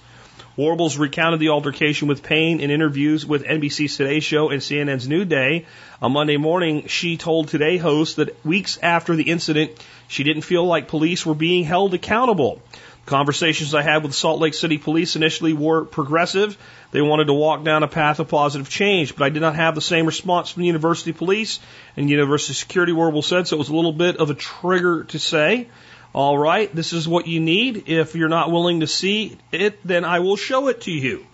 Wubbels 0.58 0.98
recounted 0.98 1.42
the 1.42 1.50
altercation 1.50 2.08
with 2.08 2.24
Payne 2.24 2.62
in 2.62 2.72
interviews 2.72 3.26
with 3.26 3.44
NBC's 3.44 3.98
Today 3.98 4.22
Show 4.22 4.50
and 4.50 4.62
CNN's 4.62 5.06
New 5.06 5.26
Day. 5.26 5.66
On 6.02 6.14
Monday 6.14 6.38
morning, 6.38 6.88
she 6.88 7.18
told 7.18 7.50
Today 7.50 7.76
hosts 7.76 8.16
that 8.16 8.46
weeks 8.46 8.80
after 8.82 9.18
the 9.18 9.30
incident, 9.30 9.72
she 10.08 10.24
didn't 10.24 10.44
feel 10.44 10.66
like 10.66 10.88
police 10.88 11.26
were 11.26 11.36
being 11.36 11.66
held 11.66 11.94
accountable. 11.94 12.62
Conversations 13.06 13.76
I 13.76 13.82
had 13.82 14.02
with 14.04 14.16
Salt 14.16 14.40
Lake 14.40 14.54
City 14.54 14.78
police 14.78 15.18
initially 15.18 15.52
were 15.52 15.84
progressive. 15.84 16.58
They 16.92 17.02
wanted 17.02 17.26
to 17.26 17.34
walk 17.34 17.66
down 17.66 17.84
a 17.84 17.90
path 17.90 18.20
of 18.20 18.30
positive 18.30 18.70
change, 18.70 19.14
but 19.14 19.26
I 19.26 19.30
did 19.30 19.42
not 19.42 19.56
have 19.56 19.76
the 19.76 19.82
same 19.82 20.06
response 20.06 20.52
from 20.52 20.62
the 20.62 20.68
university 20.68 21.12
police 21.12 21.60
and 21.98 22.10
university 22.10 22.54
security, 22.54 22.94
Warble 22.94 23.22
said, 23.22 23.46
so 23.46 23.58
it 23.58 23.60
was 23.60 23.70
a 23.70 23.76
little 23.76 23.92
bit 23.92 24.18
of 24.18 24.30
a 24.30 24.34
trigger 24.34 25.04
to 25.04 25.20
say. 25.20 25.68
All 26.16 26.38
right, 26.38 26.74
this 26.74 26.94
is 26.94 27.10
what 27.10 27.28
you 27.28 27.42
need. 27.42 27.90
If 27.90 28.16
you're 28.16 28.30
not 28.30 28.50
willing 28.50 28.80
to 28.80 28.88
see 28.88 29.38
it, 29.52 29.86
then 29.86 30.06
I 30.06 30.20
will 30.20 30.38
show 30.38 30.70
it 30.70 30.80
to 30.84 30.92
you. 30.92 31.28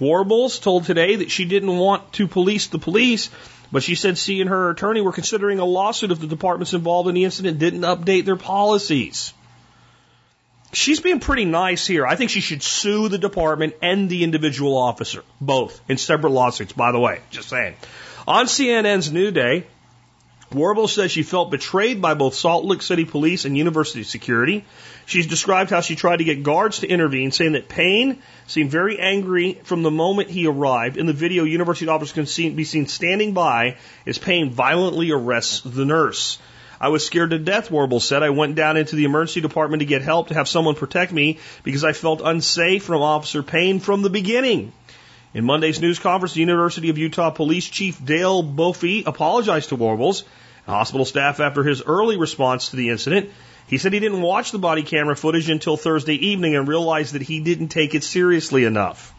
Wubbels 0.00 0.62
told 0.62 0.84
today 0.84 1.16
that 1.16 1.32
she 1.32 1.44
didn't 1.44 1.76
want 1.76 2.12
to 2.12 2.28
police 2.28 2.68
the 2.68 2.78
police, 2.78 3.30
but 3.72 3.82
she 3.82 3.96
said 3.96 4.16
she 4.16 4.40
and 4.40 4.48
her 4.48 4.70
attorney 4.70 5.00
were 5.00 5.10
considering 5.10 5.58
a 5.58 5.64
lawsuit 5.64 6.12
if 6.12 6.20
the 6.20 6.28
departments 6.28 6.72
involved 6.72 7.08
in 7.08 7.16
the 7.16 7.24
incident 7.24 7.58
didn't 7.58 7.80
update 7.80 8.24
their 8.24 8.36
policies. 8.36 9.34
She's 10.72 11.00
being 11.00 11.18
pretty 11.18 11.44
nice 11.44 11.84
here. 11.84 12.06
I 12.06 12.14
think 12.14 12.30
she 12.30 12.40
should 12.40 12.62
sue 12.62 13.08
the 13.08 13.18
department 13.18 13.74
and 13.82 14.08
the 14.08 14.22
individual 14.22 14.76
officer, 14.76 15.24
both, 15.40 15.80
in 15.88 15.98
separate 15.98 16.30
lawsuits, 16.30 16.72
by 16.72 16.92
the 16.92 17.00
way. 17.00 17.22
Just 17.30 17.48
saying. 17.48 17.74
On 18.28 18.46
CNN's 18.46 19.10
New 19.10 19.32
Day, 19.32 19.66
Warble 20.54 20.88
says 20.88 21.10
she 21.10 21.22
felt 21.22 21.50
betrayed 21.50 22.02
by 22.02 22.14
both 22.14 22.34
Salt 22.34 22.64
Lake 22.64 22.82
City 22.82 23.04
police 23.04 23.44
and 23.44 23.56
university 23.56 24.02
security. 24.02 24.64
She's 25.06 25.26
described 25.26 25.70
how 25.70 25.80
she 25.80 25.96
tried 25.96 26.18
to 26.18 26.24
get 26.24 26.42
guards 26.42 26.80
to 26.80 26.88
intervene, 26.88 27.32
saying 27.32 27.52
that 27.52 27.68
Payne 27.68 28.22
seemed 28.46 28.70
very 28.70 28.98
angry 28.98 29.60
from 29.64 29.82
the 29.82 29.90
moment 29.90 30.30
he 30.30 30.46
arrived. 30.46 30.96
In 30.96 31.06
the 31.06 31.12
video, 31.12 31.44
university 31.44 31.88
officers 31.88 32.12
can 32.12 32.26
see, 32.26 32.50
be 32.50 32.64
seen 32.64 32.86
standing 32.86 33.32
by 33.32 33.76
as 34.06 34.18
Payne 34.18 34.50
violently 34.50 35.10
arrests 35.10 35.62
the 35.64 35.84
nurse. 35.84 36.38
I 36.80 36.88
was 36.88 37.06
scared 37.06 37.30
to 37.30 37.38
death, 37.38 37.70
Warble 37.70 38.00
said. 38.00 38.24
I 38.24 38.30
went 38.30 38.56
down 38.56 38.76
into 38.76 38.96
the 38.96 39.04
emergency 39.04 39.40
department 39.40 39.80
to 39.80 39.86
get 39.86 40.02
help 40.02 40.28
to 40.28 40.34
have 40.34 40.48
someone 40.48 40.74
protect 40.74 41.12
me 41.12 41.38
because 41.62 41.84
I 41.84 41.92
felt 41.92 42.20
unsafe 42.24 42.82
from 42.82 43.02
Officer 43.02 43.44
Payne 43.44 43.78
from 43.78 44.02
the 44.02 44.10
beginning. 44.10 44.72
In 45.34 45.46
Monday's 45.46 45.80
news 45.80 45.98
conference, 45.98 46.34
the 46.34 46.40
University 46.40 46.90
of 46.90 46.98
Utah 46.98 47.30
Police 47.30 47.66
Chief 47.66 48.04
Dale 48.04 48.42
Brophy 48.42 49.04
apologized 49.06 49.70
to 49.70 49.78
Wubbels 49.78 50.24
and 50.66 50.74
hospital 50.74 51.06
staff 51.06 51.40
after 51.40 51.62
his 51.62 51.82
early 51.82 52.18
response 52.18 52.68
to 52.68 52.76
the 52.76 52.90
incident. 52.90 53.30
He 53.66 53.78
said 53.78 53.94
he 53.94 54.00
didn't 54.00 54.20
watch 54.20 54.50
the 54.50 54.58
body 54.58 54.82
camera 54.82 55.16
footage 55.16 55.48
until 55.48 55.78
Thursday 55.78 56.16
evening 56.16 56.54
and 56.54 56.68
realized 56.68 57.14
that 57.14 57.22
he 57.22 57.40
didn't 57.40 57.68
take 57.68 57.94
it 57.94 58.04
seriously 58.04 58.64
enough. 58.64 59.14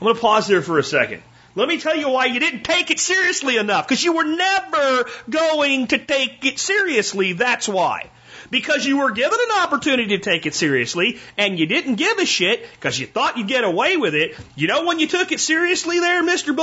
I'm 0.00 0.04
going 0.04 0.14
to 0.14 0.20
pause 0.20 0.46
there 0.46 0.62
for 0.62 0.78
a 0.78 0.82
second. 0.82 1.22
Let 1.54 1.68
me 1.68 1.78
tell 1.78 1.96
you 1.96 2.08
why 2.08 2.26
you 2.26 2.40
didn't 2.40 2.62
take 2.62 2.90
it 2.90 2.98
seriously 2.98 3.58
enough, 3.58 3.86
because 3.86 4.02
you 4.02 4.14
were 4.14 4.24
never 4.24 5.04
going 5.28 5.88
to 5.88 5.98
take 5.98 6.46
it 6.46 6.58
seriously. 6.58 7.34
That's 7.34 7.68
why. 7.68 8.08
Because 8.50 8.86
you 8.86 8.98
were 8.98 9.10
given 9.10 9.38
an 9.50 9.62
opportunity 9.62 10.16
to 10.16 10.18
take 10.18 10.46
it 10.46 10.54
seriously, 10.54 11.18
and 11.36 11.58
you 11.58 11.66
didn't 11.66 11.96
give 11.96 12.18
a 12.18 12.24
shit 12.24 12.66
because 12.72 12.98
you 12.98 13.06
thought 13.06 13.36
you'd 13.36 13.48
get 13.48 13.64
away 13.64 13.96
with 13.96 14.14
it. 14.14 14.36
You 14.56 14.68
know 14.68 14.84
when 14.84 14.98
you 14.98 15.06
took 15.06 15.32
it 15.32 15.40
seriously 15.40 16.00
there, 16.00 16.22
Mr. 16.22 16.54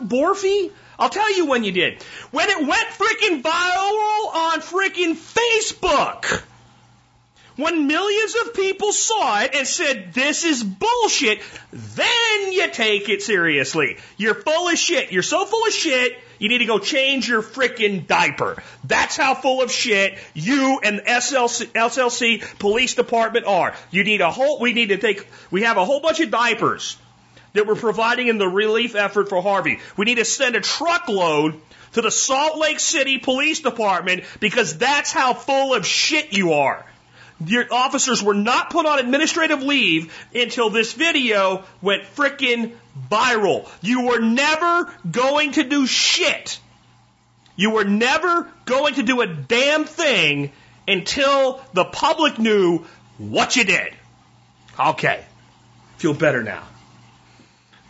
Brophy? 0.00 0.72
I'll 0.98 1.10
tell 1.10 1.36
you 1.36 1.46
when 1.46 1.64
you 1.64 1.72
did. 1.72 2.02
When 2.30 2.48
it 2.48 2.58
went 2.58 2.88
freaking 2.88 3.42
viral 3.42 4.34
on 4.34 4.60
freaking 4.60 5.14
Facebook. 5.14 6.42
When 7.56 7.86
millions 7.86 8.34
of 8.44 8.54
people 8.54 8.92
saw 8.92 9.40
it 9.42 9.54
and 9.54 9.66
said, 9.66 10.12
this 10.12 10.44
is 10.44 10.64
bullshit, 10.64 11.40
then 11.72 12.52
you 12.52 12.68
take 12.70 13.08
it 13.08 13.22
seriously. 13.22 13.98
You're 14.16 14.34
full 14.34 14.68
of 14.68 14.76
shit. 14.76 15.12
You're 15.12 15.22
so 15.22 15.44
full 15.44 15.64
of 15.64 15.72
shit, 15.72 16.18
you 16.38 16.48
need 16.48 16.58
to 16.58 16.64
go 16.64 16.80
change 16.80 17.28
your 17.28 17.42
freaking 17.42 18.06
diaper. 18.06 18.60
That's 18.82 19.16
how 19.16 19.34
full 19.34 19.62
of 19.62 19.70
shit 19.70 20.18
you 20.34 20.80
and 20.82 21.00
SLC, 21.00 21.66
SLC 21.66 22.58
police 22.58 22.94
department 22.96 23.46
are. 23.46 23.74
You 23.90 24.02
need 24.02 24.20
a 24.20 24.30
whole, 24.30 24.58
we 24.60 24.72
need 24.72 24.88
to 24.88 24.96
take, 24.96 25.26
we 25.52 25.62
have 25.62 25.76
a 25.76 25.84
whole 25.84 26.00
bunch 26.00 26.18
of 26.20 26.30
diapers 26.30 26.96
that 27.52 27.68
we're 27.68 27.76
providing 27.76 28.26
in 28.26 28.38
the 28.38 28.48
relief 28.48 28.96
effort 28.96 29.28
for 29.28 29.40
Harvey. 29.40 29.78
We 29.96 30.06
need 30.06 30.16
to 30.16 30.24
send 30.24 30.56
a 30.56 30.60
truckload 30.60 31.60
to 31.92 32.02
the 32.02 32.10
Salt 32.10 32.58
Lake 32.58 32.80
City 32.80 33.18
Police 33.18 33.60
Department 33.60 34.24
because 34.40 34.76
that's 34.76 35.12
how 35.12 35.34
full 35.34 35.74
of 35.74 35.86
shit 35.86 36.32
you 36.32 36.54
are. 36.54 36.84
Your 37.44 37.66
officers 37.72 38.22
were 38.22 38.34
not 38.34 38.70
put 38.70 38.86
on 38.86 38.98
administrative 38.98 39.62
leave 39.62 40.12
until 40.34 40.70
this 40.70 40.92
video 40.92 41.64
went 41.82 42.04
frickin' 42.04 42.72
viral. 43.10 43.68
You 43.82 44.06
were 44.06 44.20
never 44.20 44.92
going 45.10 45.52
to 45.52 45.64
do 45.64 45.86
shit. 45.86 46.58
You 47.56 47.70
were 47.70 47.84
never 47.84 48.48
going 48.64 48.94
to 48.94 49.02
do 49.02 49.20
a 49.20 49.26
damn 49.26 49.84
thing 49.84 50.52
until 50.86 51.60
the 51.72 51.84
public 51.84 52.38
knew 52.38 52.84
what 53.18 53.56
you 53.56 53.64
did. 53.64 53.94
Okay. 54.78 55.24
Feel 55.98 56.14
better 56.14 56.42
now 56.42 56.64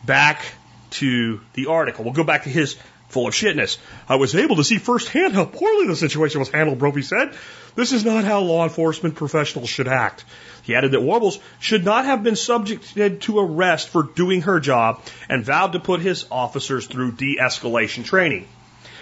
back 0.05 0.45
to 0.91 1.41
the 1.55 1.67
article. 1.67 2.05
We'll 2.05 2.15
go 2.15 2.25
back 2.25 2.45
to 2.45 2.51
his 2.51 2.77
full 3.15 3.29
of 3.29 3.35
shitness. 3.35 3.79
I 4.09 4.17
was 4.17 4.35
able 4.35 4.57
to 4.57 4.65
see 4.65 4.79
firsthand 4.79 5.35
how 5.35 5.45
poorly 5.45 5.87
the 5.87 5.97
situation 5.97 6.41
was 6.41 6.51
handled, 6.51 6.81
Brophy 6.81 7.03
said. 7.03 7.33
This 7.77 7.93
is 7.93 8.05
not 8.05 8.25
how 8.25 8.41
law 8.41 8.65
enforcement 8.65 9.15
professionals 9.15 9.71
should 9.71 9.89
act. 9.89 10.25
He 10.63 10.75
added 10.75 10.93
that 10.93 11.01
Wubbels 11.01 11.39
should 11.61 11.85
not 11.85 12.05
have 12.05 12.23
been 12.23 12.37
subjected 12.37 13.23
to 13.23 13.39
arrest 13.39 13.89
for 13.89 14.03
doing 14.03 14.43
her 14.43 14.61
job 14.61 15.01
and 15.29 15.45
vowed 15.45 15.73
to 15.73 15.81
put 15.81 16.01
his 16.01 16.27
officers 16.31 16.87
through 16.87 17.13
de-escalation 17.13 18.05
training. 18.05 18.49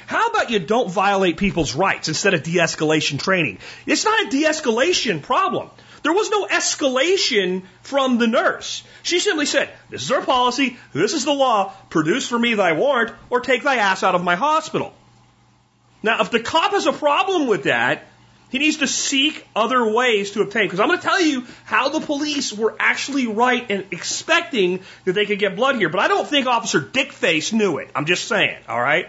How 0.06 0.28
about 0.28 0.50
you 0.50 0.58
don't 0.58 0.90
violate 0.90 1.38
people's 1.38 1.74
rights 1.74 2.08
instead 2.08 2.34
of 2.34 2.42
de-escalation 2.42 3.18
training? 3.18 3.58
It's 3.86 4.04
not 4.04 4.26
a 4.26 4.30
de-escalation 4.30 5.22
problem. 5.22 5.70
There 6.02 6.12
was 6.12 6.30
no 6.30 6.46
escalation 6.46 7.62
from 7.82 8.18
the 8.18 8.26
nurse. 8.26 8.82
She 9.02 9.20
simply 9.20 9.46
said, 9.46 9.70
This 9.88 10.02
is 10.02 10.10
our 10.10 10.22
policy, 10.22 10.76
this 10.92 11.12
is 11.12 11.24
the 11.24 11.32
law, 11.32 11.72
produce 11.90 12.28
for 12.28 12.38
me 12.38 12.54
thy 12.54 12.72
warrant, 12.72 13.12
or 13.30 13.40
take 13.40 13.62
thy 13.62 13.76
ass 13.76 14.02
out 14.02 14.14
of 14.14 14.24
my 14.24 14.34
hospital. 14.34 14.92
Now, 16.02 16.20
if 16.20 16.30
the 16.30 16.40
cop 16.40 16.72
has 16.72 16.86
a 16.86 16.92
problem 16.92 17.46
with 17.46 17.64
that, 17.64 18.04
he 18.50 18.58
needs 18.58 18.78
to 18.78 18.88
seek 18.88 19.46
other 19.54 19.90
ways 19.90 20.32
to 20.32 20.42
obtain. 20.42 20.64
Because 20.64 20.80
I'm 20.80 20.88
going 20.88 20.98
to 20.98 21.04
tell 21.04 21.20
you 21.20 21.46
how 21.64 21.88
the 21.88 22.00
police 22.00 22.52
were 22.52 22.74
actually 22.78 23.28
right 23.28 23.70
in 23.70 23.86
expecting 23.92 24.80
that 25.04 25.12
they 25.12 25.24
could 25.24 25.38
get 25.38 25.56
blood 25.56 25.76
here. 25.76 25.88
But 25.88 26.00
I 26.00 26.08
don't 26.08 26.28
think 26.28 26.46
Officer 26.46 26.80
Dickface 26.80 27.52
knew 27.52 27.78
it. 27.78 27.90
I'm 27.94 28.04
just 28.04 28.26
saying, 28.26 28.58
all 28.68 28.80
right? 28.80 29.08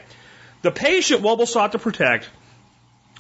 The 0.62 0.72
patient 0.72 1.22
Wobble 1.22 1.46
sought 1.46 1.74
to 1.74 1.80
protect 1.80 2.30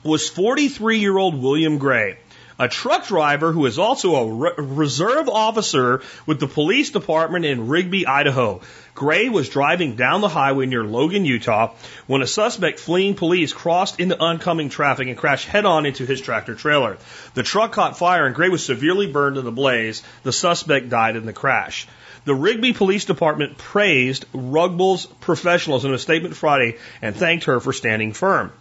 was 0.03 0.29
43 0.29 0.99
year 0.99 1.17
old 1.17 1.41
William 1.41 1.77
Gray 1.77 2.17
a 2.59 2.67
truck 2.67 3.07
driver 3.07 3.51
who 3.51 3.65
is 3.65 3.79
also 3.79 4.15
a 4.15 4.33
re- 4.33 4.51
reserve 4.57 5.27
officer 5.29 6.01
with 6.25 6.39
the 6.39 6.47
police 6.47 6.91
department 6.91 7.45
in 7.45 7.67
Rigby, 7.67 8.05
Idaho. 8.05 8.61
Gray 8.95 9.29
was 9.29 9.49
driving 9.49 9.95
down 9.95 10.21
the 10.21 10.29
highway 10.29 10.67
near 10.67 10.83
Logan, 10.83 11.25
Utah, 11.25 11.73
when 12.05 12.21
a 12.21 12.27
suspect 12.27 12.79
fleeing 12.79 13.15
police 13.15 13.51
crossed 13.51 13.99
into 13.99 14.19
oncoming 14.19 14.69
traffic 14.69 15.07
and 15.07 15.17
crashed 15.17 15.47
head 15.47 15.65
on 15.65 15.85
into 15.85 16.05
his 16.05 16.21
tractor 16.21 16.53
trailer. 16.53 16.97
The 17.33 17.43
truck 17.43 17.71
caught 17.71 17.97
fire 17.97 18.27
and 18.27 18.35
Gray 18.35 18.49
was 18.49 18.63
severely 18.63 19.07
burned 19.07 19.37
in 19.37 19.45
the 19.45 19.51
blaze. 19.51 20.03
The 20.21 20.31
suspect 20.31 20.89
died 20.89 21.15
in 21.15 21.25
the 21.25 21.33
crash. 21.33 21.87
The 22.25 22.35
Rigby 22.35 22.73
Police 22.73 23.05
Department 23.05 23.57
praised 23.57 24.25
Rugble's 24.31 25.05
professionalism 25.05 25.89
in 25.89 25.95
a 25.95 25.99
statement 25.99 26.35
Friday 26.35 26.77
and 27.01 27.15
thanked 27.15 27.45
her 27.45 27.59
for 27.59 27.73
standing 27.73 28.13
firm. 28.13 28.51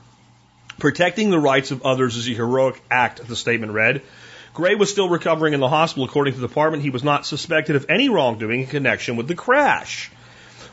Protecting 0.83 1.31
the 1.31 1.39
rights 1.39 1.71
of 1.71 1.87
others 1.87 2.17
is 2.17 2.29
a 2.29 2.33
heroic 2.33 2.83
act, 2.91 3.25
the 3.29 3.37
statement 3.37 3.71
read. 3.71 4.03
Gray 4.53 4.75
was 4.75 4.91
still 4.91 5.09
recovering 5.09 5.55
in 5.55 5.61
the 5.61 5.69
hospital. 5.69 6.05
According 6.07 6.35
to 6.35 6.41
the 6.41 6.49
department, 6.49 6.83
he 6.83 6.91
was 6.91 7.05
not 7.05 7.25
suspected 7.25 7.77
of 7.77 7.87
any 7.89 8.09
wrongdoing 8.09 8.63
in 8.63 8.67
connection 8.67 9.15
with 9.15 9.29
the 9.29 9.37
crash. 9.37 10.11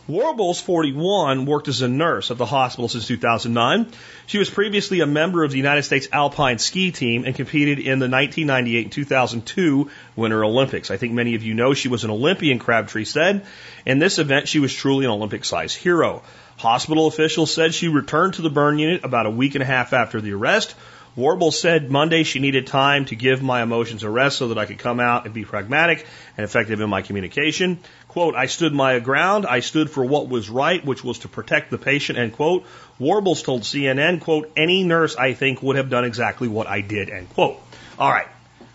Wubbels, 0.10 0.60
41, 0.64 1.46
worked 1.46 1.68
as 1.68 1.84
a 1.84 1.88
nurse 1.88 2.32
at 2.32 2.40
the 2.40 2.48
hospital 2.48 2.88
since 2.88 3.06
2009. 3.06 3.92
She 4.26 4.40
was 4.40 4.50
previously 4.50 5.02
a 5.02 5.06
member 5.06 5.44
of 5.44 5.52
the 5.52 5.58
United 5.58 5.84
States 5.84 6.08
Alpine 6.12 6.58
Ski 6.58 6.92
Team 6.92 7.26
and 7.26 7.36
competed 7.36 7.78
in 7.78 8.00
the 8.00 8.10
1998 8.10 8.86
and 8.86 8.92
2002 8.92 9.92
Winter 10.16 10.44
Olympics. 10.44 10.90
I 10.90 10.98
think 10.98 11.14
many 11.14 11.36
of 11.36 11.44
you 11.44 11.54
know 11.54 11.76
she 11.76 11.88
was 11.88 12.04
an 12.04 12.10
Olympian, 12.10 12.58
Crabtree 12.58 13.06
said. 13.06 13.46
In 13.86 14.00
this 14.00 14.18
event, 14.18 14.48
she 14.48 14.58
was 14.58 14.74
truly 14.74 15.06
an 15.06 15.12
Olympic 15.12 15.46
sized 15.46 15.78
hero. 15.78 16.24
Hospital 16.60 17.08
officials 17.08 17.54
said 17.54 17.74
she 17.74 17.88
returned 17.88 18.34
to 18.34 18.42
the 18.42 18.50
burn 18.50 18.80
unit 18.80 19.06
about 19.06 19.26
a 19.26 19.30
week 19.30 19.56
and 19.56 19.64
a 19.64 19.66
half 19.66 19.94
after 19.94 20.20
the 20.20 20.34
arrest. 20.34 20.76
Warble 21.16 21.52
said 21.52 21.90
Monday 21.90 22.24
she 22.24 22.40
needed 22.40 22.68
time 22.68 23.06
to 23.06 23.16
give 23.16 23.42
my 23.42 23.64
emotions 23.64 24.04
a 24.04 24.10
rest 24.10 24.38
so 24.38 24.50
that 24.50 24.58
I 24.58 24.66
could 24.66 24.78
come 24.78 25.00
out 25.00 25.24
and 25.24 25.34
be 25.34 25.46
pragmatic 25.46 26.06
and 26.36 26.44
effective 26.44 26.82
in 26.82 26.90
my 26.90 27.02
communication. 27.02 27.80
Quote, 28.10 28.36
I 28.36 28.48
stood 28.48 28.74
my 28.74 29.00
ground. 29.00 29.46
I 29.46 29.62
stood 29.62 29.90
for 29.90 30.04
what 30.04 30.28
was 30.28 30.50
right, 30.50 30.84
which 30.84 31.02
was 31.02 31.20
to 31.20 31.30
protect 31.30 31.72
the 31.72 31.78
patient, 31.78 32.20
end 32.20 32.34
quote. 32.34 32.66
Wubbels 33.00 33.42
told 33.42 33.62
CNN, 33.62 34.20
quote, 34.20 34.52
any 34.58 34.84
nurse 34.84 35.16
I 35.16 35.36
think 35.36 35.64
would 35.64 35.78
have 35.78 35.90
done 35.90 36.04
exactly 36.04 36.50
what 36.50 36.68
I 36.68 36.82
did, 36.82 37.10
end 37.10 37.30
quote. 37.30 37.58
All 37.98 38.12
right. 38.12 38.28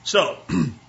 So, 0.04 0.38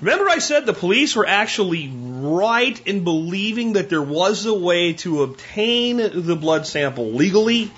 Remember 0.00 0.30
I 0.30 0.38
said 0.38 0.64
the 0.64 0.72
police 0.72 1.14
were 1.14 1.26
actually 1.26 1.92
right 1.92 2.86
in 2.86 3.04
believing 3.04 3.74
that 3.74 3.90
there 3.90 4.02
was 4.02 4.46
a 4.46 4.54
way 4.54 4.94
to 4.94 5.22
obtain 5.22 5.98
the 5.98 6.36
blood 6.36 6.66
sample 6.66 7.12
legally? 7.12 7.70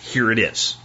Here 0.00 0.30
it 0.30 0.38
is. 0.38 0.76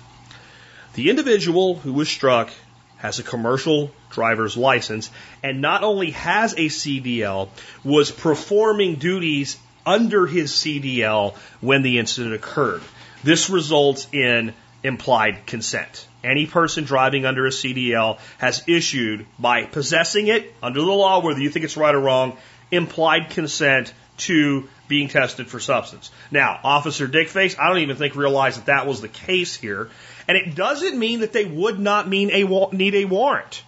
The 0.96 1.12
individual 1.12 1.76
who 1.76 1.94
was 1.94 2.10
struck 2.10 2.52
has 2.98 3.20
a 3.20 3.24
commercial 3.24 3.92
driver's 4.10 4.58
license 4.58 5.12
and 5.44 5.62
not 5.62 5.84
only 5.84 6.12
has 6.12 6.54
a 6.54 6.70
CDL, 6.70 7.50
was 7.84 8.10
performing 8.10 8.96
duties 8.96 9.58
under 9.86 10.26
his 10.26 10.52
CDL 10.54 11.36
when 11.62 11.84
the 11.84 12.00
incident 12.00 12.34
occurred. 12.34 12.82
This 13.24 13.50
results 13.50 14.08
in 14.12 14.54
implied 14.84 15.46
consent. 15.46 16.08
Any 16.24 16.46
person 16.46 16.84
driving 16.84 17.26
under 17.26 17.46
a 17.46 17.50
CDL 17.50 18.20
has 18.38 18.64
issued, 18.68 19.26
by 19.38 19.66
possessing 19.66 20.28
it 20.28 20.54
under 20.62 20.82
the 20.82 20.92
law, 20.92 21.22
whether 21.22 21.40
you 21.40 21.50
think 21.50 21.66
it's 21.66 21.78
right 21.78 21.94
or 21.94 22.00
wrong, 22.00 22.38
implied 22.72 23.30
consent 23.32 23.94
to 24.18 24.70
being 24.88 25.08
tested 25.08 25.48
for 25.48 25.60
substance. 25.60 26.12
Now, 26.32 26.60
Officer 26.64 27.08
Dickface, 27.08 27.58
I 27.60 27.68
don't 27.70 27.80
even 27.80 27.98
think 27.98 28.16
realized 28.16 28.60
that 28.60 28.66
that 28.68 28.88
was 28.88 29.02
the 29.02 29.08
case 29.08 29.56
here. 29.56 29.90
And 30.28 30.38
it 30.38 30.56
doesn't 30.56 30.98
mean 30.98 31.22
that 31.22 31.34
they 31.34 31.46
would 31.46 31.80
not 31.80 32.08
mean 32.08 32.30
a, 32.32 32.44
need 32.72 32.96
a 32.96 33.06
warrant 33.06 33.64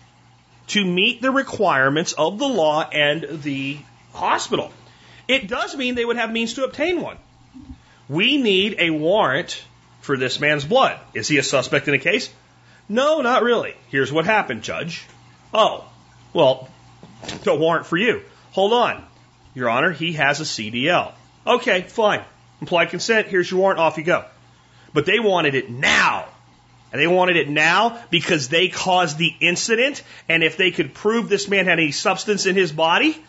to 0.67 0.83
meet 0.83 1.21
the 1.21 1.31
requirements 1.31 2.13
of 2.13 2.39
the 2.39 2.47
law 2.47 2.87
and 2.89 3.41
the 3.43 3.77
hospital. 4.13 4.71
It 5.27 5.47
does 5.47 5.75
mean 5.75 5.95
they 5.95 6.05
would 6.05 6.17
have 6.17 6.31
means 6.31 6.55
to 6.55 6.63
obtain 6.63 7.01
one. 7.01 7.17
We 8.07 8.37
need 8.37 8.75
a 8.79 8.91
warrant 8.91 9.61
for 10.06 10.18
this 10.18 10.40
man's 10.40 10.64
blood. 10.64 10.99
Is 11.14 11.27
he 11.27 11.38
a 11.38 11.44
suspect 11.44 11.88
in 11.88 11.94
a 11.94 11.99
case? 11.99 12.30
No, 12.88 13.22
not 13.22 13.44
really. 13.44 13.76
Here's 13.90 14.11
what 14.11 14.26
happened, 14.26 14.64
Judge. 14.64 15.06
Oh, 15.53 15.90
well, 16.34 16.69
no 17.45 17.56
warrant 17.56 17.86
for 17.86 17.98
you. 17.98 18.22
Hold 18.52 18.73
on. 18.73 19.03
Your 19.53 19.69
Honor, 19.69 19.91
he 19.91 20.14
has 20.14 20.40
a 20.40 20.44
CDL. 20.44 21.14
Okay, 21.48 21.82
fine. 21.82 22.23
Implied 22.61 22.90
consent, 22.90 23.27
here's 23.27 23.49
your 23.49 23.60
warrant, 23.60 23.80
off 23.80 23.98
you 23.98 24.03
go. 24.03 24.26
But 24.94 25.06
they 25.06 25.19
wanted 25.19 25.56
it 25.56 25.69
now. 25.69 26.27
And 26.91 27.02
they 27.02 27.07
wanted 27.07 27.36
it 27.36 27.49
now 27.49 28.02
because 28.10 28.48
they 28.48 28.69
caused 28.69 29.18
the 29.18 29.34
incident. 29.41 30.03
And 30.30 30.44
if 30.44 30.56
they 30.56 30.72
could 30.72 30.94
prove 30.94 31.27
this 31.27 31.49
man 31.49 31.65
had 31.65 31.80
any 31.80 31.91
substance 31.91 32.45
in 32.45 32.56
his 32.56 32.72
body, 32.72 33.22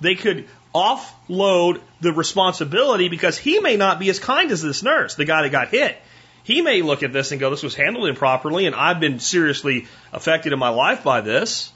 they 0.00 0.14
could 0.14 0.46
offload 0.74 1.80
the 2.00 2.12
responsibility 2.12 3.08
because 3.08 3.36
he 3.36 3.58
may 3.58 3.76
not 3.76 3.98
be 3.98 4.08
as 4.10 4.18
kind 4.18 4.50
as 4.50 4.62
this 4.62 4.82
nurse, 4.82 5.16
the 5.16 5.24
guy 5.24 5.42
that 5.42 5.50
got 5.50 5.68
hit. 5.68 5.96
He 6.42 6.62
may 6.62 6.82
look 6.82 7.02
at 7.02 7.12
this 7.12 7.32
and 7.32 7.40
go, 7.40 7.50
this 7.50 7.62
was 7.62 7.74
handled 7.74 8.08
improperly 8.08 8.66
and 8.66 8.74
I've 8.74 9.00
been 9.00 9.20
seriously 9.20 9.86
affected 10.12 10.52
in 10.52 10.58
my 10.58 10.70
life 10.70 11.04
by 11.04 11.20
this. 11.20 11.72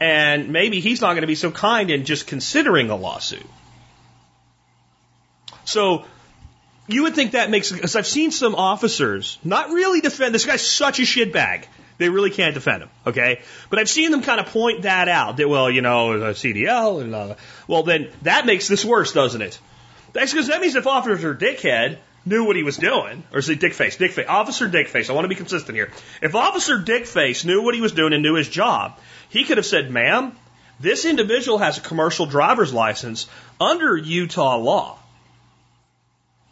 And 0.00 0.48
maybe 0.48 0.80
he's 0.80 1.02
not 1.02 1.12
going 1.12 1.20
to 1.22 1.26
be 1.26 1.34
so 1.34 1.50
kind 1.50 1.90
in 1.90 2.04
just 2.04 2.26
considering 2.26 2.88
a 2.88 2.96
lawsuit. 2.96 3.46
So 5.64 6.06
you 6.88 7.02
would 7.04 7.14
think 7.14 7.32
that 7.32 7.50
makes, 7.50 7.70
because 7.70 7.96
I've 7.96 8.06
seen 8.06 8.30
some 8.30 8.54
officers 8.54 9.38
not 9.44 9.68
really 9.68 10.00
defend, 10.00 10.34
this 10.34 10.46
guy's 10.46 10.66
such 10.66 10.98
a 10.98 11.02
shitbag. 11.02 11.64
They 11.98 12.08
really 12.08 12.30
can't 12.30 12.54
defend 12.54 12.82
him, 12.82 12.90
okay? 13.06 13.42
But 13.68 13.78
I've 13.78 13.88
seen 13.88 14.10
them 14.10 14.22
kind 14.22 14.40
of 14.40 14.46
point 14.46 14.82
that 14.82 15.08
out. 15.08 15.36
That, 15.36 15.50
well, 15.50 15.70
you 15.70 15.82
know, 15.82 16.12
a 16.12 16.30
CDL, 16.30 17.02
and 17.02 17.14
uh, 17.14 17.34
well, 17.68 17.82
then 17.82 18.10
that 18.22 18.46
makes 18.46 18.68
this 18.68 18.86
worse, 18.86 19.12
doesn't 19.12 19.42
it? 19.42 19.58
That's 20.14 20.32
because 20.32 20.48
that 20.48 20.62
means 20.62 20.76
if 20.76 20.86
Officer 20.86 21.34
Dickhead 21.34 21.98
knew 22.24 22.44
what 22.44 22.56
he 22.56 22.62
was 22.62 22.76
doing, 22.76 23.22
or 23.32 23.42
say 23.42 23.56
Dickface, 23.56 23.96
Dickface, 23.96 24.28
Officer 24.28 24.68
Dickface, 24.68 25.08
I 25.08 25.14
want 25.14 25.24
to 25.24 25.28
be 25.28 25.34
consistent 25.34 25.76
here. 25.76 25.90
If 26.20 26.34
Officer 26.34 26.78
Dickface 26.78 27.44
knew 27.44 27.62
what 27.62 27.74
he 27.74 27.80
was 27.80 27.92
doing 27.92 28.12
and 28.12 28.22
knew 28.22 28.34
his 28.34 28.48
job, 28.48 28.98
he 29.30 29.44
could 29.44 29.56
have 29.56 29.66
said, 29.66 29.90
ma'am, 29.90 30.36
this 30.78 31.04
individual 31.04 31.58
has 31.58 31.78
a 31.78 31.82
commercial 31.82 32.26
driver's 32.26 32.72
license 32.72 33.26
under 33.60 33.96
Utah 33.96 34.56
law. 34.56 34.98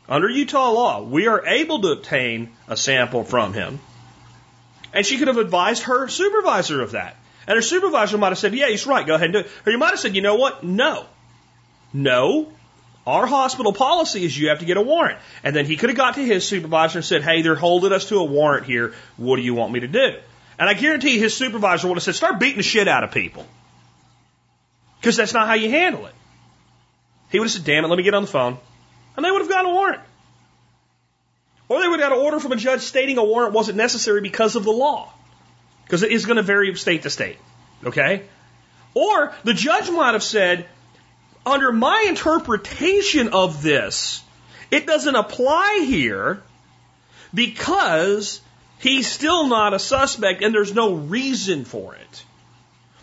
Under 0.08 0.28
Utah 0.28 0.70
law, 0.70 1.02
we 1.02 1.26
are 1.28 1.46
able 1.46 1.82
to 1.82 1.88
obtain 1.88 2.50
a 2.66 2.76
sample 2.76 3.24
from 3.24 3.52
him. 3.52 3.78
And 4.94 5.04
she 5.04 5.18
could 5.18 5.28
have 5.28 5.36
advised 5.36 5.82
her 5.82 6.08
supervisor 6.08 6.82
of 6.82 6.92
that. 6.92 7.16
And 7.46 7.56
her 7.56 7.62
supervisor 7.62 8.16
might 8.16 8.28
have 8.28 8.38
said, 8.38 8.54
yeah, 8.54 8.68
he's 8.68 8.86
right, 8.86 9.06
go 9.06 9.14
ahead 9.14 9.26
and 9.26 9.32
do 9.32 9.38
it. 9.40 9.50
Or 9.66 9.72
you 9.72 9.78
might 9.78 9.90
have 9.90 10.00
said, 10.00 10.16
you 10.16 10.22
know 10.22 10.36
what? 10.36 10.64
No. 10.64 11.06
No. 11.92 12.52
Our 13.08 13.26
hospital 13.26 13.72
policy 13.72 14.22
is 14.22 14.38
you 14.38 14.50
have 14.50 14.58
to 14.58 14.66
get 14.66 14.76
a 14.76 14.82
warrant. 14.82 15.18
And 15.42 15.56
then 15.56 15.64
he 15.64 15.78
could 15.78 15.88
have 15.88 15.96
got 15.96 16.16
to 16.16 16.20
his 16.22 16.46
supervisor 16.46 16.98
and 16.98 17.04
said, 17.06 17.22
hey, 17.22 17.40
they're 17.40 17.54
holding 17.54 17.90
us 17.90 18.10
to 18.10 18.16
a 18.16 18.24
warrant 18.24 18.66
here. 18.66 18.92
What 19.16 19.36
do 19.36 19.42
you 19.42 19.54
want 19.54 19.72
me 19.72 19.80
to 19.80 19.88
do? 19.88 20.18
And 20.58 20.68
I 20.68 20.74
guarantee 20.74 21.18
his 21.18 21.34
supervisor 21.34 21.88
would 21.88 21.96
have 21.96 22.02
said, 22.02 22.16
start 22.16 22.38
beating 22.38 22.58
the 22.58 22.62
shit 22.62 22.86
out 22.86 23.04
of 23.04 23.12
people. 23.12 23.46
Because 25.00 25.16
that's 25.16 25.32
not 25.32 25.46
how 25.46 25.54
you 25.54 25.70
handle 25.70 26.04
it. 26.04 26.14
He 27.30 27.38
would 27.38 27.46
have 27.46 27.52
said, 27.52 27.64
damn 27.64 27.82
it, 27.82 27.88
let 27.88 27.96
me 27.96 28.02
get 28.02 28.12
on 28.12 28.24
the 28.24 28.28
phone. 28.28 28.58
And 29.16 29.24
they 29.24 29.30
would 29.30 29.40
have 29.40 29.48
gotten 29.48 29.70
a 29.70 29.74
warrant. 29.74 30.02
Or 31.70 31.80
they 31.80 31.88
would 31.88 32.00
have 32.00 32.10
got 32.10 32.18
an 32.18 32.22
order 32.22 32.38
from 32.40 32.52
a 32.52 32.56
judge 32.56 32.82
stating 32.82 33.16
a 33.16 33.24
warrant 33.24 33.54
wasn't 33.54 33.78
necessary 33.78 34.20
because 34.20 34.54
of 34.54 34.64
the 34.64 34.70
law. 34.70 35.10
Because 35.84 36.02
it 36.02 36.12
is 36.12 36.26
going 36.26 36.36
to 36.36 36.42
vary 36.42 36.74
state 36.74 37.04
to 37.04 37.10
state. 37.10 37.38
Okay? 37.84 38.24
Or 38.92 39.32
the 39.44 39.54
judge 39.54 39.88
might 39.88 40.12
have 40.12 40.22
said, 40.22 40.66
under 41.48 41.72
my 41.72 42.06
interpretation 42.08 43.28
of 43.28 43.62
this, 43.62 44.22
it 44.70 44.86
doesn't 44.86 45.14
apply 45.14 45.84
here 45.86 46.42
because 47.32 48.40
he's 48.78 49.10
still 49.10 49.48
not 49.48 49.74
a 49.74 49.78
suspect 49.78 50.42
and 50.42 50.54
there's 50.54 50.74
no 50.74 50.94
reason 50.94 51.64
for 51.64 51.94
it. 51.94 52.24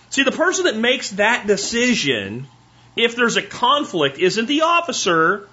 See, 0.09 0.23
the 0.23 0.31
person 0.31 0.65
that 0.65 0.77
makes 0.77 1.11
that 1.11 1.47
decision, 1.47 2.47
if 2.95 3.15
there's 3.15 3.37
a 3.37 3.41
conflict, 3.41 4.17
isn't 4.17 4.45
the 4.45 4.61
officer, 4.61 5.49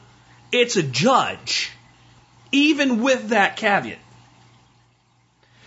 it's 0.52 0.76
a 0.76 0.82
judge, 0.82 1.72
even 2.52 3.02
with 3.02 3.30
that 3.30 3.56
caveat. 3.56 3.98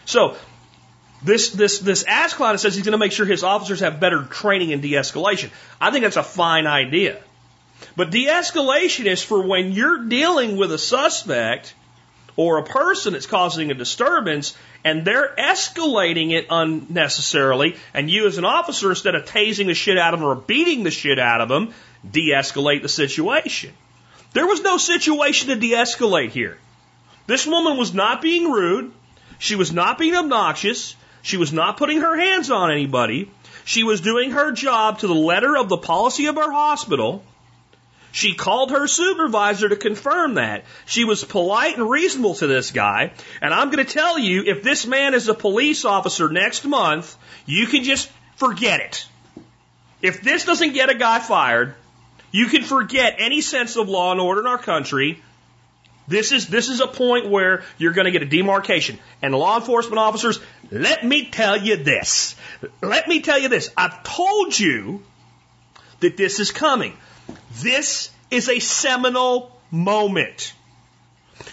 So, 0.05 0.37
this, 1.25 1.49
this, 1.49 1.79
this 1.79 2.03
Ascalon 2.03 2.57
says 2.57 2.75
he's 2.75 2.85
going 2.85 2.91
to 2.91 2.97
make 2.97 3.11
sure 3.11 3.25
his 3.25 3.43
officers 3.43 3.79
have 3.79 3.99
better 3.99 4.23
training 4.23 4.69
in 4.69 4.81
de-escalation. 4.81 5.49
I 5.81 5.91
think 5.91 6.03
that's 6.03 6.17
a 6.17 6.23
fine 6.23 6.67
idea. 6.67 7.19
But 7.95 8.11
de-escalation 8.11 9.05
is 9.05 9.23
for 9.23 9.41
when 9.41 9.71
you're 9.71 10.05
dealing 10.05 10.55
with 10.55 10.71
a 10.71 10.77
suspect 10.77 11.73
or 12.35 12.59
a 12.59 12.63
person 12.63 13.13
that's 13.13 13.25
causing 13.25 13.71
a 13.71 13.73
disturbance 13.73 14.55
and 14.83 15.03
they're 15.03 15.33
escalating 15.37 16.31
it 16.31 16.47
unnecessarily, 16.49 17.75
and 17.93 18.09
you 18.09 18.27
as 18.27 18.37
an 18.37 18.45
officer, 18.45 18.89
instead 18.89 19.15
of 19.15 19.25
tasing 19.25 19.65
the 19.65 19.73
shit 19.73 19.97
out 19.97 20.13
of 20.13 20.19
them 20.19 20.29
or 20.29 20.35
beating 20.35 20.83
the 20.83 20.91
shit 20.91 21.17
out 21.17 21.41
of 21.41 21.49
them, 21.49 21.73
de-escalate 22.09 22.83
the 22.83 22.89
situation. 22.89 23.73
There 24.33 24.45
was 24.45 24.61
no 24.61 24.77
situation 24.77 25.49
to 25.49 25.55
de-escalate 25.55 26.29
here. 26.29 26.57
This 27.25 27.47
woman 27.47 27.77
was 27.77 27.93
not 27.93 28.21
being 28.21 28.51
rude. 28.51 28.91
She 29.39 29.55
was 29.55 29.71
not 29.71 29.97
being 29.97 30.15
obnoxious. 30.15 30.95
She 31.25 31.37
was 31.37 31.51
not 31.51 31.77
putting 31.77 32.01
her 32.01 32.15
hands 32.15 32.51
on 32.51 32.71
anybody. 32.71 33.31
She 33.63 33.83
was 33.83 33.99
doing 33.99 34.29
her 34.29 34.51
job 34.51 34.99
to 34.99 35.07
the 35.07 35.15
letter 35.15 35.57
of 35.57 35.69
the 35.69 35.77
policy 35.77 36.27
of 36.27 36.35
her 36.35 36.51
hospital. 36.51 37.23
She 38.11 38.35
called 38.35 38.69
her 38.69 38.85
supervisor 38.85 39.67
to 39.69 39.75
confirm 39.75 40.35
that. 40.35 40.65
She 40.85 41.03
was 41.03 41.23
polite 41.23 41.77
and 41.77 41.89
reasonable 41.89 42.35
to 42.35 42.45
this 42.45 42.69
guy. 42.69 43.11
And 43.41 43.55
I'm 43.55 43.71
going 43.71 43.83
to 43.83 43.91
tell 43.91 44.19
you, 44.19 44.43
if 44.45 44.61
this 44.61 44.85
man 44.85 45.15
is 45.15 45.27
a 45.27 45.33
police 45.33 45.83
officer 45.83 46.29
next 46.29 46.63
month, 46.63 47.17
you 47.47 47.65
can 47.65 47.83
just 47.83 48.07
forget 48.35 48.81
it. 48.81 49.07
If 50.03 50.21
this 50.21 50.45
doesn't 50.45 50.73
get 50.73 50.91
a 50.91 50.95
guy 50.95 51.17
fired, 51.17 51.73
you 52.31 52.45
can 52.45 52.61
forget 52.61 53.15
any 53.17 53.41
sense 53.41 53.77
of 53.77 53.89
law 53.89 54.11
and 54.11 54.21
order 54.21 54.41
in 54.41 54.47
our 54.47 54.59
country. 54.59 55.23
This 56.07 56.31
is, 56.31 56.47
this 56.47 56.69
is 56.69 56.81
a 56.81 56.87
point 56.87 57.29
where 57.29 57.63
you're 57.77 57.93
going 57.93 58.05
to 58.05 58.11
get 58.11 58.21
a 58.21 58.27
demarcation. 58.27 58.99
And 59.21 59.33
law 59.33 59.57
enforcement 59.57 59.97
officers, 59.97 60.39
let 60.71 61.03
me 61.03 61.25
tell 61.25 61.57
you 61.57 61.77
this. 61.77 62.35
Let 62.81 63.07
me 63.07 63.21
tell 63.21 63.39
you 63.39 63.49
this. 63.49 63.71
I've 63.77 64.03
told 64.03 64.57
you 64.57 65.03
that 65.99 66.17
this 66.17 66.39
is 66.39 66.51
coming. 66.51 66.97
This 67.61 68.09
is 68.31 68.49
a 68.49 68.59
seminal 68.59 69.59
moment. 69.71 70.53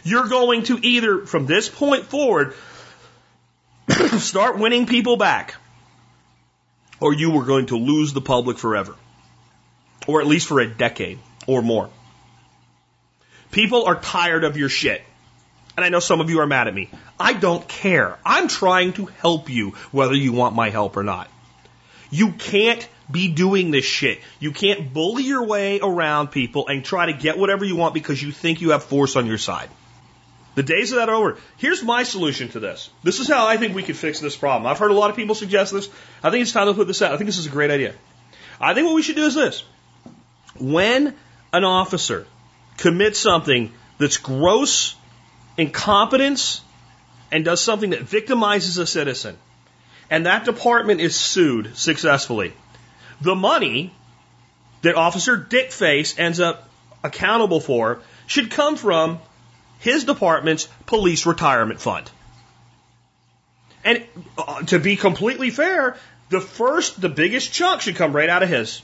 You're 0.05 0.29
going 0.29 0.65
to 0.65 0.79
either, 0.83 1.27
from 1.27 1.47
this 1.47 1.69
point 1.69 2.07
forward, 2.07 2.55
start 4.19 4.59
winning 4.59 4.87
people 4.87 5.17
back, 5.17 5.57
or 7.01 7.13
you 7.13 7.37
are 7.39 7.45
going 7.45 7.67
to 7.67 7.77
lose 7.77 8.13
the 8.13 8.21
public 8.21 8.59
forever 8.59 8.97
or 10.07 10.21
at 10.21 10.27
least 10.27 10.49
for 10.49 10.61
a 10.61 10.67
decade 10.67 11.19
or 11.47 11.63
more. 11.63 11.91
People 13.51 13.85
are 13.85 14.01
tired 14.01 14.45
of 14.45 14.57
your 14.57 14.69
shit. 14.69 15.03
And 15.83 15.87
I 15.89 15.91
know 15.91 15.99
some 15.99 16.21
of 16.21 16.31
you 16.31 16.39
are 16.39 16.47
mad 16.47 16.69
at 16.69 16.75
me. 16.75 16.91
I 17.19 17.33
don't 17.33 17.67
care. 17.67 18.17
I'm 18.25 18.47
trying 18.47 18.93
to 18.93 19.07
help 19.07 19.51
you 19.51 19.71
whether 19.91 20.15
you 20.15 20.31
want 20.31 20.55
my 20.55 20.71
help 20.71 20.97
or 20.97 21.03
not. 21.03 21.29
You 22.09 22.31
can't 22.31 22.89
be 23.11 23.27
doing 23.27 23.73
this 23.73 23.85
shit. 23.85 24.21
You 24.39 24.53
can't 24.53 24.95
bully 24.95 25.25
your 25.25 25.43
way 25.45 25.81
around 25.81 26.29
people 26.29 26.69
and 26.69 26.85
try 26.85 27.07
to 27.07 27.13
get 27.13 27.37
whatever 27.37 27.65
you 27.65 27.75
want 27.75 27.95
because 27.95 28.23
you 28.23 28.31
think 28.31 28.61
you 28.61 28.71
have 28.71 28.85
force 28.85 29.17
on 29.17 29.27
your 29.27 29.39
side. 29.39 29.69
The 30.55 30.63
days 30.63 30.93
of 30.93 30.99
that 30.99 31.09
are 31.09 31.17
over. 31.17 31.37
Here's 31.57 31.83
my 31.83 32.05
solution 32.05 32.49
to 32.51 32.61
this. 32.61 32.89
This 33.03 33.19
is 33.19 33.27
how 33.27 33.49
I 33.49 33.57
think 33.57 33.75
we 33.75 33.83
could 33.83 33.97
fix 33.97 34.21
this 34.21 34.37
problem. 34.37 34.71
I've 34.71 34.79
heard 34.79 34.93
a 34.93 34.95
lot 34.95 35.11
of 35.11 35.17
people 35.17 35.35
suggest 35.35 35.73
this. 35.73 35.89
I 36.23 36.31
think 36.31 36.43
it's 36.43 36.53
time 36.53 36.69
to 36.69 36.75
put 36.75 36.87
this 36.87 37.03
out. 37.03 37.13
I 37.13 37.17
think 37.17 37.27
this 37.27 37.39
is 37.39 37.47
a 37.47 37.51
great 37.51 37.73
idea. 37.73 37.97
I 38.61 38.73
think 38.73 38.87
what 38.87 38.95
we 38.95 39.03
should 39.03 39.17
do 39.17 39.25
is 39.25 39.35
this. 39.35 39.65
When 40.61 41.17
an 41.53 41.65
officer 41.65 42.29
commits 42.77 43.19
something 43.19 43.73
that's 43.99 44.19
gross 44.19 44.95
incompetence 45.57 46.61
and 47.31 47.45
does 47.45 47.61
something 47.61 47.91
that 47.91 48.01
victimizes 48.01 48.79
a 48.79 48.87
citizen, 48.87 49.37
and 50.11 50.27
that 50.27 50.45
department 50.45 51.01
is 51.01 51.17
sued 51.17 51.77
successfully, 51.77 52.53
the 53.21 53.35
money 53.35 53.93
that 54.83 54.97
Officer 54.97 55.39
Dickface 55.39 56.19
ends 56.19 56.41
up 56.41 56.69
accountable 57.03 57.61
for 57.61 58.01
should 58.27 58.51
come 58.51 58.77
from 58.77 59.19
his 59.79 60.05
department's 60.05 60.69
police 60.87 61.27
retirement 61.27 61.81
fund. 61.81 62.11
And 63.85 64.05
uh, 64.39 64.63
to 64.63 64.79
be 64.79 64.97
completely 64.97 65.51
fair, 65.51 65.97
the 66.29 66.41
first, 66.41 67.01
the 67.01 67.09
biggest 67.09 67.53
chunk 67.53 67.81
should 67.81 67.97
come 67.97 68.15
right 68.15 68.29
out 68.29 68.43
of 68.43 68.49
his. 68.49 68.83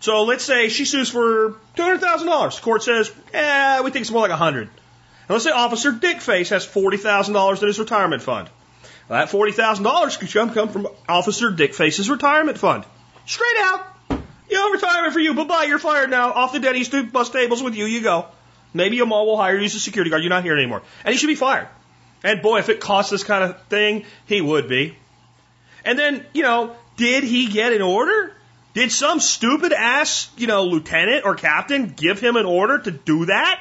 So 0.00 0.24
let's 0.24 0.44
say 0.44 0.68
she 0.68 0.84
sues 0.84 1.08
for 1.08 1.56
$200,000. 1.76 2.60
Court 2.60 2.82
says, 2.82 3.10
eh, 3.32 3.80
we 3.80 3.90
think 3.90 4.02
it's 4.02 4.10
more 4.10 4.22
like 4.22 4.30
a 4.30 4.32
100. 4.32 4.68
And 5.22 5.30
let's 5.30 5.44
say 5.44 5.50
Officer 5.50 5.92
Dickface 5.92 6.50
has 6.50 6.66
$40,000 6.66 7.62
in 7.62 7.66
his 7.68 7.78
retirement 7.78 8.22
fund. 8.22 8.50
That 9.08 9.28
$40,000 9.28 10.18
could 10.18 10.54
come, 10.54 10.68
from 10.68 10.88
Officer 11.08 11.50
Dickface's 11.50 12.08
retirement 12.08 12.58
fund. 12.58 12.84
Straight 13.26 13.56
out. 13.58 13.86
You 14.50 14.58
know, 14.58 14.70
retirement 14.70 15.12
for 15.12 15.20
you. 15.20 15.34
Bye 15.34 15.44
bye. 15.44 15.64
You're 15.64 15.78
fired 15.78 16.10
now. 16.10 16.32
Off 16.32 16.52
the 16.52 16.60
Denny's 16.60 16.88
to 16.90 17.04
bus 17.04 17.30
tables 17.30 17.62
with 17.62 17.74
you. 17.74 17.86
You 17.86 18.02
go. 18.02 18.26
Maybe 18.74 18.96
your 18.96 19.06
mall 19.06 19.26
will 19.26 19.36
hire 19.36 19.56
you 19.56 19.64
as 19.64 19.74
a 19.74 19.80
security 19.80 20.10
guard. 20.10 20.22
You're 20.22 20.30
not 20.30 20.44
here 20.44 20.56
anymore. 20.56 20.82
And 21.04 21.12
he 21.12 21.18
should 21.18 21.28
be 21.28 21.34
fired. 21.34 21.68
And 22.24 22.42
boy, 22.42 22.58
if 22.58 22.68
it 22.68 22.80
costs 22.80 23.10
this 23.10 23.24
kind 23.24 23.44
of 23.44 23.62
thing, 23.64 24.04
he 24.26 24.40
would 24.40 24.68
be. 24.68 24.96
And 25.84 25.98
then, 25.98 26.24
you 26.32 26.42
know, 26.42 26.76
did 26.96 27.24
he 27.24 27.48
get 27.48 27.72
an 27.72 27.82
order? 27.82 28.34
Did 28.74 28.92
some 28.92 29.20
stupid 29.20 29.72
ass, 29.72 30.30
you 30.36 30.46
know, 30.46 30.64
lieutenant 30.64 31.24
or 31.24 31.34
captain 31.34 31.88
give 31.88 32.20
him 32.20 32.36
an 32.36 32.46
order 32.46 32.78
to 32.78 32.90
do 32.90 33.26
that? 33.26 33.60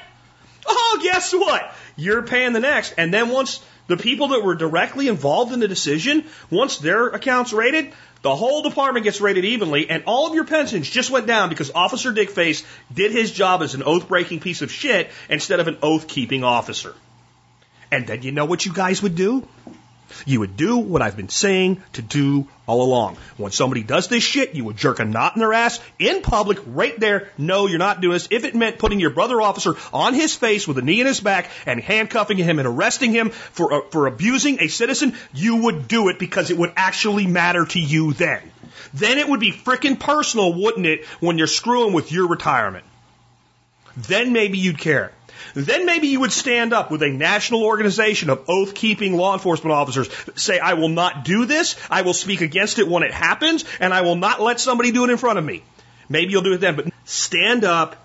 Oh, 0.66 1.00
guess 1.02 1.34
what? 1.34 1.74
You're 1.96 2.24
paying 2.24 2.54
the 2.54 2.60
next. 2.60 2.94
And 2.98 3.14
then 3.14 3.30
once 3.30 3.64
the 3.88 3.98
people 3.98 4.30
that 4.30 4.44
were 4.44 4.56
directly 4.56 5.08
involved 5.08 5.54
in 5.54 5.60
the 5.60 5.68
decision, 5.68 6.26
once 6.50 6.78
their 6.78 7.08
account's 7.08 7.54
rated, 7.54 7.94
the 8.22 8.36
whole 8.36 8.62
department 8.62 9.04
gets 9.04 9.20
rated 9.20 9.46
evenly, 9.46 9.90
and 9.90 10.04
all 10.06 10.28
of 10.28 10.36
your 10.36 10.46
pensions 10.46 10.90
just 10.90 11.10
went 11.10 11.26
down 11.26 11.50
because 11.50 11.72
Officer 11.74 12.14
Dickface 12.14 12.64
did 12.94 13.12
his 13.12 13.32
job 13.32 13.64
as 13.64 13.74
an 13.74 13.84
oath 13.84 14.08
breaking 14.08 14.40
piece 14.40 14.62
of 14.62 14.72
shit 14.72 15.10
instead 15.30 15.60
of 15.60 15.68
an 15.68 15.78
oath 15.82 16.08
keeping 16.08 16.44
officer. 16.44 16.94
And 17.92 18.06
then 18.06 18.22
you 18.22 18.32
know 18.32 18.46
what 18.46 18.66
you 18.66 18.74
guys 18.74 19.02
would 19.02 19.16
do? 19.16 19.48
You 20.26 20.40
would 20.42 20.58
do 20.58 20.78
what 20.78 21.02
I've 21.02 21.18
been 21.18 21.30
saying 21.30 21.82
to 21.94 22.02
do 22.02 22.48
all 22.68 22.82
along. 22.82 23.18
When 23.38 23.52
somebody 23.52 23.84
does 23.84 24.08
this 24.08 24.24
shit, 24.24 24.56
you 24.56 24.64
would 24.66 24.78
jerk 24.78 25.00
a 25.00 25.06
knot 25.06 25.36
in 25.36 25.40
their 25.40 25.54
ass 25.54 25.80
in 26.00 26.22
public, 26.22 26.60
right 26.66 26.98
there. 27.00 27.30
No, 27.38 27.68
you're 27.68 27.80
not 27.80 28.02
doing 28.02 28.14
this. 28.14 28.28
If 28.32 28.46
it 28.46 28.56
meant 28.56 28.80
putting 28.80 29.00
your 29.00 29.10
brother 29.10 29.42
officer 29.42 29.74
on 29.94 30.14
his 30.14 30.36
face 30.36 30.68
with 30.68 30.78
a 30.78 30.82
knee 30.82 31.02
in 31.02 31.08
his 31.08 31.20
back 31.20 31.50
and 31.66 31.82
handcuffing 31.82 32.38
him 32.38 32.60
and 32.60 32.68
arresting 32.68 33.12
him 33.12 33.30
for, 33.30 33.74
uh, 33.74 33.82
for 33.90 34.08
abusing 34.08 34.62
a 34.62 34.68
citizen, 34.68 35.16
you 35.34 35.58
would 35.64 35.88
do 35.88 36.10
it 36.10 36.20
because 36.20 36.52
it 36.52 36.58
would 36.58 36.74
actually 36.76 37.28
matter 37.28 37.66
to 37.66 37.80
you 37.80 38.14
then. 38.14 38.42
Then 38.94 39.18
it 39.18 39.28
would 39.28 39.40
be 39.40 39.52
frickin' 39.52 40.00
personal, 40.00 40.54
wouldn't 40.54 40.86
it, 40.86 41.06
when 41.20 41.38
you're 41.38 41.48
screwing 41.48 41.94
with 41.94 42.12
your 42.12 42.28
retirement? 42.28 42.86
Then 43.98 44.32
maybe 44.32 44.58
you'd 44.58 44.78
care. 44.78 45.12
Then 45.54 45.86
maybe 45.86 46.08
you 46.08 46.20
would 46.22 46.32
stand 46.32 46.74
up 46.74 46.92
with 46.92 47.04
a 47.04 47.10
national 47.10 47.64
organization 47.64 48.30
of 48.30 48.46
oath 48.48 48.74
keeping 48.74 49.16
law 49.16 49.34
enforcement 49.34 49.74
officers, 49.74 50.10
say, 50.36 50.60
I 50.60 50.74
will 50.74 50.90
not 50.90 51.26
do 51.26 51.46
this, 51.46 51.76
I 51.90 52.02
will 52.04 52.14
speak 52.14 52.42
against 52.42 52.80
it 52.80 52.88
when 52.88 53.04
it 53.04 53.12
happens, 53.12 53.66
and 53.80 53.94
I 53.94 54.02
will 54.02 54.16
not 54.16 54.42
let 54.42 54.60
somebody 54.60 54.92
do 54.92 55.04
it 55.04 55.10
in 55.10 55.18
front 55.18 55.40
of 55.40 55.46
me. 55.46 55.64
Maybe 56.10 56.32
you'll 56.32 56.42
do 56.42 56.54
it 56.54 56.60
then, 56.60 56.76
but 56.76 56.88
stand 57.06 57.64
up 57.64 57.96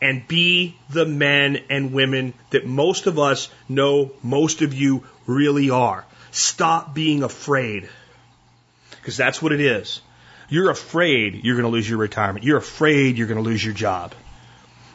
and 0.00 0.26
be 0.28 0.76
the 0.90 1.06
men 1.06 1.64
and 1.70 1.92
women 1.92 2.34
that 2.50 2.66
most 2.66 3.06
of 3.06 3.18
us 3.18 3.48
know 3.68 4.12
most 4.22 4.62
of 4.62 4.74
you 4.74 5.04
really 5.26 5.70
are. 5.70 6.04
Stop 6.30 6.94
being 6.94 7.22
afraid. 7.22 7.88
Because 8.90 9.16
that's 9.16 9.40
what 9.40 9.52
it 9.52 9.60
is. 9.60 10.00
You're 10.48 10.70
afraid 10.70 11.44
you're 11.44 11.56
going 11.56 11.64
to 11.64 11.70
lose 11.70 11.88
your 11.88 11.98
retirement. 11.98 12.44
You're 12.44 12.58
afraid 12.58 13.16
you're 13.16 13.26
going 13.26 13.42
to 13.42 13.48
lose 13.48 13.64
your 13.64 13.74
job 13.74 14.14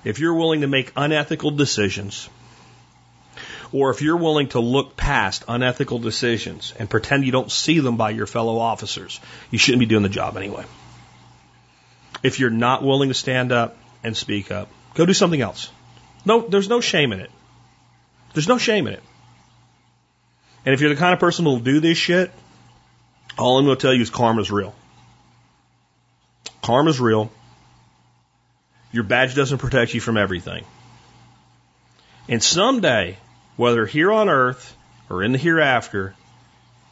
if 0.04 0.20
you're 0.20 0.34
willing 0.34 0.62
to 0.62 0.68
make 0.68 0.92
unethical 0.96 1.52
decisions, 1.52 2.30
or 3.72 3.90
if 3.92 4.02
you're 4.02 4.18
willing 4.18 4.50
to 4.50 4.60
look 4.60 4.98
past 4.98 5.46
unethical 5.48 6.00
decisions 6.00 6.74
and 6.78 6.90
pretend 6.90 7.26
you 7.26 7.32
don't 7.32 7.52
see 7.52 7.80
them 7.80 7.98
by 7.98 8.10
your 8.10 8.28
fellow 8.28 8.58
officers, 8.60 9.20
you 9.50 9.58
shouldn't 9.58 9.80
be 9.80 9.86
doing 9.86 10.04
the 10.04 10.10
job 10.10 10.36
anyway. 10.36 10.66
If 12.24 12.40
you're 12.40 12.50
not 12.50 12.84
willing 12.84 13.10
to 13.10 13.16
stand 13.16 13.52
up 13.52 13.78
and 14.04 14.16
speak 14.16 14.52
up, 14.52 14.70
go 14.94 15.06
do 15.06 15.14
something 15.14 15.42
else. 15.42 15.72
No, 16.26 16.42
there's 16.42 16.70
no 16.70 16.82
shame 16.82 17.14
in 17.14 17.20
it. 17.20 17.32
There's 18.34 18.48
no 18.48 18.58
shame 18.58 18.88
in 18.88 18.94
it. 18.94 19.04
And 20.66 20.74
if 20.74 20.82
you're 20.82 20.90
the 20.90 21.00
kind 21.00 21.14
of 21.14 21.20
person 21.20 21.46
who'll 21.46 21.60
do 21.60 21.80
this 21.80 21.98
shit, 21.98 22.32
all 23.38 23.58
I'm 23.58 23.66
going 23.66 23.78
to 23.78 23.82
tell 23.82 23.94
you 23.94 24.02
is 24.02 24.10
karma's 24.10 24.52
real. 24.52 24.76
Karma's 26.62 27.00
real. 27.00 27.32
Your 28.92 29.04
badge 29.04 29.36
doesn't 29.36 29.60
protect 29.60 29.94
you 29.94 30.02
from 30.02 30.18
everything. 30.18 30.66
And 32.28 32.44
someday, 32.44 33.18
whether 33.56 33.86
here 33.86 34.12
on 34.12 34.30
earth 34.30 34.76
or 35.10 35.24
in 35.24 35.32
the 35.32 35.38
hereafter, 35.38 36.16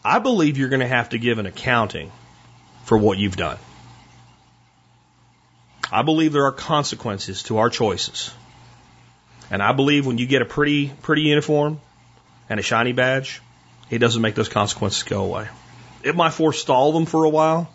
I 0.03 0.19
believe 0.19 0.57
you're 0.57 0.69
going 0.69 0.79
to 0.79 0.87
have 0.87 1.09
to 1.09 1.17
give 1.17 1.39
an 1.39 1.45
accounting 1.45 2.11
for 2.83 2.97
what 2.97 3.17
you've 3.17 3.37
done. 3.37 3.57
I 5.91 6.03
believe 6.03 6.33
there 6.33 6.45
are 6.45 6.51
consequences 6.51 7.43
to 7.43 7.57
our 7.57 7.69
choices. 7.69 8.31
And 9.51 9.61
I 9.61 9.73
believe 9.73 10.05
when 10.05 10.17
you 10.17 10.27
get 10.27 10.41
a 10.41 10.45
pretty, 10.45 10.89
pretty 11.01 11.23
uniform 11.23 11.81
and 12.49 12.59
a 12.59 12.63
shiny 12.63 12.93
badge, 12.93 13.41
it 13.89 13.97
doesn't 13.97 14.21
make 14.21 14.35
those 14.35 14.49
consequences 14.49 15.03
go 15.03 15.23
away. 15.23 15.47
It 16.03 16.15
might 16.15 16.33
forestall 16.33 16.91
them 16.93 17.05
for 17.05 17.23
a 17.23 17.29
while, 17.29 17.69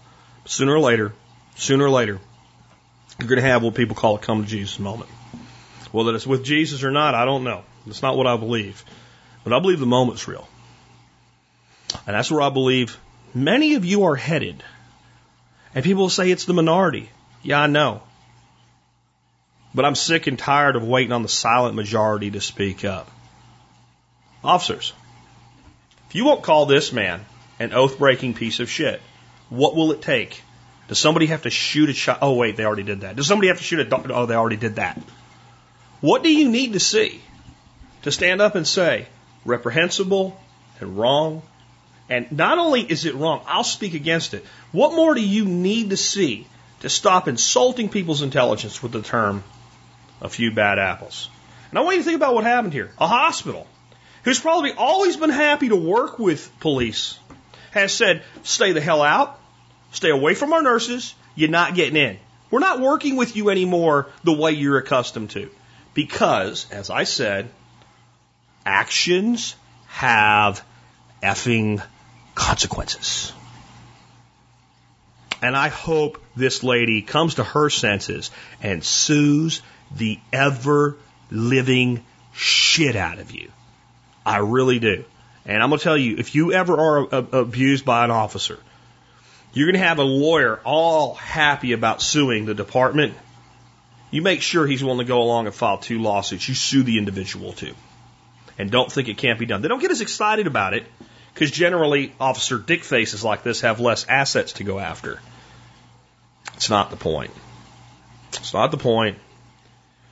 sooner 0.45 0.75
or 0.75 0.81
later, 0.81 1.13
sooner 1.57 1.85
or 1.85 1.91
later, 1.91 2.21
you're 3.19 3.29
going 3.29 3.41
to 3.41 3.49
have 3.49 3.63
what 3.63 3.75
people 3.75 3.97
call 3.97 4.17
a 4.17 4.19
come 4.19 4.43
to 4.43 4.49
Jesus 4.49 4.79
moment. 4.79 5.11
Whether 5.93 6.15
it's 6.15 6.27
with 6.27 6.45
Jesus 6.45 6.83
or 6.83 6.91
not, 6.91 7.15
I 7.15 7.25
don't 7.25 7.45
know. 7.45 7.63
That's 7.87 8.03
not 8.03 8.17
what 8.17 8.27
I 8.27 8.37
believe. 8.37 8.85
But 9.45 9.53
I 9.53 9.61
believe 9.61 9.79
the 9.79 9.87
moment's 9.87 10.27
real. 10.27 10.49
And 12.07 12.17
that's 12.17 12.31
where 12.31 12.43
I 12.43 12.51
believe 12.51 12.99
many 13.33 13.75
of 13.75 13.85
you 13.85 14.05
are 14.05 14.17
headed. 14.17 14.63
And 15.75 15.85
people 15.85 16.09
say 16.09 16.31
it's 16.31 16.47
the 16.47 16.55
minority. 16.55 17.11
Yeah, 17.43 17.61
I 17.61 17.67
know. 17.69 18.03
But 19.75 19.85
I'm 19.85 19.95
sick 19.95 20.27
and 20.27 20.39
tired 20.39 20.77
of 20.77 20.83
waiting 20.83 21.13
on 21.13 21.23
the 21.23 21.29
silent 21.29 21.75
majority 21.75 22.33
to 22.33 22.41
speak 22.41 22.85
up. 22.85 23.11
Officers, 24.43 24.93
if 26.09 26.15
you 26.15 26.25
won't 26.25 26.43
call 26.43 26.67
this 26.67 26.93
man 26.93 27.25
an 27.59 27.73
oath 27.73 27.99
breaking 27.99 28.35
piece 28.35 28.61
of 28.61 28.69
shit, 28.69 29.01
what 29.49 29.77
will 29.77 29.93
it 29.93 30.03
take 30.03 30.43
does 30.89 30.99
somebody 30.99 31.27
have 31.27 31.43
to 31.43 31.51
shoot 31.51 31.89
a 31.89 31.95
shot? 31.95 32.19
Oh, 32.21 32.35
wait, 32.35 32.57
they 32.57 32.65
already 32.65 32.83
did 32.83 33.01
that. 33.03 33.17
Does 33.17 33.27
somebody 33.27 33.49
have 33.49 33.59
to 33.59 33.65
shoot 33.65 33.81
a 33.81 33.85
dog? 33.85 34.11
Oh, 34.11 34.27
they 34.27 34.35
already 34.35 34.57
did 34.57 34.77
that. 34.77 35.01
What 36.01 36.23
do 36.23 36.31
you 36.31 36.49
need 36.49 36.75
to 36.75 36.81
see 36.81 37.23
to 38.03 38.13
stand 38.13 38.43
up 38.43 38.55
and 38.55 38.67
say, 38.67 39.07
reprehensible 39.45 40.39
and 40.81 40.99
wrong? 40.99 41.43
And 42.11 42.31
not 42.33 42.59
only 42.59 42.83
is 42.83 43.07
it 43.07 43.15
wrong, 43.15 43.43
I'll 43.47 43.65
speak 43.65 43.95
against 43.95 44.35
it. 44.35 44.45
What 44.73 44.93
more 44.93 45.15
do 45.15 45.23
you 45.23 45.47
need 45.47 45.91
to 45.91 45.97
see 45.97 46.47
to 46.81 46.91
stop 46.91 47.29
insulting 47.29 47.89
people's 47.89 48.21
intelligence 48.21 48.83
with 48.83 48.93
the 48.93 49.01
term 49.01 49.43
a 50.21 50.29
few 50.29 50.53
bad 50.53 50.79
apples? 50.79 51.31
And 51.71 51.79
I 51.79 51.83
want 51.83 51.97
you 51.97 52.03
to 52.03 52.05
think 52.05 52.17
about 52.17 52.35
what 52.35 52.45
happened 52.45 52.75
here. 52.75 52.93
A 52.99 53.07
hospital, 53.07 53.67
who's 54.23 54.39
probably 54.39 54.73
always 54.73 55.17
been 55.17 55.31
happy 55.31 55.71
to 55.71 55.77
work 55.77 56.19
with 56.19 56.53
police, 56.61 57.19
has 57.71 57.93
said, 57.95 58.23
stay 58.43 58.73
the 58.73 58.83
hell 58.83 59.01
out. 59.01 59.41
Stay 59.95 60.11
away 60.11 60.35
from 60.35 60.53
our 60.53 60.61
nurses. 60.61 61.15
You're 61.37 61.51
not 61.51 61.75
getting 61.75 61.97
in. 61.97 62.19
We're 62.51 62.59
not 62.59 62.81
working 62.81 63.17
with 63.17 63.37
you 63.37 63.49
anymore 63.49 64.09
the 64.25 64.33
way 64.33 64.51
you're 64.51 64.77
accustomed 64.77 65.31
to. 65.31 65.51
Because, 65.95 66.71
as 66.73 66.91
I 66.91 67.05
said, 67.05 67.49
actions 68.67 69.55
have 69.87 70.65
effing 71.23 71.83
consequences. 72.35 73.33
And 75.41 75.57
I 75.57 75.69
hope 75.69 76.21
this 76.35 76.65
lady 76.65 77.01
comes 77.01 77.37
to 77.37 77.45
her 77.45 77.71
senses 77.71 78.33
and 78.63 78.83
sues 78.83 79.63
the 79.95 80.19
ever 80.33 80.97
living 81.31 82.05
shit 82.33 82.97
out 82.97 83.21
of 83.21 83.31
you. 83.31 83.53
I 84.27 84.39
really 84.39 84.81
do. 84.81 85.05
And 85.47 85.63
I'm 85.63 85.69
going 85.69 85.79
to 85.79 85.85
tell 85.85 85.99
you, 85.99 86.17
if 86.17 86.35
you 86.35 86.53
ever 86.53 86.77
are 86.77 87.09
abused 87.13 87.85
by 87.85 88.05
an 88.05 88.11
officer, 88.11 88.59
you're 89.55 89.67
going 89.67 89.81
to 89.81 89.87
have 89.87 89.99
a 89.99 90.05
lawyer 90.05 90.61
all 90.65 91.15
happy 91.15 91.73
about 91.73 92.03
suing 92.03 92.45
the 92.45 92.55
department. 92.55 93.15
You 94.11 94.21
make 94.21 94.43
sure 94.43 94.67
he's 94.67 94.83
willing 94.83 94.99
to 94.99 95.05
go 95.05 95.23
along 95.23 95.47
and 95.47 95.55
file 95.55 95.79
two 95.79 96.03
lawsuits. 96.03 96.49
You 96.49 96.55
sue 96.55 96.83
the 96.83 96.99
individual 96.99 97.53
too. 97.53 97.75
And 98.59 98.71
don't 98.71 98.91
think 98.91 99.09
it 99.09 99.17
can't 99.17 99.39
be 99.39 99.47
done. 99.47 99.63
They 99.63 99.69
don't 99.69 99.81
get 99.81 99.91
as 99.91 100.01
excited 100.01 100.47
about 100.47 100.75
it 100.75 100.87
because 101.33 101.51
generally 101.51 102.13
Officer 102.21 102.59
Dick 102.59 102.85
faces 102.85 103.25
like 103.25 103.43
this 103.43 103.63
have 103.63 103.81
less 103.81 104.07
assets 104.09 104.55
to 104.55 104.65
go 104.65 104.79
after. 104.79 105.21
It's 106.55 106.71
not 106.71 106.91
the 106.91 106.97
point. 106.97 107.33
It's 108.29 108.55
not 108.55 108.71
the 108.71 108.77
point. 108.77 109.19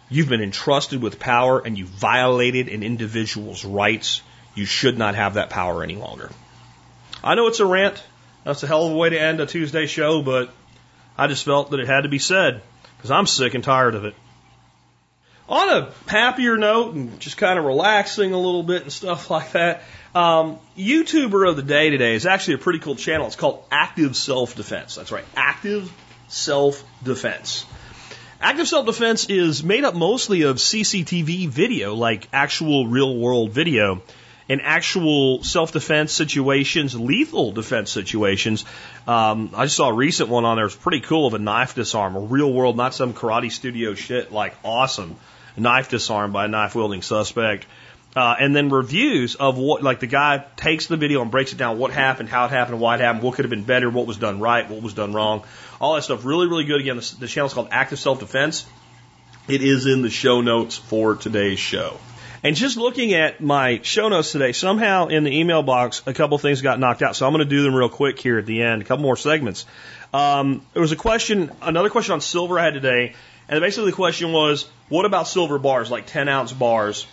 You've 0.08 0.28
been 0.28 0.42
entrusted 0.42 1.02
with 1.02 1.18
power 1.18 1.60
and 1.64 1.76
you 1.76 1.86
violated 1.86 2.68
an 2.68 2.82
individual's 2.82 3.64
rights. 3.64 4.22
You 4.54 4.66
should 4.66 4.98
not 4.98 5.14
have 5.14 5.34
that 5.34 5.50
power 5.50 5.82
any 5.82 5.96
longer. 5.96 6.30
I 7.24 7.34
know 7.34 7.46
it's 7.46 7.60
a 7.60 7.66
rant. 7.66 8.02
That's 8.44 8.62
a 8.62 8.66
hell 8.66 8.86
of 8.86 8.92
a 8.92 8.96
way 8.96 9.10
to 9.10 9.20
end 9.20 9.40
a 9.40 9.46
Tuesday 9.46 9.86
show, 9.86 10.22
but 10.22 10.50
I 11.16 11.26
just 11.26 11.44
felt 11.44 11.70
that 11.70 11.80
it 11.80 11.86
had 11.86 12.02
to 12.02 12.08
be 12.08 12.18
said 12.18 12.62
because 12.96 13.10
I'm 13.10 13.26
sick 13.26 13.54
and 13.54 13.62
tired 13.62 13.94
of 13.94 14.04
it. 14.04 14.14
On 15.48 15.68
a 15.68 15.90
happier 16.08 16.56
note 16.56 16.94
and 16.94 17.20
just 17.20 17.36
kind 17.36 17.58
of 17.58 17.64
relaxing 17.64 18.32
a 18.32 18.38
little 18.38 18.62
bit 18.62 18.82
and 18.82 18.92
stuff 18.92 19.30
like 19.30 19.52
that, 19.52 19.82
um, 20.14 20.58
YouTuber 20.76 21.48
of 21.48 21.56
the 21.56 21.62
day 21.62 21.90
today 21.90 22.14
is 22.14 22.26
actually 22.26 22.54
a 22.54 22.58
pretty 22.58 22.78
cool 22.78 22.96
channel. 22.96 23.26
It's 23.26 23.36
called 23.36 23.64
Active 23.70 24.16
Self 24.16 24.56
Defense. 24.56 24.94
That's 24.94 25.12
right, 25.12 25.24
Active 25.36 25.92
Self 26.28 26.84
Defense. 27.02 27.66
Active 28.40 28.66
self 28.66 28.86
defense 28.86 29.26
is 29.26 29.62
made 29.62 29.84
up 29.84 29.94
mostly 29.94 30.42
of 30.42 30.56
CCTV 30.56 31.48
video, 31.48 31.94
like 31.94 32.28
actual 32.32 32.88
real 32.88 33.16
world 33.16 33.52
video 33.52 34.02
in 34.52 34.60
actual 34.60 35.42
self 35.42 35.72
defense 35.72 36.12
situations, 36.12 36.94
lethal 36.94 37.52
defense 37.52 37.90
situations. 37.90 38.66
Um, 39.06 39.50
I 39.54 39.66
saw 39.66 39.88
a 39.88 39.94
recent 39.94 40.28
one 40.28 40.44
on 40.44 40.56
there. 40.56 40.66
It's 40.66 40.76
pretty 40.76 41.00
cool 41.00 41.26
of 41.26 41.32
a 41.32 41.38
knife 41.38 41.74
disarm, 41.74 42.16
a 42.16 42.20
real 42.20 42.52
world, 42.52 42.76
not 42.76 42.92
some 42.92 43.14
karate 43.14 43.50
studio 43.50 43.94
shit, 43.94 44.30
like 44.30 44.54
awesome. 44.62 45.16
knife 45.56 45.88
disarm 45.88 46.32
by 46.32 46.44
a 46.44 46.48
knife 46.48 46.74
wielding 46.74 47.00
suspect. 47.00 47.64
Uh, 48.14 48.34
and 48.38 48.54
then 48.54 48.68
reviews 48.68 49.36
of 49.36 49.56
what, 49.56 49.82
like 49.82 50.00
the 50.00 50.06
guy 50.06 50.44
takes 50.56 50.86
the 50.86 50.98
video 50.98 51.22
and 51.22 51.30
breaks 51.30 51.54
it 51.54 51.56
down, 51.56 51.78
what 51.78 51.90
happened, 51.90 52.28
how 52.28 52.44
it 52.44 52.50
happened, 52.50 52.78
why 52.78 52.96
it 52.96 53.00
happened, 53.00 53.24
what 53.24 53.34
could 53.36 53.46
have 53.46 53.50
been 53.50 53.64
better, 53.64 53.88
what 53.88 54.06
was 54.06 54.18
done 54.18 54.38
right, 54.38 54.68
what 54.68 54.82
was 54.82 54.92
done 54.92 55.14
wrong, 55.14 55.44
all 55.80 55.94
that 55.94 56.02
stuff. 56.02 56.26
Really, 56.26 56.46
really 56.46 56.64
good. 56.64 56.82
Again, 56.82 56.96
the, 56.96 57.16
the 57.20 57.26
channel 57.26 57.46
is 57.46 57.54
called 57.54 57.68
Active 57.70 57.98
Self 57.98 58.20
Defense. 58.20 58.66
It 59.48 59.62
is 59.62 59.86
in 59.86 60.02
the 60.02 60.10
show 60.10 60.42
notes 60.42 60.76
for 60.76 61.16
today's 61.16 61.58
show. 61.58 61.96
And 62.44 62.56
just 62.56 62.76
looking 62.76 63.14
at 63.14 63.40
my 63.40 63.80
show 63.82 64.08
notes 64.08 64.32
today, 64.32 64.52
somehow 64.52 65.06
in 65.06 65.22
the 65.24 65.38
email 65.38 65.62
box, 65.62 66.02
a 66.06 66.12
couple 66.12 66.36
things 66.38 66.60
got 66.60 66.80
knocked 66.80 67.02
out. 67.02 67.14
So 67.14 67.26
I'm 67.26 67.32
going 67.32 67.44
to 67.44 67.50
do 67.50 67.62
them 67.62 67.74
real 67.74 67.88
quick 67.88 68.18
here 68.18 68.38
at 68.38 68.46
the 68.46 68.62
end, 68.62 68.82
a 68.82 68.84
couple 68.84 69.04
more 69.04 69.16
segments. 69.16 69.64
Um, 70.12 70.66
there 70.72 70.82
was 70.82 70.92
a 70.92 70.96
question, 70.96 71.52
another 71.62 71.88
question 71.88 72.14
on 72.14 72.20
silver 72.20 72.58
I 72.58 72.64
had 72.64 72.74
today. 72.74 73.14
And 73.48 73.60
basically 73.60 73.90
the 73.90 73.96
question 73.96 74.32
was, 74.32 74.68
what 74.88 75.04
about 75.04 75.28
silver 75.28 75.58
bars, 75.58 75.90
like 75.90 76.06
10 76.06 76.28
ounce 76.28 76.52
bars? 76.52 77.06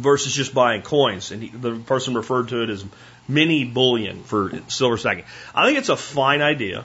versus 0.00 0.34
just 0.34 0.54
buying 0.54 0.82
coins. 0.82 1.30
And 1.30 1.42
he, 1.42 1.48
the 1.50 1.78
person 1.78 2.14
referred 2.14 2.48
to 2.48 2.62
it 2.62 2.70
as 2.70 2.84
mini 3.28 3.64
bullion 3.64 4.22
for 4.24 4.52
silver 4.68 4.96
stacking. 4.96 5.24
I 5.54 5.66
think 5.66 5.78
it's 5.78 5.88
a 5.88 5.96
fine 5.96 6.42
idea. 6.42 6.84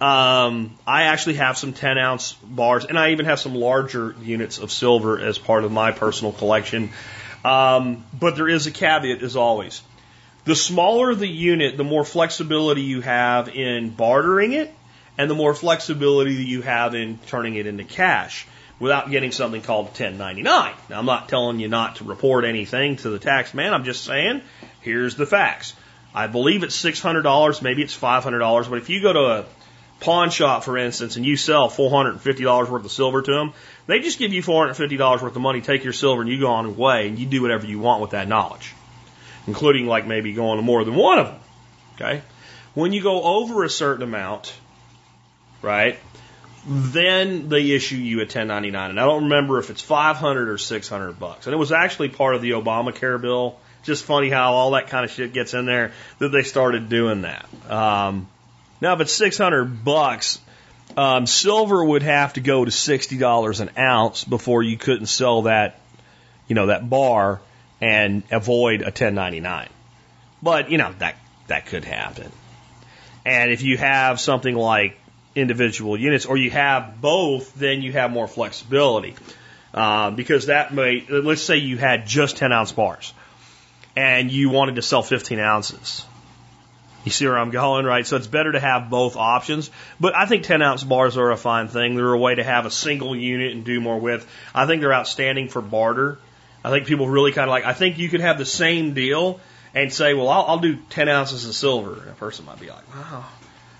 Um, 0.00 0.76
I 0.86 1.04
actually 1.04 1.34
have 1.34 1.56
some 1.56 1.72
10 1.72 1.98
ounce 1.98 2.32
bars, 2.32 2.84
and 2.84 2.98
I 2.98 3.12
even 3.12 3.26
have 3.26 3.38
some 3.38 3.54
larger 3.54 4.14
units 4.22 4.58
of 4.58 4.72
silver 4.72 5.18
as 5.18 5.38
part 5.38 5.64
of 5.64 5.72
my 5.72 5.92
personal 5.92 6.32
collection. 6.32 6.90
Um, 7.44 8.04
but 8.18 8.36
there 8.36 8.48
is 8.48 8.66
a 8.66 8.70
caveat, 8.70 9.22
as 9.22 9.36
always. 9.36 9.82
The 10.44 10.56
smaller 10.56 11.14
the 11.14 11.28
unit, 11.28 11.76
the 11.76 11.84
more 11.84 12.04
flexibility 12.04 12.82
you 12.82 13.00
have 13.00 13.48
in 13.48 13.90
bartering 13.90 14.52
it, 14.52 14.74
and 15.16 15.30
the 15.30 15.34
more 15.34 15.54
flexibility 15.54 16.36
that 16.36 16.46
you 16.46 16.60
have 16.62 16.94
in 16.94 17.18
turning 17.26 17.54
it 17.54 17.66
into 17.66 17.84
cash 17.84 18.46
without 18.80 19.10
getting 19.10 19.30
something 19.30 19.62
called 19.62 19.86
1099. 19.86 20.74
Now, 20.90 20.98
I'm 20.98 21.06
not 21.06 21.28
telling 21.28 21.60
you 21.60 21.68
not 21.68 21.96
to 21.96 22.04
report 22.04 22.44
anything 22.44 22.96
to 22.96 23.10
the 23.10 23.18
tax 23.18 23.54
man. 23.54 23.72
I'm 23.72 23.84
just 23.84 24.04
saying, 24.04 24.42
here's 24.80 25.16
the 25.16 25.26
facts. 25.26 25.74
I 26.14 26.26
believe 26.26 26.62
it's 26.62 26.80
$600, 26.82 27.62
maybe 27.62 27.82
it's 27.82 27.96
$500, 27.96 28.68
but 28.68 28.78
if 28.78 28.90
you 28.90 29.00
go 29.00 29.12
to 29.12 29.20
a 29.20 29.44
pawn 30.04 30.28
shop, 30.28 30.64
for 30.64 30.76
instance, 30.76 31.16
and 31.16 31.24
you 31.24 31.36
sell 31.36 31.70
$450 31.70 32.68
worth 32.68 32.84
of 32.84 32.92
silver 32.92 33.22
to 33.22 33.32
them, 33.32 33.54
they 33.86 34.00
just 34.00 34.18
give 34.18 34.34
you 34.34 34.42
$450 34.42 35.22
worth 35.22 35.34
of 35.34 35.40
money, 35.40 35.62
take 35.62 35.82
your 35.82 35.94
silver, 35.94 36.20
and 36.20 36.30
you 36.30 36.40
go 36.40 36.48
on 36.48 36.66
away, 36.66 37.08
and 37.08 37.18
you 37.18 37.24
do 37.24 37.40
whatever 37.40 37.66
you 37.66 37.78
want 37.78 38.02
with 38.02 38.10
that 38.10 38.28
knowledge, 38.28 38.74
including 39.46 39.86
like 39.86 40.06
maybe 40.06 40.34
going 40.34 40.58
to 40.58 40.62
more 40.62 40.84
than 40.84 40.94
one 40.94 41.18
of 41.18 41.26
them. 41.28 41.40
Okay? 41.94 42.22
When 42.74 42.92
you 42.92 43.02
go 43.02 43.22
over 43.22 43.64
a 43.64 43.70
certain 43.70 44.02
amount, 44.02 44.52
right, 45.62 45.98
then 46.66 47.48
they 47.48 47.70
issue 47.70 47.96
you 47.96 48.18
a 48.18 48.24
1099. 48.24 48.90
And 48.90 49.00
I 49.00 49.04
don't 49.04 49.24
remember 49.24 49.58
if 49.58 49.70
it's 49.70 49.80
500 49.80 50.50
or 50.50 50.58
600 50.58 51.18
bucks. 51.18 51.46
And 51.46 51.54
it 51.54 51.58
was 51.58 51.72
actually 51.72 52.10
part 52.10 52.34
of 52.34 52.42
the 52.42 52.50
Obamacare 52.50 53.20
bill. 53.20 53.58
Just 53.84 54.04
funny 54.04 54.28
how 54.28 54.52
all 54.54 54.72
that 54.72 54.88
kind 54.88 55.04
of 55.04 55.10
shit 55.10 55.32
gets 55.32 55.54
in 55.54 55.66
there 55.66 55.92
that 56.18 56.28
they 56.28 56.42
started 56.42 56.88
doing 56.88 57.22
that. 57.22 57.46
Um, 57.70 58.28
now, 58.84 58.92
if 58.92 59.00
it's 59.00 59.12
600 59.14 59.82
bucks, 59.82 60.38
um, 60.94 61.26
silver 61.26 61.82
would 61.82 62.02
have 62.02 62.34
to 62.34 62.40
go 62.40 62.66
to 62.66 62.70
$60 62.70 63.60
an 63.60 63.70
ounce 63.78 64.24
before 64.24 64.62
you 64.62 64.76
couldn't 64.76 65.06
sell 65.06 65.42
that, 65.42 65.80
you 66.48 66.54
know, 66.54 66.66
that 66.66 66.88
bar 66.90 67.40
and 67.80 68.22
avoid 68.30 68.82
a 68.82 68.92
1099. 68.92 69.70
But, 70.42 70.70
you 70.70 70.76
know, 70.76 70.94
that, 70.98 71.16
that 71.46 71.64
could 71.64 71.86
happen. 71.86 72.30
And 73.24 73.50
if 73.50 73.62
you 73.62 73.78
have 73.78 74.20
something 74.20 74.54
like 74.54 74.98
individual 75.34 75.98
units, 75.98 76.26
or 76.26 76.36
you 76.36 76.50
have 76.50 77.00
both, 77.00 77.54
then 77.54 77.80
you 77.80 77.92
have 77.92 78.10
more 78.10 78.28
flexibility. 78.28 79.16
Uh, 79.72 80.10
because 80.10 80.46
that 80.46 80.74
may, 80.74 81.06
let's 81.08 81.42
say 81.42 81.56
you 81.56 81.78
had 81.78 82.06
just 82.06 82.36
10 82.36 82.52
ounce 82.52 82.70
bars 82.72 83.14
and 83.96 84.30
you 84.30 84.50
wanted 84.50 84.76
to 84.76 84.82
sell 84.82 85.02
15 85.02 85.38
ounces. 85.38 86.04
You 87.04 87.10
see 87.10 87.26
where 87.26 87.38
I'm 87.38 87.50
going, 87.50 87.84
right? 87.84 88.06
So 88.06 88.16
it's 88.16 88.26
better 88.26 88.52
to 88.52 88.60
have 88.60 88.88
both 88.88 89.16
options. 89.16 89.70
But 90.00 90.16
I 90.16 90.24
think 90.24 90.44
10 90.44 90.62
ounce 90.62 90.82
bars 90.82 91.16
are 91.18 91.30
a 91.30 91.36
fine 91.36 91.68
thing. 91.68 91.96
They're 91.96 92.12
a 92.12 92.18
way 92.18 92.34
to 92.34 92.44
have 92.44 92.64
a 92.64 92.70
single 92.70 93.14
unit 93.14 93.52
and 93.52 93.64
do 93.64 93.80
more 93.80 93.98
with. 93.98 94.26
I 94.54 94.66
think 94.66 94.80
they're 94.80 94.94
outstanding 94.94 95.48
for 95.48 95.60
barter. 95.60 96.18
I 96.64 96.70
think 96.70 96.86
people 96.86 97.06
really 97.06 97.32
kind 97.32 97.48
of 97.48 97.50
like, 97.50 97.66
I 97.66 97.74
think 97.74 97.98
you 97.98 98.08
could 98.08 98.20
have 98.20 98.38
the 98.38 98.46
same 98.46 98.94
deal 98.94 99.38
and 99.74 99.92
say, 99.92 100.14
well, 100.14 100.28
I'll, 100.28 100.44
I'll 100.46 100.58
do 100.58 100.76
10 100.90 101.08
ounces 101.10 101.46
of 101.46 101.54
silver. 101.54 102.00
And 102.00 102.10
a 102.10 102.14
person 102.14 102.46
might 102.46 102.58
be 102.58 102.70
like, 102.70 102.94
wow, 102.94 103.26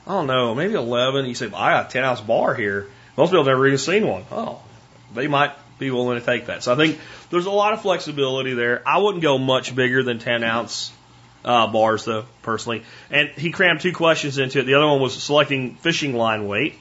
I 0.06 0.10
don't 0.10 0.26
know, 0.26 0.54
maybe 0.54 0.74
11. 0.74 1.24
You 1.24 1.34
say, 1.34 1.46
well, 1.46 1.60
I 1.60 1.72
got 1.72 1.88
a 1.88 1.92
10 1.92 2.04
ounce 2.04 2.20
bar 2.20 2.54
here. 2.54 2.88
Most 3.16 3.30
people 3.30 3.44
have 3.44 3.46
never 3.46 3.66
even 3.66 3.78
seen 3.78 4.06
one. 4.06 4.24
Oh, 4.30 4.60
they 5.14 5.28
might 5.28 5.52
be 5.78 5.90
willing 5.90 6.18
to 6.18 6.24
take 6.24 6.46
that. 6.46 6.62
So 6.62 6.72
I 6.74 6.76
think 6.76 6.98
there's 7.30 7.46
a 7.46 7.50
lot 7.50 7.72
of 7.72 7.80
flexibility 7.80 8.52
there. 8.52 8.82
I 8.86 8.98
wouldn't 8.98 9.22
go 9.22 9.38
much 9.38 9.74
bigger 9.74 10.02
than 10.02 10.18
10 10.18 10.44
ounce 10.44 10.92
uh, 11.44 11.66
bars, 11.66 12.04
though, 12.04 12.24
personally. 12.42 12.82
And 13.10 13.28
he 13.30 13.50
crammed 13.50 13.80
two 13.80 13.92
questions 13.92 14.38
into 14.38 14.60
it. 14.60 14.64
The 14.64 14.74
other 14.74 14.86
one 14.86 15.00
was 15.00 15.20
selecting 15.22 15.74
fishing 15.76 16.14
line 16.14 16.46
weight. 16.46 16.74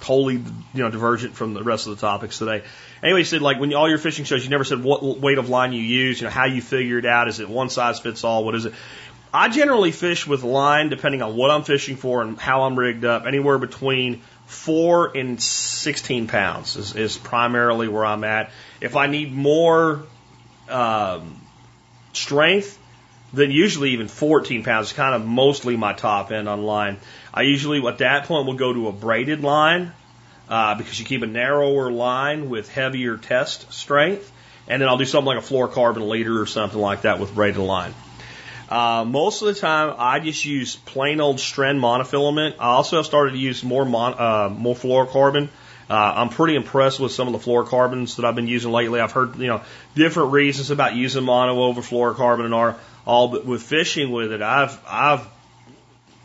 Totally, 0.00 0.34
you 0.34 0.44
know, 0.74 0.90
divergent 0.90 1.34
from 1.34 1.54
the 1.54 1.62
rest 1.62 1.88
of 1.88 1.96
the 1.96 2.00
topics 2.00 2.38
today. 2.38 2.62
Anyway, 3.02 3.20
he 3.20 3.24
said 3.24 3.42
like 3.42 3.58
when 3.58 3.74
all 3.74 3.88
your 3.88 3.98
fishing 3.98 4.24
shows, 4.24 4.44
you 4.44 4.50
never 4.50 4.64
said 4.64 4.82
what 4.82 5.02
weight 5.02 5.38
of 5.38 5.48
line 5.48 5.72
you 5.72 5.82
use, 5.82 6.20
you 6.20 6.26
know, 6.26 6.30
how 6.30 6.44
you 6.44 6.62
figure 6.62 6.98
it 6.98 7.04
out. 7.04 7.26
Is 7.26 7.40
it 7.40 7.48
one 7.48 7.68
size 7.68 7.98
fits 7.98 8.22
all? 8.22 8.44
What 8.44 8.54
is 8.54 8.64
it? 8.64 8.74
I 9.34 9.48
generally 9.48 9.90
fish 9.90 10.26
with 10.26 10.42
line, 10.42 10.88
depending 10.88 11.20
on 11.20 11.36
what 11.36 11.50
I'm 11.50 11.64
fishing 11.64 11.96
for 11.96 12.22
and 12.22 12.38
how 12.38 12.62
I'm 12.62 12.78
rigged 12.78 13.04
up, 13.04 13.26
anywhere 13.26 13.58
between 13.58 14.22
four 14.46 15.14
and 15.14 15.42
16 15.42 16.28
pounds 16.28 16.76
is, 16.76 16.96
is 16.96 17.18
primarily 17.18 17.88
where 17.88 18.06
I'm 18.06 18.24
at. 18.24 18.50
If 18.80 18.96
I 18.96 19.06
need 19.06 19.32
more 19.32 20.04
um, 20.68 21.40
strength, 22.14 22.77
then 23.32 23.50
usually 23.50 23.90
even 23.90 24.08
14 24.08 24.64
pounds 24.64 24.88
is 24.88 24.92
kind 24.92 25.14
of 25.14 25.24
mostly 25.26 25.76
my 25.76 25.92
top 25.92 26.32
end 26.32 26.48
on 26.48 26.62
line. 26.62 26.98
I 27.32 27.42
usually 27.42 27.86
at 27.86 27.98
that 27.98 28.24
point 28.24 28.46
will 28.46 28.54
go 28.54 28.72
to 28.72 28.88
a 28.88 28.92
braided 28.92 29.42
line 29.42 29.92
uh, 30.48 30.74
because 30.76 30.98
you 30.98 31.04
keep 31.04 31.22
a 31.22 31.26
narrower 31.26 31.90
line 31.90 32.48
with 32.48 32.70
heavier 32.70 33.16
test 33.16 33.72
strength, 33.72 34.32
and 34.66 34.80
then 34.80 34.88
I'll 34.88 34.96
do 34.96 35.04
something 35.04 35.26
like 35.26 35.38
a 35.38 35.46
fluorocarbon 35.46 36.08
leader 36.08 36.40
or 36.40 36.46
something 36.46 36.80
like 36.80 37.02
that 37.02 37.20
with 37.20 37.34
braided 37.34 37.60
line. 37.60 37.94
Uh, 38.68 39.04
most 39.06 39.40
of 39.40 39.48
the 39.48 39.54
time, 39.54 39.94
I 39.96 40.20
just 40.20 40.44
use 40.44 40.76
plain 40.76 41.20
old 41.20 41.36
Stren 41.36 41.78
monofilament. 41.78 42.56
I 42.58 42.68
also 42.68 42.96
have 42.96 43.06
started 43.06 43.32
to 43.32 43.38
use 43.38 43.64
more 43.64 43.84
mon, 43.84 44.14
uh, 44.18 44.50
more 44.50 44.74
fluorocarbon. 44.74 45.48
Uh, 45.88 45.94
I'm 46.16 46.28
pretty 46.28 46.54
impressed 46.54 47.00
with 47.00 47.12
some 47.12 47.32
of 47.32 47.32
the 47.32 47.50
fluorocarbons 47.50 48.16
that 48.16 48.26
I've 48.26 48.34
been 48.34 48.46
using 48.46 48.70
lately. 48.70 49.00
I've 49.00 49.12
heard 49.12 49.36
you 49.36 49.46
know 49.46 49.62
different 49.94 50.32
reasons 50.32 50.70
about 50.70 50.94
using 50.94 51.24
mono 51.24 51.62
over 51.62 51.80
fluorocarbon 51.80 52.44
and 52.44 52.54
all. 52.54 52.76
All 53.08 53.28
but 53.28 53.46
with 53.46 53.62
fishing 53.62 54.10
with 54.10 54.32
it, 54.32 54.42
I've 54.42 54.78
I've 54.86 55.26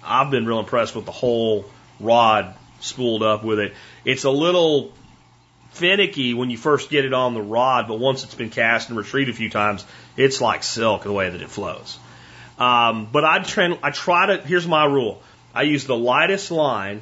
I've 0.03 0.29
been 0.29 0.45
real 0.45 0.59
impressed 0.59 0.93
with 0.95 1.05
the 1.05 1.13
whole 1.13 1.63
rod 2.01 2.53
spooled 2.81 3.23
up 3.23 3.45
with 3.45 3.59
it. 3.59 3.73
It's 4.03 4.25
a 4.25 4.29
little 4.29 4.91
finicky 5.71 6.33
when 6.33 6.49
you 6.49 6.57
first 6.57 6.89
get 6.89 7.05
it 7.05 7.13
on 7.13 7.35
the 7.35 7.41
rod, 7.41 7.87
but 7.87 7.99
once 7.99 8.25
it's 8.25 8.35
been 8.35 8.49
cast 8.49 8.89
and 8.89 8.97
retrieved 8.97 9.29
a 9.29 9.33
few 9.33 9.49
times, 9.49 9.85
it's 10.17 10.41
like 10.41 10.61
silk 10.61 11.03
the 11.03 11.13
way 11.13 11.29
that 11.29 11.41
it 11.41 11.49
flows. 11.49 11.97
Um, 12.59 13.07
but 13.09 13.23
I 13.23 13.39
try, 13.39 13.79
I 13.81 13.91
try 13.91 14.25
to, 14.35 14.37
here's 14.45 14.67
my 14.67 14.83
rule. 14.83 15.21
I 15.55 15.61
use 15.61 15.85
the 15.85 15.95
lightest 15.95 16.51
line 16.51 16.99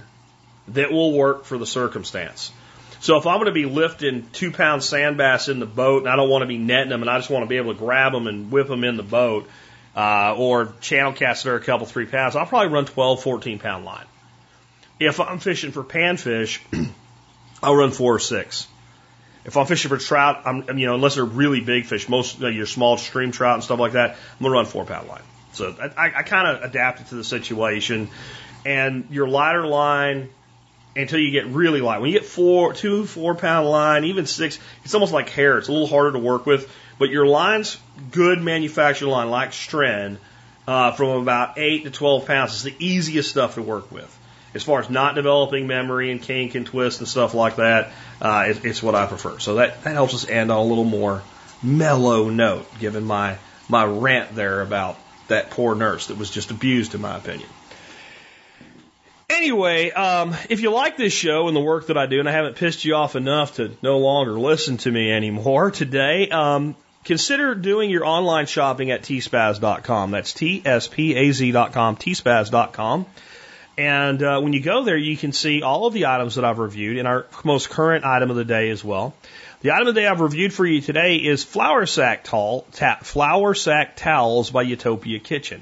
that 0.68 0.92
will 0.92 1.14
work 1.14 1.46
for 1.46 1.58
the 1.58 1.66
circumstance. 1.66 2.52
So 3.00 3.18
if 3.18 3.26
I'm 3.26 3.38
going 3.38 3.48
to 3.48 3.52
be 3.52 3.66
lifting 3.66 4.28
two 4.32 4.52
pound 4.52 4.84
sand 4.84 5.18
bass 5.18 5.50
in 5.50 5.60
the 5.60 5.66
boat 5.66 6.04
and 6.04 6.08
I 6.08 6.16
don't 6.16 6.30
want 6.30 6.44
to 6.44 6.48
be 6.48 6.60
netting 6.60 6.90
them 6.90 7.02
and 7.02 7.10
I 7.10 7.18
just 7.18 7.32
want 7.32 7.44
to 7.44 7.50
be 7.50 7.58
able 7.58 7.74
to 7.74 7.80
grab 7.80 8.14
them 8.14 8.28
and 8.28 8.52
whip 8.52 8.68
them 8.68 8.84
in 8.84 8.96
the 8.96 9.04
boat, 9.04 9.50
uh, 9.96 10.36
or 10.38 10.74
channel 10.82 11.14
cast 11.14 11.44
that 11.44 11.56
a 11.56 11.60
couple, 11.60 11.86
three 11.86 12.06
pounds, 12.06 12.36
I'll 12.36 12.46
probably 12.46 12.74
run 12.74 12.86
12, 12.86 13.22
14 13.22 13.60
pound 13.60 13.86
line. 13.86 14.06
If 15.00 15.20
I'm 15.20 15.40
fishing 15.40 15.72
for 15.72 15.84
panfish, 15.84 16.60
I'll 17.64 17.76
run 17.76 17.92
four 17.92 18.16
or 18.16 18.20
six. 18.20 18.68
If 19.44 19.58
I'm 19.58 19.66
fishing 19.66 19.90
for 19.90 19.98
trout, 19.98 20.44
I'm, 20.46 20.78
you 20.78 20.86
know, 20.86 20.96
unless 20.96 21.16
they're 21.16 21.26
really 21.26 21.62
big 21.62 21.86
fish, 21.86 22.08
most 22.08 22.40
you 22.40 22.48
your 22.50 22.68
small 22.68 22.98
stream 22.98 23.32
trout 23.32 23.56
and 23.56 23.64
stuff 23.64 23.80
like 23.80 23.94
that, 23.94 24.12
I'm 24.12 24.44
gonna 24.44 24.54
run 24.54 24.66
four 24.66 24.86
pound 24.86 25.08
line. 25.08 25.24
So 25.54 25.76
I, 25.98 26.12
I 26.18 26.24
kind 26.24 26.48
of 26.48 26.64
adapted 26.64 27.08
to 27.08 27.16
the 27.16 27.24
situation. 27.24 28.10
And 28.64 29.08
your 29.10 29.28
lighter 29.28 29.66
line 29.66 30.30
until 30.96 31.20
you 31.20 31.32
get 31.32 31.48
really 31.48 31.82
light. 31.82 32.02
When 32.02 32.12
you 32.12 32.20
get 32.20 32.28
four, 32.28 32.74
two, 32.74 33.06
four 33.06 33.36
pound 33.36 33.68
line, 33.68 34.04
even 34.06 34.26
six, 34.26 34.60
it's 34.84 34.94
almost 34.94 35.14
like 35.14 35.30
hair. 35.30 35.58
It's 35.58 35.68
a 35.68 35.72
little 35.72 35.88
harder 35.88 36.12
to 36.14 36.20
work 36.20 36.46
with. 36.46 36.72
But 37.02 37.10
your 37.10 37.26
line's 37.26 37.80
good 38.12 38.44
manufactured 38.44 39.08
line, 39.08 39.32
like 39.32 39.54
Stren, 39.54 40.18
uh, 40.68 40.92
from 40.92 41.20
about 41.20 41.58
eight 41.58 41.86
to 41.86 41.90
12 41.90 42.28
pounds 42.28 42.54
is 42.54 42.62
the 42.62 42.76
easiest 42.78 43.28
stuff 43.28 43.56
to 43.56 43.64
work 43.64 43.92
with. 43.92 44.16
As 44.54 44.62
far 44.62 44.82
as 44.82 44.88
not 44.88 45.16
developing 45.16 45.66
memory 45.66 46.12
and 46.12 46.22
kink 46.22 46.54
and 46.54 46.64
twist 46.64 47.00
and 47.00 47.08
stuff 47.08 47.34
like 47.34 47.56
that, 47.56 47.92
uh, 48.22 48.46
it, 48.50 48.64
it's 48.66 48.84
what 48.84 48.94
I 48.94 49.08
prefer. 49.08 49.40
So 49.40 49.56
that, 49.56 49.84
that 49.84 49.94
helps 49.94 50.14
us 50.14 50.30
end 50.30 50.52
on 50.52 50.60
a 50.60 50.64
little 50.64 50.84
more 50.84 51.24
mellow 51.64 52.30
note, 52.30 52.68
given 52.78 53.04
my, 53.04 53.40
my 53.68 53.84
rant 53.84 54.36
there 54.36 54.62
about 54.62 54.96
that 55.28 55.50
poor 55.50 55.74
nurse 55.74 56.06
that 56.06 56.20
was 56.20 56.30
just 56.30 56.52
abused, 56.52 56.94
in 56.94 57.02
my 57.02 57.18
opinion. 57.18 57.50
Anyway, 59.28 59.90
um, 59.90 60.36
if 60.52 60.62
you 60.62 60.70
like 60.70 60.98
this 60.98 61.14
show 61.14 61.48
and 61.48 61.58
the 61.58 61.62
work 61.62 61.88
that 61.88 61.98
I 61.98 62.06
do, 62.06 62.20
and 62.20 62.30
I 62.30 62.32
haven't 62.32 62.58
pissed 62.58 62.86
you 62.86 62.94
off 62.94 63.16
enough 63.16 63.56
to 63.56 63.76
no 63.82 63.98
longer 63.98 64.40
listen 64.40 64.78
to 64.78 64.92
me 64.92 65.12
anymore 65.12 65.72
today, 65.72 66.30
um, 66.30 66.76
consider 67.04 67.56
doing 67.56 67.90
your 67.90 68.06
online 68.06 68.46
shopping 68.46 68.92
at 68.92 69.02
tspaz.com. 69.02 70.12
That's 70.12 70.34
T-S-P-A-Z.com, 70.34 71.96
tspaz.com. 71.98 73.06
And 73.78 74.22
uh, 74.22 74.40
when 74.42 74.54
you 74.54 74.62
go 74.62 74.84
there, 74.84 74.98
you 74.98 75.18
can 75.18 75.32
see 75.32 75.62
all 75.64 75.88
of 75.88 75.94
the 75.94 76.06
items 76.06 76.36
that 76.36 76.46
I've 76.46 76.60
reviewed 76.60 76.98
and 76.98 77.08
our 77.08 77.26
most 77.44 77.70
current 77.70 78.06
item 78.06 78.30
of 78.30 78.36
the 78.36 78.46
day 78.46 78.70
as 78.70 78.84
well. 78.84 79.14
The 79.62 79.72
item 79.72 79.88
of 79.88 79.96
the 79.96 80.02
day 80.02 80.08
I've 80.08 80.20
reviewed 80.20 80.54
for 80.54 80.66
you 80.66 80.82
today 80.82 81.18
is 81.18 81.44
flour 81.44 81.86
sack 81.86 82.24
towel, 82.24 82.66
ta- 82.74 83.00
flour 83.02 83.54
sack 83.54 83.96
towels 83.96 84.52
by 84.52 84.64
Utopia 84.64 85.20
Kitchen. 85.20 85.62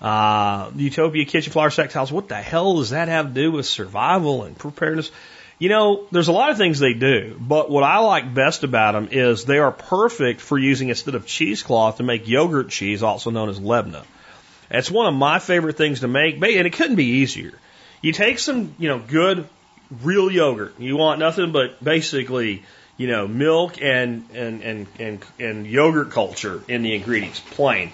Uh, 0.00 0.70
Utopia 0.76 1.24
Kitchen 1.24 1.52
flour 1.52 1.70
sack 1.70 1.90
towels. 1.90 2.12
What 2.12 2.28
the 2.28 2.36
hell 2.36 2.76
does 2.76 2.90
that 2.90 3.08
have 3.08 3.28
to 3.28 3.32
do 3.34 3.52
with 3.52 3.66
survival 3.66 4.44
and 4.44 4.56
preparedness? 4.56 5.10
You 5.58 5.68
know, 5.68 6.06
there's 6.10 6.28
a 6.28 6.32
lot 6.32 6.50
of 6.50 6.56
things 6.56 6.78
they 6.78 6.94
do, 6.94 7.36
but 7.40 7.70
what 7.70 7.84
I 7.84 7.98
like 7.98 8.34
best 8.34 8.64
about 8.64 8.92
them 8.92 9.08
is 9.12 9.44
they 9.44 9.58
are 9.58 9.70
perfect 9.70 10.40
for 10.40 10.58
using 10.58 10.88
instead 10.88 11.14
of 11.14 11.26
cheesecloth 11.26 11.98
to 11.98 12.02
make 12.02 12.26
yogurt 12.26 12.70
cheese, 12.70 13.02
also 13.02 13.30
known 13.30 13.48
as 13.48 13.60
lebna. 13.60 14.04
It's 14.70 14.90
one 14.90 15.06
of 15.06 15.14
my 15.14 15.38
favorite 15.38 15.76
things 15.76 16.00
to 16.00 16.08
make, 16.08 16.34
and 16.36 16.66
it 16.66 16.72
couldn't 16.72 16.96
be 16.96 17.20
easier. 17.20 17.52
You 18.02 18.12
take 18.12 18.38
some, 18.38 18.74
you 18.78 18.88
know, 18.88 18.98
good, 18.98 19.46
real 20.02 20.30
yogurt. 20.30 20.78
You 20.78 20.96
want 20.96 21.20
nothing 21.20 21.52
but 21.52 21.82
basically, 21.82 22.64
you 22.96 23.06
know, 23.06 23.28
milk 23.28 23.80
and 23.80 24.28
and 24.34 24.62
and 24.62 24.86
and, 24.98 25.24
and 25.38 25.66
yogurt 25.66 26.10
culture 26.10 26.62
in 26.68 26.82
the 26.82 26.94
ingredients, 26.94 27.40
plain. 27.40 27.92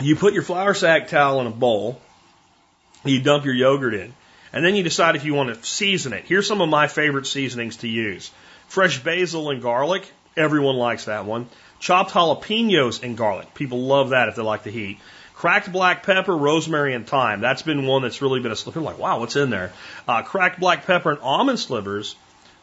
You 0.00 0.16
put 0.16 0.34
your 0.34 0.42
flour 0.42 0.74
sack 0.74 1.08
towel 1.08 1.40
in 1.40 1.46
a 1.46 1.50
bowl. 1.50 2.00
You 3.04 3.20
dump 3.22 3.44
your 3.44 3.54
yogurt 3.54 3.94
in, 3.94 4.12
and 4.52 4.64
then 4.64 4.76
you 4.76 4.82
decide 4.82 5.16
if 5.16 5.24
you 5.24 5.34
want 5.34 5.54
to 5.54 5.64
season 5.64 6.12
it. 6.12 6.24
Here's 6.24 6.46
some 6.46 6.60
of 6.60 6.68
my 6.68 6.88
favorite 6.88 7.26
seasonings 7.26 7.78
to 7.78 7.88
use: 7.88 8.30
fresh 8.68 9.02
basil 9.02 9.50
and 9.50 9.62
garlic. 9.62 10.10
Everyone 10.36 10.76
likes 10.76 11.06
that 11.06 11.24
one. 11.24 11.48
Chopped 11.78 12.12
jalapenos 12.12 13.02
and 13.02 13.16
garlic. 13.16 13.54
People 13.54 13.82
love 13.82 14.10
that 14.10 14.28
if 14.28 14.36
they 14.36 14.42
like 14.42 14.62
the 14.62 14.70
heat. 14.70 14.98
Cracked 15.34 15.70
black 15.70 16.02
pepper, 16.02 16.34
rosemary, 16.34 16.94
and 16.94 17.06
thyme. 17.06 17.42
That's 17.42 17.60
been 17.60 17.86
one 17.86 18.02
that's 18.02 18.22
really 18.22 18.40
been 18.40 18.52
a 18.52 18.56
slipper. 18.56 18.80
Like, 18.80 18.98
wow, 18.98 19.20
what's 19.20 19.36
in 19.36 19.50
there? 19.50 19.72
Uh, 20.08 20.22
cracked 20.22 20.58
black 20.58 20.86
pepper 20.86 21.10
and 21.10 21.20
almond 21.20 21.58
slivers, 21.58 22.16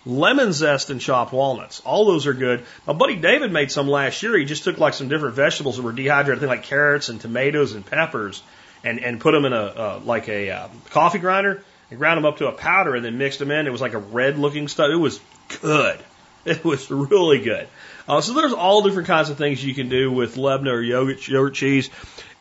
lemon 0.07 0.51
zest, 0.53 0.89
and 0.89 0.99
chopped 0.99 1.34
walnuts. 1.34 1.81
All 1.85 2.05
those 2.05 2.26
are 2.26 2.34
good. 2.34 2.65
My 2.88 2.93
buddy 2.93 3.15
David 3.15 3.51
made 3.51 3.72
some 3.72 3.88
last 3.88 4.23
year. 4.23 4.35
He 4.38 4.45
just 4.45 4.64
took 4.64 4.80
like 4.80 4.95
some 4.95 5.07
different 5.07 5.35
vegetables 5.35 5.77
that 5.77 5.84
were 5.84 5.91
dehydrated, 5.91 6.39
I 6.39 6.47
think 6.47 6.49
like 6.49 6.64
carrots 6.64 7.10
and 7.10 7.22
tomatoes 7.22 7.73
and 7.73 7.85
peppers, 7.85 8.41
and 8.84 8.99
and 8.99 9.19
put 9.19 9.34
them 9.34 9.45
in 9.45 9.53
a 9.53 9.65
uh, 9.65 10.01
like 10.03 10.27
a 10.27 10.49
uh, 10.49 10.68
coffee 10.89 11.19
grinder 11.19 11.64
and 11.93 11.99
ground 11.99 12.17
them 12.17 12.25
up 12.25 12.37
to 12.37 12.47
a 12.47 12.51
powder, 12.51 12.95
and 12.95 13.05
then 13.05 13.19
mixed 13.19 13.37
them 13.37 13.51
in. 13.51 13.67
It 13.67 13.71
was 13.71 13.81
like 13.81 13.93
a 13.93 13.99
red 13.99 14.39
looking 14.39 14.67
stuff. 14.67 14.89
It 14.89 14.95
was 14.95 15.19
good. 15.61 15.99
It 16.45 16.65
was 16.65 16.91
really 16.91 17.39
good. 17.39 17.69
Uh, 18.05 18.19
so 18.19 18.33
there's 18.33 18.51
all 18.51 18.81
different 18.81 19.07
kinds 19.07 19.29
of 19.29 19.37
things 19.37 19.63
you 19.63 19.73
can 19.73 19.87
do 19.87 20.11
with 20.11 20.35
Lebna 20.35 20.73
or 20.73 20.81
yogurt, 20.81 21.25
yogurt 21.25 21.53
cheese. 21.53 21.89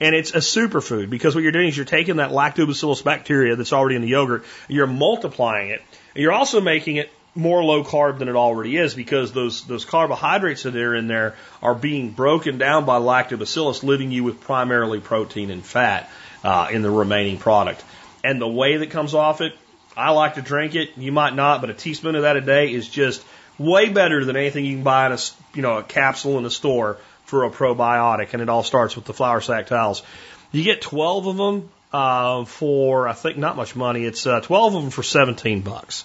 And 0.00 0.16
it's 0.16 0.32
a 0.32 0.38
superfood 0.38 1.08
because 1.08 1.36
what 1.36 1.42
you're 1.44 1.52
doing 1.52 1.68
is 1.68 1.76
you're 1.76 1.86
taking 1.86 2.16
that 2.16 2.32
lactobacillus 2.32 3.04
bacteria 3.04 3.54
that's 3.54 3.72
already 3.72 3.94
in 3.94 4.02
the 4.02 4.08
yogurt, 4.08 4.44
you're 4.66 4.88
multiplying 4.88 5.70
it, 5.70 5.82
and 6.16 6.22
you're 6.22 6.32
also 6.32 6.60
making 6.60 6.96
it 6.96 7.12
more 7.36 7.62
low 7.62 7.84
carb 7.84 8.18
than 8.18 8.28
it 8.28 8.34
already 8.34 8.76
is 8.76 8.92
because 8.92 9.30
those 9.30 9.64
those 9.66 9.84
carbohydrates 9.84 10.64
that 10.64 10.74
are 10.74 10.96
in 10.96 11.06
there 11.06 11.36
are 11.62 11.76
being 11.76 12.10
broken 12.10 12.58
down 12.58 12.84
by 12.84 12.98
lactobacillus, 12.98 13.84
leaving 13.84 14.10
you 14.10 14.24
with 14.24 14.40
primarily 14.40 14.98
protein 14.98 15.52
and 15.52 15.64
fat 15.64 16.10
uh, 16.42 16.68
in 16.72 16.82
the 16.82 16.90
remaining 16.90 17.38
product. 17.38 17.84
And 18.24 18.40
the 18.40 18.49
way 18.49 18.77
that 18.78 18.90
comes 18.90 19.15
off 19.15 19.40
it, 19.40 19.55
I 19.97 20.11
like 20.11 20.35
to 20.35 20.43
drink 20.43 20.74
it. 20.74 20.97
You 20.97 21.12
might 21.12 21.35
not, 21.35 21.61
but 21.61 21.70
a 21.70 21.74
teaspoon 21.74 22.15
of 22.15 22.23
that 22.23 22.36
a 22.36 22.40
day 22.40 22.73
is 22.73 22.89
just 22.89 23.24
way 23.59 23.89
better 23.89 24.24
than 24.24 24.36
anything 24.36 24.65
you 24.65 24.77
can 24.77 24.85
buy 24.85 25.07
in 25.07 25.12
a 25.12 25.19
you 25.55 25.62
know 25.62 25.78
a 25.78 25.82
capsule 25.82 26.39
in 26.39 26.44
the 26.44 26.51
store 26.51 26.99
for 27.24 27.44
a 27.44 27.51
probiotic, 27.51 28.32
and 28.32 28.43
it 28.43 28.49
all 28.49 28.62
starts 28.62 28.97
with 28.97 29.05
the 29.05 29.15
flour 29.15 29.40
sack 29.40 29.66
towels. 29.66 30.03
You 30.51 30.65
get 30.65 30.82
12 30.82 31.27
of 31.27 31.36
them 31.36 31.70
uh, 31.93 32.44
for 32.44 33.09
I 33.09 33.12
think 33.12 33.39
not 33.39 33.57
much 33.57 33.77
money. 33.77 34.05
It's 34.05 34.27
uh, 34.27 34.40
12 34.40 34.74
of 34.74 34.82
them 34.82 34.90
for 34.90 35.03
17 35.03 35.61
bucks. 35.61 36.05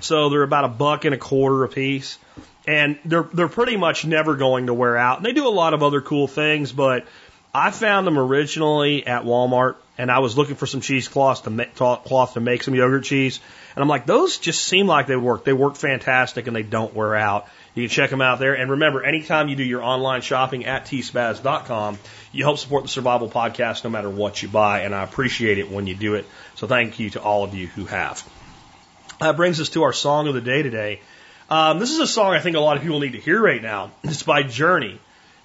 So 0.00 0.28
they're 0.30 0.42
about 0.42 0.64
a 0.64 0.68
buck 0.68 1.04
and 1.04 1.14
a 1.14 1.18
quarter 1.18 1.64
a 1.64 1.68
piece, 1.68 2.18
and 2.66 2.98
they're 3.04 3.28
they're 3.34 3.48
pretty 3.48 3.76
much 3.76 4.04
never 4.04 4.36
going 4.36 4.66
to 4.66 4.74
wear 4.74 4.96
out. 4.96 5.18
And 5.18 5.26
they 5.26 5.32
do 5.32 5.46
a 5.46 5.50
lot 5.50 5.74
of 5.74 5.82
other 5.82 6.00
cool 6.00 6.26
things, 6.26 6.72
but 6.72 7.06
I 7.52 7.70
found 7.72 8.06
them 8.06 8.18
originally 8.18 9.06
at 9.06 9.24
Walmart, 9.24 9.76
and 9.98 10.10
I 10.10 10.20
was 10.20 10.38
looking 10.38 10.54
for 10.54 10.66
some 10.66 10.80
cheesecloth 10.80 11.44
to 11.44 11.50
make, 11.50 11.74
cloth 11.74 12.34
to 12.34 12.40
make 12.40 12.62
some 12.62 12.74
yogurt 12.74 13.04
cheese, 13.04 13.40
and 13.74 13.82
I'm 13.82 13.88
like, 13.88 14.06
those 14.06 14.38
just 14.38 14.64
seem 14.64 14.86
like 14.86 15.06
they 15.06 15.16
work. 15.16 15.44
They 15.44 15.52
work 15.52 15.76
fantastic, 15.76 16.46
and 16.46 16.54
they 16.54 16.62
don't 16.62 16.94
wear 16.94 17.16
out. 17.16 17.48
You 17.74 17.84
can 17.84 17.90
check 17.90 18.10
them 18.10 18.20
out 18.20 18.38
there. 18.38 18.54
And 18.54 18.72
remember, 18.72 19.02
anytime 19.02 19.48
you 19.48 19.56
do 19.56 19.62
your 19.62 19.82
online 19.82 20.22
shopping 20.22 20.64
at 20.64 20.86
tspaz.com, 20.86 21.98
you 22.32 22.44
help 22.44 22.58
support 22.58 22.82
the 22.82 22.88
Survival 22.88 23.28
Podcast 23.28 23.84
no 23.84 23.90
matter 23.90 24.10
what 24.10 24.42
you 24.42 24.48
buy, 24.48 24.80
and 24.80 24.94
I 24.94 25.02
appreciate 25.02 25.58
it 25.58 25.70
when 25.70 25.86
you 25.86 25.94
do 25.94 26.14
it. 26.14 26.26
So 26.56 26.66
thank 26.66 26.98
you 26.98 27.10
to 27.10 27.22
all 27.22 27.44
of 27.44 27.54
you 27.54 27.66
who 27.66 27.84
have. 27.86 28.28
That 29.20 29.36
brings 29.36 29.60
us 29.60 29.70
to 29.70 29.82
our 29.82 29.92
song 29.92 30.28
of 30.28 30.34
the 30.34 30.40
day 30.40 30.62
today. 30.62 31.00
Um, 31.48 31.78
this 31.78 31.90
is 31.90 31.98
a 31.98 32.06
song 32.06 32.32
I 32.32 32.40
think 32.40 32.56
a 32.56 32.60
lot 32.60 32.76
of 32.76 32.82
people 32.82 33.00
need 33.00 33.12
to 33.12 33.20
hear 33.20 33.40
right 33.40 33.60
now. 33.60 33.90
It's 34.04 34.22
by 34.22 34.44
Journey, 34.44 35.00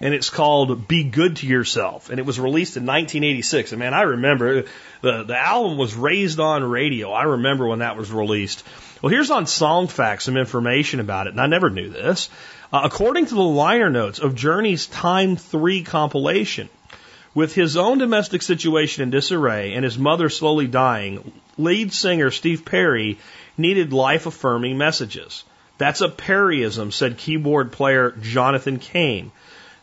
and 0.05 0.13
it's 0.13 0.29
called 0.29 0.87
"Be 0.87 1.03
Good 1.03 1.37
to 1.37 1.47
Yourself," 1.47 2.11
and 2.11 2.19
it 2.19 2.27
was 2.27 2.39
released 2.39 2.77
in 2.77 2.83
1986. 2.83 3.71
And 3.71 3.79
man, 3.79 3.95
I 3.95 4.03
remember 4.03 4.65
the 5.01 5.23
the 5.23 5.35
album 5.35 5.79
was 5.79 5.95
raised 5.95 6.39
on 6.39 6.63
radio. 6.63 7.11
I 7.11 7.23
remember 7.23 7.65
when 7.65 7.79
that 7.79 7.97
was 7.97 8.11
released. 8.11 8.63
Well, 9.01 9.09
here's 9.09 9.31
on 9.31 9.45
Songfacts 9.45 10.21
some 10.21 10.37
information 10.37 10.99
about 10.99 11.25
it, 11.25 11.31
and 11.31 11.41
I 11.41 11.47
never 11.47 11.71
knew 11.71 11.89
this. 11.89 12.29
Uh, 12.71 12.81
according 12.83 13.25
to 13.25 13.33
the 13.33 13.41
liner 13.41 13.89
notes 13.89 14.19
of 14.19 14.35
Journey's 14.35 14.85
Time 14.85 15.37
3 15.37 15.81
compilation, 15.81 16.69
with 17.33 17.55
his 17.55 17.75
own 17.75 17.97
domestic 17.97 18.43
situation 18.43 19.01
in 19.01 19.09
disarray 19.09 19.73
and 19.73 19.83
his 19.83 19.97
mother 19.97 20.29
slowly 20.29 20.67
dying, 20.67 21.31
lead 21.57 21.91
singer 21.91 22.29
Steve 22.29 22.63
Perry 22.63 23.17
needed 23.57 23.91
life 23.91 24.27
affirming 24.27 24.77
messages. 24.77 25.43
That's 25.79 26.01
a 26.01 26.09
Perryism, 26.09 26.93
said 26.93 27.17
keyboard 27.17 27.71
player 27.71 28.11
Jonathan 28.21 28.77
Cain. 28.77 29.31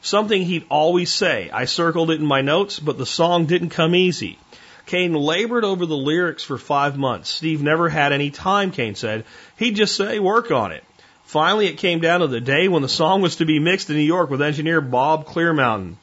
Something 0.05 0.43
he'd 0.43 0.67
always 0.69 1.13
say. 1.13 1.49
I 1.53 1.65
circled 1.65 2.11
it 2.11 2.19
in 2.19 2.27
my 2.27 2.41
notes, 2.41 2.81
but 2.81 2.99
the 2.99 3.07
song 3.07 3.47
didn't 3.47 3.71
come 3.71 3.95
easy. 3.95 4.37
Cain 4.85 5.15
labored 5.15 5.65
over 5.65 5.87
the 5.87 5.97
lyrics 5.97 6.43
for 6.43 6.59
five 6.59 6.99
months. 6.99 7.31
Steve 7.31 7.63
never 7.63 7.89
had 7.89 8.13
any 8.13 8.31
time, 8.31 8.73
Cain 8.73 8.97
said. 8.97 9.25
He'd 9.57 9.77
just 9.77 9.95
say, 9.95 10.19
work 10.19 10.51
on 10.51 10.73
it. 10.73 10.83
Finally, 11.23 11.69
it 11.69 11.79
came 11.79 12.01
down 12.01 12.19
to 12.19 12.27
the 12.27 12.41
day 12.41 12.67
when 12.67 12.83
the 12.83 12.89
song 12.89 13.23
was 13.23 13.37
to 13.37 13.45
be 13.45 13.61
mixed 13.61 13.91
in 13.91 13.97
New 13.97 14.03
York 14.03 14.29
with 14.29 14.43
engineer 14.43 14.81
Bob 14.81 15.25
Clearmountain. 15.25 15.95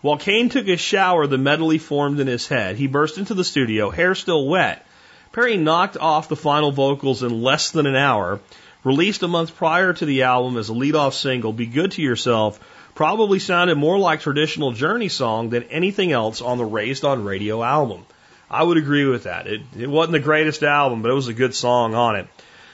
While 0.00 0.16
Cain 0.16 0.48
took 0.48 0.66
his 0.66 0.80
shower, 0.80 1.26
the 1.26 1.36
medley 1.36 1.76
formed 1.76 2.20
in 2.20 2.26
his 2.26 2.48
head. 2.48 2.76
He 2.76 2.86
burst 2.86 3.18
into 3.18 3.34
the 3.34 3.44
studio, 3.44 3.90
hair 3.90 4.14
still 4.14 4.48
wet. 4.48 4.86
Perry 5.30 5.58
knocked 5.58 5.98
off 5.98 6.30
the 6.30 6.36
final 6.36 6.72
vocals 6.72 7.22
in 7.22 7.42
less 7.42 7.70
than 7.70 7.86
an 7.86 7.96
hour. 7.96 8.40
Released 8.82 9.22
a 9.22 9.28
month 9.28 9.54
prior 9.56 9.92
to 9.92 10.06
the 10.06 10.22
album 10.22 10.56
as 10.56 10.70
a 10.70 10.74
lead-off 10.74 11.14
single, 11.14 11.52
Be 11.52 11.66
Good 11.66 11.92
to 11.92 12.02
Yourself 12.02 12.58
probably 12.94 13.38
sounded 13.38 13.76
more 13.76 13.98
like 13.98 14.20
traditional 14.20 14.72
Journey 14.72 15.08
song 15.08 15.50
than 15.50 15.64
anything 15.64 16.12
else 16.12 16.40
on 16.40 16.58
the 16.58 16.64
Raised 16.64 17.04
on 17.04 17.24
Radio 17.24 17.62
album. 17.62 18.04
I 18.50 18.62
would 18.62 18.76
agree 18.76 19.06
with 19.06 19.24
that. 19.24 19.46
It, 19.46 19.62
it 19.78 19.88
wasn't 19.88 20.12
the 20.12 20.20
greatest 20.20 20.62
album, 20.62 21.02
but 21.02 21.10
it 21.10 21.14
was 21.14 21.28
a 21.28 21.34
good 21.34 21.54
song 21.54 21.94
on 21.94 22.16
it. 22.16 22.26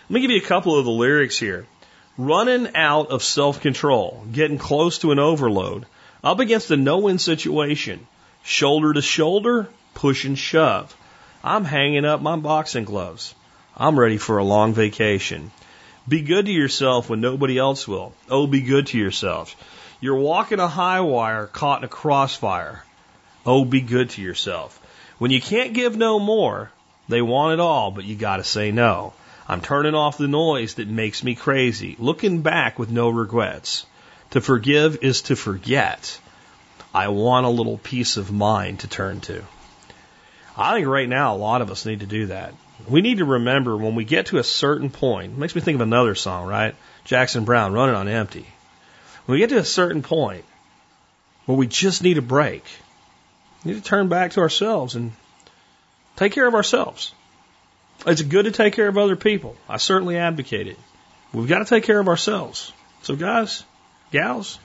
Let 0.09 0.15
me 0.15 0.20
give 0.20 0.31
you 0.31 0.39
a 0.39 0.47
couple 0.47 0.77
of 0.77 0.85
the 0.85 0.90
lyrics 0.90 1.39
here. 1.39 1.66
Running 2.16 2.74
out 2.74 3.11
of 3.11 3.23
self 3.23 3.61
control, 3.61 4.24
getting 4.32 4.59
close 4.59 4.99
to 4.99 5.12
an 5.12 5.20
overload, 5.20 5.86
up 6.24 6.40
against 6.40 6.70
a 6.73 6.77
no 6.77 6.99
win 6.99 7.19
situation, 7.19 8.07
shoulder 8.43 8.93
to 8.93 9.03
shoulder, 9.03 9.69
push 9.95 10.24
and 10.24 10.36
shove. 10.36 10.97
I'm 11.45 11.65
hanging 11.65 12.05
up 12.05 12.20
my 12.20 12.35
boxing 12.36 12.85
gloves. 12.85 13.35
I'm 13.77 13.99
ready 13.99 14.19
for 14.19 14.39
a 14.39 14.45
long 14.45 14.74
vacation. 14.74 15.53
Be 16.09 16.23
good 16.23 16.47
to 16.47 16.53
yourself 16.53 17.09
when 17.09 17.20
nobody 17.20 17.57
else 17.57 17.86
will. 17.86 18.15
Oh, 18.28 18.49
be 18.49 18.62
good 18.62 18.89
to 18.89 18.99
yourself. 18.99 19.55
You're 20.01 20.16
walking 20.16 20.61
a 20.61 20.69
high 20.69 21.01
wire 21.01 21.47
caught 21.47 21.81
in 21.81 21.85
a 21.85 21.89
crossfire. 21.89 22.85
Oh, 23.45 23.65
be 23.65 23.81
good 23.81 24.11
to 24.11 24.23
yourself. 24.23 24.79
When 25.19 25.33
you 25.33 25.41
can't 25.41 25.75
give 25.75 25.97
no 25.97 26.20
more, 26.20 26.70
they 27.09 27.20
want 27.20 27.55
it 27.55 27.61
all, 27.61 27.91
but 27.91 28.05
you 28.05 28.15
gotta 28.15 28.45
say 28.45 28.70
no. 28.70 29.12
I'm 29.49 29.61
turning 29.61 29.97
off 29.97 30.19
the 30.19 30.29
noise 30.29 30.75
that 30.75 30.87
makes 30.87 31.25
me 31.25 31.35
crazy, 31.35 31.97
looking 31.99 32.43
back 32.43 32.79
with 32.79 32.91
no 32.91 33.09
regrets. 33.09 33.87
To 34.31 34.41
forgive 34.41 34.99
is 35.03 35.23
to 35.23 35.37
forget. 35.37 36.20
I 36.95 37.09
want 37.09 37.47
a 37.47 37.51
little 37.51 37.79
peace 37.79 38.16
of 38.19 38.31
mind 38.31 38.81
to 38.81 38.89
turn 38.89 39.20
to. 39.23 39.43
I 40.57 40.75
think 40.75 40.87
right 40.87 41.09
now 41.09 41.35
a 41.35 41.39
lot 41.39 41.62
of 41.62 41.73
us 41.73 41.87
need 41.87 42.01
to 42.01 42.07
do 42.07 42.27
that. 42.27 42.55
We 42.87 43.01
need 43.01 43.19
to 43.19 43.25
remember 43.25 43.77
when 43.77 43.97
we 43.97 44.05
get 44.05 44.27
to 44.27 44.39
a 44.39 44.45
certain 44.45 44.91
point, 44.91 45.37
makes 45.37 45.57
me 45.57 45.61
think 45.61 45.77
of 45.77 45.81
another 45.81 46.15
song, 46.15 46.47
right? 46.47 46.77
Jackson 47.05 47.45
Browne, 47.45 47.73
Running 47.73 47.97
on 47.97 48.07
Empty. 48.07 48.47
When 49.29 49.35
we 49.35 49.41
get 49.41 49.51
to 49.51 49.59
a 49.59 49.65
certain 49.65 50.01
point 50.01 50.47
where 51.45 51.59
we 51.59 51.67
just 51.67 52.03
need 52.03 52.17
a 52.17 52.23
break, 52.23 52.65
we 53.63 53.73
need 53.73 53.77
to 53.77 53.87
turn 53.87 54.09
back 54.09 54.33
to 54.33 54.41
ourselves 54.41 54.95
and 54.95 55.13
take 56.17 56.33
care 56.33 56.47
of 56.47 56.55
ourselves. 56.55 57.13
It's 58.07 58.23
good 58.23 58.47
to 58.47 58.53
take 58.53 58.73
care 58.73 58.89
of 58.89 58.97
other 58.97 59.17
people. 59.17 59.55
I 59.69 59.77
certainly 59.77 60.17
advocate 60.17 60.67
it. 60.67 60.79
We've 61.35 61.47
got 61.47 61.59
to 61.59 61.67
take 61.67 61.85
care 61.85 62.01
of 62.01 62.09
ourselves. 62.09 62.73
So, 63.03 63.17
guys, 63.17 63.65
gals, 64.13 64.59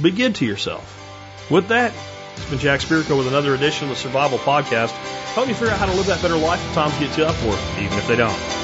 be 0.00 0.12
good 0.12 0.36
to 0.36 0.46
yourself. 0.46 1.50
With 1.50 1.66
that, 1.70 1.92
it's 2.36 2.48
been 2.48 2.60
Jack 2.60 2.82
Spirko 2.82 3.18
with 3.18 3.26
another 3.26 3.56
edition 3.56 3.88
of 3.88 3.96
the 3.96 4.00
Survival 4.00 4.38
Podcast, 4.38 4.92
helping 5.34 5.48
you 5.48 5.56
figure 5.56 5.72
out 5.72 5.80
how 5.80 5.86
to 5.86 5.94
live 5.94 6.06
that 6.06 6.22
better 6.22 6.36
life 6.36 6.64
if 6.64 6.74
times 6.74 6.96
get 7.00 7.10
tough, 7.14 7.44
or 7.44 7.82
even 7.82 7.98
if 7.98 8.06
they 8.06 8.14
don't. 8.14 8.59